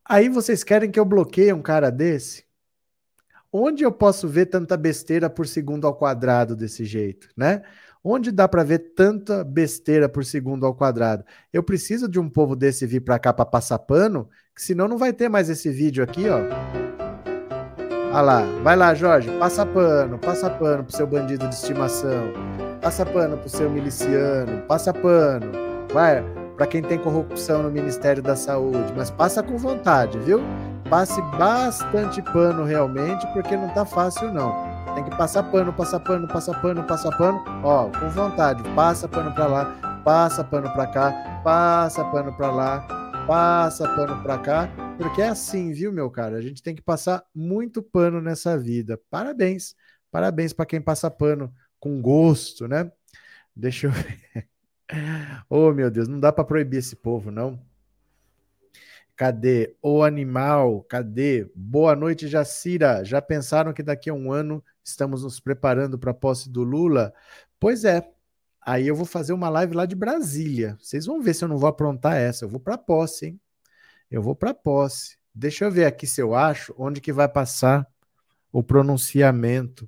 Aí 0.04 0.28
vocês 0.28 0.64
querem 0.64 0.90
que 0.90 0.98
eu 0.98 1.04
bloqueie 1.04 1.52
um 1.52 1.62
cara 1.62 1.90
desse? 1.90 2.44
Onde 3.52 3.82
eu 3.84 3.92
posso 3.92 4.28
ver 4.28 4.46
tanta 4.46 4.76
besteira 4.76 5.28
por 5.28 5.46
segundo 5.46 5.86
ao 5.86 5.94
quadrado 5.94 6.54
desse 6.56 6.84
jeito, 6.84 7.28
né? 7.36 7.62
Onde 8.02 8.32
dá 8.32 8.48
para 8.48 8.64
ver 8.64 8.94
tanta 8.96 9.44
besteira 9.44 10.08
por 10.08 10.24
segundo 10.24 10.64
ao 10.64 10.74
quadrado? 10.74 11.22
Eu 11.52 11.62
preciso 11.62 12.08
de 12.08 12.18
um 12.18 12.30
povo 12.30 12.56
desse 12.56 12.86
vir 12.86 13.00
para 13.00 13.18
cá 13.18 13.30
para 13.30 13.44
passar 13.44 13.78
pano, 13.78 14.26
que 14.54 14.62
senão 14.62 14.88
não 14.88 14.96
vai 14.96 15.12
ter 15.12 15.28
mais 15.28 15.50
esse 15.50 15.68
vídeo 15.68 16.02
aqui, 16.02 16.26
ó. 16.26 16.40
Olha 18.12 18.20
lá, 18.22 18.42
vai 18.62 18.74
lá, 18.74 18.94
Jorge, 18.94 19.30
passa 19.38 19.66
pano, 19.66 20.18
passa 20.18 20.48
pano 20.48 20.82
pro 20.82 20.96
seu 20.96 21.06
bandido 21.06 21.46
de 21.46 21.54
estimação, 21.54 22.32
passa 22.80 23.04
pano 23.04 23.36
pro 23.36 23.50
seu 23.50 23.68
miliciano, 23.68 24.62
passa 24.62 24.94
pano, 24.94 25.52
vai, 25.92 26.24
para 26.56 26.66
quem 26.66 26.82
tem 26.82 26.98
corrupção 26.98 27.62
no 27.62 27.70
Ministério 27.70 28.22
da 28.22 28.34
Saúde, 28.34 28.94
mas 28.96 29.10
passa 29.10 29.42
com 29.42 29.58
vontade, 29.58 30.18
viu? 30.20 30.40
Passe 30.88 31.20
bastante 31.38 32.22
pano 32.22 32.64
realmente, 32.64 33.26
porque 33.34 33.56
não 33.56 33.68
tá 33.68 33.84
fácil 33.84 34.32
não. 34.32 34.69
Tem 34.94 35.04
que 35.04 35.16
passar 35.16 35.44
pano, 35.44 35.72
passar 35.72 36.00
pano, 36.00 36.28
passar 36.28 36.60
pano, 36.60 36.84
passar 36.84 37.16
pano. 37.16 37.42
Ó, 37.64 37.90
com 37.90 38.08
vontade, 38.10 38.62
passa 38.74 39.08
pano 39.08 39.32
para 39.32 39.46
lá, 39.46 40.00
passa 40.04 40.42
pano 40.44 40.72
para 40.72 40.86
cá, 40.86 41.40
passa 41.44 42.04
pano 42.04 42.32
para 42.36 42.50
lá, 42.50 42.80
passa 43.26 43.88
pano 43.94 44.22
para 44.22 44.38
cá, 44.38 44.68
porque 44.98 45.22
é 45.22 45.28
assim, 45.28 45.72
viu, 45.72 45.92
meu 45.92 46.10
cara? 46.10 46.36
A 46.36 46.42
gente 46.42 46.62
tem 46.62 46.74
que 46.74 46.82
passar 46.82 47.24
muito 47.34 47.82
pano 47.82 48.20
nessa 48.20 48.58
vida. 48.58 49.00
Parabéns. 49.08 49.74
Parabéns 50.10 50.52
para 50.52 50.66
quem 50.66 50.80
passa 50.80 51.10
pano 51.10 51.52
com 51.78 52.02
gosto, 52.02 52.66
né? 52.66 52.90
Deixa 53.54 53.86
eu 53.86 53.90
ver. 53.94 54.48
Oh, 55.48 55.72
meu 55.72 55.90
Deus, 55.90 56.08
não 56.08 56.18
dá 56.18 56.32
para 56.32 56.44
proibir 56.44 56.78
esse 56.78 56.96
povo, 56.96 57.30
não. 57.30 57.60
Cadê 59.20 59.76
o 59.82 60.02
animal? 60.02 60.82
Cadê? 60.84 61.44
Boa 61.54 61.94
noite, 61.94 62.26
Jacira. 62.26 63.04
Já 63.04 63.20
pensaram 63.20 63.70
que 63.70 63.82
daqui 63.82 64.08
a 64.08 64.14
um 64.14 64.32
ano 64.32 64.64
estamos 64.82 65.24
nos 65.24 65.38
preparando 65.38 65.98
para 65.98 66.12
a 66.12 66.14
posse 66.14 66.48
do 66.48 66.62
Lula? 66.64 67.12
Pois 67.58 67.84
é. 67.84 68.10
Aí 68.62 68.88
eu 68.88 68.96
vou 68.96 69.04
fazer 69.04 69.34
uma 69.34 69.50
live 69.50 69.74
lá 69.74 69.84
de 69.84 69.94
Brasília. 69.94 70.74
Vocês 70.80 71.04
vão 71.04 71.20
ver 71.20 71.34
se 71.34 71.44
eu 71.44 71.48
não 71.48 71.58
vou 71.58 71.68
aprontar 71.68 72.16
essa. 72.16 72.46
Eu 72.46 72.48
vou 72.48 72.58
para 72.58 72.78
posse, 72.78 73.26
hein? 73.26 73.40
Eu 74.10 74.22
vou 74.22 74.34
para 74.34 74.54
posse. 74.54 75.18
Deixa 75.34 75.66
eu 75.66 75.70
ver 75.70 75.84
aqui 75.84 76.06
se 76.06 76.22
eu 76.22 76.34
acho 76.34 76.74
onde 76.78 76.98
que 76.98 77.12
vai 77.12 77.28
passar 77.28 77.86
o 78.50 78.62
pronunciamento 78.62 79.86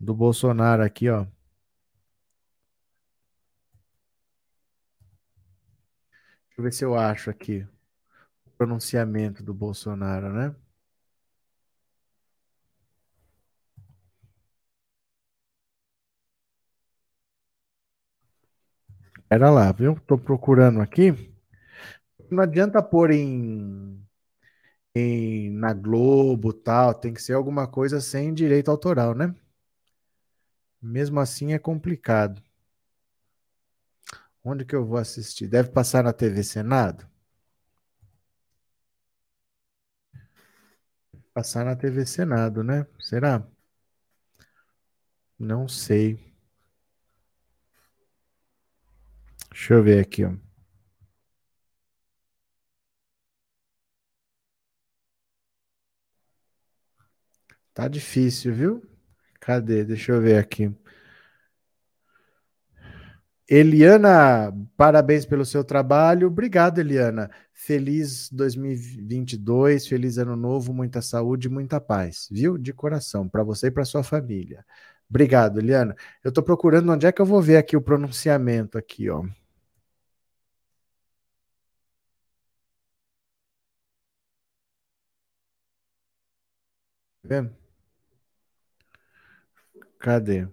do 0.00 0.12
Bolsonaro 0.12 0.82
aqui, 0.82 1.08
ó. 1.08 1.24
Deixa 6.48 6.58
eu 6.58 6.64
ver 6.64 6.72
se 6.72 6.84
eu 6.84 6.96
acho 6.96 7.30
aqui 7.30 7.64
pronunciamento 8.58 9.42
do 9.42 9.54
Bolsonaro, 9.54 10.32
né? 10.32 10.54
Era 19.30 19.50
lá, 19.50 19.70
viu? 19.72 19.96
Tô 20.06 20.18
procurando 20.18 20.80
aqui. 20.80 21.12
Não 22.30 22.42
adianta 22.42 22.82
pôr 22.82 23.10
em, 23.10 24.00
em 24.94 25.50
na 25.52 25.72
Globo, 25.74 26.52
tal, 26.52 26.94
tem 26.94 27.12
que 27.14 27.22
ser 27.22 27.34
alguma 27.34 27.66
coisa 27.68 28.00
sem 28.00 28.34
direito 28.34 28.70
autoral, 28.70 29.14
né? 29.14 29.34
Mesmo 30.80 31.20
assim 31.20 31.52
é 31.52 31.58
complicado. 31.58 32.42
Onde 34.42 34.64
que 34.64 34.74
eu 34.74 34.84
vou 34.86 34.96
assistir? 34.98 35.46
Deve 35.46 35.68
passar 35.70 36.02
na 36.04 36.12
TV 36.12 36.42
Senado? 36.42 37.06
Passar 41.36 41.64
na 41.66 41.76
TV 41.76 42.04
Senado, 42.04 42.64
né? 42.64 42.84
Será? 42.98 43.46
Não 45.38 45.66
sei. 45.66 46.20
Deixa 49.50 49.74
eu 49.74 49.82
ver 49.82 49.98
aqui, 50.00 50.24
ó. 50.24 50.32
Tá 57.72 57.86
difícil, 57.86 58.52
viu? 58.52 58.82
Cadê? 59.40 59.84
Deixa 59.84 60.10
eu 60.12 60.20
ver 60.20 60.38
aqui. 60.38 60.72
Eliana, 63.48 64.52
parabéns 64.76 65.24
pelo 65.24 65.44
seu 65.44 65.62
trabalho. 65.62 66.26
Obrigado, 66.26 66.80
Eliana. 66.80 67.30
Feliz 67.52 68.28
2022, 68.32 69.86
feliz 69.86 70.18
ano 70.18 70.34
novo, 70.36 70.72
muita 70.74 71.00
saúde, 71.00 71.48
muita 71.48 71.80
paz, 71.80 72.26
viu? 72.30 72.58
De 72.58 72.72
coração, 72.72 73.28
para 73.28 73.44
você 73.44 73.68
e 73.68 73.70
para 73.70 73.84
sua 73.84 74.02
família. 74.02 74.64
Obrigado, 75.08 75.60
Eliana. 75.60 75.94
Eu 76.24 76.30
estou 76.30 76.42
procurando 76.42 76.90
onde 76.92 77.06
é 77.06 77.12
que 77.12 77.22
eu 77.22 77.26
vou 77.26 77.40
ver 77.40 77.56
aqui 77.56 77.76
o 77.76 77.80
pronunciamento 77.82 78.76
aqui, 78.76 79.08
ó. 79.08 79.22
Vendo? 87.22 87.54
Cadê? 89.98 90.48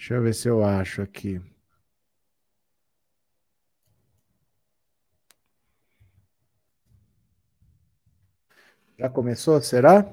Deixa 0.00 0.14
eu 0.14 0.22
ver 0.22 0.34
se 0.34 0.48
eu 0.48 0.64
acho 0.64 1.02
aqui. 1.02 1.38
Já 8.98 9.10
começou, 9.10 9.60
será? 9.60 10.10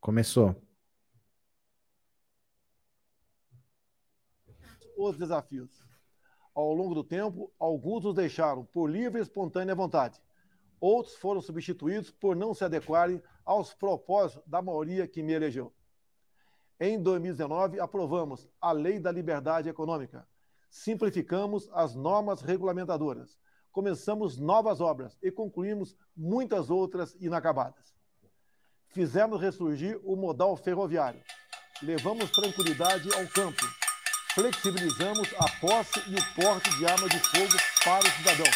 Começou. 0.00 0.56
Os 4.96 5.18
desafios. 5.18 5.84
Ao 6.54 6.72
longo 6.72 6.94
do 6.94 7.04
tempo, 7.04 7.52
alguns 7.58 8.04
nos 8.04 8.14
deixaram 8.14 8.64
por 8.64 8.88
livre 8.88 9.20
e 9.20 9.22
espontânea 9.22 9.74
vontade. 9.74 10.18
Outros 10.80 11.14
foram 11.14 11.42
substituídos 11.42 12.10
por 12.10 12.34
não 12.34 12.54
se 12.54 12.64
adequarem 12.64 13.22
aos 13.44 13.74
propósitos 13.74 14.42
da 14.48 14.62
maioria 14.62 15.06
que 15.06 15.22
me 15.22 15.34
elegeu. 15.34 15.74
Em 16.84 17.00
2019, 17.00 17.78
aprovamos 17.78 18.48
a 18.60 18.72
Lei 18.72 18.98
da 18.98 19.12
Liberdade 19.12 19.68
Econômica. 19.68 20.26
Simplificamos 20.68 21.70
as 21.72 21.94
normas 21.94 22.40
regulamentadoras. 22.40 23.38
Começamos 23.70 24.36
novas 24.36 24.80
obras 24.80 25.16
e 25.22 25.30
concluímos 25.30 25.94
muitas 26.16 26.70
outras 26.70 27.16
inacabadas. 27.20 27.94
Fizemos 28.88 29.40
ressurgir 29.40 30.00
o 30.02 30.16
modal 30.16 30.56
ferroviário. 30.56 31.22
Levamos 31.80 32.32
tranquilidade 32.32 33.08
ao 33.14 33.28
campo. 33.28 33.62
Flexibilizamos 34.34 35.32
a 35.38 35.48
posse 35.60 36.00
e 36.10 36.16
o 36.16 36.34
porte 36.34 36.68
de 36.78 36.84
arma 36.84 37.08
de 37.08 37.20
fogo 37.20 37.62
para 37.84 38.04
o 38.04 38.10
cidadão. 38.10 38.52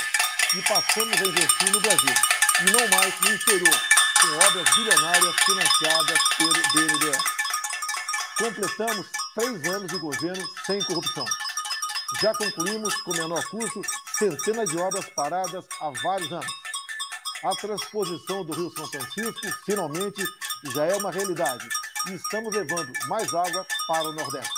E 0.53 0.63
passamos 0.67 1.15
a 1.15 1.29
investir 1.29 1.73
no 1.73 1.81
Brasil. 1.81 2.15
E 2.59 2.73
não 2.73 2.99
mais 2.99 3.21
no 3.21 3.29
exterior, 3.29 3.81
com 4.21 4.49
obras 4.49 4.75
bilionárias 4.75 5.37
financiadas 5.45 6.19
pelo 6.37 6.53
BNDES. 6.75 7.46
Completamos 8.39 9.07
três 9.35 9.65
anos 9.69 9.91
de 9.91 9.99
governo 9.99 10.49
sem 10.67 10.83
corrupção. 10.85 11.25
Já 12.21 12.35
concluímos, 12.35 12.95
com 13.03 13.13
menor 13.13 13.45
custo, 13.49 13.83
centenas 14.19 14.71
de 14.71 14.79
obras 14.79 15.07
paradas 15.11 15.65
há 15.81 15.91
vários 16.03 16.33
anos 16.33 16.67
a 17.45 17.51
transposição 17.51 18.45
do 18.45 18.53
Rio 18.53 18.73
São 18.77 18.87
Francisco 18.89 19.41
finalmente 19.65 20.25
já 20.75 20.85
é 20.87 20.97
uma 20.97 21.13
realidade 21.13 21.69
e 22.09 22.15
estamos 22.15 22.55
levando 22.55 22.93
mais 23.09 23.33
água 23.35 23.67
para 23.87 24.09
o 24.09 24.13
Nordeste. 24.13 24.53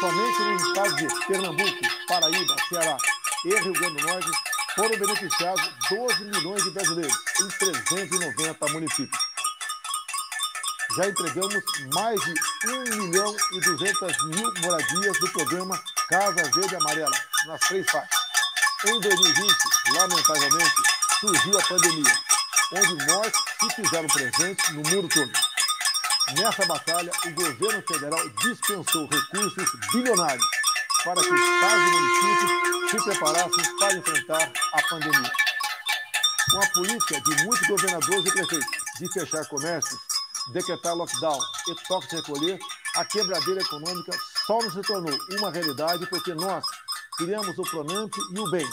Somente 0.00 0.42
nos 0.42 0.62
estados 0.62 0.96
de 0.96 1.26
Pernambuco, 1.26 1.78
Paraíba, 2.08 2.56
Ceará 2.68 2.96
e 3.44 3.54
Rio 3.60 3.72
Grande 3.72 4.02
do 4.02 4.06
Norte 4.06 4.30
foram 4.74 4.98
beneficiados 4.98 5.70
12 5.88 6.24
milhões 6.24 6.62
de 6.62 6.70
brasileiros 6.70 7.16
em 7.40 7.48
390 7.48 8.68
municípios. 8.68 9.27
Já 10.96 11.06
entregamos 11.06 11.62
mais 11.92 12.18
de 12.20 12.34
1 12.66 12.96
milhão 12.96 13.36
e 13.52 13.60
200 13.60 14.24
mil 14.24 14.52
moradias 14.62 15.20
do 15.20 15.30
programa 15.32 15.82
Casa 16.08 16.50
Verde 16.54 16.76
Amarela, 16.76 17.20
nas 17.46 17.60
três 17.60 17.88
faixas. 17.90 18.18
Em 18.86 19.00
2020, 19.00 19.54
lamentavelmente, 19.92 20.74
surgiu 21.20 21.58
a 21.58 21.62
pandemia, 21.62 22.12
onde 22.72 23.06
mortes 23.06 23.40
se 23.60 23.70
fizeram 23.76 24.08
presentes 24.08 24.70
no 24.70 24.82
mundo 24.82 25.08
todo. 25.08 25.32
Nessa 26.40 26.64
batalha, 26.64 27.12
o 27.26 27.30
governo 27.32 27.82
federal 27.86 28.28
dispensou 28.30 29.06
recursos 29.08 29.70
bilionários 29.92 30.46
para 31.04 31.20
que 31.20 31.34
estados 31.34 31.86
e 31.86 31.90
municípios 31.90 32.90
se 32.90 33.04
preparassem 33.04 33.78
para 33.78 33.94
enfrentar 33.94 34.52
a 34.72 34.82
pandemia. 34.88 35.32
Com 36.50 36.62
a 36.62 36.66
política 36.68 37.20
de 37.20 37.44
muitos 37.44 37.68
governadores 37.68 38.26
e 38.26 38.32
prefeitos 38.32 38.78
de 38.98 39.12
fechar 39.12 39.46
comércios, 39.46 40.07
decretar 40.52 40.94
lockdown 40.94 41.38
e 41.68 41.74
toque 41.86 42.08
de 42.08 42.16
recolher, 42.16 42.58
a 42.96 43.04
quebradeira 43.04 43.60
econômica 43.60 44.12
só 44.46 44.58
não 44.58 44.70
se 44.70 44.82
tornou 44.82 45.16
uma 45.38 45.50
realidade 45.50 46.06
porque 46.06 46.34
nós 46.34 46.64
criamos 47.16 47.56
o 47.58 47.62
Pronamp 47.62 48.12
e 48.16 48.38
o 48.38 48.50
BEM, 48.50 48.68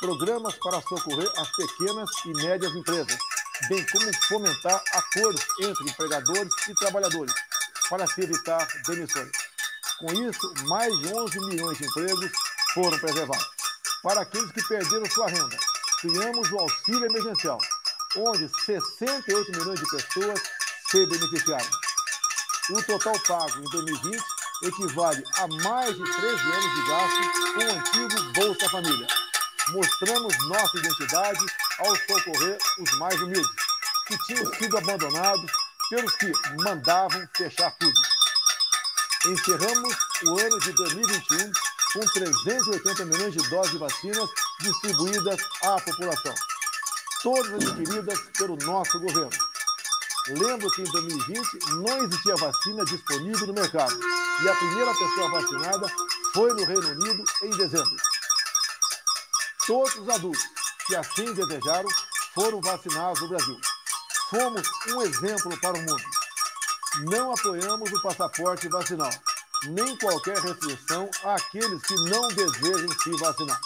programas 0.00 0.54
para 0.56 0.80
socorrer 0.80 1.30
as 1.36 1.48
pequenas 1.56 2.10
e 2.24 2.32
médias 2.42 2.74
empresas, 2.74 3.18
bem 3.68 3.84
como 3.86 4.10
fomentar 4.28 4.82
acordos 4.92 5.44
entre 5.60 5.90
empregadores 5.90 6.52
e 6.68 6.74
trabalhadores, 6.74 7.34
para 7.88 8.06
se 8.06 8.22
evitar 8.22 8.66
demissões. 8.86 9.30
Com 9.98 10.12
isso, 10.14 10.54
mais 10.68 10.98
de 11.00 11.12
11 11.12 11.40
milhões 11.40 11.78
de 11.78 11.84
empregos 11.84 12.32
foram 12.72 12.98
preservados. 12.98 13.46
Para 14.02 14.22
aqueles 14.22 14.50
que 14.52 14.62
perderam 14.66 15.06
sua 15.10 15.26
renda, 15.26 15.58
criamos 16.00 16.50
o 16.50 16.58
auxílio 16.58 17.04
emergencial, 17.04 17.58
onde 18.16 18.48
68 18.64 19.50
milhões 19.52 19.78
de 19.78 19.90
pessoas 19.90 20.40
se 20.90 21.06
beneficiaram. 21.06 21.70
O 22.70 22.82
total 22.82 23.18
pago 23.20 23.58
em 23.58 23.70
2020 23.70 24.22
equivale 24.64 25.22
a 25.36 25.46
mais 25.62 25.96
de 25.96 26.02
13 26.02 26.24
anos 26.26 26.74
de 26.74 26.88
gasto 26.88 27.54
com 27.54 27.64
o 27.64 27.78
antigo 27.78 28.32
Bolsa 28.34 28.68
Família. 28.68 29.06
Mostramos 29.70 30.48
nossa 30.48 30.78
identidade 30.78 31.46
ao 31.78 31.96
socorrer 31.96 32.58
os 32.78 32.98
mais 32.98 33.20
humildes, 33.20 33.50
que 34.06 34.18
tinham 34.26 34.54
sido 34.54 34.78
abandonados 34.78 35.50
pelos 35.90 36.16
que 36.16 36.32
mandavam 36.62 37.28
fechar 37.36 37.70
tudo. 37.78 38.00
Encerramos 39.26 39.96
o 40.26 40.38
ano 40.40 40.60
de 40.60 40.72
2021 40.72 41.52
com 41.92 42.00
380 42.00 43.04
milhões 43.04 43.32
de 43.34 43.48
doses 43.48 43.72
de 43.72 43.78
vacinas 43.78 44.30
distribuídas 44.60 45.40
à 45.62 45.80
população, 45.80 46.34
todas 47.22 47.52
adquiridas 47.52 48.18
pelo 48.36 48.56
nosso 48.56 48.98
governo. 49.00 49.49
Lembro 50.28 50.70
que 50.70 50.82
em 50.82 50.84
2020 50.84 51.58
não 51.82 52.04
existia 52.04 52.36
vacina 52.36 52.84
disponível 52.84 53.46
no 53.46 53.54
mercado 53.54 53.98
e 54.42 54.48
a 54.48 54.54
primeira 54.54 54.92
pessoa 54.92 55.30
vacinada 55.30 55.86
foi 56.34 56.52
no 56.52 56.64
Reino 56.64 56.88
Unido 56.88 57.24
em 57.42 57.50
dezembro. 57.50 57.96
Todos 59.66 59.94
os 59.96 60.08
adultos 60.08 60.42
que 60.86 60.94
assim 60.94 61.32
desejaram 61.32 61.88
foram 62.34 62.60
vacinados 62.60 63.20
no 63.20 63.28
Brasil. 63.28 63.60
Fomos 64.28 64.62
um 64.88 65.02
exemplo 65.02 65.58
para 65.60 65.76
o 65.76 65.80
mundo. 65.80 66.04
Não 67.10 67.32
apoiamos 67.32 67.90
o 67.90 68.02
passaporte 68.02 68.68
vacinal, 68.68 69.10
nem 69.68 69.96
qualquer 69.98 70.38
restrição 70.38 71.08
àqueles 71.24 71.82
que 71.82 71.94
não 72.10 72.28
desejam 72.28 72.92
se 73.02 73.10
vacinar. 73.16 73.60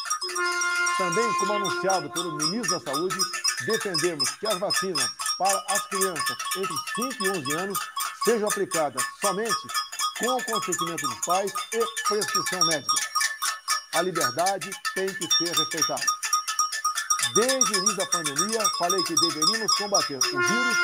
Também, 0.96 1.32
como 1.38 1.52
anunciado 1.54 2.10
pelo 2.10 2.36
ministro 2.36 2.78
da 2.78 2.92
Saúde, 2.92 3.18
defendemos 3.66 4.30
que 4.30 4.46
as 4.46 4.58
vacinas 4.58 5.10
para 5.44 5.62
as 5.68 5.86
crianças 5.88 6.38
entre 6.56 6.74
5 6.94 7.24
e 7.24 7.28
11 7.28 7.52
anos 7.52 7.78
sejam 8.24 8.48
aplicadas 8.48 9.04
somente 9.20 9.68
com 10.18 10.28
o 10.28 10.44
consentimento 10.44 11.06
dos 11.06 11.26
pais 11.26 11.52
e 11.74 11.84
prescrição 12.08 12.66
médica. 12.66 12.94
A 13.92 14.00
liberdade 14.00 14.70
tem 14.94 15.06
que 15.06 15.30
ser 15.36 15.54
respeitada. 15.54 16.02
Desde 17.34 17.72
o 17.72 17.76
início 17.76 17.96
da 17.96 18.06
pandemia, 18.06 18.60
falei 18.78 19.02
que 19.04 19.14
deveríamos 19.14 19.76
combater 19.76 20.16
o 20.16 20.20
vírus, 20.20 20.76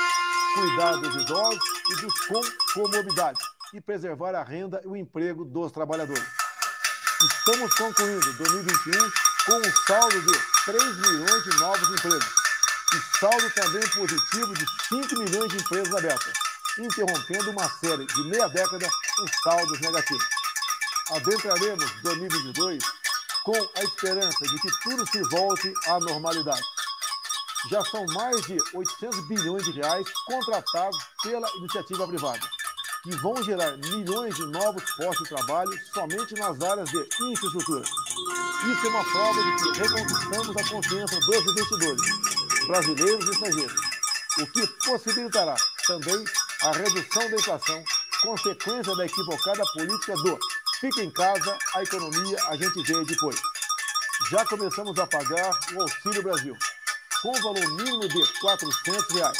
cuidar 0.54 0.92
dos 0.96 1.22
idosos 1.22 1.64
e 1.90 1.96
dos 2.02 2.20
com 2.26 2.40
comorbidades 2.74 3.42
e 3.72 3.80
preservar 3.80 4.34
a 4.34 4.44
renda 4.44 4.78
e 4.84 4.88
o 4.88 4.96
emprego 4.96 5.46
dos 5.46 5.72
trabalhadores. 5.72 6.26
Estamos 7.22 7.72
concluindo 7.74 8.32
2021 8.34 9.10
com 9.46 9.56
um 9.56 9.76
saldo 9.86 10.20
de 10.20 10.38
3 10.66 10.96
milhões 10.98 11.44
de 11.44 11.60
novos 11.60 11.88
empregos 11.88 12.39
e 12.92 13.18
saldo 13.18 13.50
também 13.54 13.88
positivo 13.90 14.54
de 14.54 14.66
5 14.88 15.18
milhões 15.20 15.52
de 15.52 15.56
empresas 15.58 15.94
abertas, 15.94 16.32
interrompendo 16.78 17.50
uma 17.50 17.68
série 17.78 18.06
de 18.06 18.24
meia 18.24 18.48
década 18.48 18.88
com 19.16 19.26
saldos 19.42 19.80
negativos. 19.80 20.24
Adentraremos 21.10 21.90
2022 22.02 22.82
com 23.44 23.56
a 23.76 23.84
esperança 23.84 24.46
de 24.46 24.60
que 24.60 24.68
tudo 24.82 25.06
se 25.06 25.22
volte 25.30 25.72
à 25.86 25.98
normalidade. 26.00 26.62
Já 27.70 27.84
são 27.84 28.04
mais 28.06 28.40
de 28.42 28.56
800 28.74 29.28
bilhões 29.28 29.64
de 29.64 29.72
reais 29.72 30.06
contratados 30.26 30.98
pela 31.22 31.48
iniciativa 31.58 32.06
privada, 32.06 32.40
que 33.02 33.16
vão 33.16 33.42
gerar 33.42 33.76
milhões 33.76 34.34
de 34.34 34.46
novos 34.46 34.82
postos 34.92 35.28
de 35.28 35.34
trabalho 35.34 35.70
somente 35.92 36.34
nas 36.34 36.60
áreas 36.60 36.90
de 36.90 36.98
infraestrutura. 36.98 37.82
Isso 37.82 38.86
é 38.86 38.88
uma 38.90 39.04
prova 39.04 39.42
de 39.42 39.56
que 39.56 39.80
reconquistamos 39.80 40.56
a 40.56 40.68
confiança 40.68 41.20
dos 41.20 41.36
investidores, 41.36 42.29
brasileiros 42.70 43.26
e 43.26 43.30
estrangeiros, 43.30 43.80
o 44.38 44.46
que 44.46 44.66
possibilitará 44.86 45.56
também 45.88 46.24
a 46.62 46.72
redução 46.72 47.28
da 47.28 47.36
inflação, 47.36 47.84
consequência 48.22 48.94
da 48.94 49.06
equivocada 49.06 49.62
política 49.72 50.14
do 50.14 50.38
Fica 50.80 51.02
em 51.02 51.10
casa, 51.10 51.58
a 51.74 51.82
economia 51.82 52.38
a 52.46 52.56
gente 52.56 52.82
vê 52.84 53.04
depois. 53.04 53.38
Já 54.30 54.46
começamos 54.46 54.98
a 54.98 55.06
pagar 55.06 55.50
o 55.74 55.82
Auxílio 55.82 56.22
Brasil, 56.22 56.56
com 57.20 57.32
valor 57.42 57.68
mínimo 57.72 58.08
de 58.08 58.40
400 58.40 59.14
reais. 59.14 59.38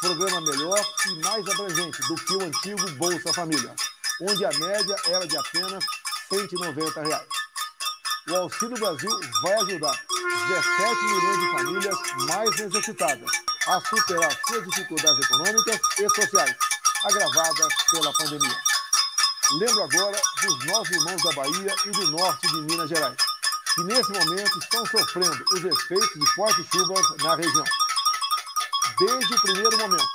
Programa 0.00 0.40
melhor 0.40 0.80
e 1.06 1.22
mais 1.22 1.46
abrangente 1.46 2.00
do 2.08 2.14
que 2.16 2.32
o 2.34 2.42
antigo 2.42 2.90
Bolsa 2.92 3.32
Família, 3.34 3.74
onde 4.22 4.44
a 4.44 4.52
média 4.52 4.96
era 5.06 5.26
de 5.26 5.36
apenas 5.36 5.84
190 6.28 7.02
reais. 7.02 7.43
O 8.26 8.36
Auxílio 8.36 8.78
Brasil 8.78 9.10
vai 9.42 9.52
ajudar 9.52 10.00
17 10.48 11.04
milhões 11.04 11.40
de 11.40 11.50
famílias 11.52 11.98
mais 12.26 12.50
necessitadas 12.58 13.30
a 13.66 13.80
superar 13.82 14.38
suas 14.48 14.64
dificuldades 14.64 15.26
econômicas 15.26 15.80
e 15.98 16.08
sociais, 16.08 16.56
agravadas 17.04 17.74
pela 17.90 18.12
pandemia. 18.14 18.62
Lembro 19.58 19.82
agora 19.82 20.22
dos 20.40 20.64
nossos 20.64 20.96
irmãos 20.96 21.22
da 21.22 21.32
Bahia 21.32 21.74
e 21.84 21.90
do 21.90 22.10
norte 22.12 22.46
de 22.48 22.62
Minas 22.62 22.88
Gerais, 22.88 23.16
que 23.74 23.84
nesse 23.84 24.12
momento 24.12 24.58
estão 24.58 24.86
sofrendo 24.86 25.44
os 25.52 25.64
efeitos 25.64 26.18
de 26.18 26.26
fortes 26.34 26.66
chuvas 26.72 27.06
na 27.22 27.36
região. 27.36 27.64
Desde 29.00 29.34
o 29.34 29.42
primeiro 29.42 29.78
momento, 29.78 30.08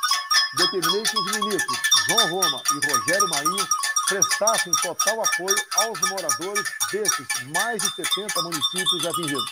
determinei 0.58 1.04
que 1.04 1.18
os 1.20 1.32
ministros 1.32 1.80
João 2.08 2.28
Roma 2.28 2.64
e 2.72 2.92
Rogério 2.92 3.30
Marinho 3.30 3.68
prestassem 4.10 4.74
total 4.82 5.22
apoio 5.24 5.56
aos 5.76 6.00
moradores 6.10 6.66
desses 6.92 7.28
mais 7.54 7.82
de 7.82 7.96
70 7.96 8.42
municípios 8.42 9.06
atingidos. 9.06 9.52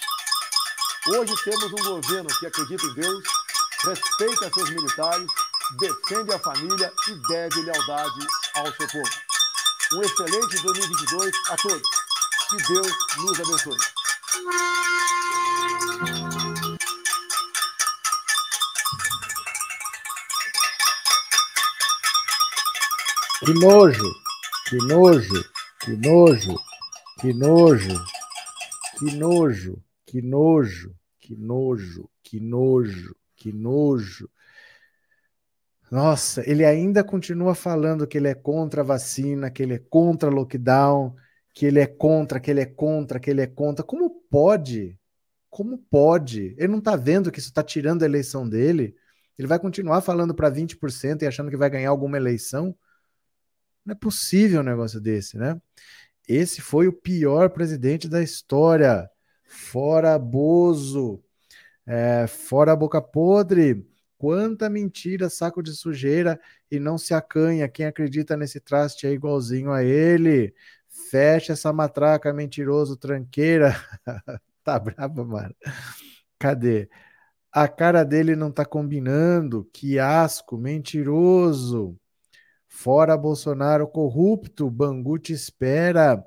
Hoje 1.10 1.36
temos 1.44 1.66
um 1.66 2.02
governo 2.02 2.28
que 2.40 2.48
acredita 2.48 2.86
em 2.88 2.94
Deus, 2.96 3.24
respeita 3.86 4.52
seus 4.52 4.70
militares, 4.72 5.28
defende 5.78 6.34
a 6.34 6.40
família 6.40 6.92
e 7.08 7.28
deve 7.28 7.62
lealdade 7.62 8.28
ao 8.56 8.74
seu 8.74 8.88
povo. 8.88 9.10
Um 9.94 10.02
excelente 10.02 10.62
2022 10.64 11.36
a 11.50 11.58
todos. 11.58 11.88
Que 12.50 12.58
Deus 12.58 12.92
nos 13.18 13.40
abençoe. 13.40 13.78
Que 23.46 23.54
nojo, 23.54 24.27
que 24.70 24.76
nojo, 24.76 25.44
que 25.80 25.96
nojo, 25.96 26.60
que 27.22 27.34
nojo, 27.34 28.04
que 29.00 29.16
nojo, 29.16 29.84
que 30.06 30.22
nojo, 30.22 30.94
que 31.22 31.36
nojo, 31.38 32.10
que 32.22 32.40
nojo, 32.42 33.16
que 33.38 33.54
nojo. 33.54 34.30
Nossa, 35.90 36.44
ele 36.50 36.66
ainda 36.66 37.02
continua 37.02 37.56
falando 37.56 38.06
que 38.06 38.18
ele 38.18 38.28
é 38.28 38.36
contra 38.36 38.82
a 38.82 38.84
vacina, 38.84 39.50
que 39.50 39.64
ele 39.64 39.76
é 39.76 39.80
contra 39.80 40.30
lockdown, 40.30 41.16
que 41.54 41.66
ele 41.66 41.80
é 41.80 41.88
contra, 41.88 42.38
que 42.38 42.52
ele 42.52 42.60
é 42.60 42.66
contra, 42.66 43.22
que 43.22 43.30
ele 43.30 43.42
é 43.42 43.48
contra. 43.48 43.86
Como 43.86 44.10
pode? 44.30 45.00
Como 45.50 45.78
pode? 45.78 46.54
Ele 46.58 46.68
não 46.68 46.80
está 46.80 46.98
vendo 46.98 47.32
que 47.32 47.40
isso 47.40 47.48
está 47.48 47.64
tirando 47.64 48.04
a 48.04 48.06
eleição 48.06 48.48
dele? 48.48 48.98
Ele 49.38 49.48
vai 49.48 49.60
continuar 49.60 50.02
falando 50.02 50.36
para 50.36 50.50
20% 50.50 51.22
e 51.22 51.26
achando 51.26 51.50
que 51.50 51.56
vai 51.56 51.70
ganhar 51.70 51.90
alguma 51.90 52.18
eleição? 52.18 52.76
Não 53.88 53.94
é 53.94 53.96
possível 53.96 54.60
um 54.60 54.64
negócio 54.64 55.00
desse, 55.00 55.38
né? 55.38 55.62
Esse 56.28 56.62
foi 56.62 56.90
o 56.90 56.94
pior 56.94 57.50
presidente 57.50 58.10
da 58.10 58.22
história. 58.22 59.10
Fora 59.46 60.20
Bozo, 60.20 61.24
é, 61.86 62.28
fora 62.28 62.76
Boca 62.76 63.02
Podre. 63.02 63.88
Quanta 64.18 64.70
mentira, 64.70 65.30
saco 65.30 65.64
de 65.64 65.72
sujeira 65.74 66.38
e 66.70 66.80
não 66.80 66.98
se 66.98 67.14
acanha. 67.14 67.70
Quem 67.70 67.86
acredita 67.86 68.36
nesse 68.36 68.60
traste 68.60 69.08
é 69.08 69.12
igualzinho 69.14 69.72
a 69.72 69.84
ele. 69.86 70.54
Fecha 70.90 71.54
essa 71.54 71.72
matraca, 71.72 72.34
mentiroso, 72.34 72.98
tranqueira. 72.98 73.74
tá 74.66 74.78
brava, 74.80 75.24
mano. 75.24 75.56
Cadê? 76.40 76.90
A 77.52 77.68
cara 77.70 78.04
dele 78.04 78.36
não 78.36 78.52
tá 78.52 78.66
combinando. 78.66 79.64
Que 79.74 80.00
asco, 80.00 80.58
mentiroso. 80.58 81.98
Fora 82.80 83.18
Bolsonaro 83.18 83.88
corrupto, 83.88 84.70
Bangu 84.70 85.18
te 85.18 85.34
espera. 85.34 86.24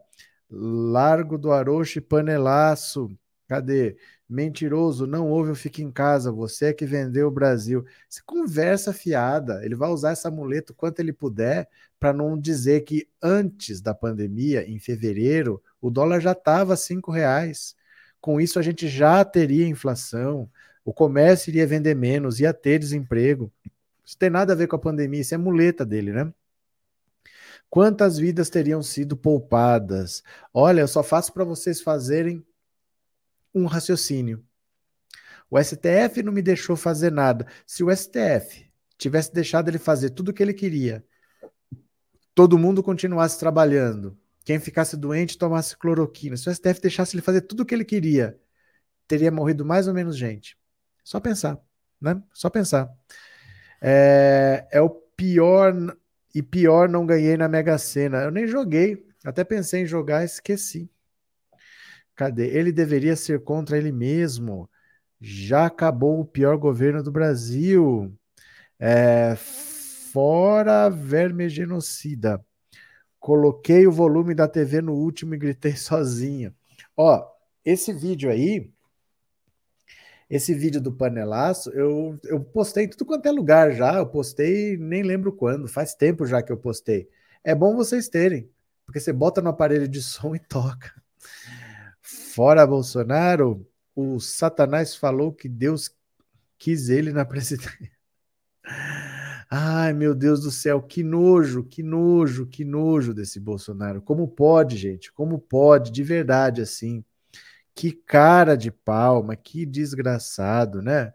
Largo 0.50 1.38
do 1.38 1.52
Aroche 1.52 2.00
panelaço. 2.00 3.08
Cadê? 3.46 3.96
Mentiroso, 4.28 5.06
não 5.06 5.28
houve 5.30 5.52
o 5.52 5.54
Fique 5.54 5.80
em 5.80 5.92
Casa, 5.92 6.32
você 6.32 6.66
é 6.66 6.72
que 6.72 6.84
vendeu 6.84 7.28
o 7.28 7.30
Brasil. 7.30 7.84
Você 8.08 8.20
conversa 8.26 8.92
fiada, 8.92 9.64
ele 9.64 9.76
vai 9.76 9.90
usar 9.90 10.10
essa 10.10 10.28
muleta 10.28 10.74
quanto 10.74 10.98
ele 10.98 11.12
puder 11.12 11.68
para 12.00 12.12
não 12.12 12.36
dizer 12.36 12.80
que 12.80 13.08
antes 13.22 13.80
da 13.80 13.94
pandemia, 13.94 14.68
em 14.68 14.80
fevereiro, 14.80 15.62
o 15.80 15.88
dólar 15.88 16.18
já 16.18 16.32
estava 16.32 16.76
cinco 16.76 17.12
reais. 17.12 17.76
Com 18.20 18.40
isso 18.40 18.58
a 18.58 18.62
gente 18.62 18.88
já 18.88 19.24
teria 19.24 19.68
inflação, 19.68 20.50
o 20.84 20.92
comércio 20.92 21.50
iria 21.50 21.66
vender 21.66 21.94
menos, 21.94 22.40
ia 22.40 22.52
ter 22.52 22.80
desemprego. 22.80 23.52
Isso 24.04 24.18
tem 24.18 24.30
nada 24.30 24.52
a 24.52 24.56
ver 24.56 24.66
com 24.66 24.74
a 24.74 24.80
pandemia, 24.80 25.20
isso 25.20 25.34
é 25.34 25.38
muleta 25.38 25.86
dele, 25.86 26.12
né? 26.12 26.32
Quantas 27.70 28.18
vidas 28.18 28.50
teriam 28.50 28.82
sido 28.82 29.16
poupadas? 29.16 30.24
Olha, 30.52 30.80
eu 30.80 30.88
só 30.88 31.04
faço 31.04 31.32
para 31.32 31.44
vocês 31.44 31.80
fazerem 31.80 32.44
um 33.54 33.64
raciocínio. 33.66 34.44
O 35.48 35.58
STF 35.62 36.22
não 36.24 36.32
me 36.32 36.42
deixou 36.42 36.76
fazer 36.76 37.12
nada. 37.12 37.46
Se 37.64 37.84
o 37.84 37.94
STF 37.94 38.68
tivesse 38.98 39.32
deixado 39.32 39.68
ele 39.68 39.78
fazer 39.78 40.10
tudo 40.10 40.30
o 40.30 40.34
que 40.34 40.42
ele 40.42 40.52
queria, 40.52 41.04
todo 42.34 42.58
mundo 42.58 42.82
continuasse 42.82 43.38
trabalhando, 43.38 44.18
quem 44.44 44.58
ficasse 44.58 44.96
doente 44.96 45.38
tomasse 45.38 45.76
cloroquina, 45.76 46.36
se 46.36 46.48
o 46.48 46.54
STF 46.54 46.80
deixasse 46.80 47.14
ele 47.14 47.22
fazer 47.22 47.42
tudo 47.42 47.60
o 47.60 47.66
que 47.66 47.74
ele 47.74 47.84
queria, 47.84 48.38
teria 49.06 49.30
morrido 49.30 49.64
mais 49.64 49.86
ou 49.86 49.94
menos 49.94 50.16
gente. 50.16 50.58
Só 51.04 51.20
pensar, 51.20 51.58
né? 52.00 52.20
Só 52.32 52.50
pensar. 52.50 52.90
É, 53.80 54.66
é 54.72 54.80
o 54.80 54.90
pior 54.90 55.72
e 56.34 56.42
pior, 56.42 56.88
não 56.88 57.06
ganhei 57.06 57.36
na 57.36 57.48
Mega 57.48 57.76
Sena. 57.78 58.18
Eu 58.18 58.30
nem 58.30 58.46
joguei. 58.46 59.04
Até 59.24 59.44
pensei 59.44 59.82
em 59.82 59.86
jogar, 59.86 60.24
esqueci. 60.24 60.90
Cadê? 62.14 62.48
Ele 62.48 62.72
deveria 62.72 63.16
ser 63.16 63.42
contra 63.42 63.78
ele 63.78 63.92
mesmo. 63.92 64.68
Já 65.20 65.66
acabou 65.66 66.20
o 66.20 66.24
pior 66.24 66.56
governo 66.56 67.02
do 67.02 67.10
Brasil. 67.10 68.14
É, 68.78 69.34
fora 69.36 70.88
verme 70.88 71.48
genocida. 71.48 72.44
Coloquei 73.18 73.86
o 73.86 73.92
volume 73.92 74.34
da 74.34 74.48
TV 74.48 74.80
no 74.80 74.94
último 74.94 75.34
e 75.34 75.38
gritei 75.38 75.76
sozinho. 75.76 76.54
Ó, 76.96 77.22
esse 77.64 77.92
vídeo 77.92 78.30
aí 78.30 78.72
esse 80.30 80.54
vídeo 80.54 80.80
do 80.80 80.92
panelaço, 80.92 81.70
eu, 81.70 82.16
eu 82.24 82.38
postei 82.38 82.84
em 82.84 82.88
tudo 82.88 83.04
quanto 83.04 83.26
é 83.26 83.32
lugar 83.32 83.72
já. 83.72 83.96
Eu 83.96 84.06
postei, 84.06 84.76
nem 84.76 85.02
lembro 85.02 85.32
quando, 85.32 85.66
faz 85.66 85.92
tempo 85.92 86.24
já 86.24 86.40
que 86.40 86.52
eu 86.52 86.56
postei. 86.56 87.08
É 87.42 87.52
bom 87.52 87.74
vocês 87.74 88.08
terem, 88.08 88.48
porque 88.86 89.00
você 89.00 89.12
bota 89.12 89.42
no 89.42 89.50
aparelho 89.50 89.88
de 89.88 90.00
som 90.02 90.34
e 90.34 90.38
toca. 90.38 90.92
Fora 92.00 92.64
Bolsonaro, 92.64 93.66
o 93.94 94.20
Satanás 94.20 94.94
falou 94.94 95.32
que 95.32 95.48
Deus 95.48 95.90
quis 96.56 96.88
ele 96.88 97.12
na 97.12 97.24
presidência. 97.24 97.90
Ai, 99.50 99.92
meu 99.92 100.14
Deus 100.14 100.42
do 100.42 100.50
céu, 100.52 100.80
que 100.80 101.02
nojo, 101.02 101.64
que 101.64 101.82
nojo, 101.82 102.46
que 102.46 102.64
nojo 102.64 103.12
desse 103.12 103.40
Bolsonaro. 103.40 104.00
Como 104.00 104.28
pode, 104.28 104.76
gente? 104.76 105.12
Como 105.12 105.40
pode, 105.40 105.90
de 105.90 106.04
verdade, 106.04 106.62
assim? 106.62 107.04
Que 107.74 107.92
cara 107.92 108.56
de 108.56 108.70
palma, 108.70 109.36
que 109.36 109.64
desgraçado, 109.64 110.82
né? 110.82 111.12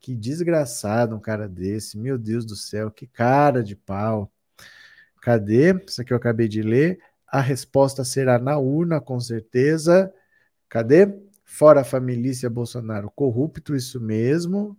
Que 0.00 0.14
desgraçado 0.14 1.14
um 1.14 1.20
cara 1.20 1.48
desse, 1.48 1.98
meu 1.98 2.18
Deus 2.18 2.44
do 2.44 2.56
céu, 2.56 2.90
que 2.90 3.06
cara 3.06 3.62
de 3.62 3.76
pau. 3.76 4.32
Cadê? 5.20 5.74
Isso 5.86 6.00
aqui 6.00 6.12
eu 6.12 6.16
acabei 6.16 6.48
de 6.48 6.62
ler. 6.62 6.98
A 7.26 7.40
resposta 7.40 8.04
será 8.04 8.38
na 8.38 8.58
urna, 8.58 9.00
com 9.00 9.20
certeza. 9.20 10.12
Cadê? 10.68 11.06
Fora 11.44 11.80
a 11.82 11.84
família 11.84 12.48
Bolsonaro 12.50 13.10
corrupto, 13.10 13.74
isso 13.76 14.00
mesmo. 14.00 14.76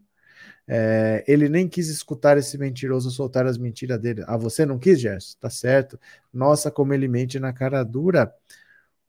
É, 0.67 1.23
ele 1.27 1.49
nem 1.49 1.67
quis 1.67 1.89
escutar 1.89 2.37
esse 2.37 2.57
mentiroso 2.57 3.11
soltar 3.11 3.45
as 3.45 3.57
mentiras 3.57 3.99
dele. 3.99 4.23
Ah, 4.27 4.37
você 4.37 4.65
não 4.65 4.79
quis, 4.79 4.99
Gerson? 4.99 5.37
Tá 5.39 5.49
certo. 5.49 5.99
Nossa, 6.33 6.71
como 6.71 6.93
ele 6.93 7.07
mente 7.07 7.39
na 7.39 7.53
cara 7.53 7.83
dura. 7.83 8.33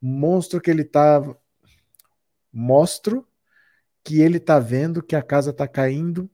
Monstro 0.01 0.61
que 0.61 0.71
ele 0.71 0.85
tá 0.85 1.23
mostro 2.53 3.27
que 4.05 4.21
ele 4.21 4.39
está 4.39 4.59
vendo 4.59 5.03
que 5.03 5.17
a 5.17 5.23
casa 5.23 5.51
está 5.51 5.67
caindo, 5.67 6.31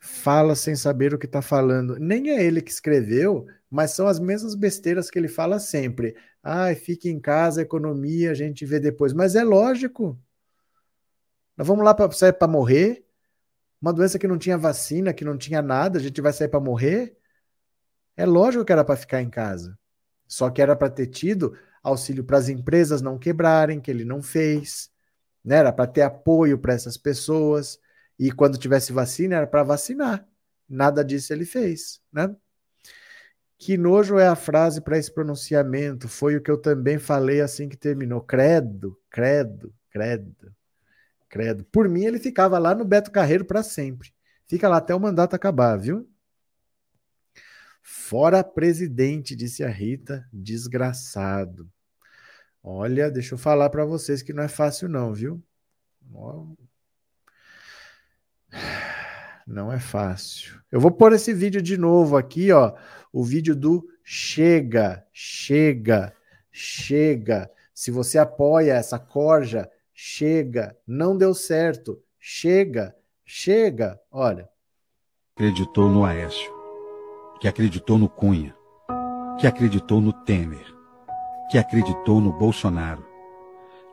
fala 0.00 0.54
sem 0.54 0.76
saber 0.76 1.12
o 1.12 1.18
que 1.18 1.26
está 1.26 1.42
falando. 1.42 1.98
Nem 1.98 2.30
é 2.30 2.42
ele 2.42 2.62
que 2.62 2.70
escreveu, 2.70 3.46
mas 3.70 3.90
são 3.92 4.06
as 4.06 4.18
mesmas 4.18 4.54
besteiras 4.54 5.10
que 5.10 5.18
ele 5.18 5.28
fala 5.28 5.58
sempre. 5.58 6.16
Ai, 6.42 6.74
fique 6.74 7.10
em 7.10 7.20
casa, 7.20 7.62
economia, 7.62 8.30
a 8.30 8.34
gente 8.34 8.64
vê 8.64 8.78
depois. 8.80 9.12
Mas 9.12 9.34
é 9.34 9.42
lógico. 9.42 10.18
Nós 11.56 11.66
vamos 11.66 11.84
lá 11.84 11.92
para 11.92 12.10
sair 12.12 12.32
para 12.32 12.48
morrer. 12.48 13.04
Uma 13.80 13.92
doença 13.92 14.18
que 14.18 14.28
não 14.28 14.38
tinha 14.38 14.56
vacina, 14.56 15.12
que 15.12 15.24
não 15.24 15.36
tinha 15.36 15.60
nada, 15.60 15.98
a 15.98 16.02
gente 16.02 16.20
vai 16.20 16.32
sair 16.32 16.48
para 16.48 16.60
morrer. 16.60 17.16
É 18.16 18.24
lógico 18.24 18.64
que 18.64 18.72
era 18.72 18.84
para 18.84 18.96
ficar 18.96 19.22
em 19.22 19.30
casa. 19.30 19.78
Só 20.26 20.50
que 20.50 20.62
era 20.62 20.76
para 20.76 20.90
ter 20.90 21.06
tido 21.06 21.56
auxílio 21.82 22.24
para 22.24 22.38
as 22.38 22.48
empresas 22.48 23.00
não 23.00 23.18
quebrarem, 23.18 23.80
que 23.80 23.90
ele 23.90 24.04
não 24.04 24.22
fez 24.22 24.90
né? 25.48 25.56
Era 25.56 25.72
para 25.72 25.86
ter 25.86 26.02
apoio 26.02 26.58
para 26.58 26.74
essas 26.74 26.98
pessoas. 26.98 27.80
E 28.18 28.30
quando 28.30 28.58
tivesse 28.58 28.92
vacina, 28.92 29.36
era 29.36 29.46
para 29.46 29.62
vacinar. 29.62 30.28
Nada 30.68 31.02
disso 31.02 31.32
ele 31.32 31.46
fez, 31.46 32.02
né? 32.12 32.36
Que 33.56 33.78
nojo 33.78 34.18
é 34.18 34.28
a 34.28 34.36
frase 34.36 34.82
para 34.82 34.98
esse 34.98 35.10
pronunciamento. 35.10 36.06
Foi 36.06 36.36
o 36.36 36.42
que 36.42 36.50
eu 36.50 36.58
também 36.58 36.98
falei 36.98 37.40
assim 37.40 37.66
que 37.66 37.78
terminou. 37.78 38.20
Credo, 38.20 39.00
credo, 39.10 39.74
credo, 39.90 40.54
credo. 41.30 41.64
Por 41.64 41.88
mim, 41.88 42.04
ele 42.04 42.18
ficava 42.18 42.58
lá 42.58 42.74
no 42.74 42.84
Beto 42.84 43.10
Carreiro 43.10 43.44
para 43.46 43.62
sempre. 43.62 44.12
Fica 44.46 44.68
lá 44.68 44.76
até 44.76 44.94
o 44.94 45.00
mandato 45.00 45.34
acabar, 45.34 45.76
viu? 45.78 46.06
Fora 47.82 48.44
presidente, 48.44 49.34
disse 49.34 49.64
a 49.64 49.68
Rita, 49.68 50.28
desgraçado. 50.30 51.70
Olha, 52.70 53.10
deixa 53.10 53.34
eu 53.34 53.38
falar 53.38 53.70
para 53.70 53.82
vocês 53.86 54.20
que 54.20 54.30
não 54.30 54.42
é 54.42 54.48
fácil 54.48 54.90
não, 54.90 55.14
viu? 55.14 55.42
Não 59.46 59.72
é 59.72 59.80
fácil. 59.80 60.60
Eu 60.70 60.78
vou 60.78 60.90
pôr 60.90 61.14
esse 61.14 61.32
vídeo 61.32 61.62
de 61.62 61.78
novo 61.78 62.14
aqui, 62.14 62.52
ó. 62.52 62.74
O 63.10 63.24
vídeo 63.24 63.56
do 63.56 63.88
chega, 64.04 65.02
chega, 65.10 66.14
chega. 66.52 67.50
Se 67.72 67.90
você 67.90 68.18
apoia 68.18 68.74
essa 68.74 68.98
corja, 68.98 69.66
chega. 69.94 70.76
Não 70.86 71.16
deu 71.16 71.32
certo. 71.32 71.98
Chega, 72.20 72.94
chega. 73.24 73.98
Olha. 74.10 74.46
Acreditou 75.34 75.88
no 75.88 76.04
Aécio, 76.04 76.52
que 77.40 77.48
acreditou 77.48 77.96
no 77.96 78.10
Cunha, 78.10 78.54
que 79.40 79.46
acreditou 79.46 80.02
no 80.02 80.12
Temer 80.12 80.77
que 81.50 81.58
acreditou 81.58 82.20
no 82.20 82.32
Bolsonaro, 82.32 83.04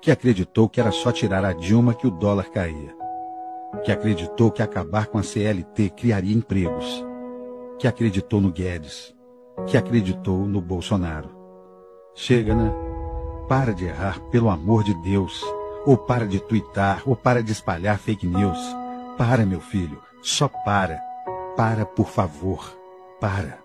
que 0.02 0.12
acreditou 0.12 0.68
que 0.68 0.80
era 0.80 0.92
só 0.92 1.12
tirar 1.12 1.46
a 1.46 1.54
Dilma 1.54 1.94
que 1.94 2.06
o 2.06 2.12
dólar 2.12 2.50
caía, 2.52 2.96
que 3.84 3.92
acreditou 3.92 4.52
que 4.52 4.62
acabar 4.62 5.08
com 5.08 5.18
a 5.18 5.24
CLT 5.24 5.92
criaria 5.92 6.36
empregos, 6.36 7.04
que 7.80 7.88
acreditou 7.88 8.42
no 8.42 8.52
Guedes, 8.52 9.16
que 9.68 9.78
acreditou 9.78 10.46
no 10.46 10.62
Bolsonaro. 10.62 11.30
Chega, 12.14 12.56
né? 12.56 12.74
Para 13.48 13.74
de 13.74 13.86
errar, 13.86 14.20
pelo 14.32 14.50
amor 14.50 14.84
de 14.84 14.94
Deus. 15.02 15.44
Ou 15.86 15.98
para 15.98 16.26
de 16.26 16.40
twittar, 16.40 17.04
ou 17.06 17.16
para 17.16 17.44
de 17.44 17.52
espalhar 17.52 18.00
fake 18.00 18.26
news. 18.26 18.60
Para, 19.18 19.46
meu 19.46 19.62
filho, 19.62 20.02
só 20.22 20.48
para. 20.48 21.00
Para, 21.56 21.86
por 21.86 22.08
favor. 22.08 22.76
Para. 23.20 23.65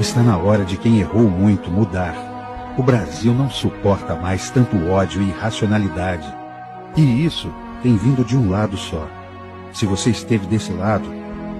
Está 0.00 0.22
na 0.22 0.38
hora 0.38 0.64
de 0.64 0.78
quem 0.78 0.98
errou 0.98 1.28
muito 1.28 1.70
mudar. 1.70 2.74
O 2.78 2.82
Brasil 2.82 3.34
não 3.34 3.50
suporta 3.50 4.16
mais 4.16 4.50
tanto 4.50 4.74
ódio 4.88 5.20
e 5.20 5.28
irracionalidade. 5.28 6.26
E 6.96 7.26
isso 7.26 7.52
tem 7.82 7.98
vindo 7.98 8.24
de 8.24 8.34
um 8.34 8.48
lado 8.48 8.78
só. 8.78 9.06
Se 9.74 9.84
você 9.84 10.08
esteve 10.08 10.46
desse 10.46 10.72
lado, 10.72 11.04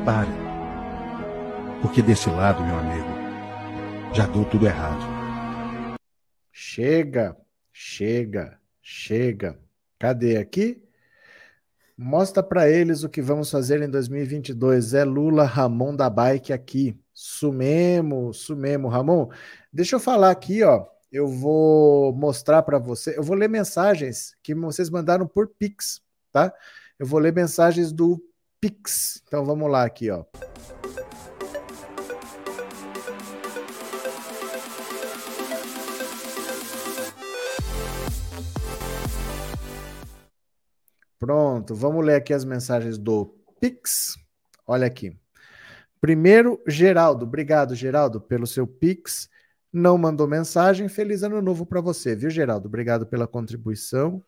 pare. 0.06 0.30
Porque 1.82 2.00
desse 2.00 2.30
lado, 2.30 2.64
meu 2.64 2.78
amigo, 2.78 3.08
já 4.14 4.26
deu 4.26 4.46
tudo 4.46 4.64
errado. 4.66 5.04
Chega, 6.50 7.36
chega, 7.70 8.58
chega. 8.80 9.58
Cadê 9.98 10.38
aqui? 10.38 10.82
Mostra 11.94 12.42
para 12.42 12.70
eles 12.70 13.04
o 13.04 13.08
que 13.10 13.20
vamos 13.20 13.50
fazer 13.50 13.82
em 13.82 13.90
2022. 13.90 14.94
É 14.94 15.04
Lula 15.04 15.44
Ramon 15.44 15.94
da 15.94 16.08
Bike 16.08 16.54
aqui. 16.54 16.98
Sumemo, 17.22 18.32
sumemo, 18.32 18.88
Ramon. 18.88 19.28
Deixa 19.70 19.94
eu 19.94 20.00
falar 20.00 20.30
aqui, 20.30 20.62
ó. 20.62 20.86
Eu 21.12 21.28
vou 21.28 22.14
mostrar 22.14 22.62
para 22.62 22.78
você. 22.78 23.14
Eu 23.14 23.22
vou 23.22 23.36
ler 23.36 23.46
mensagens 23.46 24.34
que 24.42 24.54
vocês 24.54 24.88
mandaram 24.88 25.26
por 25.26 25.46
Pix, 25.46 26.00
tá? 26.32 26.50
Eu 26.98 27.04
vou 27.06 27.20
ler 27.20 27.34
mensagens 27.34 27.92
do 27.92 28.18
Pix. 28.58 29.22
Então 29.26 29.44
vamos 29.44 29.70
lá 29.70 29.84
aqui, 29.84 30.08
ó. 30.10 30.24
Pronto, 41.18 41.74
vamos 41.74 42.02
ler 42.02 42.14
aqui 42.14 42.32
as 42.32 42.46
mensagens 42.46 42.96
do 42.96 43.26
Pix. 43.60 44.16
Olha 44.66 44.86
aqui. 44.86 45.20
Primeiro, 46.00 46.60
Geraldo. 46.66 47.24
Obrigado, 47.24 47.74
Geraldo, 47.74 48.20
pelo 48.20 48.46
seu 48.46 48.66
Pix. 48.66 49.28
Não 49.72 49.98
mandou 49.98 50.26
mensagem. 50.26 50.88
Feliz 50.88 51.22
ano 51.22 51.40
novo 51.42 51.66
para 51.66 51.80
você, 51.80 52.16
viu, 52.16 52.30
Geraldo? 52.30 52.68
Obrigado 52.68 53.06
pela 53.06 53.26
contribuição. 53.26 54.22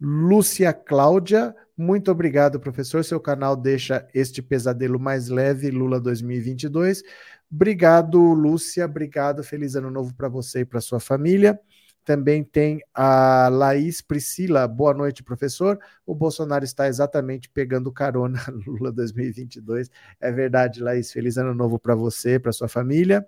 Lúcia 0.00 0.72
Cláudia, 0.72 1.54
muito 1.76 2.10
obrigado, 2.10 2.58
professor. 2.58 3.04
Seu 3.04 3.20
canal 3.20 3.54
deixa 3.54 4.08
este 4.14 4.40
pesadelo 4.40 4.98
mais 4.98 5.28
leve, 5.28 5.70
Lula 5.70 6.00
2022. 6.00 7.02
Obrigado, 7.52 8.18
Lúcia. 8.18 8.84
Obrigado. 8.86 9.42
Feliz 9.42 9.76
ano 9.76 9.90
novo 9.90 10.14
para 10.14 10.28
você 10.28 10.60
e 10.60 10.64
para 10.64 10.80
sua 10.80 11.00
família. 11.00 11.60
Também 12.04 12.42
tem 12.42 12.80
a 12.94 13.48
Laís 13.48 14.00
Priscila. 14.00 14.66
Boa 14.66 14.94
noite, 14.94 15.22
professor. 15.22 15.78
O 16.04 16.14
Bolsonaro 16.14 16.64
está 16.64 16.88
exatamente 16.88 17.48
pegando 17.50 17.92
carona 17.92 18.40
Lula 18.66 18.90
2022. 18.90 19.90
É 20.20 20.32
verdade, 20.32 20.82
Laís. 20.82 21.12
Feliz 21.12 21.36
ano 21.36 21.54
novo 21.54 21.78
para 21.78 21.94
você, 21.94 22.38
para 22.38 22.52
sua 22.52 22.68
família. 22.68 23.26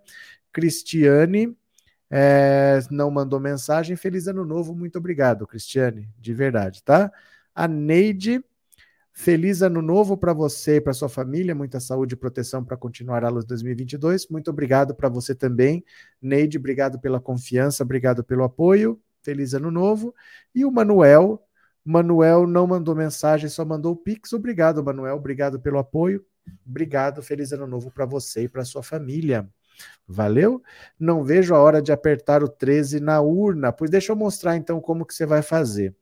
Cristiane, 0.52 1.56
é, 2.10 2.80
não 2.90 3.10
mandou 3.10 3.40
mensagem. 3.40 3.96
Feliz 3.96 4.26
ano 4.26 4.44
novo, 4.44 4.74
muito 4.74 4.98
obrigado, 4.98 5.46
Cristiane, 5.46 6.08
de 6.18 6.34
verdade, 6.34 6.82
tá? 6.82 7.10
A 7.54 7.66
Neide, 7.66 8.44
feliz 9.12 9.62
ano 9.62 9.82
novo 9.82 10.16
para 10.16 10.32
você 10.32 10.76
e 10.76 10.80
para 10.80 10.92
sua 10.92 11.08
família, 11.08 11.54
muita 11.54 11.80
saúde 11.80 12.14
e 12.14 12.16
proteção 12.16 12.64
para 12.64 12.76
continuar 12.76 13.24
a 13.24 13.28
luz 13.28 13.44
2022. 13.44 14.28
Muito 14.28 14.50
obrigado 14.50 14.94
para 14.94 15.08
você 15.08 15.34
também, 15.34 15.84
Neide, 16.20 16.58
obrigado 16.58 16.98
pela 17.00 17.20
confiança, 17.20 17.82
obrigado 17.82 18.24
pelo 18.24 18.44
apoio. 18.44 19.00
Feliz 19.22 19.54
ano 19.54 19.70
novo. 19.70 20.14
E 20.54 20.64
o 20.64 20.70
Manuel, 20.70 21.40
Manuel 21.84 22.46
não 22.46 22.66
mandou 22.66 22.94
mensagem, 22.94 23.48
só 23.48 23.64
mandou 23.64 23.92
o 23.92 23.96
Pix. 23.96 24.32
Obrigado, 24.32 24.82
Manuel, 24.82 25.16
obrigado 25.16 25.60
pelo 25.60 25.78
apoio. 25.78 26.24
Obrigado, 26.66 27.22
feliz 27.22 27.52
ano 27.52 27.66
novo 27.66 27.90
para 27.90 28.04
você 28.04 28.44
e 28.44 28.48
para 28.48 28.64
sua 28.64 28.82
família. 28.82 29.48
Valeu? 30.06 30.62
Não 30.98 31.24
vejo 31.24 31.54
a 31.54 31.60
hora 31.60 31.80
de 31.80 31.92
apertar 31.92 32.42
o 32.42 32.48
13 32.48 33.00
na 33.00 33.20
urna. 33.20 33.72
Pois 33.72 33.90
deixa 33.90 34.12
eu 34.12 34.16
mostrar 34.16 34.56
então 34.56 34.80
como 34.80 35.06
que 35.06 35.14
você 35.14 35.24
vai 35.24 35.42
fazer. 35.42 35.94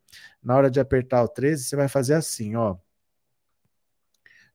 Na 0.43 0.57
hora 0.57 0.71
de 0.71 0.81
apertar 0.81 1.23
o 1.23 1.29
13, 1.29 1.65
você 1.65 1.77
vai 1.77 1.89
fazer 1.89 2.15
assim, 2.15 2.57
ó. 2.57 2.77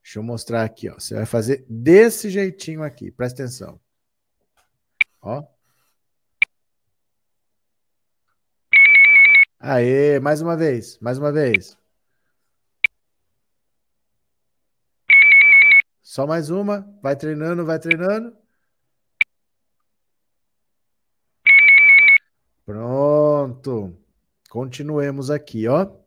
Deixa 0.06 0.20
eu 0.20 0.24
mostrar 0.24 0.64
aqui, 0.64 0.88
ó. 0.88 0.94
Você 0.94 1.16
vai 1.16 1.26
fazer 1.26 1.66
desse 1.68 2.30
jeitinho 2.30 2.84
aqui. 2.84 3.10
Presta 3.10 3.42
atenção. 3.42 3.80
Ó. 5.20 5.44
Aê, 9.60 10.20
mais 10.20 10.42
uma 10.42 10.56
vez, 10.56 11.00
mais 11.00 11.18
uma 11.18 11.32
vez. 11.32 11.76
Só 16.04 16.28
mais 16.28 16.52
uma. 16.52 16.88
Vai 17.02 17.16
treinando, 17.16 17.66
vai 17.66 17.80
treinando. 17.80 18.38
Pronto. 22.64 23.98
Continuemos 24.50 25.32
aqui, 25.32 25.68
ó. 25.68 26.05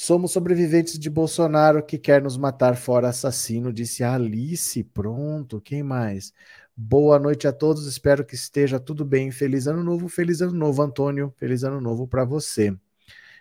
Somos 0.00 0.30
sobreviventes 0.30 0.96
de 0.96 1.10
Bolsonaro 1.10 1.84
que 1.84 1.98
quer 1.98 2.22
nos 2.22 2.36
matar 2.36 2.76
fora 2.76 3.08
assassino, 3.08 3.72
disse 3.72 4.04
Alice. 4.04 4.84
Pronto, 4.84 5.60
quem 5.60 5.82
mais? 5.82 6.32
Boa 6.76 7.18
noite 7.18 7.48
a 7.48 7.52
todos, 7.52 7.84
espero 7.84 8.24
que 8.24 8.36
esteja 8.36 8.78
tudo 8.78 9.04
bem. 9.04 9.32
Feliz 9.32 9.66
ano 9.66 9.82
novo, 9.82 10.08
feliz 10.08 10.40
ano 10.40 10.52
novo, 10.52 10.82
Antônio. 10.82 11.34
Feliz 11.36 11.64
ano 11.64 11.80
novo 11.80 12.06
para 12.06 12.24
você. 12.24 12.70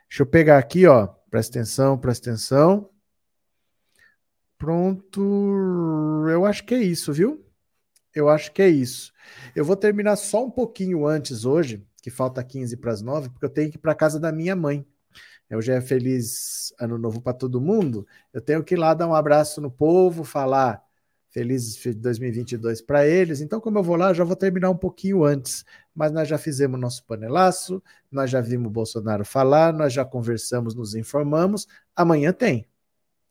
Deixa 0.09 0.23
eu 0.23 0.25
pegar 0.25 0.57
aqui, 0.57 0.87
ó. 0.87 1.05
Presta 1.29 1.59
atenção, 1.59 1.95
presta 1.95 2.31
atenção. 2.31 2.89
Pronto. 4.57 5.21
Eu 6.27 6.43
acho 6.43 6.65
que 6.65 6.73
é 6.73 6.81
isso, 6.81 7.13
viu? 7.13 7.45
Eu 8.15 8.29
acho 8.29 8.51
que 8.51 8.63
é 8.63 8.67
isso. 8.67 9.13
Eu 9.55 9.63
vou 9.63 9.75
terminar 9.75 10.15
só 10.15 10.43
um 10.43 10.49
pouquinho 10.49 11.05
antes 11.05 11.45
hoje, 11.45 11.85
que 12.01 12.09
falta 12.09 12.43
15 12.43 12.77
para 12.77 12.93
as 12.93 13.03
9, 13.03 13.29
porque 13.29 13.45
eu 13.45 13.49
tenho 13.49 13.69
que 13.69 13.77
ir 13.77 13.79
para 13.79 13.93
casa 13.93 14.19
da 14.19 14.31
minha 14.31 14.55
mãe. 14.55 14.83
Eu 15.49 15.61
já 15.61 15.75
é 15.75 15.81
feliz 15.81 16.73
ano 16.79 16.97
novo 16.97 17.21
para 17.21 17.33
todo 17.33 17.61
mundo. 17.61 18.05
Eu 18.33 18.41
tenho 18.41 18.63
que 18.63 18.75
ir 18.75 18.77
lá 18.77 18.93
dar 18.93 19.07
um 19.07 19.15
abraço 19.15 19.61
no 19.61 19.71
povo, 19.71 20.23
falar 20.23 20.81
feliz 21.29 21.77
2022 21.95 22.81
para 22.81 23.05
eles. 23.05 23.41
Então, 23.41 23.61
como 23.61 23.77
eu 23.77 23.83
vou 23.83 23.95
lá, 23.95 24.09
eu 24.09 24.15
já 24.15 24.23
vou 24.23 24.35
terminar 24.35 24.69
um 24.69 24.77
pouquinho 24.77 25.23
antes. 25.23 25.63
Mas 25.93 26.11
nós 26.11 26.27
já 26.27 26.37
fizemos 26.37 26.79
nosso 26.79 27.03
panelaço, 27.05 27.81
nós 28.11 28.29
já 28.29 28.41
vimos 28.41 28.67
o 28.67 28.71
Bolsonaro 28.71 29.23
falar, 29.23 29.71
nós 29.73 29.93
já 29.93 30.03
conversamos, 30.03 30.73
nos 30.75 30.95
informamos. 30.95 31.67
Amanhã 31.95 32.33
tem. 32.33 32.67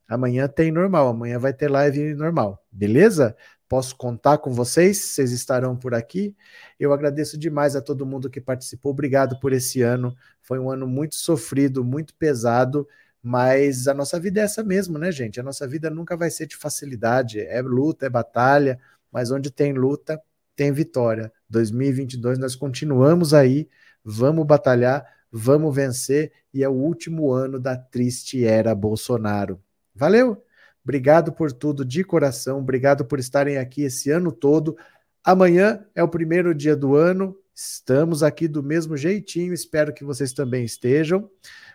Amanhã 0.08 0.46
tem 0.46 0.70
normal, 0.70 1.08
amanhã 1.08 1.38
vai 1.38 1.52
ter 1.52 1.68
live 1.68 2.14
normal, 2.14 2.64
beleza? 2.70 3.36
Posso 3.68 3.96
contar 3.96 4.38
com 4.38 4.52
vocês, 4.52 4.98
vocês 4.98 5.32
estarão 5.32 5.76
por 5.76 5.92
aqui. 5.94 6.36
Eu 6.78 6.92
agradeço 6.92 7.36
demais 7.36 7.74
a 7.74 7.82
todo 7.82 8.06
mundo 8.06 8.30
que 8.30 8.40
participou. 8.40 8.92
Obrigado 8.92 9.40
por 9.40 9.52
esse 9.52 9.82
ano. 9.82 10.16
Foi 10.40 10.58
um 10.58 10.70
ano 10.70 10.86
muito 10.86 11.16
sofrido, 11.16 11.84
muito 11.84 12.14
pesado, 12.14 12.86
mas 13.20 13.88
a 13.88 13.94
nossa 13.94 14.20
vida 14.20 14.40
é 14.40 14.44
essa 14.44 14.62
mesmo, 14.62 14.98
né, 14.98 15.10
gente? 15.10 15.40
A 15.40 15.42
nossa 15.42 15.66
vida 15.66 15.90
nunca 15.90 16.16
vai 16.16 16.30
ser 16.30 16.46
de 16.46 16.56
facilidade. 16.56 17.40
É 17.40 17.60
luta, 17.60 18.06
é 18.06 18.08
batalha, 18.08 18.78
mas 19.10 19.32
onde 19.32 19.50
tem 19.50 19.72
luta, 19.72 20.20
tem 20.54 20.70
vitória. 20.72 21.32
2022 21.50 22.38
nós 22.38 22.54
continuamos 22.54 23.34
aí, 23.34 23.68
vamos 24.04 24.46
batalhar, 24.46 25.04
vamos 25.30 25.74
vencer 25.74 26.32
e 26.54 26.62
é 26.62 26.68
o 26.68 26.72
último 26.72 27.32
ano 27.32 27.58
da 27.58 27.76
triste 27.76 28.44
era 28.44 28.74
Bolsonaro. 28.74 29.60
Valeu! 29.94 30.45
Obrigado 30.86 31.32
por 31.32 31.50
tudo 31.50 31.84
de 31.84 32.04
coração, 32.04 32.60
obrigado 32.60 33.04
por 33.04 33.18
estarem 33.18 33.58
aqui 33.58 33.82
esse 33.82 34.08
ano 34.08 34.30
todo. 34.30 34.76
Amanhã 35.24 35.84
é 35.96 36.00
o 36.00 36.08
primeiro 36.08 36.54
dia 36.54 36.76
do 36.76 36.94
ano, 36.94 37.36
estamos 37.52 38.22
aqui 38.22 38.46
do 38.46 38.62
mesmo 38.62 38.96
jeitinho, 38.96 39.52
espero 39.52 39.92
que 39.92 40.04
vocês 40.04 40.32
também 40.32 40.64
estejam. 40.64 41.28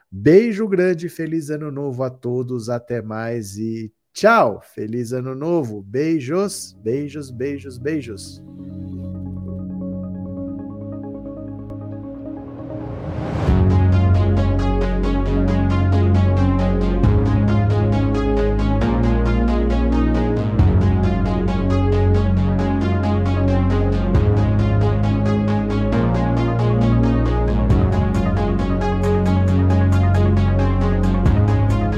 Beijo 0.10 0.66
grande, 0.66 1.10
feliz 1.10 1.50
ano 1.50 1.70
novo 1.70 2.04
a 2.04 2.10
todos, 2.10 2.70
até 2.70 3.02
mais 3.02 3.58
e 3.58 3.92
tchau! 4.14 4.62
Feliz 4.74 5.12
ano 5.12 5.36
novo, 5.36 5.82
beijos, 5.82 6.74
beijos, 6.82 7.30
beijos, 7.30 7.78
beijos. 7.78 8.42